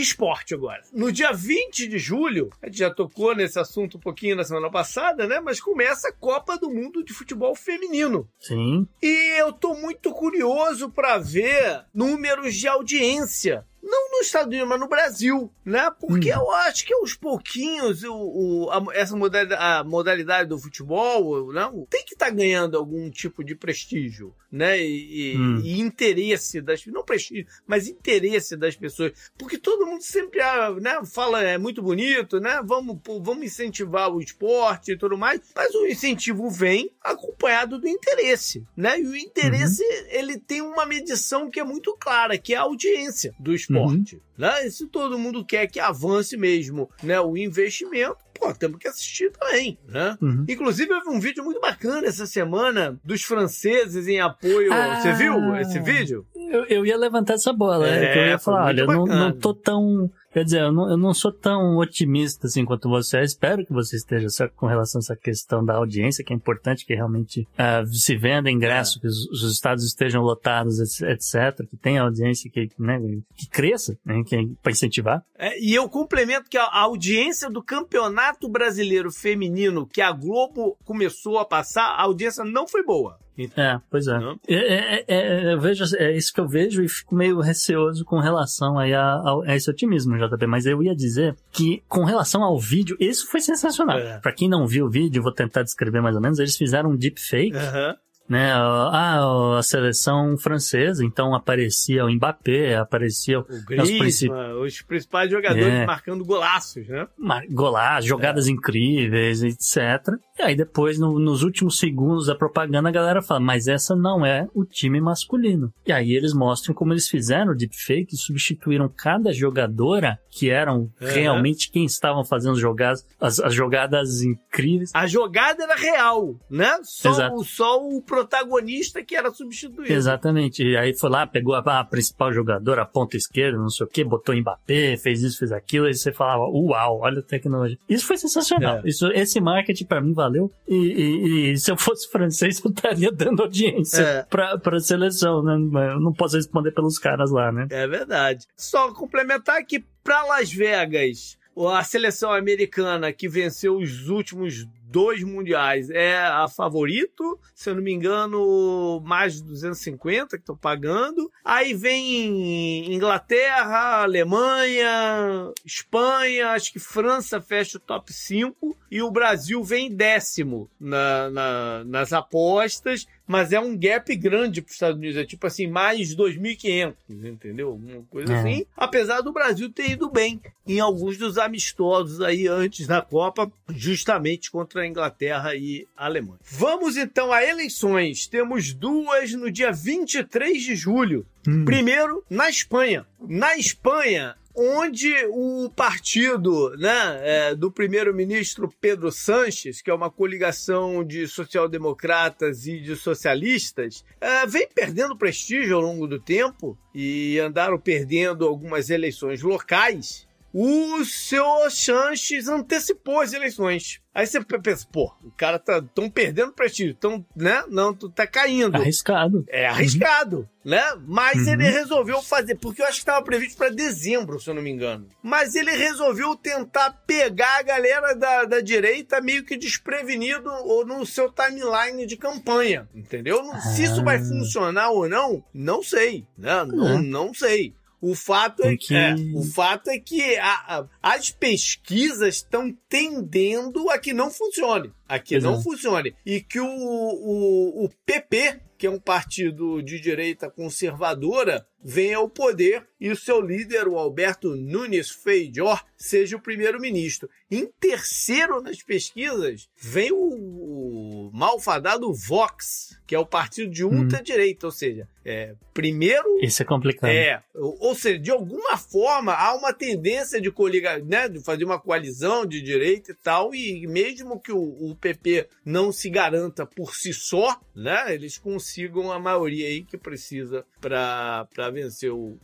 esporte 0.00 0.54
agora. 0.54 0.82
No 0.92 1.12
dia 1.12 1.32
20 1.32 1.86
de 1.86 1.98
julho, 1.98 2.50
a 2.62 2.66
gente 2.66 2.78
já 2.78 2.90
tocou 2.90 3.34
nesse 3.34 3.58
assunto 3.58 3.96
um 3.96 4.00
pouquinho 4.00 4.36
na 4.36 4.44
semana 4.44 4.70
passada, 4.70 5.26
né? 5.26 5.40
Mas 5.40 5.60
começa 5.60 6.08
a 6.08 6.12
Copa 6.12 6.58
do 6.58 6.70
Mundo 6.70 7.04
de 7.04 7.12
Futebol 7.12 7.54
Feminino. 7.54 8.28
Sim. 8.38 8.86
E 9.02 9.40
eu 9.40 9.52
tô 9.52 9.74
muito 9.74 10.12
curioso 10.12 10.90
para 10.90 11.18
ver 11.18 11.84
números 11.92 12.54
de 12.54 12.68
audiência 12.68 13.66
não 13.82 14.12
nos 14.12 14.26
Estados 14.26 14.46
Unidos, 14.46 14.68
mas 14.68 14.80
no 14.80 14.88
Brasil, 14.88 15.52
né? 15.64 15.90
Porque 16.00 16.32
hum. 16.32 16.38
eu 16.38 16.50
acho 16.52 16.86
que 16.86 16.94
aos 16.94 17.14
pouquinhos 17.14 18.04
o, 18.04 18.14
o 18.14 18.70
a, 18.70 18.84
essa 18.94 19.16
modalidade, 19.16 19.62
a 19.62 19.84
modalidade 19.84 20.48
do 20.48 20.58
futebol 20.58 21.52
não, 21.52 21.72
né? 21.72 21.86
tem 21.90 22.04
que 22.04 22.14
estar 22.14 22.26
tá 22.26 22.32
ganhando 22.32 22.78
algum 22.78 23.10
tipo 23.10 23.42
de 23.42 23.56
prestígio, 23.56 24.34
né? 24.52 24.80
E, 24.80 25.36
hum. 25.36 25.60
e, 25.64 25.80
interesse 25.80 26.60
das 26.60 26.84
não 26.86 27.04
prestígio, 27.04 27.46
mas 27.66 27.88
interesse 27.88 28.56
das 28.56 28.76
pessoas, 28.76 29.12
porque 29.38 29.58
todo 29.58 29.86
mundo 29.86 30.02
sempre 30.02 30.40
ah, 30.40 30.70
né, 30.72 31.00
fala 31.04 31.42
é 31.42 31.58
muito 31.58 31.82
bonito, 31.82 32.38
né? 32.38 32.60
Vamos 32.64 33.00
vamos 33.04 33.44
incentivar 33.44 34.12
o 34.12 34.20
esporte 34.20 34.92
e 34.92 34.96
tudo 34.96 35.16
mais, 35.16 35.40
mas 35.56 35.74
o 35.74 35.86
incentivo 35.86 36.48
vem 36.50 36.90
acompanhado 37.02 37.80
do 37.80 37.88
interesse, 37.88 38.64
né? 38.76 39.00
E 39.00 39.06
o 39.06 39.16
interesse 39.16 39.82
uhum. 39.82 40.06
ele 40.10 40.38
tem 40.38 40.60
uma 40.60 40.86
medição 40.86 41.50
que 41.50 41.58
é 41.58 41.64
muito 41.64 41.96
clara, 41.98 42.38
que 42.38 42.54
é 42.54 42.58
a 42.58 42.62
audiência 42.62 43.34
do 43.40 43.52
esporte 43.54 43.72
esporte. 43.72 44.16
Uhum. 44.16 44.20
Né? 44.38 44.66
E 44.66 44.70
se 44.70 44.86
todo 44.86 45.18
mundo 45.18 45.44
quer 45.44 45.66
que 45.66 45.80
avance 45.80 46.36
mesmo 46.36 46.90
né, 47.02 47.20
o 47.20 47.36
investimento, 47.36 48.16
pô, 48.42 48.52
temos 48.54 48.78
que 48.78 48.88
assistir 48.88 49.30
também, 49.30 49.78
né? 49.86 50.16
Uhum. 50.20 50.44
Inclusive, 50.48 50.92
vi 51.02 51.08
um 51.08 51.20
vídeo 51.20 51.44
muito 51.44 51.60
bacana 51.60 52.06
essa 52.06 52.26
semana 52.26 52.98
dos 53.04 53.22
franceses 53.22 54.08
em 54.08 54.20
apoio. 54.20 54.72
Ah, 54.72 55.00
Você 55.00 55.12
viu 55.12 55.56
esse 55.56 55.78
vídeo? 55.80 56.26
Eu, 56.52 56.64
eu 56.66 56.86
ia 56.86 56.96
levantar 56.96 57.34
essa 57.34 57.52
bola, 57.52 57.88
é, 57.88 58.18
eu 58.18 58.26
ia 58.26 58.38
falar, 58.38 58.66
olha, 58.66 58.82
eu 58.82 58.86
não, 58.86 59.06
não 59.06 59.32
tô 59.32 59.54
tão 59.54 60.10
Quer 60.32 60.44
dizer, 60.44 60.62
eu 60.62 60.72
não, 60.72 60.90
eu 60.90 60.96
não 60.96 61.12
sou 61.12 61.30
tão 61.30 61.76
otimista 61.76 62.46
assim 62.46 62.64
quanto 62.64 62.88
você. 62.88 63.18
Eu 63.18 63.24
espero 63.24 63.66
que 63.66 63.72
você 63.72 63.96
esteja 63.96 64.28
com 64.56 64.66
relação 64.66 64.98
a 64.98 65.02
essa 65.02 65.16
questão 65.16 65.62
da 65.62 65.74
audiência, 65.74 66.24
que 66.24 66.32
é 66.32 66.36
importante 66.36 66.86
que 66.86 66.94
realmente 66.94 67.46
uh, 67.52 67.86
se 67.86 68.16
venda 68.16 68.50
ingresso, 68.50 68.96
é. 68.96 69.00
que 69.02 69.06
os, 69.08 69.26
os, 69.26 69.52
estados 69.52 69.84
estejam 69.84 70.22
lotados, 70.22 70.78
etc., 71.02 71.66
que 71.68 71.76
tenha 71.76 72.02
audiência 72.02 72.50
que, 72.50 72.70
né, 72.78 72.98
que 73.36 73.46
cresça, 73.46 73.98
né, 74.04 74.22
que, 74.24 74.56
para 74.62 74.72
incentivar. 74.72 75.22
É, 75.38 75.60
e 75.60 75.74
eu 75.74 75.86
complemento 75.86 76.48
que 76.48 76.56
a, 76.56 76.64
a 76.64 76.80
audiência 76.80 77.50
do 77.50 77.62
Campeonato 77.62 78.48
Brasileiro 78.48 79.12
Feminino 79.12 79.86
que 79.86 80.00
a 80.00 80.12
Globo 80.12 80.78
começou 80.82 81.38
a 81.38 81.44
passar, 81.44 81.84
a 81.84 82.02
audiência 82.02 82.42
não 82.42 82.66
foi 82.66 82.82
boa. 82.82 83.18
É, 83.56 83.80
pois 83.90 84.06
é. 84.06 84.18
É, 84.48 84.54
é, 84.54 85.04
é. 85.08 85.54
eu 85.54 85.60
vejo, 85.60 85.84
é 85.96 86.16
isso 86.16 86.32
que 86.32 86.40
eu 86.40 86.46
vejo 86.46 86.82
e 86.82 86.88
fico 86.88 87.14
meio 87.14 87.40
receoso 87.40 88.04
com 88.04 88.18
relação 88.18 88.78
aí 88.78 88.92
a, 88.92 89.02
a, 89.02 89.42
a, 89.46 89.56
esse 89.56 89.70
otimismo, 89.70 90.16
JP. 90.16 90.46
Mas 90.46 90.66
eu 90.66 90.82
ia 90.82 90.94
dizer 90.94 91.34
que, 91.50 91.82
com 91.88 92.04
relação 92.04 92.42
ao 92.42 92.58
vídeo, 92.58 92.96
isso 93.00 93.30
foi 93.30 93.40
sensacional. 93.40 93.98
É. 93.98 94.18
Pra 94.18 94.32
quem 94.32 94.48
não 94.48 94.66
viu 94.66 94.86
o 94.86 94.90
vídeo, 94.90 95.22
vou 95.22 95.32
tentar 95.32 95.62
descrever 95.62 96.00
mais 96.00 96.14
ou 96.14 96.22
menos. 96.22 96.38
Eles 96.38 96.56
fizeram 96.56 96.90
um 96.90 96.96
deepfake. 96.96 97.56
Uhum 97.56 97.94
né? 98.32 98.50
Ah, 98.54 99.58
a 99.58 99.62
seleção 99.62 100.38
francesa, 100.38 101.04
então 101.04 101.34
aparecia 101.34 102.02
o 102.02 102.10
Mbappé, 102.10 102.76
aparecia 102.76 103.40
o 103.40 103.44
Griezmann, 103.66 104.54
os, 104.54 104.72
os 104.72 104.82
principais 104.82 105.30
jogadores 105.30 105.66
é. 105.66 105.84
marcando 105.84 106.24
golaços, 106.24 106.88
né? 106.88 107.06
Golaços, 107.50 108.06
jogadas 108.06 108.48
é. 108.48 108.50
incríveis, 108.50 109.42
etc. 109.42 110.14
E 110.38 110.42
aí 110.42 110.56
depois, 110.56 110.98
no, 110.98 111.18
nos 111.18 111.42
últimos 111.42 111.78
segundos 111.78 112.26
da 112.26 112.34
propaganda, 112.34 112.88
a 112.88 112.92
galera 112.92 113.20
fala, 113.20 113.38
mas 113.38 113.68
essa 113.68 113.94
não 113.94 114.24
é 114.24 114.48
o 114.54 114.64
time 114.64 114.98
masculino. 114.98 115.70
E 115.86 115.92
aí 115.92 116.12
eles 116.12 116.32
mostram 116.32 116.74
como 116.74 116.94
eles 116.94 117.08
fizeram 117.08 117.52
o 117.52 117.54
deepfake, 117.54 118.16
substituíram 118.16 118.88
cada 118.88 119.30
jogadora 119.30 120.18
que 120.30 120.48
eram 120.48 120.90
realmente 120.98 121.70
quem 121.70 121.84
estavam 121.84 122.24
fazendo 122.24 122.54
as 122.54 122.60
jogadas, 122.60 123.06
as, 123.20 123.38
as, 123.38 123.52
jogadas 123.52 124.22
incríveis. 124.22 124.90
A 124.94 125.06
jogada 125.06 125.64
era 125.64 125.74
real, 125.74 126.34
né? 126.48 126.78
Só, 126.82 127.10
Exato. 127.10 127.44
só 127.44 127.78
o 127.78 128.00
processo 128.00 128.21
protagonista 128.26 129.02
que 129.04 129.14
era 129.16 129.30
substituído. 129.32 129.92
Exatamente. 129.92 130.62
E 130.62 130.76
aí 130.76 130.94
foi 130.96 131.10
lá, 131.10 131.26
pegou 131.26 131.54
a, 131.54 131.58
a 131.80 131.84
principal 131.84 132.32
jogadora, 132.32 132.82
a 132.82 132.86
ponta 132.86 133.16
esquerda, 133.16 133.58
não 133.58 133.68
sei 133.68 133.86
o 133.86 133.88
que, 133.88 134.04
botou 134.04 134.34
Mbappé, 134.36 134.96
fez 134.96 135.22
isso, 135.22 135.38
fez 135.38 135.52
aquilo, 135.52 135.88
e 135.88 135.94
você 135.94 136.12
falava, 136.12 136.44
uau, 136.44 137.00
olha 137.00 137.20
a 137.20 137.22
tecnologia. 137.22 137.78
Isso 137.88 138.06
foi 138.06 138.16
sensacional. 138.16 138.78
É. 138.78 138.82
Isso, 138.88 139.06
esse 139.12 139.40
marketing 139.40 139.84
pra 139.84 140.00
mim 140.00 140.12
valeu. 140.12 140.50
E, 140.68 140.74
e- 140.76 141.52
e 141.52 141.58
se 141.58 141.70
eu 141.70 141.76
fosse 141.76 142.10
francês, 142.10 142.60
eu 142.64 142.70
estaria 142.70 143.10
dando 143.12 143.42
audiência 143.42 144.02
É. 144.02 144.22
pra, 144.24 144.58
pra 144.58 144.80
seleção, 144.80 145.42
né? 145.42 145.56
Mas 145.58 145.92
Eu 145.92 146.00
não 146.00 146.12
posso 146.12 146.36
responder 146.36 146.72
pelos 146.72 146.98
caras 146.98 147.30
lá, 147.30 147.50
né? 147.52 147.66
É 147.70 147.86
verdade. 147.86 148.46
Só 148.56 148.92
complementar 148.92 149.64
que 149.64 149.84
para 150.02 150.24
Las 150.24 150.52
Vegas, 150.52 151.36
a 151.70 151.84
seleção 151.84 152.32
americana 152.32 153.12
que 153.12 153.28
venceu 153.28 153.76
os 153.76 154.08
últimos 154.08 154.66
dois 154.92 155.22
mundiais 155.24 155.88
é 155.90 156.18
a 156.18 156.46
favorito, 156.46 157.40
se 157.54 157.70
eu 157.70 157.74
não 157.74 157.82
me 157.82 157.92
engano, 157.92 159.00
mais 159.04 159.34
de 159.36 159.42
250 159.44 160.36
que 160.36 160.42
estão 160.42 160.56
pagando. 160.56 161.30
Aí 161.44 161.72
vem 161.74 162.92
Inglaterra, 162.94 164.02
Alemanha, 164.02 165.50
Espanha, 165.64 166.50
acho 166.50 166.72
que 166.72 166.78
França 166.78 167.40
fecha 167.40 167.78
o 167.78 167.80
top 167.80 168.12
5 168.12 168.76
e 168.90 169.02
o 169.02 169.10
Brasil 169.10 169.62
vem 169.64 169.90
décimo 169.94 170.70
na- 170.78 171.30
na- 171.30 171.84
nas 171.84 172.12
apostas, 172.12 173.06
mas 173.32 173.50
é 173.50 173.58
um 173.58 173.74
gap 173.76 174.14
grande 174.14 174.60
para 174.60 174.68
os 174.68 174.74
Estados 174.74 174.98
Unidos, 174.98 175.16
é 175.16 175.24
tipo 175.24 175.46
assim, 175.46 175.66
mais 175.66 176.14
2.500, 176.14 176.94
entendeu? 177.08 177.74
Uma 177.74 178.02
coisa 178.10 178.30
É. 178.32 178.38
assim. 178.38 178.66
Apesar 178.76 179.22
do 179.22 179.32
Brasil 179.32 179.70
ter 179.70 179.90
ido 179.92 180.10
bem 180.10 180.38
em 180.66 180.78
alguns 180.80 181.16
dos 181.16 181.38
amistosos 181.38 182.20
aí 182.20 182.46
antes 182.46 182.86
da 182.86 183.00
Copa, 183.00 183.50
justamente 183.70 184.50
contra 184.50 184.82
a 184.82 184.86
Inglaterra 184.86 185.54
e 185.56 185.86
a 185.96 186.04
Alemanha. 186.04 186.38
Vamos 186.44 186.96
então 186.98 187.32
a 187.32 187.42
eleições. 187.42 188.26
Temos 188.26 188.74
duas 188.74 189.32
no 189.32 189.50
dia 189.50 189.72
23 189.72 190.62
de 190.62 190.76
julho. 190.76 191.24
Hum. 191.48 191.64
Primeiro, 191.64 192.22
na 192.30 192.50
Espanha. 192.50 193.06
Na 193.18 193.56
Espanha, 193.56 194.36
onde 194.54 195.14
o 195.30 195.70
partido 195.70 196.76
né, 196.76 197.20
é, 197.22 197.54
do 197.54 197.70
primeiro-ministro 197.70 198.72
Pedro 198.80 199.10
Sanches, 199.10 199.80
que 199.80 199.90
é 199.90 199.94
uma 199.94 200.10
coligação 200.10 201.02
de 201.02 201.26
social-democratas 201.26 202.66
e 202.66 202.78
de 202.78 202.94
socialistas, 202.96 204.04
é, 204.20 204.46
vem 204.46 204.68
perdendo 204.68 205.16
prestígio 205.16 205.76
ao 205.76 205.82
longo 205.82 206.06
do 206.06 206.20
tempo 206.20 206.78
e 206.94 207.38
andaram 207.38 207.78
perdendo 207.78 208.46
algumas 208.46 208.90
eleições 208.90 209.42
locais. 209.42 210.26
O 210.52 211.02
seu 211.04 211.70
Sanches 211.70 212.46
antecipou 212.46 213.20
as 213.20 213.32
eleições. 213.32 214.01
Aí 214.14 214.26
você 214.26 214.40
pensa, 214.44 214.86
pô, 214.92 215.10
o 215.24 215.30
cara 215.30 215.58
tá 215.58 215.82
tão 215.94 216.10
perdendo 216.10 216.52
prestígio, 216.52 216.94
tão, 216.94 217.24
né? 217.34 217.64
Não, 217.70 217.94
tu 217.94 218.10
tá 218.10 218.26
caindo. 218.26 218.76
Arriscado. 218.76 219.42
É 219.48 219.66
arriscado, 219.66 220.46
né? 220.62 220.82
Mas 221.06 221.46
Uhum. 221.46 221.52
ele 221.54 221.70
resolveu 221.70 222.20
fazer, 222.20 222.56
porque 222.56 222.82
eu 222.82 222.86
acho 222.86 222.96
que 222.96 223.02
estava 223.02 223.24
previsto 223.24 223.56
para 223.56 223.70
dezembro, 223.70 224.38
se 224.38 224.50
eu 224.50 224.54
não 224.54 224.60
me 224.60 224.70
engano. 224.70 225.08
Mas 225.22 225.54
ele 225.54 225.70
resolveu 225.70 226.36
tentar 226.36 226.90
pegar 227.06 227.58
a 227.60 227.62
galera 227.62 228.12
da, 228.14 228.44
da 228.44 228.60
direita 228.60 229.18
meio 229.22 229.44
que 229.46 229.56
desprevenido 229.56 230.50
ou 230.64 230.84
no 230.86 231.06
seu 231.06 231.32
timeline 231.32 232.04
de 232.06 232.16
campanha, 232.18 232.86
entendeu? 232.94 233.42
Não- 233.42 233.58
Se 233.62 233.84
isso 233.84 234.04
vai 234.04 234.16
Ah. 234.16 234.24
funcionar 234.24 234.90
ou 234.90 235.08
não, 235.08 235.42
não 235.54 235.82
sei, 235.82 236.26
né? 236.36 236.64
Não, 236.64 236.98
É. 236.98 237.02
não 237.02 237.32
sei. 237.32 237.74
O 238.02 238.16
fato, 238.16 238.64
é, 238.64 238.76
que- 238.76 238.94
é, 238.94 239.14
o 239.32 239.44
fato 239.44 239.88
é 239.88 239.96
que 239.96 240.36
a- 240.36 240.78
a- 240.80 240.88
as 241.00 241.30
pesquisas 241.30 242.34
estão 242.36 242.76
tendendo 242.88 243.88
a 243.88 243.96
que 243.98 244.12
não 244.12 244.28
funcione. 244.28 244.92
A 245.08 245.20
que 245.20 245.38
não 245.38 245.52
Exato. 245.52 245.62
funcione. 245.62 246.12
E 246.26 246.40
que 246.40 246.58
o, 246.58 246.66
o, 246.66 247.84
o 247.84 247.88
PP, 248.04 248.60
que 248.76 248.88
é 248.88 248.90
um 248.90 248.98
partido 248.98 249.80
de 249.80 250.00
direita 250.00 250.50
conservadora, 250.50 251.64
venha 251.82 252.18
ao 252.18 252.28
poder 252.28 252.86
e 253.00 253.10
o 253.10 253.16
seu 253.16 253.40
líder, 253.40 253.88
o 253.88 253.98
Alberto 253.98 254.54
Nunes 254.54 255.10
Feijó, 255.10 255.78
seja 255.96 256.36
o 256.36 256.40
primeiro-ministro. 256.40 257.28
Em 257.50 257.66
terceiro 257.66 258.62
nas 258.62 258.82
pesquisas, 258.82 259.68
vem 259.76 260.12
o, 260.12 260.16
o 260.16 261.30
malfadado 261.32 262.12
Vox, 262.12 262.98
que 263.06 263.14
é 263.14 263.18
o 263.18 263.26
partido 263.26 263.70
de 263.70 263.84
ultradireita, 263.84 264.66
ou 264.66 264.72
seja, 264.72 265.08
é, 265.24 265.54
primeiro 265.74 266.38
Esse 266.40 266.62
é 266.62 266.64
complicado. 266.64 267.10
é, 267.10 267.42
ou 267.54 267.92
ou 267.92 267.94
seja, 267.94 268.18
de 268.18 268.30
alguma 268.30 268.78
forma 268.78 269.34
há 269.34 269.54
uma 269.54 269.72
tendência 269.72 270.40
de 270.40 270.50
coligar, 270.50 271.02
né, 271.04 271.28
de 271.28 271.44
fazer 271.44 271.64
uma 271.64 271.78
coalizão 271.78 272.46
de 272.46 272.62
direita 272.62 273.12
e 273.12 273.14
tal, 273.14 273.54
e 273.54 273.86
mesmo 273.86 274.40
que 274.40 274.50
o, 274.50 274.90
o 274.90 274.96
PP 274.96 275.46
não 275.64 275.92
se 275.92 276.08
garanta 276.08 276.64
por 276.64 276.94
si 276.94 277.12
só, 277.12 277.60
né, 277.74 278.14
eles 278.14 278.38
consigam 278.38 279.12
a 279.12 279.18
maioria 279.18 279.66
aí 279.66 279.84
que 279.84 279.98
precisa 279.98 280.64
para 280.80 281.46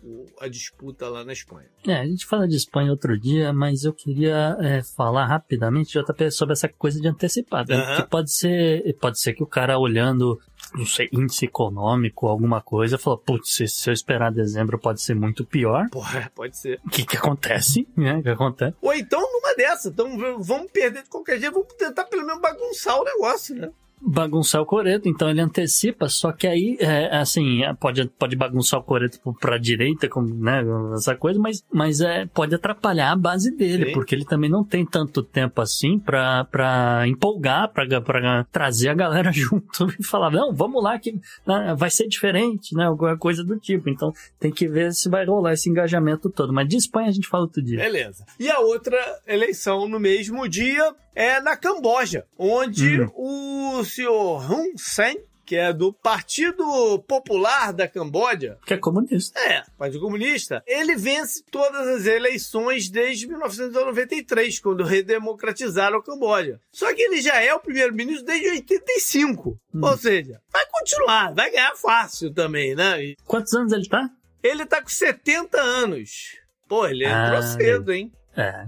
o- 0.02 0.26
a 0.40 0.48
disputa 0.48 1.08
lá 1.08 1.24
na 1.24 1.32
Espanha. 1.32 1.68
É, 1.86 1.94
a 1.94 2.06
gente 2.06 2.24
fala 2.26 2.46
de 2.48 2.56
Espanha 2.56 2.90
outro 2.90 3.18
dia, 3.18 3.52
mas 3.52 3.84
eu 3.84 3.92
queria 3.92 4.56
é, 4.60 4.82
falar 4.82 5.26
rapidamente, 5.26 5.92
JP, 5.98 6.30
sobre 6.30 6.52
essa 6.54 6.68
coisa 6.68 7.00
de 7.00 7.08
antecipado. 7.08 7.70
né? 7.72 7.76
Aham. 7.78 7.96
Que 8.02 8.08
pode 8.08 8.32
ser, 8.32 8.96
pode 9.00 9.20
ser 9.20 9.34
que 9.34 9.42
o 9.42 9.46
cara 9.46 9.78
olhando, 9.78 10.38
não 10.74 10.86
sei, 10.86 11.08
índice 11.12 11.44
econômico, 11.46 12.26
alguma 12.26 12.60
coisa, 12.60 12.98
falou, 12.98 13.18
putz, 13.18 13.54
se 13.54 13.88
eu 13.90 13.92
esperar 13.94 14.30
dezembro 14.32 14.78
pode 14.78 15.00
ser 15.02 15.14
muito 15.14 15.44
pior. 15.44 15.88
Porra, 15.90 16.30
pode 16.34 16.56
ser. 16.58 16.80
O 16.86 16.90
que 16.90 17.04
que 17.04 17.16
acontece, 17.16 17.86
né? 17.96 18.16
O 18.18 18.22
que 18.22 18.28
acontece? 18.30 18.76
Ou 18.80 18.94
então 18.94 19.20
numa 19.20 19.54
dessa, 19.54 19.88
então 19.88 20.16
vamos 20.40 20.70
perder 20.70 21.02
de 21.02 21.08
qualquer 21.08 21.38
jeito, 21.40 21.52
vamos 21.54 21.74
tentar 21.74 22.04
pelo 22.04 22.24
menos 22.26 22.40
bagunçar 22.40 22.98
o 23.00 23.04
negócio, 23.04 23.54
né? 23.54 23.70
Bagunçar 24.00 24.60
o 24.62 24.66
coreto, 24.66 25.08
então 25.08 25.28
ele 25.28 25.40
antecipa, 25.40 26.08
só 26.08 26.32
que 26.32 26.46
aí, 26.46 26.76
é, 26.80 27.16
assim, 27.16 27.62
é, 27.64 27.72
pode, 27.74 28.06
pode 28.18 28.36
bagunçar 28.36 28.80
o 28.80 28.82
coreto 28.82 29.18
pra 29.40 29.58
direita, 29.58 30.08
como, 30.08 30.34
né, 30.34 30.62
essa 30.94 31.14
coisa, 31.14 31.38
mas, 31.38 31.64
mas 31.72 32.00
é, 32.00 32.26
pode 32.26 32.54
atrapalhar 32.54 33.12
a 33.12 33.16
base 33.16 33.54
dele, 33.54 33.86
Sim. 33.86 33.92
porque 33.92 34.14
ele 34.14 34.24
também 34.24 34.50
não 34.50 34.64
tem 34.64 34.84
tanto 34.84 35.22
tempo 35.22 35.60
assim 35.60 35.98
pra, 35.98 36.44
pra 36.44 37.06
empolgar, 37.06 37.72
pra, 37.72 38.00
pra 38.00 38.44
trazer 38.50 38.88
a 38.88 38.94
galera 38.94 39.30
junto 39.32 39.88
e 39.98 40.04
falar, 40.04 40.30
não, 40.30 40.52
vamos 40.52 40.82
lá 40.82 40.98
que 40.98 41.20
né, 41.46 41.74
vai 41.76 41.90
ser 41.90 42.06
diferente, 42.08 42.74
né, 42.74 42.84
alguma 42.84 43.16
coisa 43.16 43.44
do 43.44 43.58
tipo, 43.58 43.88
então 43.88 44.12
tem 44.38 44.50
que 44.50 44.68
ver 44.68 44.92
se 44.92 45.08
vai 45.08 45.24
rolar 45.24 45.52
esse 45.54 45.68
engajamento 45.68 46.30
todo, 46.30 46.52
mas 46.52 46.68
de 46.68 46.76
Espanha 46.76 47.08
a 47.08 47.12
gente 47.12 47.28
fala 47.28 47.44
outro 47.44 47.62
dia. 47.62 47.78
Beleza. 47.78 48.24
E 48.38 48.50
a 48.50 48.60
outra 48.60 48.98
eleição 49.26 49.88
no 49.88 49.98
mesmo 49.98 50.48
dia 50.48 50.94
é 51.14 51.40
na 51.40 51.56
Camboja, 51.56 52.24
onde 52.38 53.00
o 53.14 53.82
senhor 53.88 54.50
Hun 54.50 54.76
Sen, 54.76 55.18
que 55.46 55.56
é 55.56 55.72
do 55.72 55.92
Partido 55.94 56.62
Popular 57.08 57.72
da 57.72 57.88
Camboja, 57.88 58.58
Que 58.66 58.74
é 58.74 58.76
comunista. 58.76 59.40
é, 59.40 59.62
Partido 59.78 60.00
Comunista, 60.02 60.62
ele 60.66 60.94
vence 60.94 61.42
todas 61.50 61.88
as 61.88 62.04
eleições 62.04 62.90
desde 62.90 63.26
1993, 63.26 64.58
quando 64.60 64.84
redemocratizaram 64.84 65.98
a 65.98 66.02
Camboja. 66.04 66.60
Só 66.70 66.92
que 66.94 67.00
ele 67.00 67.20
já 67.22 67.40
é 67.42 67.54
o 67.54 67.60
primeiro-ministro 67.60 68.26
desde 68.26 68.48
85. 68.50 69.58
Ou 69.82 69.96
seja, 69.96 70.38
vai 70.52 70.66
continuar, 70.70 71.32
vai 71.34 71.50
ganhar 71.50 71.74
fácil 71.76 72.32
também, 72.32 72.74
né? 72.74 73.02
E 73.02 73.16
Quantos 73.24 73.52
anos 73.54 73.72
ele 73.72 73.88
tá? 73.88 74.08
Ele 74.42 74.66
tá 74.66 74.82
com 74.82 74.88
70 74.88 75.58
anos. 75.60 76.36
Pô, 76.68 76.86
ele 76.86 77.04
entrou 77.06 77.38
Ah, 77.38 77.42
cedo, 77.42 77.92
hein? 77.92 78.12
É. 78.36 78.66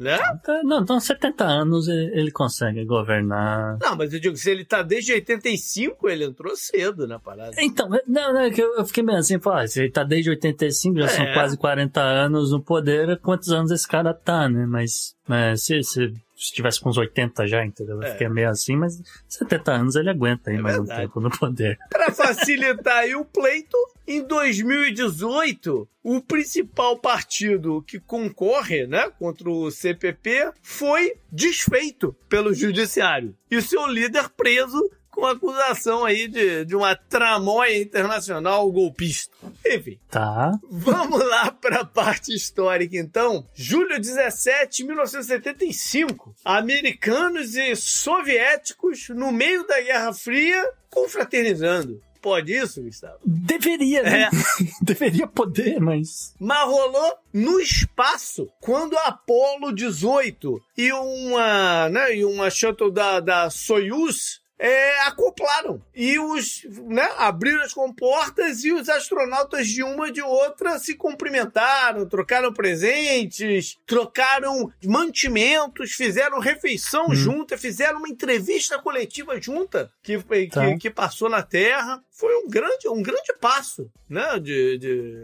Né? 0.00 0.16
Tá, 0.42 0.62
Não, 0.64 0.80
então 0.80 0.98
70 0.98 1.44
anos 1.44 1.86
ele 1.86 2.30
consegue 2.30 2.84
governar. 2.86 3.76
Não, 3.82 3.94
mas 3.96 4.14
eu 4.14 4.18
digo, 4.18 4.34
se 4.34 4.50
ele 4.50 4.64
tá 4.64 4.82
desde 4.82 5.12
85, 5.12 6.08
ele 6.08 6.24
entrou 6.24 6.56
cedo 6.56 7.06
na 7.06 7.18
parada. 7.18 7.52
Então, 7.58 7.94
é- 7.94 8.02
não, 8.06 8.32
não, 8.32 8.40
é 8.40 8.50
que 8.50 8.62
eu, 8.62 8.82
fiquei 8.86 9.02
meio 9.02 9.18
assim, 9.18 9.38
falar, 9.38 9.68
se 9.68 9.80
ele 9.82 9.90
tá 9.90 10.02
desde 10.02 10.30
85, 10.30 10.98
já 11.00 11.08
são 11.08 11.24
É. 11.26 11.34
quase 11.34 11.56
40 11.58 12.00
anos 12.00 12.50
no 12.50 12.62
poder, 12.62 13.18
quantos 13.20 13.50
anos 13.52 13.70
esse 13.70 13.86
cara 13.86 14.14
tá, 14.14 14.48
né? 14.48 14.64
Mas, 14.66 15.14
mas 15.28 15.62
se, 15.64 15.82
se, 15.82 16.12
se 16.40 16.52
tivesse 16.52 16.80
com 16.80 16.88
uns 16.88 16.96
80 16.96 17.46
já, 17.46 17.64
entendeu? 17.64 17.96
Eu 17.96 18.02
É. 18.02 18.12
fiquei 18.12 18.28
meio 18.28 18.48
assim, 18.48 18.74
mas 18.76 19.00
70 19.28 19.72
anos 19.72 19.94
ele 19.96 20.08
aguenta 20.10 20.50
aí 20.50 20.56
É 20.56 20.60
mais 20.60 20.76
um 20.78 20.84
verdade. 20.84 21.02
tempo 21.02 21.20
no 21.20 21.30
poder. 21.30 21.78
Para 21.90 22.10
facilitar 22.10 22.98
aí 22.98 23.14
o 23.14 23.24
pleito, 23.24 23.76
em 24.06 24.22
2018, 24.26 25.88
o 26.02 26.20
principal 26.20 26.98
partido 26.98 27.82
que 27.86 28.00
concorre 28.00 28.86
né, 28.86 29.10
contra 29.18 29.48
o 29.50 29.70
CPP 29.70 30.52
foi 30.62 31.14
desfeito 31.30 32.14
pelo 32.28 32.52
judiciário. 32.54 33.34
E 33.50 33.56
o 33.56 33.62
seu 33.62 33.86
líder 33.86 34.28
preso 34.30 34.78
com 35.10 35.26
acusação 35.26 36.04
aí 36.04 36.28
de, 36.28 36.64
de 36.64 36.76
uma 36.76 36.94
tramóia 36.94 37.80
internacional 37.80 38.70
golpista. 38.70 39.36
Enfim, 39.66 39.98
Tá. 40.08 40.52
Vamos 40.68 41.20
lá 41.20 41.50
para 41.52 41.80
a 41.80 41.84
parte 41.84 42.34
histórica, 42.34 42.96
então. 42.96 43.46
Julho 43.54 44.00
17, 44.00 44.84
1975. 44.84 46.34
Americanos 46.44 47.54
e 47.54 47.76
soviéticos, 47.76 49.08
no 49.10 49.30
meio 49.30 49.66
da 49.66 49.80
Guerra 49.80 50.12
Fria, 50.12 50.68
confraternizando. 50.90 52.00
Pode 52.20 52.52
isso, 52.52 52.82
Gustavo? 52.82 53.18
Deveria, 53.24 54.02
né? 54.02 54.24
É. 54.24 54.28
Deveria 54.82 55.26
poder, 55.26 55.80
mas. 55.80 56.34
Mas 56.38 56.66
rolou 56.66 57.14
no 57.32 57.58
espaço, 57.60 58.46
quando 58.60 58.96
a 58.98 59.08
Apollo 59.08 59.72
18 59.72 60.60
e 60.76 60.92
uma, 60.92 61.88
né, 61.88 62.16
e 62.16 62.24
uma 62.24 62.50
shuttle 62.50 62.90
da, 62.90 63.20
da 63.20 63.48
Soyuz 63.48 64.39
é, 64.62 65.00
acoplaram. 65.06 65.82
E 65.94 66.18
os, 66.18 66.62
né, 66.86 67.08
abriram 67.16 67.62
as 67.62 67.72
comportas 67.72 68.62
e 68.62 68.70
os 68.72 68.90
astronautas 68.90 69.66
de 69.66 69.82
uma 69.82 70.08
e 70.08 70.12
de 70.12 70.20
outra 70.20 70.78
se 70.78 70.94
cumprimentaram, 70.94 72.06
trocaram 72.06 72.52
presentes, 72.52 73.78
trocaram 73.86 74.70
mantimentos, 74.84 75.92
fizeram 75.92 76.38
refeição 76.40 77.06
Hum. 77.08 77.14
junta, 77.14 77.56
fizeram 77.56 77.98
uma 77.98 78.08
entrevista 78.08 78.78
coletiva 78.78 79.40
junta 79.40 79.90
que, 80.02 80.22
que, 80.22 80.46
Tá. 80.48 80.76
que 80.76 80.90
passou 80.90 81.30
na 81.30 81.42
Terra. 81.42 82.02
Foi 82.20 82.36
um 82.36 82.48
grande, 82.48 82.86
um 82.88 83.02
grande 83.02 83.32
passo, 83.40 83.90
né? 84.08 84.38
De, 84.38 84.76
de... 84.76 85.14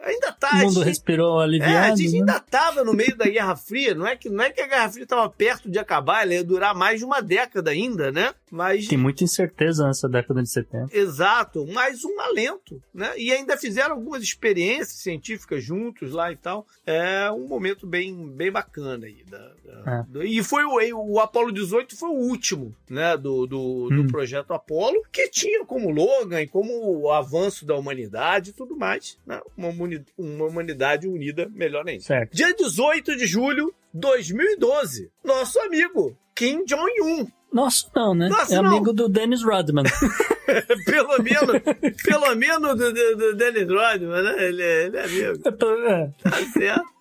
Ainda 0.00 0.32
tá. 0.32 0.50
O 0.52 0.56
mundo 0.56 0.66
a 0.66 0.68
gente- 0.74 0.84
respirou 0.84 1.38
é, 1.38 1.40
a 1.40 1.44
aliviado. 1.44 1.96
gente 1.96 2.12
né? 2.12 2.18
ainda 2.18 2.36
estava 2.36 2.84
no 2.84 2.92
meio 2.92 3.16
da 3.16 3.24
Guerra 3.24 3.56
Fria, 3.56 3.94
não 3.94 4.06
é 4.06 4.14
que, 4.16 4.28
não 4.28 4.44
é 4.44 4.50
que 4.50 4.60
a 4.60 4.66
Guerra 4.66 4.90
Fria 4.90 5.04
estava 5.04 5.28
perto 5.30 5.70
de 5.70 5.78
acabar, 5.78 6.22
ela 6.24 6.34
ia 6.34 6.44
durar 6.44 6.74
mais 6.74 6.98
de 6.98 7.04
uma 7.06 7.22
década 7.22 7.70
ainda, 7.70 8.12
né? 8.12 8.34
Mas 8.50 8.86
Tem 8.86 8.98
muita 8.98 9.24
incerteza 9.24 9.86
nessa 9.86 10.06
década 10.10 10.42
de 10.42 10.50
70. 10.50 10.94
Exato, 10.94 11.66
mais 11.68 12.04
um 12.04 12.20
alento, 12.20 12.82
né? 12.92 13.12
E 13.16 13.32
ainda 13.32 13.56
fizeram 13.56 13.94
algumas 13.94 14.22
experiências 14.22 14.98
científicas 14.98 15.64
juntos 15.64 16.12
lá 16.12 16.30
e 16.30 16.36
tal. 16.36 16.66
É 16.86 17.30
um 17.30 17.46
momento 17.48 17.86
bem, 17.86 18.28
bem 18.28 18.52
bacana 18.52 19.06
aí. 19.06 19.24
Da, 19.24 19.38
da- 19.38 19.82
É. 20.00 20.02
do- 20.06 20.22
e 20.22 20.42
foi 20.42 20.64
o, 20.64 21.12
o 21.12 21.18
Apolo 21.18 21.50
18 21.50 21.96
foi 21.96 22.10
o 22.10 22.12
último, 22.12 22.74
né? 22.90 23.16
Do, 23.16 23.46
do, 23.46 23.88
do 23.88 24.02
Hum. 24.02 24.06
projeto 24.08 24.52
Apolo, 24.52 25.02
que 25.10 25.28
tinha 25.30 25.64
como 25.64 25.88
slogan 25.90 26.41
como 26.46 26.72
o 27.00 27.10
avanço 27.10 27.64
da 27.66 27.74
humanidade 27.76 28.50
e 28.50 28.52
tudo 28.52 28.76
mais, 28.76 29.18
né? 29.26 29.40
Uma, 29.56 29.68
humani- 29.68 30.04
uma 30.18 30.46
humanidade 30.46 31.06
unida 31.08 31.48
melhor 31.54 31.86
ainda. 31.88 32.02
Certo. 32.02 32.34
Dia 32.34 32.54
18 32.54 33.16
de 33.16 33.26
julho 33.26 33.74
de 33.92 34.00
2012, 34.00 35.10
nosso 35.24 35.58
amigo 35.60 36.16
Kim 36.34 36.64
Jong-un 36.64 37.26
Nossa, 37.52 37.86
não, 37.94 38.14
né? 38.14 38.28
Nossa, 38.28 38.54
é 38.54 38.62
não. 38.62 38.70
amigo 38.70 38.92
do 38.92 39.08
Dennis 39.08 39.42
Rodman. 39.42 39.84
pelo 40.86 41.18
menos, 41.22 41.62
pelo 42.04 42.34
menos 42.34 42.76
do, 42.78 42.92
do, 42.92 43.16
do 43.16 43.34
Dennis 43.36 43.68
Rodman, 43.68 44.22
né? 44.22 44.44
Ele, 44.44 44.62
é- 44.62 44.84
ele 44.86 44.96
é 44.96 45.04
amigo, 45.04 45.42
É, 45.88 46.10
tá 46.30 46.52
certo? 46.52 46.92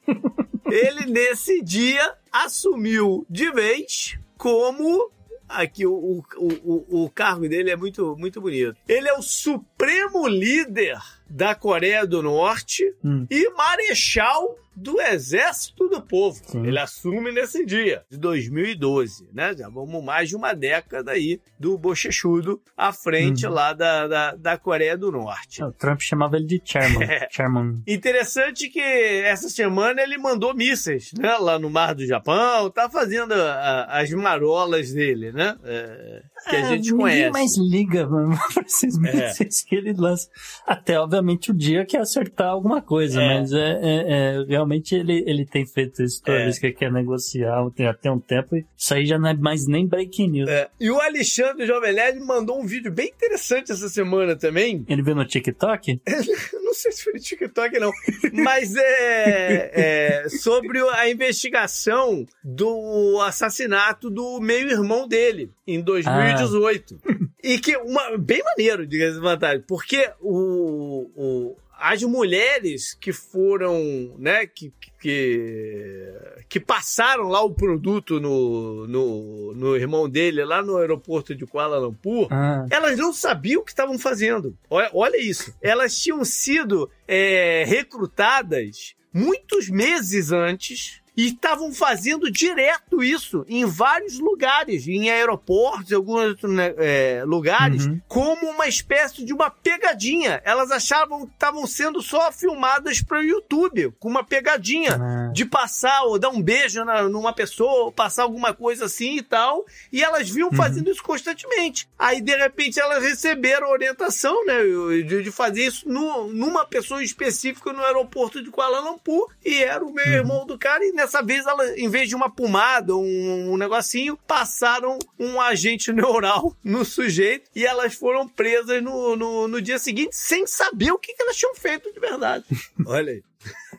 Ele, 0.66 1.06
nesse 1.12 1.62
dia, 1.62 2.14
assumiu 2.32 3.26
de 3.30 3.52
vez 3.52 4.18
como. 4.38 5.10
Aqui, 5.54 5.86
o, 5.86 6.24
o, 6.38 6.48
o, 6.64 7.04
o 7.06 7.10
cargo 7.10 7.48
dele 7.48 7.70
é 7.72 7.76
muito, 7.76 8.16
muito 8.18 8.40
bonito. 8.42 8.76
Ele 8.88 9.08
é 9.08 9.14
o 9.14 9.22
supremo 9.22 10.28
líder 10.28 10.98
da 11.30 11.56
Coreia 11.56 12.06
do 12.06 12.22
Norte 12.22 12.84
Hum. 13.04 13.26
e 13.30 13.50
marechal 13.52 14.58
do 14.76 15.00
Exército 15.02 15.88
do 15.90 16.02
Povo. 16.02 16.40
Sim. 16.46 16.66
Ele 16.66 16.80
assume 16.80 17.32
nesse 17.32 17.66
dia, 17.66 18.04
de 18.10 18.18
2012, 18.18 19.30
né? 19.34 19.54
Já 19.58 19.70
vamos 19.70 20.04
mais 20.04 20.30
de 20.30 20.36
uma 20.36 20.54
década 20.54 21.12
aí 21.12 21.40
do 21.60 21.78
bochechudo 21.78 22.62
à 22.76 22.92
frente 22.94 23.46
Uhum. 23.46 23.54
lá 23.54 23.74
da, 23.74 24.08
da, 24.08 24.36
da 24.36 24.58
Coreia 24.58 24.98
do 24.98 25.12
Norte. 25.12 25.64
O 25.64 25.72
Trump 25.72 26.00
chamava 26.02 26.38
ele 26.38 26.46
de 26.46 26.62
Chairman. 26.64 27.02
É. 27.12 27.28
Chairman. 27.30 27.82
Interessante 27.88 28.70
que 28.70 28.80
essa 28.80 29.50
semana 29.50 30.02
ele 30.02 30.18
mandou 30.18 30.54
mísseis, 30.56 31.12
né? 31.18 31.36
Lá 31.38 31.60
no 31.60 31.70
Mar 31.70 31.94
do 31.94 32.06
Japão, 32.06 32.70
tá 32.70 32.90
fazendo 32.90 33.34
a- 33.34 33.86
as 34.00 34.10
marolas 34.12 34.92
dele, 34.92 35.32
né? 35.32 35.58
É, 35.64 36.22
que 36.50 36.56
a 36.56 36.60
É, 36.60 36.64
gente 36.70 36.92
ninguém 36.92 36.98
conhece. 36.98 37.32
mais 37.32 37.58
liga 37.58 38.08
mano, 38.10 38.38
pra 38.54 38.64
esses 38.64 38.96
É. 38.96 39.00
mísseis 39.00 39.64
que 39.64 39.76
ele 39.76 39.94
lança. 39.94 40.30
Até, 40.66 41.00
obviamente, 41.00 41.52
o 41.52 41.54
dia 41.54 41.86
que 41.86 41.98
acertar 41.98 42.48
alguma 42.50 42.82
coisa, 42.82 43.22
É. 43.22 43.28
mas 43.40 43.52
é, 43.52 43.58
é- 43.58 44.42
é, 44.52 44.56
realmente 44.62 44.96
ele, 44.96 45.24
ele 45.28 45.46
tem 45.46 45.66
feito 45.66 46.02
isso 46.04 46.22
toda 46.24 46.38
É. 46.38 46.44
vez 46.44 46.58
que 46.60 46.68
ele 46.68 46.74
quer 46.76 46.92
negociar 46.92 47.70
tem 47.76 47.88
até 47.88 48.12
um 48.12 48.20
tempo. 48.20 48.56
e 48.56 48.66
Isso 48.78 48.94
aí 48.94 49.06
já 49.06 49.18
não 49.18 49.30
é 49.30 49.34
mais 49.34 49.68
nem 49.68 49.86
breaking 49.88 50.30
news. 50.30 50.50
É, 50.50 50.70
E 50.80 50.90
o 50.90 51.00
Alexandre 51.00 51.66
Jovem 51.66 51.94
Nerd 51.94 52.20
mandou 52.20 52.60
um 52.62 52.66
vídeo 52.66 52.92
bem 52.92 53.08
interessante 53.10 53.72
essa 53.72 53.90
semana 53.90 54.36
também. 54.36 54.86
Ele 54.88 55.02
viu 55.02 55.16
no 55.16 55.26
TikTok? 55.26 56.00
Não 56.64 56.74
sei 56.74 56.92
se 56.94 57.04
foi 57.04 57.14
no 57.14 57.20
TikTok, 57.20 57.80
não. 57.80 57.92
Mas 58.32 58.74
é, 58.78 60.24
é 60.24 60.30
sobre 60.30 60.80
a 60.80 61.10
investigação 61.10 62.26
do 62.44 63.20
assassinato 63.22 64.10
do 64.10 64.40
meio-irmão 64.40 65.06
dele, 65.06 65.52
em 65.68 65.82
2018. 65.82 66.98
E 67.44 67.60
que, 67.60 67.76
uma, 67.78 68.18
bem 68.18 68.42
maneiro, 68.44 68.88
diga-se 68.88 69.16
de 69.16 69.20
vantagem, 69.20 69.64
porque 69.68 70.10
o, 70.22 71.10
o- 71.16 71.58
as 71.82 72.04
mulheres 72.04 72.94
que 72.94 73.12
foram, 73.12 74.16
né, 74.20 74.46
que, 74.46 74.72
que, 75.00 76.14
que 76.48 76.60
passaram 76.60 77.28
lá 77.28 77.42
o 77.42 77.54
produto 77.54 78.20
no, 78.20 78.88
no, 78.88 79.54
no 79.56 79.76
irmão 79.76 80.08
dele, 80.08 80.46
lá 80.46 80.62
no 80.62 80.78
aeroporto 80.78 81.34
de 81.34 81.46
Kuala 81.46 81.80
Lumpur, 81.80 82.28
Ah, 82.30 82.66
elas 82.70 82.98
não 82.98 83.12
sabiam 83.12 83.62
o 83.62 83.66
que 83.66 83.72
estavam 83.72 83.98
fazendo. 83.98 84.56
Olha, 84.70 84.90
olha 84.94 85.18
isso. 85.18 85.54
Elas 85.62 85.98
tinham 85.98 86.24
sido 86.24 86.90
é, 87.08 87.64
recrutadas 87.66 88.94
muitos 89.14 89.68
meses 89.70 90.32
antes 90.32 91.01
e 91.16 91.28
estavam 91.28 91.74
fazendo 91.74 92.32
direto 92.32 93.04
isso 93.04 93.46
em 93.50 93.66
vários 93.66 94.18
lugares, 94.20 94.88
em 94.88 95.10
aeroportos, 95.10 95.92
em 95.92 95.96
alguns 95.96 96.22
outros 96.24 96.52
né, 96.54 96.74
é, 96.78 97.24
lugares, 97.26 97.86
Uhum. 97.86 98.00
como 98.08 98.50
uma 98.50 98.68
espécie 98.68 99.24
de 99.26 99.34
uma 99.34 99.50
pegadinha. 99.50 100.42
Elas 100.46 100.72
achavam 100.72 101.26
que 101.26 101.34
estavam 101.34 101.66
sendo 101.68 102.02
só 102.02 102.32
filmadas 102.32 103.02
para 103.02 103.20
o 103.20 103.24
YouTube, 103.24 103.92
com 104.00 104.08
uma 104.10 104.24
pegadinha 104.24 104.96
ah. 104.96 105.32
de 105.34 105.46
passar 105.46 106.04
ou 106.04 106.18
dar 106.18 106.30
um 106.30 106.42
beijo 106.42 106.84
na- 106.86 107.04
numa 107.10 107.34
pessoa, 107.34 107.86
ou 107.86 107.92
passar 107.92 108.24
alguma 108.24 108.54
coisa 108.54 108.86
assim 108.86 109.18
e 109.18 109.22
tal. 109.22 109.66
E 109.92 110.04
elas 110.04 110.30
vinham 110.30 110.52
fazendo 110.52 110.90
isso 110.90 111.04
constantemente. 111.04 111.88
Aí, 112.00 112.22
de 112.22 112.36
repente, 112.36 112.80
elas 112.80 113.04
receberam 113.04 113.68
a 113.68 113.72
orientação, 113.72 114.46
né, 114.46 114.60
de, 115.04 115.24
de 115.24 115.32
fazer 115.32 115.66
isso 115.68 115.88
no- 115.90 116.28
numa 116.34 116.66
pessoa 116.66 117.04
específica 117.04 117.74
no 117.74 117.84
aeroporto 117.84 118.42
de 118.44 118.50
Kuala 118.50 118.80
Lumpur. 118.80 119.28
E 119.44 119.62
era 119.64 119.84
o 119.84 119.94
meu 119.94 120.06
irmão 120.08 120.46
do 120.46 120.58
cara. 120.58 120.86
E 120.86 120.92
nessa 121.02 121.22
vez, 121.22 121.46
ela, 121.46 121.78
em 121.78 121.90
vez 121.90 122.08
de 122.08 122.16
uma 122.16 122.30
pomada, 122.30 122.96
um, 122.96 123.54
um 123.54 123.58
negocinho, 123.58 124.18
passaram 124.28 124.98
um 125.20 125.42
agente 125.42 125.92
neural 125.92 126.56
no 126.64 126.86
sujeito. 126.86 127.50
E 127.56 127.66
elas 127.66 127.96
foram 127.96 128.28
presas 128.28 128.82
no, 128.82 129.16
no, 129.16 129.48
no 129.48 129.62
dia 129.62 129.80
seguinte, 129.80 130.16
sem 130.16 130.46
saber 130.46 130.92
o 130.92 131.00
que, 131.00 131.14
que 131.14 131.22
elas 131.22 131.36
tinham 131.36 131.56
feito 131.56 131.92
de 131.92 132.00
verdade. 132.00 132.46
Olha 132.86 133.14
aí. 133.14 133.24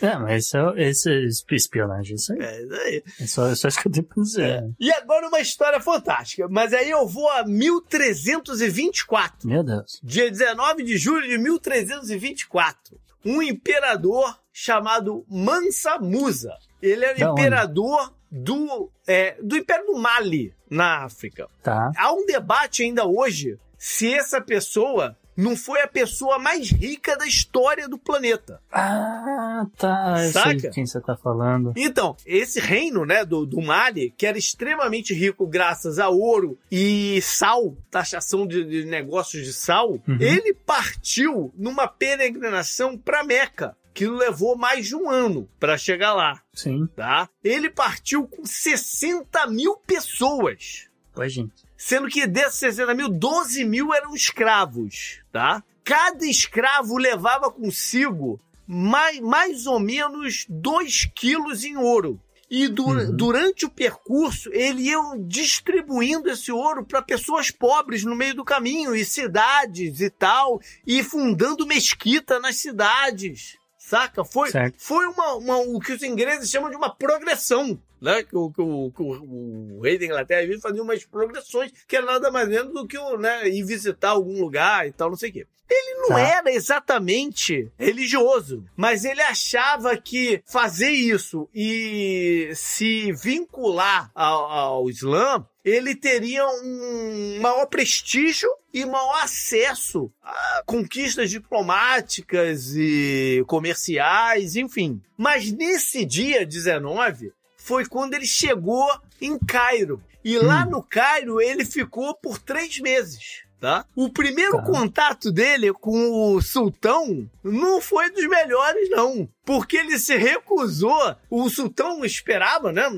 É, 0.00 0.16
mas 0.16 0.46
isso 0.46 0.56
é, 0.56 0.88
esse 0.88 1.10
é 1.10 1.26
espionagem, 1.56 2.14
isso 2.14 2.32
aí. 2.32 2.38
É 2.40 2.62
isso 2.62 2.74
aí. 2.74 3.02
É 3.20 3.26
só, 3.26 3.48
é 3.48 3.56
só 3.56 3.66
isso 3.66 3.80
que 3.80 3.88
eu 3.88 3.92
tenho 3.92 4.06
pra 4.06 4.22
dizer. 4.22 4.72
E 4.78 4.92
agora 4.92 5.26
uma 5.26 5.40
história 5.40 5.80
fantástica, 5.80 6.46
mas 6.48 6.72
aí 6.72 6.88
eu 6.88 7.08
vou 7.08 7.28
a 7.28 7.44
1324. 7.44 9.48
Meu 9.48 9.64
Deus. 9.64 9.98
Dia 10.00 10.30
19 10.30 10.84
de 10.84 10.96
julho 10.96 11.28
de 11.28 11.38
1324. 11.38 13.00
Um 13.24 13.42
imperador 13.42 14.38
chamado 14.52 15.24
Mansa 15.28 15.98
Musa. 15.98 16.56
Ele 16.80 17.04
era 17.04 17.18
Da 17.18 17.30
onde? 17.32 17.40
imperador 17.40 18.14
do, 18.30 18.90
é, 19.06 19.36
do 19.42 19.56
Império 19.56 19.86
do 19.86 19.98
Mali, 19.98 20.54
na 20.70 21.04
África. 21.04 21.48
Tá. 21.62 21.90
Há 21.96 22.12
um 22.12 22.24
debate 22.24 22.82
ainda 22.82 23.04
hoje 23.06 23.58
se 23.76 24.12
essa 24.14 24.40
pessoa 24.40 25.16
não 25.36 25.56
foi 25.56 25.80
a 25.80 25.88
pessoa 25.88 26.38
mais 26.38 26.70
rica 26.70 27.16
da 27.16 27.26
história 27.26 27.88
do 27.88 27.96
planeta. 27.98 28.60
Ah, 28.70 29.66
tá. 29.76 30.14
Eu 30.18 30.32
sei 30.32 30.42
Saca? 30.42 30.54
de 30.56 30.70
quem 30.70 30.86
você 30.86 31.00
tá 31.00 31.16
falando. 31.16 31.72
Então, 31.76 32.16
esse 32.26 32.60
reino, 32.60 33.04
né, 33.06 33.24
do, 33.24 33.46
do 33.46 33.60
Mali, 33.60 34.12
que 34.16 34.26
era 34.26 34.36
extremamente 34.38 35.14
rico 35.14 35.46
graças 35.46 35.98
a 35.98 36.08
ouro 36.08 36.58
e 36.70 37.20
sal, 37.22 37.76
taxação 37.90 38.46
de, 38.46 38.64
de 38.64 38.84
negócios 38.84 39.44
de 39.44 39.52
sal, 39.52 39.90
Uhum. 40.06 40.16
ele 40.20 40.54
partiu 40.54 41.52
numa 41.56 41.86
peregrinação 41.88 42.96
para 42.98 43.24
Meca, 43.24 43.76
que 43.94 44.06
levou 44.06 44.56
mais 44.56 44.86
de 44.86 44.94
um 44.94 45.08
ano 45.10 45.48
para 45.58 45.76
chegar 45.76 46.12
lá, 46.14 46.40
Sim. 46.54 46.86
tá? 46.94 47.28
Ele 47.42 47.68
partiu 47.70 48.26
com 48.26 48.44
60 48.44 49.46
mil 49.48 49.76
pessoas. 49.86 50.88
Pois, 51.12 51.32
gente. 51.32 51.52
Sendo 51.82 52.08
que 52.08 52.26
desses 52.26 52.58
60 52.58 52.94
mil, 52.94 53.08
12 53.08 53.64
mil 53.64 53.94
eram 53.94 54.14
escravos, 54.14 55.20
tá? 55.32 55.64
Cada 55.82 56.26
escravo 56.26 56.98
levava 56.98 57.50
consigo 57.50 58.38
mais, 58.66 59.18
mais 59.20 59.66
ou 59.66 59.80
menos 59.80 60.44
2 60.46 61.06
quilos 61.14 61.64
em 61.64 61.78
ouro. 61.78 62.20
E 62.50 62.68
du- 62.68 62.84
Uhum. 62.88 63.16
durante 63.16 63.64
o 63.64 63.70
percurso, 63.70 64.50
eles 64.52 64.84
iam 64.88 65.26
distribuindo 65.26 66.28
esse 66.28 66.52
ouro 66.52 66.84
para 66.84 67.00
pessoas 67.00 67.50
pobres 67.50 68.04
no 68.04 68.14
meio 68.14 68.34
do 68.34 68.44
caminho, 68.44 68.94
e 68.94 69.02
cidades 69.04 70.00
e 70.00 70.10
tal, 70.10 70.60
e 70.86 71.02
fundando 71.02 71.66
mesquita 71.66 72.38
nas 72.40 72.56
cidades. 72.56 73.56
Saca? 73.78 74.22
Foi, 74.24 74.50
Certo. 74.50 74.74
foi 74.78 75.06
uma, 75.06 75.34
uma- 75.34 75.58
o 75.58 75.80
que 75.80 75.92
os 75.92 76.02
ingleses 76.02 76.50
chamam 76.50 76.68
de 76.70 76.76
uma 76.76 76.94
progressão. 76.94 77.80
Né? 78.00 78.22
Que, 78.22 78.36
o, 78.36 78.50
que 78.50 78.62
o- 78.62 78.90
que 78.96 79.02
o- 79.02 79.76
o 79.76 79.80
rei 79.82 79.98
da 79.98 80.06
Inglaterra 80.06 80.46
vinha 80.46 80.58
fazia 80.60 80.82
umas 80.82 81.04
progressões, 81.04 81.70
que 81.86 81.96
era 81.96 82.06
nada 82.06 82.30
mais 82.30 82.48
menos 82.48 82.72
do 82.72 82.86
que 82.86 82.96
o, 82.96 83.18
né, 83.18 83.46
ir 83.48 83.62
visitar 83.64 84.10
algum 84.10 84.40
lugar 84.40 84.86
e 84.88 84.92
tal, 84.92 85.10
não 85.10 85.16
sei 85.16 85.28
o 85.30 85.32
quê. 85.34 85.46
Ele 85.72 85.94
não 86.00 86.08
Tá. 86.08 86.20
era 86.20 86.50
exatamente 86.52 87.70
religioso, 87.78 88.64
mas 88.76 89.04
ele 89.04 89.20
achava 89.20 89.96
que 89.96 90.42
fazer 90.44 90.90
isso 90.90 91.48
e 91.54 92.50
se 92.54 93.12
vincular 93.12 94.10
ao, 94.14 94.46
ao 94.50 94.90
Islã 94.90 95.46
ele 95.64 95.94
teria 95.94 96.44
um 96.48 97.38
maior 97.40 97.66
prestígio 97.66 98.48
e 98.72 98.84
maior 98.86 99.22
acesso 99.22 100.10
a 100.22 100.62
conquistas 100.66 101.30
diplomáticas 101.30 102.74
e 102.74 103.44
comerciais, 103.46 104.56
enfim. 104.56 105.00
Mas 105.16 105.52
nesse 105.52 106.04
dia 106.04 106.44
19 106.46 107.30
foi 107.62 107.84
quando 107.86 108.14
ele 108.14 108.26
chegou 108.26 108.88
em 109.20 109.38
Cairo. 109.38 110.02
E 110.24 110.38
lá 110.38 110.64
no 110.66 110.82
Cairo 110.82 111.40
ele 111.40 111.64
ficou 111.64 112.14
por 112.14 112.38
três 112.38 112.78
meses. 112.80 113.42
Tá? 113.60 113.84
O 113.94 114.08
primeiro 114.10 114.56
Tá. 114.56 114.62
contato 114.62 115.30
dele 115.30 115.70
com 115.74 116.32
o 116.34 116.40
sultão 116.40 117.28
não 117.44 117.78
foi 117.78 118.10
dos 118.10 118.26
melhores, 118.26 118.88
não. 118.88 119.28
Porque 119.50 119.78
ele 119.78 119.98
se 119.98 120.16
recusou. 120.16 121.16
O 121.28 121.50
sultão 121.50 122.04
esperava, 122.04 122.70
né? 122.70 122.88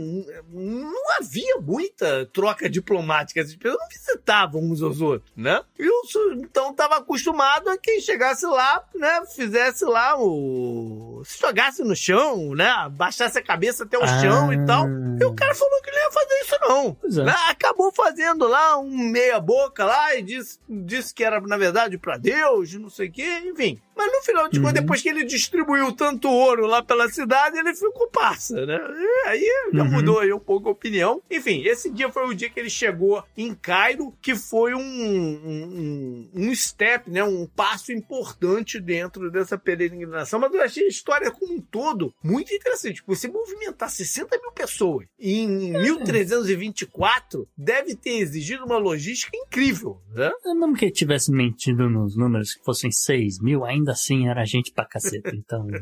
Não 0.51 1.17
havia 1.19 1.57
muita 1.63 2.27
troca 2.27 2.69
diplomática. 2.69 3.41
As 3.41 3.55
pessoas 3.55 3.81
não 3.81 3.89
visitavam 3.89 4.61
uns 4.63 4.83
aos 4.83 5.01
outros, 5.01 5.33
né? 5.35 5.63
E 5.79 5.89
o 5.89 6.05
sultão 6.05 6.73
estava 6.73 6.99
acostumado 6.99 7.71
a 7.71 7.79
quem 7.79 8.03
chegasse 8.03 8.45
lá, 8.45 8.85
né? 8.95 9.23
Fizesse 9.35 9.87
lá 9.87 10.15
o. 10.19 11.23
Se 11.25 11.41
jogasse 11.41 11.83
no 11.83 11.97
chão, 11.97 12.55
né? 12.55 12.71
Baixasse 12.91 13.39
a 13.39 13.43
cabeça 13.43 13.85
até 13.85 13.97
o 13.97 14.07
chão 14.07 14.53
e 14.53 14.67
tal. 14.67 14.87
E 15.19 15.25
o 15.25 15.35
cara 15.35 15.55
falou 15.55 15.81
que 15.81 15.91
não 15.91 15.99
ia 16.01 16.11
fazer 16.11 16.35
isso, 16.43 16.57
não. 16.61 16.97
É. 17.23 17.25
Né? 17.25 17.35
Acabou 17.49 17.91
fazendo 17.93 18.47
lá 18.47 18.77
um 18.79 18.91
meia-boca 18.91 19.87
lá 19.87 20.15
e 20.17 20.23
disse, 20.23 20.59
disse 20.69 21.15
que 21.15 21.25
era, 21.25 21.41
na 21.41 21.57
verdade, 21.57 21.97
pra 21.97 22.19
Deus, 22.19 22.75
não 22.75 22.91
sei 22.91 23.09
o 23.09 23.13
quê, 23.13 23.43
enfim. 23.47 23.81
Mas 23.97 24.11
no 24.13 24.23
final 24.23 24.49
de 24.49 24.59
contas, 24.59 24.75
Uhum. 24.77 24.81
depois 24.83 25.03
que 25.03 25.09
ele 25.09 25.25
distribuiu 25.25 25.93
tanto 25.93 26.29
ouro 26.29 26.67
lá 26.67 26.83
pela 26.83 27.09
cidade, 27.09 27.59
ele 27.59 27.75
ficou 27.75 28.09
parça, 28.09 28.65
né? 28.67 28.79
E 28.79 29.29
aí 29.29 29.71
já 29.73 29.83
Uhum. 29.85 29.91
mudou 29.91 30.19
aí 30.19 30.33
um 30.33 30.39
pouco 30.41 30.69
a 30.69 30.73
opinião. 30.73 31.23
Enfim, 31.31 31.63
esse 31.65 31.91
dia 31.91 32.11
foi 32.11 32.27
o 32.27 32.35
dia 32.35 32.49
que 32.51 32.59
ele 32.59 32.71
chegou 32.71 33.23
em 33.37 33.55
Cairo, 33.55 34.13
que 34.21 34.35
foi 34.35 34.75
um, 34.75 34.81
um, 34.81 36.31
um- 36.35 36.55
step, 36.55 37.11
né? 37.11 37.23
Um 37.25 37.47
passo 37.47 37.93
importante 37.93 38.81
dentro 38.81 39.31
dessa 39.31 39.57
peregrinação. 39.59 40.39
Mas 40.41 40.53
eu 40.55 40.63
achei 40.63 40.85
a 40.85 40.89
história 40.89 41.31
como 41.31 41.55
um 41.55 41.61
todo 41.61 42.13
muito 42.23 42.53
interessante. 42.55 43.03
Você 43.07 43.27
movimentar 43.29 43.91
60 43.91 44.39
mil 44.41 44.53
pessoas 44.53 45.07
em 45.19 45.73
1324 45.73 47.49
deve 47.57 47.97
ter 47.97 48.19
exigido 48.19 48.65
uma 48.65 48.79
logística 48.79 49.37
incrível, 49.37 50.01
né? 50.15 50.31
É 50.45 50.55
Mesmo 50.55 50.77
que 50.77 50.85
ele 50.87 50.93
tivesse 50.93 51.31
mentido 51.33 51.89
nos 51.89 52.17
números 52.17 52.55
que 52.55 52.65
fossem 52.65 52.91
6 52.91 53.41
mil, 53.41 53.65
ainda 53.65 53.82
assim 53.91 54.29
era 54.29 54.45
gente 54.45 54.73
pra 54.73 54.85
caceta. 54.85 55.35
Então, 55.35 55.67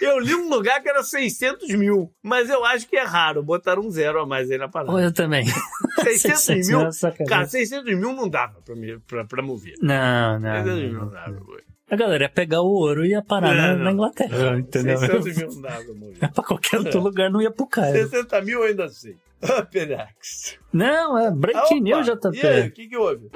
Eu 0.00 0.18
li 0.18 0.34
um 0.34 0.48
lugar 0.48 0.82
que 0.82 0.88
era 0.88 1.02
600 1.02 1.68
mil, 1.70 2.12
mas 2.22 2.50
eu 2.50 2.64
acho 2.64 2.86
que 2.86 2.96
é 2.96 3.02
raro 3.02 3.42
botar 3.42 3.78
um 3.78 3.90
zero 3.90 4.20
a 4.20 4.26
mais 4.26 4.50
aí 4.50 4.58
na 4.58 4.68
parada. 4.68 5.00
eu 5.00 5.12
também. 5.12 5.46
600 6.04 6.68
mil? 6.68 6.86
é 6.86 6.92
sacanagem. 6.92 7.26
Cara, 7.26 7.46
600 7.46 7.96
mil 7.96 8.12
não 8.12 8.28
dava 8.28 8.60
pra, 8.62 8.76
me, 8.76 8.98
pra, 9.00 9.24
pra 9.24 9.42
mover. 9.42 9.74
Não, 9.80 10.38
não. 10.38 10.64
600 10.64 10.82
mil 10.82 10.92
não, 10.92 11.00
não 11.00 11.10
dava. 11.10 11.40
A 11.88 11.96
galera 11.96 12.24
ia 12.24 12.28
pegar 12.28 12.62
o 12.62 12.66
ouro 12.66 13.06
e 13.06 13.10
ia 13.10 13.22
parar 13.22 13.54
na, 13.54 13.76
Não, 13.76 13.84
na 13.84 13.92
Inglaterra, 13.92 14.58
entendeu? 14.58 14.98
600 14.98 15.36
mil 15.36 15.48
não 15.48 15.60
dava 15.62 15.84
pra 15.84 15.94
mover. 15.94 16.18
pra 16.34 16.44
qualquer 16.44 16.78
outro 16.78 17.00
lugar 17.00 17.30
não 17.30 17.40
ia 17.40 17.50
pro 17.50 17.66
Cairo. 17.66 18.08
60 18.08 18.42
mil 18.42 18.60
eu 18.60 18.68
ainda 18.68 18.88
sei. 18.88 19.16
Up 19.42 19.86
next. 19.86 20.58
Não, 20.72 21.18
é 21.18 21.30
breaking 21.30 21.80
news, 21.80 22.08
Opa, 22.08 22.30
JP. 22.30 22.38
E 22.38 22.46
aí, 22.46 22.68
o 22.68 22.72
que 22.72 22.88
que 22.88 22.96
houve? 22.96 23.30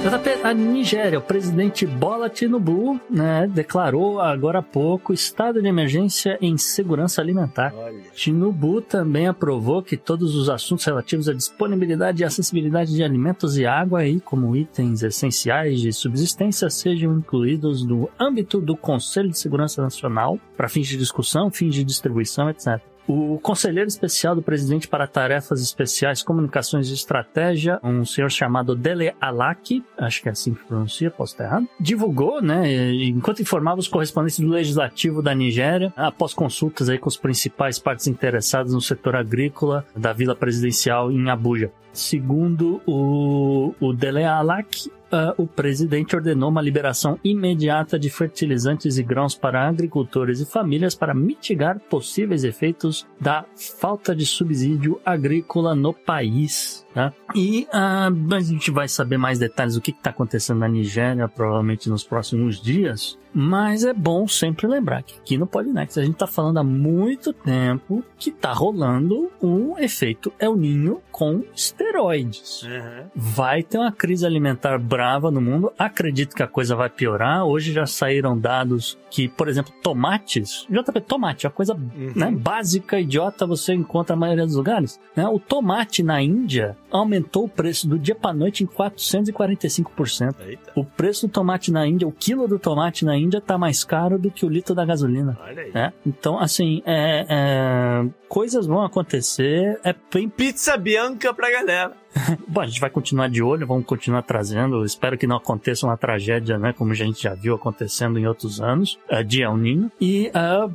JP, 0.00 0.40
a 0.42 0.54
Nigéria, 0.54 1.18
o 1.18 1.22
presidente 1.22 1.86
Bola 1.86 2.30
Tinubu, 2.30 2.98
né, 3.10 3.46
declarou 3.46 4.18
agora 4.18 4.60
há 4.60 4.62
pouco 4.62 5.12
estado 5.12 5.60
de 5.60 5.68
emergência 5.68 6.38
em 6.40 6.56
segurança 6.56 7.20
alimentar. 7.20 7.74
Olha. 7.76 8.00
Tinubu 8.14 8.80
também 8.80 9.28
aprovou 9.28 9.82
que 9.82 9.98
todos 9.98 10.34
os 10.34 10.48
assuntos 10.48 10.86
relativos 10.86 11.28
à 11.28 11.34
disponibilidade 11.34 12.22
e 12.22 12.24
acessibilidade 12.24 12.94
de 12.94 13.04
alimentos 13.04 13.58
e 13.58 13.66
água, 13.66 14.00
aí, 14.00 14.20
como 14.20 14.56
itens 14.56 15.02
essenciais 15.02 15.80
de 15.80 15.92
subsistência, 15.92 16.70
sejam 16.70 17.18
incluídos 17.18 17.84
no 17.84 18.08
âmbito 18.18 18.58
do 18.58 18.74
Conselho 18.74 19.28
de 19.28 19.38
Segurança 19.38 19.82
Nacional 19.82 20.38
para 20.56 20.68
fins 20.70 20.88
de 20.88 20.96
discussão, 20.96 21.50
fins 21.50 21.74
de 21.74 21.84
distribuição, 21.84 22.48
etc. 22.48 22.80
O 23.12 23.40
conselheiro 23.40 23.88
especial 23.88 24.36
do 24.36 24.42
presidente 24.42 24.86
para 24.86 25.04
tarefas 25.04 25.60
especiais, 25.60 26.22
comunicações 26.22 26.88
e 26.90 26.94
estratégia, 26.94 27.80
um 27.82 28.04
senhor 28.04 28.30
chamado 28.30 28.76
Dele 28.76 29.12
Alaki, 29.20 29.84
acho 29.98 30.22
que 30.22 30.28
é 30.28 30.30
assim 30.30 30.54
que 30.54 30.62
pronuncia, 30.62 31.10
posso 31.10 31.32
estar 31.32 31.42
errado, 31.42 31.68
divulgou, 31.80 32.40
né, 32.40 32.72
enquanto 33.02 33.42
informava 33.42 33.80
os 33.80 33.88
correspondentes 33.88 34.38
do 34.38 34.50
legislativo 34.50 35.20
da 35.20 35.34
Nigéria, 35.34 35.92
após 35.96 36.32
consultas 36.32 36.88
aí 36.88 36.98
com 36.98 37.08
os 37.08 37.16
principais 37.16 37.80
partes 37.80 38.06
interessadas 38.06 38.72
no 38.72 38.80
setor 38.80 39.16
agrícola 39.16 39.84
da 39.96 40.12
Vila 40.12 40.36
Presidencial 40.36 41.10
em 41.10 41.28
Abuja. 41.28 41.72
Segundo 41.92 42.80
o, 42.86 43.74
o 43.80 43.92
Dele 43.92 44.22
Alaki, 44.22 44.88
ah, 45.12 45.34
o 45.36 45.46
presidente 45.46 46.14
ordenou 46.14 46.50
uma 46.50 46.62
liberação 46.62 47.18
imediata 47.24 47.98
de 47.98 48.08
fertilizantes 48.08 48.96
e 48.96 49.02
grãos 49.02 49.34
para 49.34 49.68
agricultores 49.68 50.40
e 50.40 50.46
famílias 50.46 50.94
para 50.94 51.14
mitigar 51.14 51.80
possíveis 51.80 52.44
efeitos 52.44 53.06
da 53.20 53.44
falta 53.56 54.14
de 54.14 54.24
subsídio 54.24 55.00
agrícola 55.04 55.74
no 55.74 55.92
país. 55.92 56.86
Tá? 56.94 57.12
E 57.34 57.66
ah, 57.72 58.08
a 58.32 58.40
gente 58.40 58.70
vai 58.70 58.88
saber 58.88 59.16
mais 59.16 59.38
detalhes 59.38 59.74
do 59.74 59.80
que 59.80 59.92
está 59.92 60.10
acontecendo 60.10 60.58
na 60.58 60.68
Nigéria, 60.68 61.28
provavelmente 61.28 61.88
nos 61.88 62.02
próximos 62.02 62.60
dias. 62.60 63.18
Mas 63.32 63.84
é 63.84 63.94
bom 63.94 64.26
sempre 64.26 64.66
lembrar 64.66 65.04
que 65.04 65.16
aqui 65.16 65.38
no 65.38 65.46
Polinex 65.46 65.96
a 65.96 66.02
gente 66.02 66.14
está 66.14 66.26
falando 66.26 66.58
há 66.58 66.64
muito 66.64 67.32
tempo 67.32 68.02
que 68.18 68.30
está 68.30 68.52
rolando 68.52 69.30
um 69.40 69.78
efeito 69.78 70.32
El 70.38 70.56
Ninho 70.56 71.00
com 71.12 71.44
esteroides 71.54 72.66
vai 73.14 73.62
ter 73.62 73.78
uma 73.78 73.92
crise 73.92 74.26
alimentar 74.26 74.78
brava 74.78 75.30
no 75.30 75.40
mundo. 75.40 75.72
Acredito 75.78 76.34
que 76.34 76.42
a 76.42 76.46
coisa 76.46 76.74
vai 76.74 76.88
piorar. 76.88 77.44
Hoje 77.44 77.72
já 77.72 77.86
saíram 77.86 78.38
dados 78.38 78.98
que, 79.10 79.28
por 79.28 79.48
exemplo, 79.48 79.72
tomates. 79.82 80.66
JP, 80.70 81.00
tomate, 81.02 81.46
é 81.46 81.48
uma 81.48 81.54
coisa 81.54 81.76
né, 82.16 82.30
básica, 82.30 82.98
idiota, 83.00 83.46
você 83.46 83.74
encontra 83.74 84.14
na 84.16 84.20
maioria 84.20 84.46
dos 84.46 84.56
lugares. 84.56 85.00
né? 85.14 85.26
O 85.28 85.38
tomate 85.38 86.02
na 86.02 86.22
Índia 86.22 86.76
aumentou 86.90 87.44
o 87.44 87.48
preço 87.48 87.88
do 87.88 87.98
dia 87.98 88.14
para 88.14 88.32
noite 88.34 88.64
em 88.64 88.66
445%. 88.66 90.34
Eita, 90.46 90.72
O 90.74 90.84
preço 90.84 91.26
do 91.26 91.32
tomate 91.32 91.70
na 91.72 91.86
Índia, 91.86 92.06
o 92.06 92.12
quilo 92.12 92.46
do 92.48 92.58
tomate 92.58 93.04
na 93.04 93.16
Índia 93.16 93.40
tá 93.40 93.56
mais 93.58 93.84
caro 93.84 94.18
do 94.18 94.30
que 94.30 94.44
o 94.44 94.48
litro 94.48 94.74
da 94.74 94.84
gasolina. 94.84 95.38
olha 95.42 95.62
aí. 95.62 95.72
né? 95.72 95.92
Então, 96.06 96.38
assim, 96.38 96.82
é, 96.84 97.26
é, 97.28 98.08
coisas 98.28 98.66
vão 98.66 98.82
acontecer. 98.82 99.78
É 99.84 99.94
bem 100.12 100.28
Pizza 100.28 100.76
Bianca 100.76 101.32
pra 101.34 101.50
galera. 101.50 101.92
Bom, 102.48 102.60
a 102.60 102.66
gente 102.66 102.80
vai 102.80 102.90
continuar 102.90 103.28
de 103.28 103.42
olho, 103.42 103.66
vamos 103.66 103.86
continuar 103.86 104.22
trazendo. 104.22 104.84
Espero 104.84 105.16
que 105.16 105.26
não 105.26 105.36
aconteça 105.36 105.86
uma 105.86 105.96
tragédia, 105.96 106.58
né? 106.58 106.72
Como 106.72 106.92
a 106.92 106.94
gente 106.94 107.22
já 107.22 107.34
viu 107.34 107.54
acontecendo 107.54 108.18
em 108.18 108.26
outros 108.26 108.60
anos, 108.60 108.98
eh, 109.08 109.22
de 109.22 109.42
El 109.42 109.56
Ninho. 109.56 109.90
E 110.00 110.26
eh, 110.28 110.70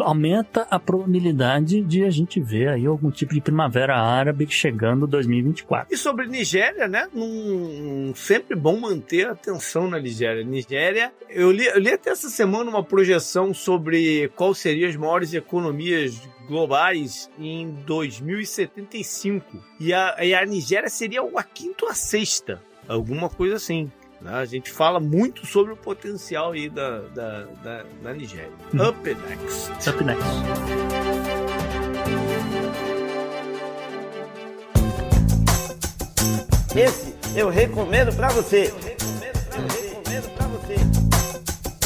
aumenta 0.00 0.66
a 0.70 0.78
probabilidade 0.78 1.82
de 1.82 2.04
a 2.04 2.10
gente 2.10 2.40
ver 2.40 2.68
aí 2.68 2.86
algum 2.86 3.10
tipo 3.10 3.34
de 3.34 3.40
primavera 3.40 3.96
árabe 3.96 4.46
chegando 4.48 5.06
2024. 5.06 5.94
E 5.94 5.96
sobre 5.96 6.26
Nigéria, 6.26 6.88
né? 6.88 7.08
Num, 7.12 8.12
sempre 8.14 8.56
bom 8.56 8.78
manter 8.78 9.28
a 9.28 9.32
atenção 9.32 9.88
na 9.88 9.98
Nigéria. 9.98 10.44
Nigéria, 10.44 11.12
eu 11.28 11.52
li, 11.52 11.66
eu 11.66 11.78
li 11.78 11.90
até 11.90 12.10
essa 12.10 12.28
semana 12.28 12.70
uma 12.70 12.82
projeção 12.82 13.54
sobre 13.54 14.28
qual 14.34 14.54
seriam 14.54 14.88
as 14.88 14.96
maiores 14.96 15.34
economias 15.34 16.20
globais 16.50 17.30
em 17.38 17.70
2075. 17.86 19.56
E 19.78 19.94
a, 19.94 20.16
e 20.20 20.34
a 20.34 20.44
Nigéria 20.44 20.90
seria 20.90 21.22
a 21.22 21.42
quinta 21.42 21.84
ou 21.86 21.90
a 21.90 21.94
sexta, 21.94 22.60
alguma 22.88 23.28
coisa 23.30 23.54
assim. 23.56 23.90
né? 24.20 24.34
A 24.34 24.44
gente 24.44 24.70
fala 24.70 24.98
muito 25.00 25.46
sobre 25.46 25.72
o 25.72 25.76
potencial 25.76 26.52
aí 26.52 26.68
da, 26.68 26.98
da, 27.00 27.42
da, 27.62 27.84
da 28.02 28.12
Nigéria. 28.12 28.50
Uhum. 28.74 28.88
Up 28.88 29.14
next. 29.14 29.88
Up 29.90 30.04
next. 30.04 31.30
Esse 36.76 37.14
eu 37.36 37.48
recomendo 37.48 38.14
pra 38.14 38.28
você. 38.28 38.72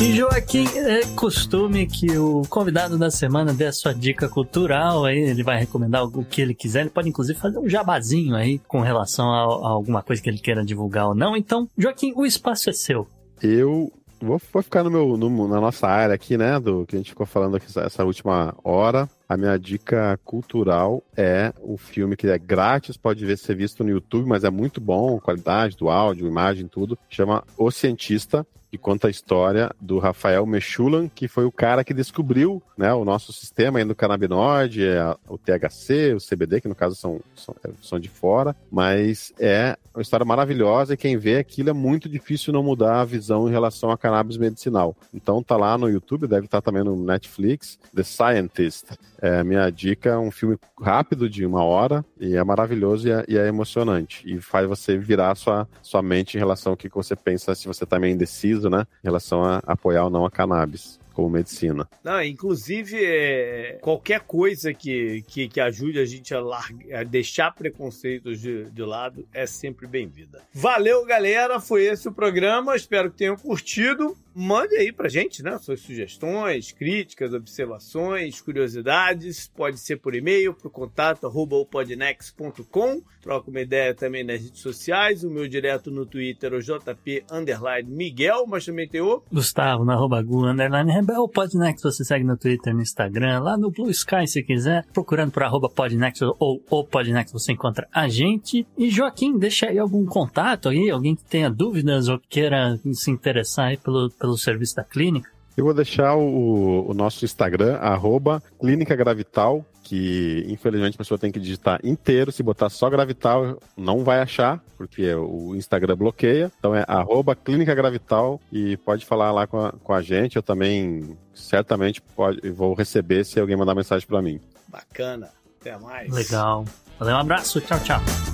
E 0.01 0.13
Joaquim, 0.17 0.67
é 0.77 1.07
costume 1.15 1.87
que 1.87 2.19
o 2.19 2.43
convidado 2.49 2.99
da 2.99 3.11
semana 3.11 3.55
dê 3.55 3.67
a 3.67 3.73
sua 3.73 3.95
dica 3.95 4.29
cultural, 4.29 5.05
aí 5.05 5.19
ele 5.19 5.43
vai 5.43 5.59
recomendar 5.59 6.05
o 6.05 6.25
que 6.25 6.43
ele 6.43 6.53
quiser, 6.55 6.81
ele 6.81 6.91
pode 6.91 7.09
inclusive 7.09 7.39
fazer 7.39 7.59
um 7.59 7.69
jabazinho 7.69 8.35
aí 8.35 8.59
com 8.67 8.81
relação 8.81 9.27
a, 9.31 9.43
a 9.43 9.71
alguma 9.71 10.03
coisa 10.03 10.21
que 10.21 10.29
ele 10.29 10.39
queira 10.39 10.65
divulgar 10.65 11.07
ou 11.09 11.15
não. 11.15 11.37
Então, 11.37 11.69
Joaquim, 11.79 12.13
o 12.17 12.27
espaço 12.27 12.69
é 12.69 12.73
seu. 12.73 13.07
Eu 13.41 13.91
vou, 14.21 14.41
vou 14.53 14.63
ficar 14.63 14.83
no 14.83 14.91
meu, 14.91 15.17
no- 15.17 15.49
na 15.49 15.61
nossa 15.61 15.87
área 15.87 16.15
aqui, 16.15 16.37
né? 16.37 16.59
Do 16.59 16.85
que 16.87 16.97
a 16.97 16.99
gente 16.99 17.11
ficou 17.11 17.25
falando 17.25 17.57
aqui 17.57 17.67
essa, 17.79 18.05
última 18.05 18.55
hora. 18.65 19.09
A 19.29 19.37
minha 19.37 19.57
dica 19.57 20.19
cultural 20.25 21.03
é 21.17 21.53
o 21.63 21.79
filme 21.79 22.17
que 22.17 22.27
é 22.27 22.37
grátis, 22.39 22.97
pode 22.97 23.25
ver 23.25 23.39
ser 23.39 23.55
visto 23.57 23.83
no 23.85 23.91
YouTube, 23.91 24.29
mas 24.29 24.45
é 24.45 24.51
muito 24.51 24.81
bom, 24.81 25.19
qualidade 25.19 25.77
do 25.77 25.89
áudio, 25.89 26.27
imagem, 26.27 26.67
tudo. 26.67 26.99
Chama 27.09 27.43
O 27.57 27.71
Cientista. 27.71 28.45
Que 28.75 28.79
conta 28.79 29.07
a 29.07 29.11
história 29.11 29.71
do 29.81 30.01
Rafael 30.01 30.45
Mechulan, 30.45 31.09
que 31.09 31.29
foi 31.29 31.45
o 31.45 31.53
cara 31.53 31.85
que 31.85 31.95
descobriu 31.95 32.61
né, 32.77 32.93
o 32.93 33.05
nosso 33.05 33.33
sistema 33.33 33.79
aí 33.79 33.85
do 33.85 33.95
canabinoide, 33.95 34.85
é 34.85 35.15
o 35.29 35.39
THC, 35.39 36.13
o 36.15 36.19
CBD, 36.19 36.61
que 36.61 36.67
no 36.67 36.75
caso 36.75 36.97
são, 36.97 37.21
são, 37.37 37.55
são 37.81 38.01
de 38.01 38.09
fora, 38.09 38.57
mas 38.73 39.33
é 39.39 39.79
uma 39.95 40.03
história 40.03 40.27
maravilhosa 40.27 40.95
e 40.95 40.97
quem 40.97 41.17
vê 41.17 41.39
aquilo 41.39 41.71
é 41.71 41.73
muito 41.73 42.09
difícil 42.09 42.53
não 42.53 42.63
mudar 42.63 43.01
a 43.01 43.05
visão 43.05 43.49
em 43.49 43.53
relação 43.53 43.91
a 43.91 43.97
cannabis 43.97 44.37
medicinal. 44.37 44.97
Então 45.13 45.43
tá 45.43 45.57
lá 45.57 45.79
no 45.79 45.89
YouTube, 45.89 46.27
deve 46.27 46.47
estar 46.47 46.61
também 46.61 46.83
no 46.83 46.97
Netflix, 46.97 47.79
The 47.95 48.03
Scientist. 48.03 48.87
É, 49.23 49.45
minha 49.45 49.71
dica 49.71 50.11
é 50.11 50.19
um 50.19 50.31
filme 50.31 50.59
rápido 50.81 51.31
de 51.31 51.47
uma 51.47 51.63
hora 51.63 52.05
e 52.19 52.37
é 52.37 52.43
maravilhoso 52.43 53.09
e 53.09 53.13
é, 53.13 53.25
e 53.29 53.39
é 53.39 53.47
emocionante. 53.47 54.23
E 54.27 54.41
faz 54.41 54.67
você 54.69 54.99
virar 54.99 55.35
sua, 55.37 55.69
sua 55.81 56.03
mente 56.03 56.37
em 56.37 56.41
relação 56.41 56.73
ao 56.73 56.77
que 56.77 56.89
você 56.89 57.15
pensa 57.15 57.55
se 57.55 57.67
você 57.69 57.87
tá 57.87 57.99
meio 57.99 58.15
indeciso, 58.15 58.69
né? 58.69 58.87
Em 59.03 59.07
relação 59.07 59.45
a 59.45 59.63
apoiar 59.67 60.05
ou 60.05 60.11
não 60.11 60.27
a 60.27 60.31
cannabis 60.31 60.99
como 61.15 61.31
medicina. 61.31 61.89
Não, 62.03 62.23
inclusive, 62.23 63.03
é, 63.03 63.79
qualquer 63.81 64.21
coisa 64.21 64.75
que, 64.75 65.23
que, 65.29 65.49
que, 65.49 65.61
ajude 65.61 65.99
a 66.01 66.05
gente 66.05 66.35
a, 66.35 66.41
larga, 66.41 67.01
a 67.01 67.05
deixar 67.05 67.55
preconceitos 67.55 68.41
de, 68.41 68.65
de 68.71 68.83
lado 68.83 69.27
é 69.33 69.47
sempre 69.47 69.87
bem-vinda. 69.87 70.43
Valeu, 70.53 71.05
galera. 71.07 71.61
Foi 71.61 71.85
esse 71.85 72.09
o 72.09 72.13
programa. 72.13 72.75
Espero 72.77 73.11
que 73.11 73.17
tenham 73.17 73.37
curtido 73.37 74.17
mande 74.35 74.77
aí 74.77 74.93
pra 74.93 75.09
gente, 75.09 75.43
né? 75.43 75.57
Suas 75.59 75.81
sugestões, 75.81 76.73
críticas, 76.73 77.33
observações, 77.33 78.41
curiosidades. 78.41 79.51
Pode 79.55 79.79
ser 79.79 79.97
por 79.97 80.15
e-mail, 80.15 80.55
pro 80.55 80.71
contato 80.71 81.27
arroba 81.27 81.65
podnex.com. 81.65 83.03
Troca 83.23 83.51
uma 83.51 83.61
ideia 83.61 83.95
também 83.95 84.25
nas 84.25 84.43
redes 84.43 84.61
sociais. 84.61 85.25
O 85.25 85.31
meu 85.31 85.49
direto 85.49 85.91
no 85.91 86.05
Twitter, 86.05 86.53
o 86.53 86.61
JP 86.61 87.25
Underline 87.31 87.91
Miguel, 87.91 88.47
mas 88.47 88.65
também 88.65 88.89
tem 88.89 89.01
o 89.01 89.23
Gustavo, 89.33 89.85
na 89.85 89.95
arroba 89.95 90.23
Gu, 90.23 90.47
Underline 90.47 90.93
Rebel. 90.93 91.29
Podnex 91.29 91.83
você 91.83 92.05
segue 92.05 92.25
no 92.25 92.37
Twitter, 92.37 92.75
no 92.75 92.83
Instagram, 92.83 93.41
lá 93.41 93.57
no 93.57 93.71
Blue 93.71 93.91
Sky 93.91 94.27
se 94.27 94.43
quiser. 94.43 94.85
Procurando 94.93 95.33
por 95.33 95.43
arroba 95.43 95.69
Podnex 95.69 96.21
ou 96.23 96.63
o 96.69 96.85
Podnex 96.85 97.33
você 97.33 97.53
encontra 97.53 97.89
a 97.93 98.09
gente. 98.09 98.67
E 98.77 98.91
Joaquim, 98.91 99.39
deixa 99.39 99.67
aí 99.67 99.79
algum 99.79 100.05
contato 100.05 100.69
aí, 100.69 100.91
alguém 100.91 101.15
que 101.15 101.25
tenha 101.25 101.51
dúvidas 101.51 102.09
ou 102.09 102.19
queira 102.29 102.79
se 102.93 103.11
interessar 103.11 103.69
aí 103.69 103.77
pelo 103.77 104.11
pelo 104.25 104.39
serviço 104.39 104.75
da 104.75 104.83
clínica? 104.85 105.31
Eu 105.57 105.67
vou 105.67 105.75
deixar 105.75 106.17
o, 106.17 106.91
o 106.91 106.95
nosso 106.95 107.25
Instagram, 107.25 107.77
arroba 107.77 108.43
Clínica 108.59 108.97
Gravital, 108.97 109.65
que 109.85 110.45
infelizmente 110.49 110.95
a 110.95 110.99
pessoa 110.99 111.19
tem 111.19 111.31
que 111.31 111.39
digitar 111.39 111.79
inteiro. 111.85 112.33
Se 112.33 112.43
botar 112.43 112.69
só 112.71 112.91
Gravital, 112.91 113.61
não 113.77 114.03
vai 114.03 114.19
achar, 114.19 114.61
porque 114.77 115.15
o 115.15 115.55
Instagram 115.55 115.95
bloqueia. 115.95 116.51
Então 116.59 116.75
é 116.75 116.85
arroba 116.89 117.37
Clínica 117.37 117.75
Gravital 117.75 118.41
e 118.51 118.77
pode 118.79 119.05
falar 119.05 119.31
lá 119.31 119.47
com 119.47 119.61
a, 119.61 119.73
com 119.73 119.93
a 119.93 120.03
gente. 120.03 120.37
Eu 120.37 120.43
também 120.43 121.17
certamente 121.33 122.01
pode, 122.01 122.51
vou 122.51 122.75
receber 122.75 123.25
se 123.25 123.39
alguém 123.39 123.57
mandar 123.57 123.77
mensagem 123.77 124.09
para 124.09 124.23
mim. 124.23 124.41
Bacana. 124.67 125.31
Até 125.61 125.79
mais. 125.79 126.13
Legal. 126.13 126.65
Valeu, 126.99 127.15
um 127.15 127.21
abraço. 127.21 127.61
Tchau, 127.61 127.79
tchau. 127.81 128.34